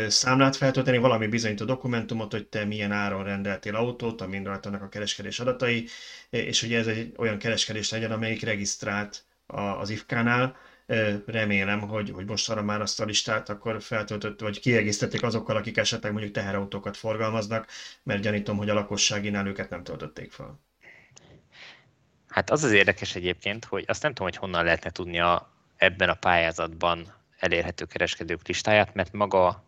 számlát 0.07 0.55
feltölteni, 0.55 0.97
valami 0.97 1.27
bizonyító 1.27 1.65
dokumentumot, 1.65 2.31
hogy 2.31 2.47
te 2.47 2.65
milyen 2.65 2.91
áron 2.91 3.23
rendeltél 3.23 3.75
autót, 3.75 4.21
amin 4.21 4.43
rajtanak 4.43 4.81
a 4.81 4.89
kereskedés 4.89 5.39
adatai, 5.39 5.87
és 6.29 6.63
ugye 6.63 6.77
ez 6.77 6.87
egy 6.87 7.13
olyan 7.17 7.37
kereskedés 7.37 7.91
legyen, 7.91 8.11
amelyik 8.11 8.41
regisztrált 8.41 9.23
az 9.47 9.89
IFK-nál, 9.89 10.57
remélem, 11.25 11.79
hogy, 11.79 12.09
hogy 12.09 12.25
most 12.25 12.49
arra 12.49 12.63
már 12.63 12.81
azt 12.81 12.99
a 12.99 13.05
listát 13.05 13.49
akkor 13.49 13.81
feltöltött, 13.81 14.39
vagy 14.39 14.59
kiegészítették 14.59 15.23
azokkal, 15.23 15.55
akik 15.55 15.77
esetleg 15.77 16.11
mondjuk 16.11 16.33
teherautókat 16.33 16.97
forgalmaznak, 16.97 17.67
mert 18.03 18.21
gyanítom, 18.21 18.57
hogy 18.57 18.69
a 18.69 18.73
lakosságinál 18.73 19.47
őket 19.47 19.69
nem 19.69 19.83
töltötték 19.83 20.31
fel. 20.31 20.59
Hát 22.29 22.49
az 22.49 22.63
az 22.63 22.71
érdekes 22.71 23.15
egyébként, 23.15 23.65
hogy 23.65 23.83
azt 23.87 24.01
nem 24.01 24.13
tudom, 24.13 24.27
hogy 24.27 24.37
honnan 24.37 24.63
lehetne 24.63 24.89
tudni 24.89 25.19
a, 25.19 25.51
ebben 25.77 26.09
a 26.09 26.13
pályázatban 26.13 27.13
elérhető 27.37 27.85
kereskedők 27.85 28.47
listáját, 28.47 28.93
mert 28.93 29.13
maga 29.13 29.63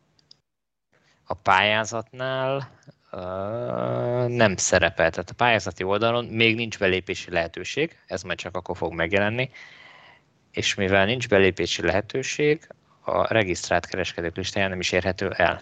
a 1.24 1.34
pályázatnál 1.34 2.80
Uh, 3.14 4.28
nem 4.28 4.56
szerepel. 4.56 5.10
Tehát 5.10 5.30
a 5.30 5.34
pályázati 5.34 5.84
oldalon 5.84 6.26
még 6.26 6.56
nincs 6.56 6.80
belépési 6.80 7.32
lehetőség, 7.32 7.98
ez 8.06 8.24
majd 8.24 8.38
csak 8.38 8.56
akkor 8.56 8.78
fog 8.78 8.94
megjelenni, 8.94 9.50
és 10.52 10.76
mivel 10.76 11.06
nincs 11.06 11.28
belépési 11.28 11.82
lehetőség, 11.82 12.68
a 13.02 13.34
regisztrált 13.34 13.86
kereskedők 13.86 14.36
listáján 14.36 14.70
nem 14.70 14.80
is 14.80 14.92
érhető 14.92 15.32
el. 15.32 15.62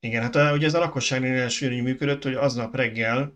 Igen, 0.00 0.22
hát 0.22 0.36
a, 0.36 0.52
ugye 0.52 0.66
ez 0.66 0.74
a 0.74 0.78
lakosságnél 0.78 1.48
így 1.60 1.82
működött, 1.82 2.22
hogy 2.22 2.34
aznap 2.34 2.76
reggel, 2.76 3.32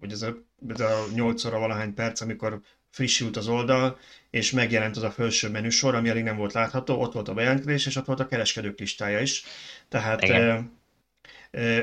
hogy 0.00 0.12
ez 0.12 0.22
a, 0.22 0.36
ez 0.68 0.80
a 0.80 1.06
8 1.14 1.44
óra 1.44 1.58
valahány 1.58 1.94
perc, 1.94 2.20
amikor 2.20 2.60
frissült 2.90 3.36
az 3.36 3.48
oldal, 3.48 3.98
és 4.30 4.50
megjelent 4.50 4.96
az 4.96 5.02
a 5.02 5.10
felső 5.10 5.48
menüsor, 5.48 5.94
ami 5.94 6.08
elég 6.08 6.22
nem 6.22 6.36
volt 6.36 6.52
látható, 6.52 7.00
ott 7.00 7.12
volt 7.12 7.28
a 7.28 7.34
bejelentkezés, 7.34 7.86
és 7.86 7.96
ott 7.96 8.06
volt 8.06 8.20
a 8.20 8.26
kereskedők 8.26 8.78
listája 8.78 9.20
is. 9.20 9.44
Tehát 9.88 10.22
Igen. 10.22 10.76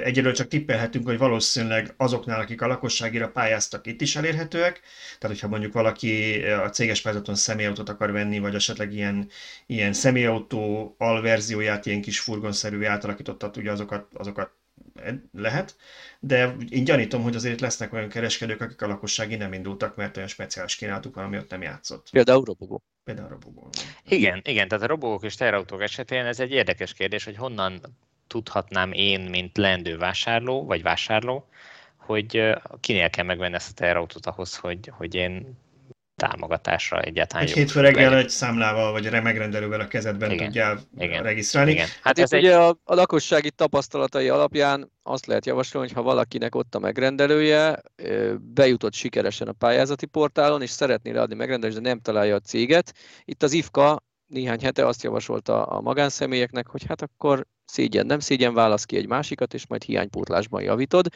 Egyelőre 0.03 0.33
csak 0.33 0.47
tippelhetünk, 0.47 1.05
hogy 1.05 1.17
valószínűleg 1.17 1.93
azoknál, 1.97 2.39
akik 2.39 2.61
a 2.61 2.67
lakosságira 2.67 3.29
pályáztak, 3.29 3.87
itt 3.87 4.01
is 4.01 4.15
elérhetőek. 4.15 4.81
Tehát, 5.19 5.35
hogyha 5.35 5.47
mondjuk 5.47 5.73
valaki 5.73 6.43
a 6.43 6.69
céges 6.69 7.01
pályázaton 7.01 7.35
személyautót 7.35 7.89
akar 7.89 8.11
venni, 8.11 8.39
vagy 8.39 8.55
esetleg 8.55 8.93
ilyen, 8.93 9.29
ilyen 9.65 9.93
személyautó 9.93 10.95
alverzióját, 10.97 11.85
ilyen 11.85 12.01
kis 12.01 12.19
furgonszerű 12.19 12.83
átalakítottat, 12.83 13.57
ugye 13.57 13.71
azokat, 13.71 14.07
azokat 14.13 14.51
lehet, 15.31 15.75
de 16.19 16.55
én 16.69 16.83
gyanítom, 16.83 17.21
hogy 17.21 17.35
azért 17.35 17.61
lesznek 17.61 17.93
olyan 17.93 18.09
kereskedők, 18.09 18.61
akik 18.61 18.81
a 18.81 18.87
lakossági 18.87 19.35
nem 19.35 19.53
indultak, 19.53 19.95
mert 19.95 20.17
olyan 20.17 20.29
speciális 20.29 20.75
kínálatuk 20.75 21.15
van, 21.15 21.23
ami 21.23 21.37
ott 21.37 21.49
nem 21.49 21.61
játszott. 21.61 22.09
Például 22.11 22.43
robogó. 22.43 22.83
Például 23.03 23.27
robogó. 23.27 23.69
Igen, 24.07 24.41
igen, 24.43 24.67
tehát 24.67 24.83
a 24.83 24.87
robogók 24.87 25.23
és 25.23 25.35
teherautók 25.35 25.81
esetén 25.81 26.25
ez 26.25 26.39
egy 26.39 26.51
érdekes 26.51 26.93
kérdés, 26.93 27.23
hogy 27.23 27.35
honnan 27.35 27.81
tudhatnám 28.27 28.91
én, 28.91 29.21
mint 29.21 29.57
lendő 29.57 29.97
vásárló, 29.97 30.65
vagy 30.65 30.81
vásárló, 30.81 31.47
hogy 31.95 32.55
kinél 32.79 33.09
kell 33.09 33.25
megvenni 33.25 33.55
ezt 33.55 33.69
a 33.69 33.73
teherautót 33.73 34.25
ahhoz, 34.25 34.55
hogy, 34.55 34.91
hogy 34.91 35.15
én 35.15 35.57
támogatásra 36.15 36.99
egyáltalán 36.99 37.45
Egy 37.45 37.51
hétfő 37.51 37.81
reggel 37.81 38.17
egy 38.17 38.29
számlával 38.29 38.91
vagy 38.91 39.21
megrendelővel 39.21 39.79
a 39.79 39.87
kezedben 39.87 40.31
igen, 40.31 40.45
tudjál 40.45 40.79
igen, 40.97 41.23
regisztrálni. 41.23 41.71
Igen. 41.71 41.85
Hát, 41.85 41.99
hát 42.01 42.19
ez 42.19 42.33
ugye 42.33 42.49
egy... 42.49 42.59
a, 42.59 42.67
a 42.83 42.95
lakossági 42.95 43.51
tapasztalatai 43.51 44.29
alapján 44.29 44.91
azt 45.03 45.25
lehet 45.25 45.45
javasolni, 45.45 45.87
hogy 45.87 45.95
ha 45.95 46.03
valakinek 46.03 46.55
ott 46.55 46.75
a 46.75 46.79
megrendelője, 46.79 47.81
bejutott 48.39 48.93
sikeresen 48.93 49.47
a 49.47 49.51
pályázati 49.51 50.05
portálon, 50.05 50.61
és 50.61 50.69
szeretné 50.69 51.11
leadni 51.11 51.35
megrendelést, 51.35 51.81
de 51.81 51.87
nem 51.89 51.99
találja 51.99 52.35
a 52.35 52.39
céget, 52.39 52.93
itt 53.23 53.43
az 53.43 53.51
IFKA 53.51 54.03
néhány 54.27 54.59
hete 54.59 54.87
azt 54.87 55.03
javasolta 55.03 55.65
a 55.65 55.81
magánszemélyeknek, 55.81 56.67
hogy 56.67 56.85
hát 56.87 57.01
akkor 57.01 57.45
szégyen, 57.65 58.05
nem 58.05 58.19
szégyen, 58.19 58.53
válasz 58.53 58.83
ki 58.83 58.97
egy 58.97 59.07
másikat, 59.07 59.53
és 59.53 59.67
majd 59.67 59.83
hiánypótlásban 59.83 60.61
javítod. 60.61 61.07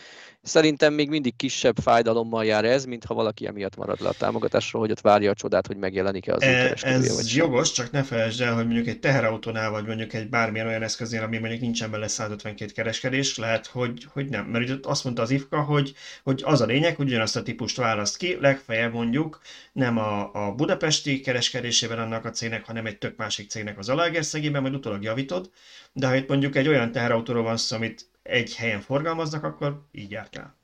Szerintem 0.42 0.94
még 0.94 1.10
mindig 1.10 1.36
kisebb 1.36 1.76
fájdalommal 1.82 2.46
jár 2.46 2.66
ez, 2.66 2.86
mint 2.86 3.06
ha 3.06 3.14
valaki 3.14 3.48
emiatt 3.48 3.76
marad 3.76 4.02
le 4.02 4.10
a 4.10 4.14
támogatásról, 4.14 4.82
hogy 4.82 4.92
ott 4.92 5.02
várja 5.02 5.30
a 5.30 5.34
csodát, 5.34 5.68
hogy 5.68 5.78
megjelenik-e 5.78 6.34
az 6.34 6.42
e, 6.42 6.74
Ez 6.82 7.16
vagy 7.16 7.36
jogos, 7.36 7.72
csak 7.72 7.92
ne 7.92 8.04
felejtsd 8.04 8.42
el, 8.42 8.56
hogy 8.56 8.66
mondjuk 8.66 8.88
egy 8.88 9.00
teherautónál, 9.00 9.72
vagy 9.72 9.86
mondjuk 9.86 10.14
egy 10.14 10.30
bármilyen 10.30 10.68
olyan 10.68 10.84
eszköznél, 10.84 11.24
ami 11.24 11.38
mondjuk 11.38 11.62
nincsen 11.62 11.92
bele 11.92 12.08
152 12.08 12.72
kereskedés, 12.72 13.38
lehet, 13.38 13.68
hogy, 13.68 14.08
hogy 14.14 14.30
nem. 14.30 14.46
Mert 14.46 14.64
ugye 14.64 14.76
azt 14.82 15.04
mondta 15.04 15.22
az 15.22 15.30
IFKA, 15.30 15.62
hogy, 15.62 15.94
hogy 16.24 16.42
az 16.46 16.62
a 16.62 16.66
lényeg, 16.66 16.96
hogy 16.96 17.08
ugyanazt 17.08 17.36
a 17.36 17.44
típust 17.44 17.78
választ 17.78 18.18
ki, 18.18 18.38
legfeljebb 18.40 18.94
mondjuk 18.94 19.42
nem 19.72 19.98
a, 19.98 20.34
a 20.34 20.52
budapesti 20.52 21.20
kereskedésében 21.20 22.00
annak 22.00 22.26
a 22.26 22.30
cégnek, 22.30 22.66
hanem 22.66 22.86
egy 22.86 22.98
tök 22.98 23.18
másik 23.18 23.50
cégnek 23.50 23.78
az 23.78 23.90
Alaegerszegében, 23.90 24.62
majd 24.62 24.74
utólag 24.74 25.04
javítod, 25.04 25.50
de 25.94 26.08
ha 26.08 26.16
itt 26.16 26.28
mondjuk 26.28 26.39
egy 26.56 26.68
olyan 26.68 26.92
teherautóról 26.92 27.44
van 27.44 27.58
szó, 27.58 27.76
amit 27.76 28.10
egy 28.24 28.56
helyen 28.56 28.82
forgalmaznak, 28.82 29.44
akkor 29.44 29.82
így 29.92 30.12
járt 30.12 30.38
el. 30.38 30.58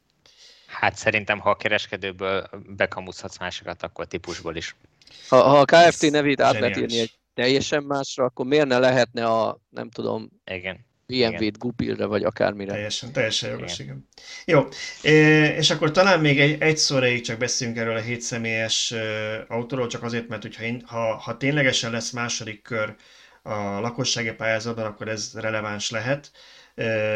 Hát 0.67 0.95
szerintem, 0.95 1.39
ha 1.39 1.49
a 1.49 1.55
kereskedőből 1.55 2.49
bekamuzhatsz 2.67 3.39
másokat, 3.39 3.83
akkor 3.83 4.05
típusból 4.05 4.55
is. 4.55 4.75
Ha, 5.29 5.41
ha 5.41 5.59
a 5.59 5.65
KFT 5.65 6.11
nevét 6.11 6.41
át 6.41 6.59
lehet 6.59 6.77
írni 6.77 6.99
egy 6.99 7.13
teljesen 7.33 7.83
másra, 7.83 8.23
akkor 8.23 8.45
miért 8.45 8.67
ne 8.67 8.77
lehetne 8.77 9.25
a, 9.25 9.59
nem 9.69 9.89
tudom, 9.89 10.29
igen. 10.45 10.85
BMW-t 11.07 11.57
Gupilre, 11.57 12.05
vagy 12.05 12.23
akármire. 12.23 12.71
Teljesen, 12.71 13.11
teljesen 13.11 13.49
jogos, 13.49 13.79
igen. 13.79 14.07
igen. 14.45 14.67
Jó, 15.03 15.11
és 15.57 15.69
akkor 15.69 15.91
talán 15.91 16.19
még 16.19 16.39
egy, 16.39 16.61
egy 16.61 16.77
szóraig 16.77 17.21
csak 17.21 17.37
beszélünk 17.37 17.77
erről 17.77 17.95
a 17.95 18.01
hétszemélyes 18.01 18.93
autóról, 19.47 19.87
csak 19.87 20.03
azért, 20.03 20.27
mert 20.27 20.41
hogyha, 20.41 20.63
ha, 20.85 21.15
ha 21.15 21.37
ténylegesen 21.37 21.91
lesz 21.91 22.11
második 22.11 22.61
kör 22.61 22.95
a 23.45 23.79
lakossági 23.79 24.31
pályázatban, 24.31 24.85
akkor 24.85 25.07
ez 25.07 25.31
releváns 25.33 25.89
lehet 25.89 26.31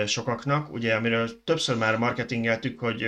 sokaknak, 0.05 0.73
ugye 0.73 0.95
amiről 0.95 1.43
többször 1.43 1.77
már 1.77 1.97
marketingeltük, 1.97 2.80
hogy 2.80 3.05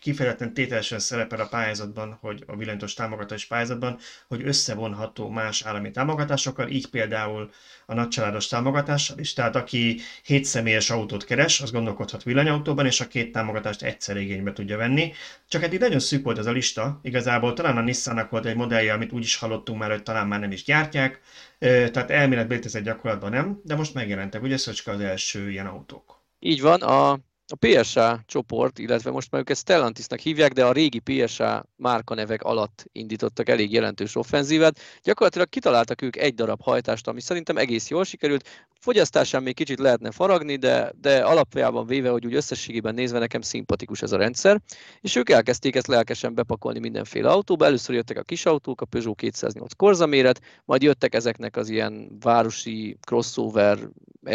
kifejezetten 0.00 0.54
tételesen 0.54 0.98
szerepel 0.98 1.40
a 1.40 1.46
pályázatban, 1.46 2.18
hogy 2.20 2.44
a 2.46 2.56
villanyos 2.56 2.94
támogatás 2.94 3.44
pályázatban, 3.44 3.98
hogy 4.26 4.42
összevonható 4.46 5.28
más 5.28 5.62
állami 5.62 5.90
támogatásokkal, 5.90 6.68
így 6.68 6.86
például 6.86 7.50
a 7.86 7.94
nagycsaládos 7.94 8.46
támogatással 8.46 9.18
is. 9.18 9.32
Tehát 9.32 9.56
aki 9.56 10.00
7 10.24 10.44
személyes 10.44 10.90
autót 10.90 11.24
keres, 11.24 11.60
az 11.60 11.70
gondolkodhat 11.70 12.22
villanyautóban, 12.22 12.86
és 12.86 13.00
a 13.00 13.06
két 13.06 13.32
támogatást 13.32 13.82
egyszer 13.82 14.16
igénybe 14.16 14.52
tudja 14.52 14.76
venni. 14.76 15.12
Csak 15.48 15.62
eddig 15.62 15.78
nagyon 15.78 15.98
szűk 15.98 16.24
volt 16.24 16.38
ez 16.38 16.46
a 16.46 16.52
lista, 16.52 17.00
igazából 17.02 17.52
talán 17.52 17.76
a 17.76 17.80
Nissannak 17.80 18.30
volt 18.30 18.46
egy 18.46 18.56
modellje, 18.56 18.92
amit 18.92 19.12
úgy 19.12 19.22
is 19.22 19.36
hallottunk 19.36 19.78
már, 19.78 19.90
hogy 19.90 20.02
talán 20.02 20.26
már 20.26 20.40
nem 20.40 20.52
is 20.52 20.64
gyártják, 20.64 21.20
tehát 21.58 22.10
elméletben 22.10 22.56
létezett 22.56 22.84
gyakorlatban 22.84 23.30
nem, 23.30 23.60
de 23.64 23.76
most 23.76 23.94
megjelentek 23.94 24.42
ugye 24.42 24.56
Szöcske 24.56 24.90
az 24.90 25.00
első 25.00 25.50
ilyen 25.50 25.66
autók. 25.66 26.22
Így 26.38 26.60
van, 26.60 26.82
a 26.82 27.18
a 27.50 27.66
PSA 27.66 28.20
csoport, 28.26 28.78
illetve 28.78 29.10
most 29.10 29.30
már 29.30 29.40
őket 29.40 29.56
Stellantisnak 29.56 30.18
hívják, 30.18 30.52
de 30.52 30.64
a 30.64 30.72
régi 30.72 30.98
PSA 30.98 31.66
márkanevek 31.76 32.42
alatt 32.42 32.84
indítottak 32.92 33.48
elég 33.48 33.72
jelentős 33.72 34.16
offenzívet. 34.16 34.78
Gyakorlatilag 35.02 35.48
kitaláltak 35.48 36.02
ők 36.02 36.16
egy 36.16 36.34
darab 36.34 36.62
hajtást, 36.62 37.08
ami 37.08 37.20
szerintem 37.20 37.56
egész 37.56 37.88
jól 37.88 38.04
sikerült. 38.04 38.66
Fogyasztásán 38.80 39.42
még 39.42 39.54
kicsit 39.54 39.78
lehetne 39.78 40.10
faragni, 40.10 40.56
de, 40.56 40.92
de 41.00 41.24
alapjában 41.24 41.86
véve, 41.86 42.10
hogy 42.10 42.26
úgy 42.26 42.34
összességében 42.34 42.94
nézve 42.94 43.18
nekem 43.18 43.40
szimpatikus 43.40 44.02
ez 44.02 44.12
a 44.12 44.16
rendszer. 44.16 44.60
És 45.00 45.16
ők 45.16 45.30
elkezdték 45.30 45.76
ezt 45.76 45.86
lelkesen 45.86 46.34
bepakolni 46.34 46.78
mindenféle 46.78 47.28
autóba. 47.28 47.64
Először 47.64 47.94
jöttek 47.94 48.18
a 48.18 48.22
kis 48.22 48.46
autók, 48.46 48.80
a 48.80 48.84
Peugeot 48.84 49.16
208 49.16 49.72
Corsa 49.72 50.06
méret, 50.06 50.40
majd 50.64 50.82
jöttek 50.82 51.14
ezeknek 51.14 51.56
az 51.56 51.68
ilyen 51.68 52.16
városi 52.20 52.98
crossover, 53.00 53.78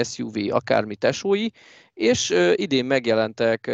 SUV, 0.04 0.36
akármi 0.50 0.96
tesói, 0.96 1.48
és 1.94 2.36
idén 2.56 2.86
megjelentek 2.86 3.68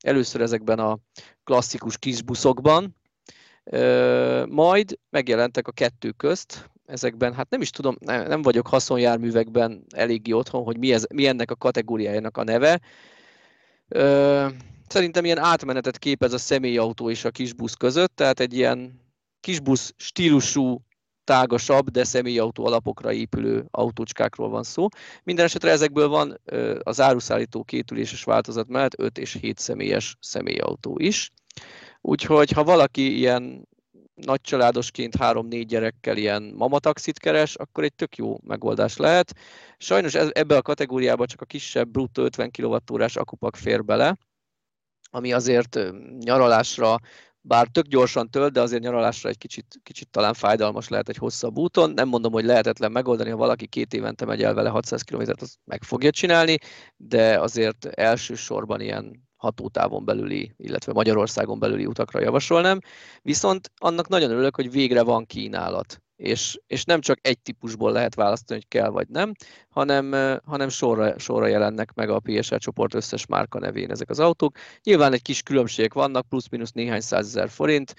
először 0.00 0.40
ezekben 0.40 0.78
a 0.78 0.98
klasszikus 1.44 1.98
kisbuszokban, 1.98 2.96
majd 4.48 4.98
megjelentek 5.10 5.68
a 5.68 5.72
kettő 5.72 6.10
közt, 6.10 6.70
ezekben, 6.86 7.34
hát 7.34 7.50
nem 7.50 7.60
is 7.60 7.70
tudom, 7.70 7.96
nem 8.00 8.42
vagyok 8.42 8.66
haszonjárművekben 8.66 9.84
eléggé 9.94 10.32
otthon, 10.32 10.64
hogy 10.64 10.78
mi, 10.78 10.92
ez, 10.92 11.04
mi 11.14 11.26
ennek 11.26 11.50
a 11.50 11.56
kategóriájának 11.56 12.36
a 12.36 12.44
neve. 12.44 12.80
Szerintem 14.88 15.24
ilyen 15.24 15.38
átmenetet 15.38 15.98
képez 15.98 16.32
a 16.32 16.38
személyautó 16.38 17.10
és 17.10 17.24
a 17.24 17.30
kisbusz 17.30 17.74
között, 17.74 18.16
tehát 18.16 18.40
egy 18.40 18.54
ilyen 18.54 19.00
kisbusz 19.40 19.94
stílusú 19.96 20.85
tágasabb, 21.26 21.90
de 21.90 22.04
személyautó 22.04 22.66
alapokra 22.66 23.12
épülő 23.12 23.66
autócskákról 23.70 24.48
van 24.48 24.62
szó. 24.62 24.88
Minden 25.22 25.44
esetre 25.44 25.70
ezekből 25.70 26.08
van 26.08 26.40
az 26.82 27.00
áruszállító 27.00 27.62
kétüléses 27.62 28.24
változat 28.24 28.68
mellett 28.68 28.98
5 28.98 29.18
és 29.18 29.32
7 29.40 29.58
személyes 29.58 30.16
személyautó 30.20 30.98
is. 30.98 31.30
Úgyhogy 32.00 32.50
ha 32.50 32.64
valaki 32.64 33.16
ilyen 33.16 33.68
nagy 34.14 34.40
családosként 34.40 35.16
három-négy 35.16 35.66
gyerekkel 35.66 36.16
ilyen 36.16 36.42
mamataxit 36.42 37.18
keres, 37.18 37.54
akkor 37.54 37.84
egy 37.84 37.94
tök 37.94 38.16
jó 38.16 38.38
megoldás 38.42 38.96
lehet. 38.96 39.34
Sajnos 39.78 40.14
ebbe 40.14 40.56
a 40.56 40.62
kategóriába 40.62 41.26
csak 41.26 41.40
a 41.40 41.44
kisebb 41.44 41.88
bruttó 41.88 42.22
50 42.22 42.50
kWh 42.50 43.06
akupak 43.14 43.56
fér 43.56 43.84
bele, 43.84 44.16
ami 45.10 45.32
azért 45.32 45.78
nyaralásra 46.18 46.96
bár 47.46 47.66
tök 47.66 47.86
gyorsan 47.86 48.30
tölt, 48.30 48.52
de 48.52 48.60
azért 48.60 48.82
nyaralásra 48.82 49.28
egy 49.28 49.38
kicsit, 49.38 49.80
kicsit 49.82 50.10
talán 50.10 50.34
fájdalmas 50.34 50.88
lehet 50.88 51.08
egy 51.08 51.16
hosszabb 51.16 51.56
úton. 51.58 51.90
Nem 51.90 52.08
mondom, 52.08 52.32
hogy 52.32 52.44
lehetetlen 52.44 52.92
megoldani, 52.92 53.30
ha 53.30 53.36
valaki 53.36 53.66
két 53.66 53.94
évente 53.94 54.24
megy 54.24 54.42
el 54.42 54.54
vele 54.54 54.68
600 54.68 55.02
km-t, 55.02 55.42
az 55.42 55.56
meg 55.64 55.82
fogja 55.82 56.10
csinálni, 56.10 56.58
de 56.96 57.40
azért 57.40 57.84
elsősorban 57.86 58.80
ilyen 58.80 59.24
hatótávon 59.36 60.04
belüli, 60.04 60.52
illetve 60.56 60.92
Magyarországon 60.92 61.58
belüli 61.58 61.86
utakra 61.86 62.20
javasolnám. 62.20 62.78
Viszont 63.22 63.70
annak 63.76 64.08
nagyon 64.08 64.30
örülök, 64.30 64.56
hogy 64.56 64.70
végre 64.70 65.02
van 65.02 65.26
kínálat. 65.26 66.00
És, 66.16 66.58
és 66.66 66.84
nem 66.84 67.00
csak 67.00 67.18
egy 67.22 67.38
típusból 67.38 67.92
lehet 67.92 68.14
választani, 68.14 68.60
hogy 68.60 68.68
kell 68.78 68.88
vagy 68.88 69.08
nem, 69.08 69.32
hanem, 69.68 70.38
hanem 70.44 70.68
sorra, 70.68 71.18
sorra 71.18 71.46
jelennek 71.46 71.94
meg 71.94 72.10
a 72.10 72.20
PSR 72.20 72.58
csoport 72.58 72.94
összes 72.94 73.26
márka 73.26 73.58
nevén 73.58 73.90
ezek 73.90 74.10
az 74.10 74.20
autók. 74.20 74.56
Nyilván 74.82 75.12
egy 75.12 75.22
kis 75.22 75.42
különbségek 75.42 75.94
vannak, 75.94 76.28
plusz-minusz 76.28 76.72
néhány 76.72 77.00
százezer 77.00 77.48
forint, 77.48 77.94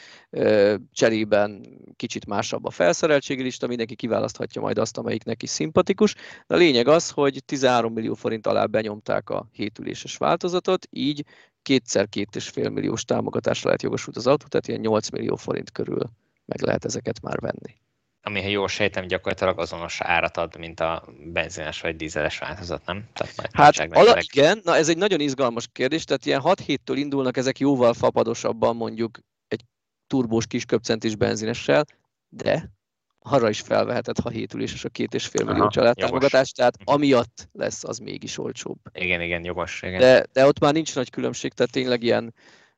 cserében 0.92 1.68
kicsit 1.96 2.26
másabb 2.26 2.66
a 2.66 2.70
felszereltségi 2.70 3.42
lista, 3.42 3.68
mindenki 3.68 3.96
kiválaszthatja 3.96 4.62
majd 4.62 4.78
azt, 4.78 4.98
amelyik 4.98 5.24
neki 5.24 5.48
szimpatikus, 5.48 6.14
de 6.48 6.56
a 6.56 6.58
lényeg 6.58 6.88
az, 6.88 7.10
hogy 7.10 7.44
13 7.46 7.94
millió 7.94 8.14
forint 8.14 8.48
alá 8.48 8.66
benyomták 8.66 9.30
a 9.30 9.48
hétüléses 9.52 10.18
változatot, 10.18 10.88
így 10.90 11.26
kétszer 11.62 12.10
két 12.10 12.36
és 12.36 12.50
fél 12.50 12.70
milliós 12.70 13.04
támogatásra 13.04 13.66
lehet 13.66 13.82
jogosult 13.82 14.16
az 14.18 14.28
autó, 14.28 14.46
tehát 14.48 14.68
ilyen 14.68 14.80
8 14.80 15.10
millió 15.10 15.36
forint 15.36 15.72
körül 15.72 16.02
meg 16.46 16.62
lehet 16.62 16.86
ezeket 16.86 17.22
már 17.22 17.40
venni 17.40 17.86
ami, 18.28 18.42
ha 18.42 18.48
jól 18.48 18.68
sejtem, 18.68 19.08
gyakorlatilag 19.08 19.60
azonos 19.60 20.02
árat 20.02 20.38
ad, 20.38 20.58
mint 20.58 20.80
a 20.80 21.04
benzines 21.34 21.82
vagy 21.82 21.96
dízeles 21.96 22.38
változat, 22.38 22.86
nem? 22.86 23.10
Tehát 23.14 23.34
hát 23.52 23.94
ala, 23.94 24.18
igen, 24.34 24.62
na 24.64 24.76
ez 24.76 24.90
egy 24.90 24.98
nagyon 24.98 25.20
izgalmas 25.20 25.68
kérdés, 25.72 26.04
tehát 26.04 26.26
ilyen 26.26 26.40
6 26.40 26.60
héttől 26.60 26.98
indulnak 26.98 27.38
ezek 27.38 27.60
jóval 27.60 27.94
fapadosabban 27.94 28.76
mondjuk 28.76 29.20
egy 29.48 29.62
turbós 30.08 30.48
kisköpcentis 30.48 31.16
benzinessel, 31.16 31.86
de 32.30 32.72
arra 33.20 33.50
is 33.50 33.62
felvehetett, 33.62 34.20
ha 34.20 34.30
hétülés 34.30 34.74
és 34.74 34.86
a 34.86 34.90
két 34.90 35.14
és 35.14 35.26
fél 35.26 35.46
millió 35.46 35.68
családtámogatás, 35.68 36.52
tehát 36.52 36.78
amiatt 36.84 37.50
lesz 37.54 37.84
az 37.84 37.98
mégis 37.98 38.38
olcsóbb. 38.38 38.78
Igen, 38.94 39.22
igen, 39.22 39.44
jogos. 39.44 39.82
Igen. 39.82 40.00
De, 40.00 40.26
de 40.34 40.46
ott 40.46 40.60
már 40.60 40.74
nincs 40.74 40.96
nagy 40.96 41.10
különbség, 41.10 41.54
tehát 41.54 41.72
tényleg 41.72 42.04
ilyen 42.04 42.34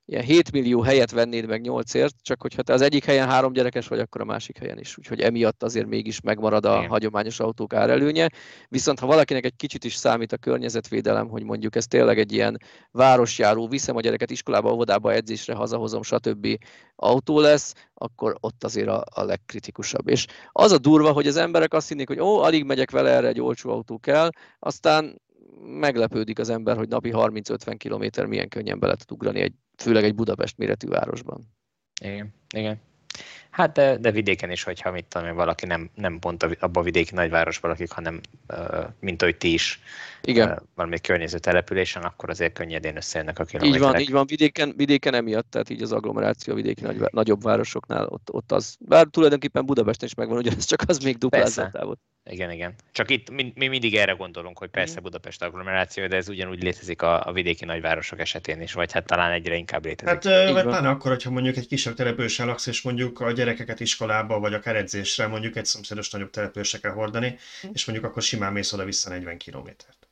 ilyen 0.09 0.23
7 0.23 0.51
millió 0.51 0.81
helyet 0.81 1.11
vennéd 1.11 1.47
meg 1.47 1.61
8ért, 1.63 2.13
csak 2.21 2.41
hogyha 2.41 2.61
te 2.61 2.73
az 2.73 2.81
egyik 2.81 3.05
helyen 3.05 3.27
három 3.27 3.53
gyerekes 3.53 3.87
vagy, 3.87 3.99
akkor 3.99 4.21
a 4.21 4.25
másik 4.25 4.57
helyen 4.57 4.79
is. 4.79 4.97
Úgyhogy 4.97 5.21
emiatt 5.21 5.63
azért 5.63 5.87
mégis 5.87 6.21
megmarad 6.21 6.65
a 6.65 6.77
Igen. 6.77 6.89
hagyományos 6.89 7.39
autók 7.39 7.73
árelőnye. 7.73 8.29
Viszont 8.67 8.99
ha 8.99 9.05
valakinek 9.05 9.45
egy 9.45 9.55
kicsit 9.55 9.83
is 9.83 9.95
számít 9.95 10.31
a 10.31 10.37
környezetvédelem, 10.37 11.27
hogy 11.27 11.43
mondjuk 11.43 11.75
ez 11.75 11.87
tényleg 11.87 12.19
egy 12.19 12.31
ilyen 12.31 12.57
városjáró, 12.91 13.67
viszem 13.67 13.95
a 13.95 14.01
gyereket 14.01 14.31
iskolába, 14.31 14.73
óvodába, 14.73 15.13
edzésre, 15.13 15.53
hazahozom, 15.53 16.03
stb. 16.03 16.47
autó 16.95 17.39
lesz, 17.39 17.73
akkor 17.93 18.35
ott 18.39 18.63
azért 18.63 18.87
a, 18.87 19.03
a 19.13 19.23
legkritikusabb. 19.23 20.07
És 20.07 20.25
az 20.51 20.71
a 20.71 20.77
durva, 20.77 21.11
hogy 21.11 21.27
az 21.27 21.35
emberek 21.35 21.73
azt 21.73 21.87
hinnék, 21.87 22.07
hogy 22.07 22.19
ó, 22.19 22.39
alig 22.39 22.63
megyek 22.63 22.91
vele, 22.91 23.09
erre 23.09 23.27
egy 23.27 23.41
olcsó 23.41 23.71
autó 23.71 23.97
kell, 23.97 24.29
aztán 24.59 25.21
meglepődik 25.65 26.39
az 26.39 26.49
ember, 26.49 26.77
hogy 26.77 26.87
napi 26.87 27.11
30-50 27.13 27.75
km 27.77 28.27
milyen 28.27 28.49
könnyen 28.49 28.79
bele 28.79 28.95
tud 28.95 29.11
ugrani 29.11 29.41
egy 29.41 29.53
főleg 29.77 30.03
egy 30.03 30.15
Budapest 30.15 30.57
méretű 30.57 30.87
városban. 30.87 31.41
Igen, 32.01 32.33
igen. 32.55 32.81
Hát 33.49 33.71
de, 33.71 33.97
de 33.97 34.11
vidéken 34.11 34.51
is, 34.51 34.63
hogyha 34.63 34.91
mit 34.91 35.05
tudom 35.05 35.35
valaki 35.35 35.65
nem, 35.65 35.89
nem 35.95 36.19
pont 36.19 36.43
abban 36.43 36.81
a 36.81 36.85
vidéki 36.85 37.13
nagyvárosban 37.13 37.69
lakik, 37.69 37.91
hanem 37.91 38.21
mint 38.99 39.21
ahogy 39.21 39.37
ti 39.37 39.53
is 39.53 39.79
Igen. 40.21 40.61
valami 40.75 40.99
környező 40.99 41.37
településen, 41.37 42.03
akkor 42.03 42.29
azért 42.29 42.53
könnyedén 42.53 42.95
összejönnek 42.95 43.39
a 43.39 43.43
kilométerek. 43.43 43.87
Így 43.87 43.91
van, 43.91 44.01
így 44.01 44.11
van, 44.11 44.25
vidéken, 44.25 44.73
vidéken 44.77 45.13
emiatt, 45.13 45.51
tehát 45.51 45.69
így 45.69 45.81
az 45.81 45.91
agglomeráció 45.91 46.53
a 46.53 46.55
vidéki 46.55 46.83
nagy, 46.83 47.01
nagyobb 47.11 47.43
városoknál 47.43 48.05
ott, 48.05 48.27
ott 48.31 48.51
az, 48.51 48.75
bár 48.79 49.07
tulajdonképpen 49.07 49.65
Budapesten 49.65 50.07
is 50.07 50.13
megvan, 50.13 50.37
ugyanez 50.37 50.65
csak 50.65 50.81
az 50.87 50.97
még 50.97 51.17
duplázott 51.17 51.77
igen, 52.31 52.51
igen. 52.51 52.73
Csak 52.91 53.09
itt 53.09 53.29
mi, 53.29 53.53
mi 53.55 53.67
mindig 53.67 53.95
erre 53.95 54.11
gondolunk, 54.11 54.57
hogy 54.57 54.69
persze 54.69 54.99
Budapest 54.99 55.43
agglomeráció, 55.43 56.07
de 56.07 56.15
ez 56.15 56.29
ugyanúgy 56.29 56.63
létezik 56.63 57.01
a, 57.01 57.27
a 57.27 57.31
vidéki 57.31 57.65
nagyvárosok 57.65 58.19
esetén 58.19 58.61
is, 58.61 58.73
vagy 58.73 58.91
hát 58.91 59.05
talán 59.05 59.31
egyre 59.31 59.55
inkább 59.55 59.85
létezik. 59.85 60.23
Hát, 60.23 60.51
vagy 60.53 60.63
pláne 60.63 60.89
akkor, 60.89 61.11
hogyha 61.11 61.29
mondjuk 61.29 61.57
egy 61.57 61.67
kisebb 61.67 61.93
településen 61.93 62.47
laksz, 62.47 62.67
és 62.67 62.81
mondjuk 62.81 63.19
a 63.19 63.31
gyerekeket 63.31 63.79
iskolába, 63.79 64.39
vagy 64.39 64.53
a 64.53 64.59
edzésre 64.63 65.27
mondjuk 65.27 65.55
egy 65.55 65.65
szomszédos 65.65 66.09
nagyobb 66.09 66.29
településre 66.29 66.79
kell 66.79 66.91
hordani, 66.91 67.37
és 67.73 67.85
mondjuk 67.85 68.07
akkor 68.07 68.21
simán 68.21 68.53
mész 68.53 68.73
oda-vissza 68.73 69.09
40 69.09 69.37
kilométert. 69.37 70.08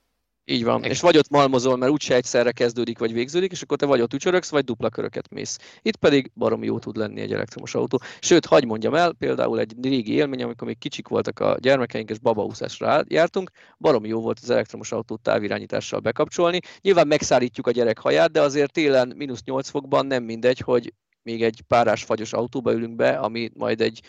Így 0.49 0.63
van. 0.63 0.79
Igen. 0.79 0.91
És 0.91 1.01
vagy 1.01 1.17
ott 1.17 1.29
malmozol, 1.29 1.77
mert 1.77 1.91
úgyse 1.91 2.15
egyszerre 2.15 2.51
kezdődik, 2.51 2.99
vagy 2.99 3.13
végződik, 3.13 3.51
és 3.51 3.61
akkor 3.61 3.77
te 3.77 3.85
vagy 3.85 4.01
ott 4.01 4.13
ücsöröksz, 4.13 4.49
vagy 4.49 4.63
dupla 4.63 4.89
köröket 4.89 5.29
mész. 5.29 5.57
Itt 5.81 5.95
pedig 5.95 6.31
baromi 6.35 6.65
jó 6.65 6.79
tud 6.79 6.97
lenni 6.97 7.21
egy 7.21 7.33
elektromos 7.33 7.75
autó. 7.75 8.01
Sőt, 8.19 8.45
hagy 8.45 8.65
mondjam 8.65 8.95
el, 8.95 9.13
például 9.13 9.59
egy 9.59 9.75
régi 9.81 10.13
élmény, 10.13 10.43
amikor 10.43 10.67
még 10.67 10.77
kicsik 10.77 11.07
voltak 11.07 11.39
a 11.39 11.57
gyermekeink, 11.59 12.09
és 12.09 12.19
babaúszásra 12.19 13.03
jártunk, 13.07 13.51
baromi 13.77 14.07
jó 14.07 14.21
volt 14.21 14.39
az 14.41 14.49
elektromos 14.49 14.91
autót 14.91 15.21
távirányítással 15.21 15.99
bekapcsolni. 15.99 16.59
Nyilván 16.81 17.07
megszállítjuk 17.07 17.67
a 17.67 17.71
gyerek 17.71 17.99
haját, 17.99 18.31
de 18.31 18.41
azért 18.41 18.71
télen 18.71 19.13
mínusz 19.15 19.43
8 19.43 19.69
fokban 19.69 20.05
nem 20.05 20.23
mindegy, 20.23 20.59
hogy 20.59 20.93
még 21.23 21.43
egy 21.43 21.61
párás 21.67 22.03
fagyos 22.03 22.33
autóba 22.33 22.73
ülünk 22.73 22.95
be, 22.95 23.09
ami 23.09 23.49
majd 23.53 23.81
egy 23.81 24.01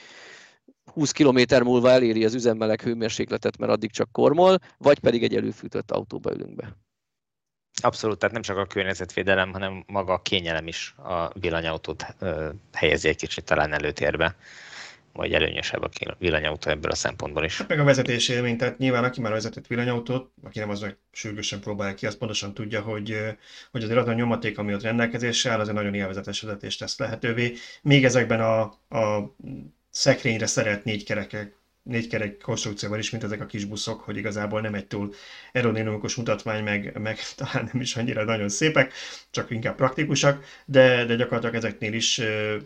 20 0.93 1.12
km 1.12 1.40
múlva 1.65 1.90
eléri 1.90 2.24
az 2.24 2.35
üzemmeleg 2.35 2.81
hőmérsékletet, 2.81 3.59
mert 3.59 3.73
addig 3.73 3.90
csak 3.90 4.12
kormol, 4.12 4.59
vagy 4.78 4.98
pedig 4.98 5.23
egy 5.23 5.36
előfűtött 5.36 5.90
autóba 5.90 6.32
ülünk 6.32 6.55
be. 6.55 6.77
Abszolút, 7.82 8.19
tehát 8.19 8.35
nem 8.35 8.43
csak 8.43 8.56
a 8.56 8.66
környezetvédelem, 8.66 9.52
hanem 9.52 9.85
maga 9.86 10.12
a 10.12 10.23
kényelem 10.23 10.66
is 10.66 10.94
a 10.97 11.39
villanyautót 11.40 12.15
ö, 12.19 12.48
helyezi 12.73 13.09
egy 13.09 13.16
kicsit 13.16 13.44
talán 13.44 13.73
előtérbe, 13.73 14.36
vagy 15.12 15.32
előnyösebb 15.32 15.82
a 15.82 16.15
villanyautó 16.19 16.70
ebből 16.70 16.90
a 16.90 16.94
szempontból 16.94 17.44
is. 17.44 17.59
Hát 17.59 17.69
meg 17.69 17.81
a 17.81 17.85
vezetés 17.85 18.28
élmény, 18.28 18.56
tehát 18.56 18.78
nyilván 18.78 19.05
aki 19.05 19.20
már 19.20 19.32
vezetett 19.32 19.66
villanyautót, 19.66 20.31
aki 20.43 20.59
nem 20.59 20.70
az, 20.70 20.81
hogy 20.81 20.97
sürgősen 21.12 21.60
próbálja 21.60 21.94
ki, 21.94 22.06
az 22.06 22.16
pontosan 22.16 22.55
tudja, 22.55 22.81
hogy, 22.81 23.16
hogy 23.70 23.82
azért 23.82 23.98
az 23.98 24.09
a 24.09 24.12
nyomaték, 24.12 24.59
ami 24.59 24.74
ott 24.74 24.82
rendelkezésre 24.82 25.51
áll, 25.51 25.60
az 25.60 25.69
egy 25.69 25.74
nagyon 25.74 25.94
élvezetes 25.94 26.40
vezetést 26.40 26.78
tesz 26.78 26.98
lehetővé. 26.98 27.55
Még 27.82 28.05
ezekben 28.05 28.40
a, 28.40 28.60
a 28.98 29.35
szekrényre 29.99 30.47
szeret 30.47 30.85
négy 30.85 31.05
kerekek, 31.05 31.57
négy 31.83 32.07
kerek 32.07 32.39
konstrukcióval 32.39 32.99
is, 32.99 33.11
mint 33.11 33.25
ezek 33.25 33.41
a 33.41 33.47
kis 33.47 33.65
buszok, 33.65 34.01
hogy 34.01 34.16
igazából 34.16 34.61
nem 34.61 34.75
egy 34.75 34.87
túl 34.87 35.15
aerodinamikus 35.53 36.15
mutatmány, 36.15 36.62
meg, 36.62 36.99
meg 36.99 37.19
talán 37.37 37.69
nem 37.73 37.81
is 37.83 37.97
annyira 37.97 38.25
nagyon 38.25 38.49
szépek, 38.49 38.93
csak 39.31 39.51
inkább 39.51 39.75
praktikusak, 39.77 40.45
de, 40.66 41.05
de 41.05 41.15
gyakorlatilag 41.15 41.55
ezeknél 41.55 41.93
is 41.93 42.20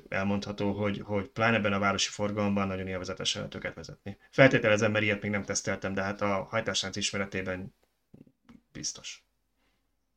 elmondható, 0.08 0.72
hogy, 0.72 1.00
hogy 1.04 1.28
pláne 1.28 1.56
ebben 1.56 1.72
a 1.72 1.78
városi 1.78 2.10
forgalomban 2.10 2.66
nagyon 2.66 2.86
élvezetes 2.86 3.34
lehet 3.34 3.54
őket 3.54 3.74
vezetni. 3.74 4.16
Feltételezem, 4.30 4.92
mert 4.92 5.04
ilyet 5.04 5.22
még 5.22 5.30
nem 5.30 5.44
teszteltem, 5.44 5.94
de 5.94 6.02
hát 6.02 6.20
a 6.20 6.46
hajtáslánc 6.50 6.96
ismeretében 6.96 7.74
biztos. 8.72 9.21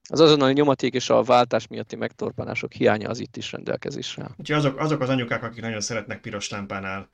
Az 0.08 0.20
azonnali 0.20 0.54
nyomaték 0.54 0.94
és 0.94 1.10
a 1.10 1.24
váltás 1.24 1.68
miatti 1.68 1.96
megtorpanások 1.96 2.72
hiánya 2.72 3.10
az 3.10 3.20
itt 3.20 3.38
is 3.38 3.52
rendelkezésre. 3.52 4.30
Úgyhogy 4.38 4.56
azok, 4.56 4.80
azok 4.80 5.02
az 5.02 5.10
anyukák, 5.10 5.44
akik 5.44 5.62
nagyon 5.62 5.82
szeretnek 5.82 6.22
piros 6.22 6.50
lámpánál 6.50 7.10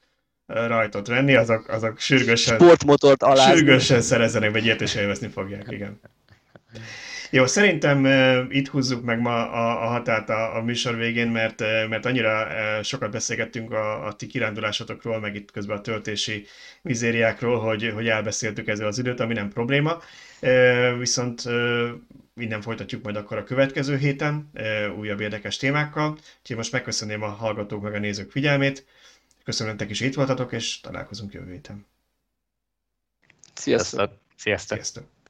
rajtot 0.45 1.07
venni, 1.07 1.35
azok, 1.35 1.69
azok 1.69 1.99
sürgősen, 1.99 2.55
Sportmotort 2.55 3.23
alá. 3.23 3.53
Sürgősen 3.53 4.01
szerezzenek, 4.01 4.51
vagy 4.51 4.65
ilyet 4.65 4.81
is 4.81 4.95
élvezni 4.95 5.27
fogják, 5.27 5.65
igen. 5.69 5.99
Jó, 7.29 7.45
szerintem 7.45 8.03
uh, 8.03 8.45
itt 8.49 8.67
húzzuk 8.67 9.03
meg 9.03 9.19
ma 9.19 9.51
a, 9.51 9.83
a 9.83 9.87
határt 9.87 10.29
a, 10.29 10.55
a 10.55 10.61
műsor 10.61 10.95
végén, 10.95 11.27
mert, 11.27 11.61
uh, 11.61 11.87
mert 11.89 12.05
annyira 12.05 12.45
uh, 12.45 12.83
sokat 12.83 13.11
beszélgettünk 13.11 13.71
a, 13.71 14.05
a 14.05 14.13
ti 14.13 14.27
kirándulásotokról, 14.27 15.19
meg 15.19 15.35
itt 15.35 15.51
közben 15.51 15.77
a 15.77 15.81
töltési 15.81 16.45
mizériákról, 16.81 17.59
hogy, 17.59 17.91
hogy 17.93 18.07
elbeszéltük 18.07 18.67
ezzel 18.67 18.87
az 18.87 18.99
időt, 18.99 19.19
ami 19.19 19.33
nem 19.33 19.49
probléma. 19.49 20.01
Uh, 20.41 20.97
viszont 20.97 21.43
uh, 21.45 21.89
innen 22.35 22.61
folytatjuk 22.61 23.03
majd 23.03 23.15
akkor 23.15 23.37
a 23.37 23.43
következő 23.43 23.97
héten 23.97 24.51
újabb 24.97 25.19
érdekes 25.19 25.57
témákkal. 25.57 26.17
Úgyhogy 26.39 26.55
most 26.55 26.71
megköszönném 26.71 27.21
a 27.21 27.27
hallgatók 27.27 27.81
meg 27.81 27.93
a 27.93 27.99
nézők 27.99 28.31
figyelmét. 28.31 28.85
Köszönöm 29.43 29.71
nektek 29.71 29.89
is, 29.89 29.99
itt 29.99 30.13
voltatok, 30.13 30.51
és 30.51 30.79
találkozunk 30.79 31.33
jövő 31.33 31.51
héten. 31.51 31.85
Sziasztok! 33.53 34.11
Sziasztok! 34.35 34.77
Sziasztok. 34.77 35.20